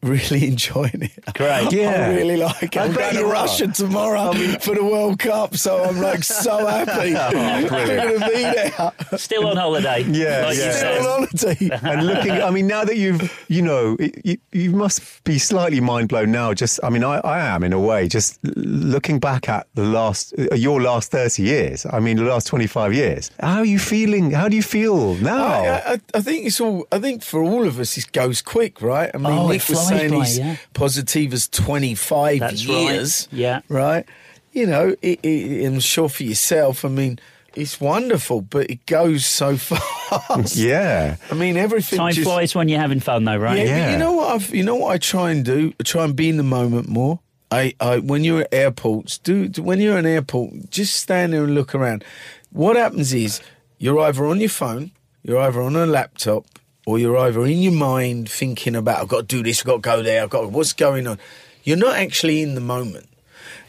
really 0.03 0.47
enjoying 0.49 1.03
it. 1.03 1.35
Great. 1.35 1.73
Yeah. 1.73 2.09
I 2.11 2.15
really 2.17 2.37
like 2.37 2.63
it. 2.63 2.77
I 2.77 2.85
I'm 2.85 2.93
going 2.93 3.15
to 3.15 3.21
you 3.21 3.27
are. 3.27 3.33
Russia 3.33 3.69
tomorrow 3.69 4.33
for 4.61 4.75
the 4.75 4.85
World 4.85 5.19
Cup, 5.19 5.57
so 5.57 5.85
I'm 5.85 5.99
like 6.01 6.25
so 6.25 6.67
happy. 6.67 7.17
I'm 7.17 7.67
going 7.67 8.21
to 8.21 8.27
be 8.27 8.43
there. 8.43 9.19
Still 9.19 9.47
on 9.49 9.57
holiday. 9.57 10.03
Yeah, 10.09 10.47
like 10.47 10.57
yeah. 10.59 10.67
you 10.67 10.73
Still 10.73 10.73
said. 10.73 10.99
on 10.99 11.05
holiday. 11.05 11.81
and 11.83 12.07
looking, 12.07 12.31
I 12.33 12.51
mean, 12.51 12.67
now 12.67 12.85
that 12.85 12.97
you've, 12.97 13.45
you 13.49 13.63
know, 13.63 13.97
you, 14.25 14.39
you 14.53 14.71
must 14.71 15.23
be 15.25 15.39
slightly 15.39 15.81
mind 15.81 16.09
blown 16.09 16.31
now. 16.33 16.55
Just, 16.55 16.81
I 16.83 16.91
mean, 16.91 17.05
I, 17.05 17.19
I 17.19 17.41
am 17.41 17.63
in 17.65 17.73
a 17.73 17.81
way, 17.81 18.09
just 18.09 18.39
looking 18.45 19.19
back 19.19 19.49
at 19.49 19.67
the 19.75 19.85
last, 19.85 20.35
uh, 20.39 20.55
your 20.55 20.81
last 20.81 21.11
30 21.11 21.43
years. 21.43 21.87
I 21.87 22.01
mean, 22.01 22.17
the 22.17 22.25
last 22.25 22.47
25 22.47 22.95
years. 22.95 23.31
How 23.41 23.59
are 23.59 23.65
you 23.65 23.79
feeling? 23.79 24.31
How 24.31 24.49
do 24.49 24.57
you 24.57 24.63
feel 24.63 25.15
now? 25.17 25.45
I, 25.45 25.93
I, 25.95 26.01
I 26.15 26.21
think 26.21 26.47
it's 26.47 26.61
all. 26.61 26.87
I 26.93 26.99
think 26.99 27.23
for 27.23 27.43
all 27.43 27.67
of 27.67 27.79
us, 27.81 27.97
it 27.97 28.13
goes 28.13 28.43
quick, 28.43 28.81
right? 28.83 29.11
I 29.15 29.19
mean, 29.19 29.27
Oh, 29.33 29.47
it 29.51 29.55
Nick 29.55 29.69
was 29.69 29.79
flies 29.79 29.88
saying 29.89 30.11
by, 30.11 30.17
he's 30.25 30.39
yeah. 30.39 30.57
Positiva's 30.75 31.49
twenty 31.49 31.95
five 31.95 32.41
That's 32.41 32.67
right. 32.67 32.75
years. 32.93 33.29
Yeah. 33.33 33.61
right. 33.69 34.05
You 34.53 34.67
know, 34.67 34.97
it, 35.03 35.21
it, 35.25 35.67
I'm 35.67 35.81
sure 35.81 36.09
for 36.09 36.25
yourself. 36.25 36.85
I 36.85 36.89
mean, 36.89 37.19
it's 37.55 37.81
wonderful, 37.81 38.41
but 38.41 38.71
it 38.71 38.85
goes 38.87 39.25
so 39.27 39.57
fast. 39.57 40.57
yeah. 40.57 41.17
I 41.31 41.35
mean, 41.35 41.57
everything 41.57 41.99
Time 41.99 42.13
just, 42.13 42.25
flies 42.27 42.55
when 42.55 42.69
you're 42.69 42.81
having 42.81 43.01
fun, 43.01 43.25
though, 43.25 43.37
right? 43.37 43.59
Yeah, 43.59 43.65
but 43.65 43.71
Yeah. 43.71 43.93
you 43.93 43.99
know 43.99 44.13
what? 44.15 44.35
I've, 44.35 44.55
you 44.55 44.63
know 44.63 44.77
what 44.77 44.93
I 44.93 44.99
try 44.99 45.31
and 45.31 45.45
do? 45.45 45.73
I 45.79 45.83
try 45.83 46.05
and 46.05 46.17
be 46.17 46.29
in 46.29 46.37
the 46.39 46.43
moment 46.43 46.89
more. 46.89 47.21
I, 47.51 47.75
I 47.81 47.99
when 47.99 48.25
you're 48.25 48.43
at 48.43 48.53
airports, 48.53 49.19
do, 49.19 49.49
do 49.49 49.63
when 49.63 49.81
you're 49.81 49.95
at 49.95 50.01
an 50.01 50.07
airport, 50.07 50.71
just 50.71 50.95
stand 50.95 51.33
there 51.33 51.45
and 51.45 51.55
look 51.55 51.75
around. 51.75 52.05
What 52.51 52.77
happens 52.77 53.13
is 53.13 53.41
you're 53.79 53.99
either 54.01 54.27
on 54.27 54.41
your 54.41 54.51
phone, 54.51 54.91
you're 55.23 55.39
either 55.41 55.61
on 55.63 55.75
a 55.77 55.87
laptop, 55.87 56.45
or 56.89 56.99
you're 56.99 57.19
either 57.19 57.45
in 57.45 57.59
your 57.59 57.73
mind 57.73 58.31
thinking 58.31 58.75
about 58.75 59.03
I've 59.03 59.09
got 59.09 59.29
to 59.29 59.37
do 59.37 59.43
this, 59.43 59.61
I've 59.61 59.67
got 59.67 59.75
to 59.75 59.81
go 59.83 60.03
there, 60.03 60.23
I've 60.23 60.31
got 60.31 60.51
what's 60.51 60.73
going 60.73 61.07
on. 61.07 61.19
You're 61.63 61.77
not 61.77 61.97
actually 61.97 62.41
in 62.41 62.55
the 62.55 62.63
moment. 62.63 63.11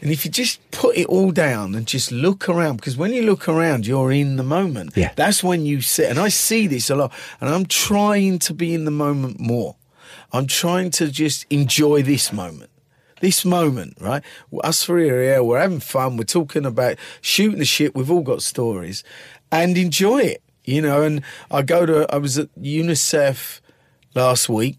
And 0.00 0.10
if 0.10 0.24
you 0.24 0.30
just 0.30 0.58
put 0.70 0.96
it 0.96 1.04
all 1.04 1.30
down 1.30 1.74
and 1.74 1.86
just 1.86 2.10
look 2.10 2.48
around, 2.48 2.76
because 2.76 2.96
when 2.96 3.12
you 3.12 3.20
look 3.20 3.46
around, 3.46 3.86
you're 3.86 4.10
in 4.10 4.36
the 4.36 4.42
moment. 4.42 4.96
Yeah. 4.96 5.12
That's 5.16 5.44
when 5.44 5.66
you 5.66 5.82
sit. 5.82 6.08
And 6.08 6.18
I 6.18 6.28
see 6.28 6.66
this 6.66 6.88
a 6.88 6.96
lot. 6.96 7.12
And 7.42 7.50
I'm 7.50 7.66
trying 7.66 8.38
to 8.38 8.54
be 8.54 8.72
in 8.72 8.86
the 8.86 8.90
moment 8.90 9.38
more. 9.38 9.76
I'm 10.32 10.46
trying 10.46 10.90
to 10.92 11.10
just 11.10 11.44
enjoy 11.50 12.00
this 12.02 12.32
moment. 12.32 12.70
This 13.20 13.44
moment, 13.44 13.98
right? 14.00 14.22
Us 14.64 14.82
three 14.86 15.10
are 15.10 15.20
here, 15.20 15.44
we're 15.44 15.60
having 15.60 15.80
fun, 15.80 16.16
we're 16.16 16.24
talking 16.24 16.64
about 16.64 16.96
shooting 17.20 17.58
the 17.58 17.66
shit, 17.66 17.94
we've 17.94 18.10
all 18.10 18.22
got 18.22 18.40
stories, 18.40 19.04
and 19.52 19.76
enjoy 19.76 20.20
it, 20.20 20.42
you 20.64 20.80
know. 20.82 21.02
And 21.02 21.22
I 21.50 21.62
go 21.62 21.86
to, 21.86 22.12
I 22.12 22.18
was 22.18 22.38
at 22.38 22.48
UNICEF 22.60 23.60
last 24.14 24.48
week, 24.48 24.78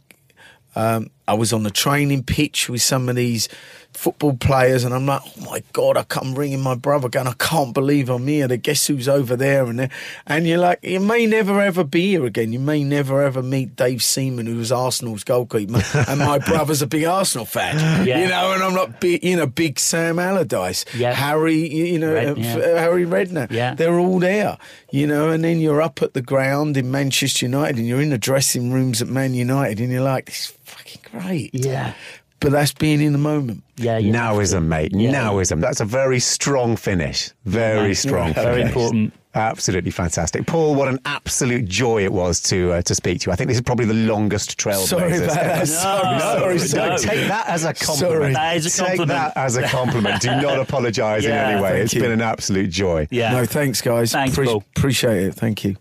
um, 0.76 1.10
I 1.28 1.34
was 1.34 1.54
on 1.54 1.64
the 1.64 1.72
training 1.72 2.24
pitch 2.24 2.70
with 2.70 2.82
some 2.82 3.10
of 3.10 3.16
these 3.16 3.50
football 3.94 4.34
players, 4.36 4.84
and 4.84 4.94
I'm 4.94 5.06
like, 5.06 5.22
oh 5.26 5.42
my 5.46 5.64
god, 5.74 5.98
I 5.98 6.04
come 6.04 6.34
ringing 6.36 6.62
my 6.62 6.76
brother, 6.76 7.10
going, 7.10 7.28
I 7.28 7.34
can't 7.34 7.74
believe 7.74 8.10
I'm 8.10 8.26
here. 8.28 8.48
The 8.48 8.58
guess 8.58 8.88
who's 8.88 9.08
over 9.08 9.36
there 9.36 9.66
and 9.66 9.80
there, 9.80 9.90
and 10.26 10.48
you're 10.48 10.58
like, 10.58 10.80
you 10.84 11.00
may 11.00 11.26
never 11.26 11.62
ever 11.62 11.84
be 11.84 12.08
here 12.12 12.26
again. 12.26 12.52
You 12.54 12.60
may 12.60 12.84
never 12.84 13.22
ever 13.22 13.44
meet 13.44 13.76
Dave 13.76 14.02
Seaman, 14.02 14.46
who 14.48 14.58
was 14.58 14.72
Arsenal's 14.72 15.24
goalkeeper, 15.24 15.82
and 16.08 16.20
my 16.20 16.40
brother's 16.40 16.82
a 16.82 16.88
big 16.88 17.04
Arsenal 17.06 17.46
fan. 17.46 18.06
Yeah. 18.06 18.24
You 18.24 18.30
know, 18.30 18.54
and 18.54 18.64
I'm 18.64 18.74
not 18.74 19.00
big, 19.02 19.24
you 19.24 19.36
know, 19.36 19.46
big 19.46 19.78
Sam 19.80 20.18
Allardyce, 20.20 20.86
Yeah. 20.96 21.14
Harry, 21.14 21.68
you 21.68 22.00
know, 22.00 22.14
Red- 22.14 22.38
yeah. 22.38 22.80
Harry 22.80 23.06
Redknapp. 23.06 23.52
Yeah. 23.52 23.76
They're 23.76 24.00
all 24.00 24.20
there, 24.20 24.58
you 24.92 25.06
know, 25.08 25.30
and 25.30 25.44
then 25.44 25.60
you're 25.60 25.82
up 25.82 26.02
at 26.02 26.14
the 26.14 26.22
ground 26.22 26.78
in 26.78 26.90
Manchester 26.92 27.46
United 27.46 27.78
and 27.78 27.88
you're 27.88 28.02
in 28.02 28.10
the 28.10 28.18
dressing 28.18 28.72
rooms 28.72 29.02
at 29.02 29.08
Man 29.08 29.34
United 29.34 29.80
and 29.80 29.92
you're 29.92 30.02
like, 30.02 30.26
this 30.26 30.50
is 30.50 30.58
fucking 30.64 31.02
great. 31.12 31.52
Yeah. 31.54 31.94
But 32.42 32.52
that's 32.52 32.74
being 32.74 33.02
in 33.02 33.14
the 33.14 33.20
moment. 33.20 33.64
Yeah, 33.78 33.98
yeah. 34.00 34.14
Nowism, 34.14 34.66
mate. 34.66 34.94
Now 34.94 35.38
is 35.40 35.52
Nowism. 35.52 35.62
That's 35.62 35.80
a 35.80 35.86
very 35.86 36.20
strong 36.20 36.76
finish. 36.76 37.30
Very 37.46 37.90
Yeah. 37.90 37.94
strong 37.94 38.34
Very 38.34 38.56
finish. 38.64 38.68
important. 38.70 39.14
Absolutely 39.34 39.92
fantastic. 39.92 40.46
Paul, 40.48 40.76
what 40.76 40.90
an 40.90 41.00
absolute 41.06 41.66
joy 41.66 42.04
it 42.04 42.12
was 42.12 42.42
to 42.42 42.74
uh, 42.74 42.82
to 42.82 42.94
speak 42.96 43.22
to 43.22 43.28
you. 43.30 43.32
I 43.32 43.36
think 43.38 43.48
this 43.48 43.56
is 43.58 43.62
probably 43.62 43.86
the 43.86 43.94
longest 43.94 44.58
trail. 44.58 44.80
Sorry 44.82 45.16
about 45.18 45.30
that. 45.36 45.46
ever. 45.58 45.66
Sorry, 45.68 46.18
No, 46.18 46.20
sorry, 46.20 46.56
no. 46.56 46.98
sorry. 46.98 46.98
Take 46.98 47.28
that 47.30 47.48
as 47.48 47.64
a 47.64 47.74
compliment. 47.74 48.22
Sorry. 48.22 48.34
That 48.34 48.56
is 48.58 48.80
a 48.80 48.86
Take 48.86 49.08
that 49.08 49.38
as 49.38 49.56
a 49.56 49.64
compliment. 49.68 50.22
Do 50.22 50.32
not 50.42 50.60
apologise 50.68 51.24
Yeah, 51.24 51.48
in 51.48 51.54
any 51.54 51.62
way. 51.64 51.70
thank 51.70 51.84
It's 51.86 51.94
you. 51.94 52.02
been 52.02 52.12
an 52.12 52.22
absolute 52.22 52.72
joy. 52.72 53.08
Yeah. 53.10 53.32
No, 53.32 53.46
thanks, 53.46 53.80
guys. 53.82 54.12
Thanks, 54.12 54.36
Paul. 54.36 54.64
Appreciate 54.76 55.24
it. 55.28 55.36
Thank 55.36 55.64
you. 55.64 55.78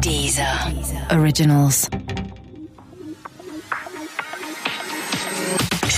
Deezer. 0.00 1.12
Originals. 1.12 1.88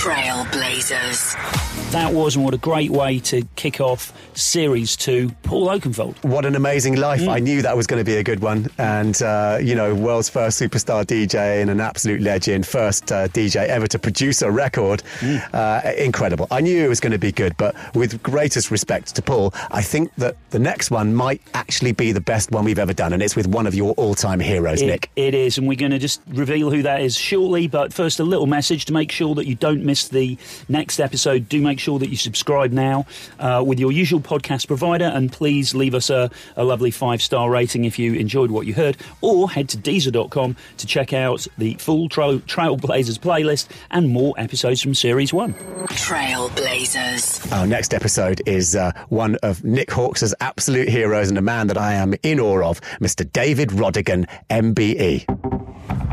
Trailblazers. 0.01 1.91
That 1.91 2.13
was, 2.13 2.35
and 2.35 2.43
what 2.43 2.53
a 2.55 2.57
great 2.57 2.89
way 2.89 3.19
to 3.19 3.43
kick 3.55 3.79
off 3.79 4.13
Series 4.33 4.95
2, 4.95 5.29
Paul 5.43 5.67
Oakenfold. 5.67 6.23
What 6.23 6.45
an 6.45 6.55
amazing 6.55 6.95
life. 6.95 7.21
Mm. 7.21 7.27
I 7.27 7.39
knew 7.39 7.61
that 7.61 7.75
was 7.77 7.85
going 7.85 7.99
to 7.99 8.05
be 8.09 8.15
a 8.15 8.23
good 8.23 8.39
one. 8.39 8.69
And, 8.77 9.21
uh, 9.21 9.59
you 9.61 9.75
know, 9.75 9.93
world's 9.93 10.29
first 10.29 10.59
superstar 10.59 11.03
DJ 11.05 11.61
and 11.61 11.69
an 11.69 11.79
absolute 11.81 12.21
legend, 12.21 12.65
first 12.65 13.11
uh, 13.11 13.27
DJ 13.27 13.67
ever 13.67 13.85
to 13.87 13.99
produce 13.99 14.41
a 14.41 14.49
record. 14.49 15.03
Mm. 15.19 15.53
Uh, 15.53 15.91
incredible. 15.97 16.47
I 16.49 16.61
knew 16.61 16.83
it 16.83 16.87
was 16.87 17.01
going 17.01 17.11
to 17.11 17.19
be 17.19 17.31
good, 17.33 17.55
but 17.57 17.75
with 17.93 18.23
greatest 18.23 18.71
respect 18.71 19.13
to 19.17 19.21
Paul, 19.21 19.53
I 19.69 19.81
think 19.83 20.15
that 20.15 20.37
the 20.49 20.59
next 20.59 20.89
one 20.91 21.13
might 21.13 21.41
actually 21.53 21.91
be 21.91 22.11
the 22.11 22.21
best 22.21 22.51
one 22.51 22.63
we've 22.63 22.79
ever 22.79 22.93
done. 22.93 23.11
And 23.13 23.21
it's 23.21 23.35
with 23.35 23.47
one 23.47 23.67
of 23.67 23.75
your 23.75 23.91
all 23.95 24.15
time 24.15 24.39
heroes, 24.39 24.81
It- 24.81 24.87
Nick. 24.87 25.11
it 25.15 25.35
is, 25.35 25.57
and 25.59 25.67
we're 25.67 25.75
going 25.77 25.91
to 25.91 25.99
just 25.99 26.21
reveal 26.29 26.71
who 26.71 26.81
that 26.83 27.01
is 27.01 27.15
shortly. 27.17 27.67
But 27.67 27.93
first, 27.93 28.19
a 28.19 28.23
little 28.23 28.47
message 28.47 28.85
to 28.85 28.93
make 28.93 29.11
sure 29.11 29.35
that 29.35 29.45
you 29.45 29.55
don't 29.55 29.83
miss 29.83 29.90
the 30.09 30.37
next 30.69 30.99
episode. 30.99 31.49
Do 31.49 31.61
make 31.61 31.79
sure 31.79 31.99
that 31.99 32.09
you 32.09 32.17
subscribe 32.17 32.71
now 32.71 33.05
uh, 33.39 33.63
with 33.65 33.79
your 33.79 33.91
usual 33.91 34.19
podcast 34.19 34.67
provider, 34.67 35.05
and 35.05 35.31
please 35.31 35.75
leave 35.75 35.93
us 35.93 36.09
a, 36.09 36.29
a 36.55 36.63
lovely 36.63 36.91
five 36.91 37.21
star 37.21 37.49
rating 37.49 37.85
if 37.85 37.99
you 37.99 38.13
enjoyed 38.13 38.51
what 38.51 38.65
you 38.65 38.73
heard, 38.73 38.97
or 39.21 39.49
head 39.49 39.69
to 39.69 39.77
Deezer.com 39.77 40.55
to 40.77 40.87
check 40.87 41.13
out 41.13 41.47
the 41.57 41.73
full 41.75 42.09
Trail, 42.09 42.39
Trailblazers 42.39 43.19
playlist 43.19 43.67
and 43.89 44.09
more 44.09 44.33
episodes 44.37 44.81
from 44.81 44.93
Series 44.93 45.33
1. 45.33 45.53
Trailblazers. 45.89 47.51
Our 47.51 47.67
next 47.67 47.93
episode 47.93 48.41
is 48.45 48.75
uh, 48.75 48.91
one 49.09 49.35
of 49.43 49.63
Nick 49.63 49.89
Halkes' 49.89 50.33
absolute 50.39 50.89
heroes 50.89 51.29
and 51.29 51.37
a 51.37 51.41
man 51.41 51.67
that 51.67 51.77
I 51.77 51.93
am 51.93 52.13
in 52.23 52.39
awe 52.39 52.63
of, 52.69 52.81
Mr. 52.99 53.29
David 53.31 53.69
Rodigan. 53.69 54.27
MBE. 54.49 55.25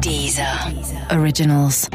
Deezer. 0.00 1.12
Originals. 1.12 1.88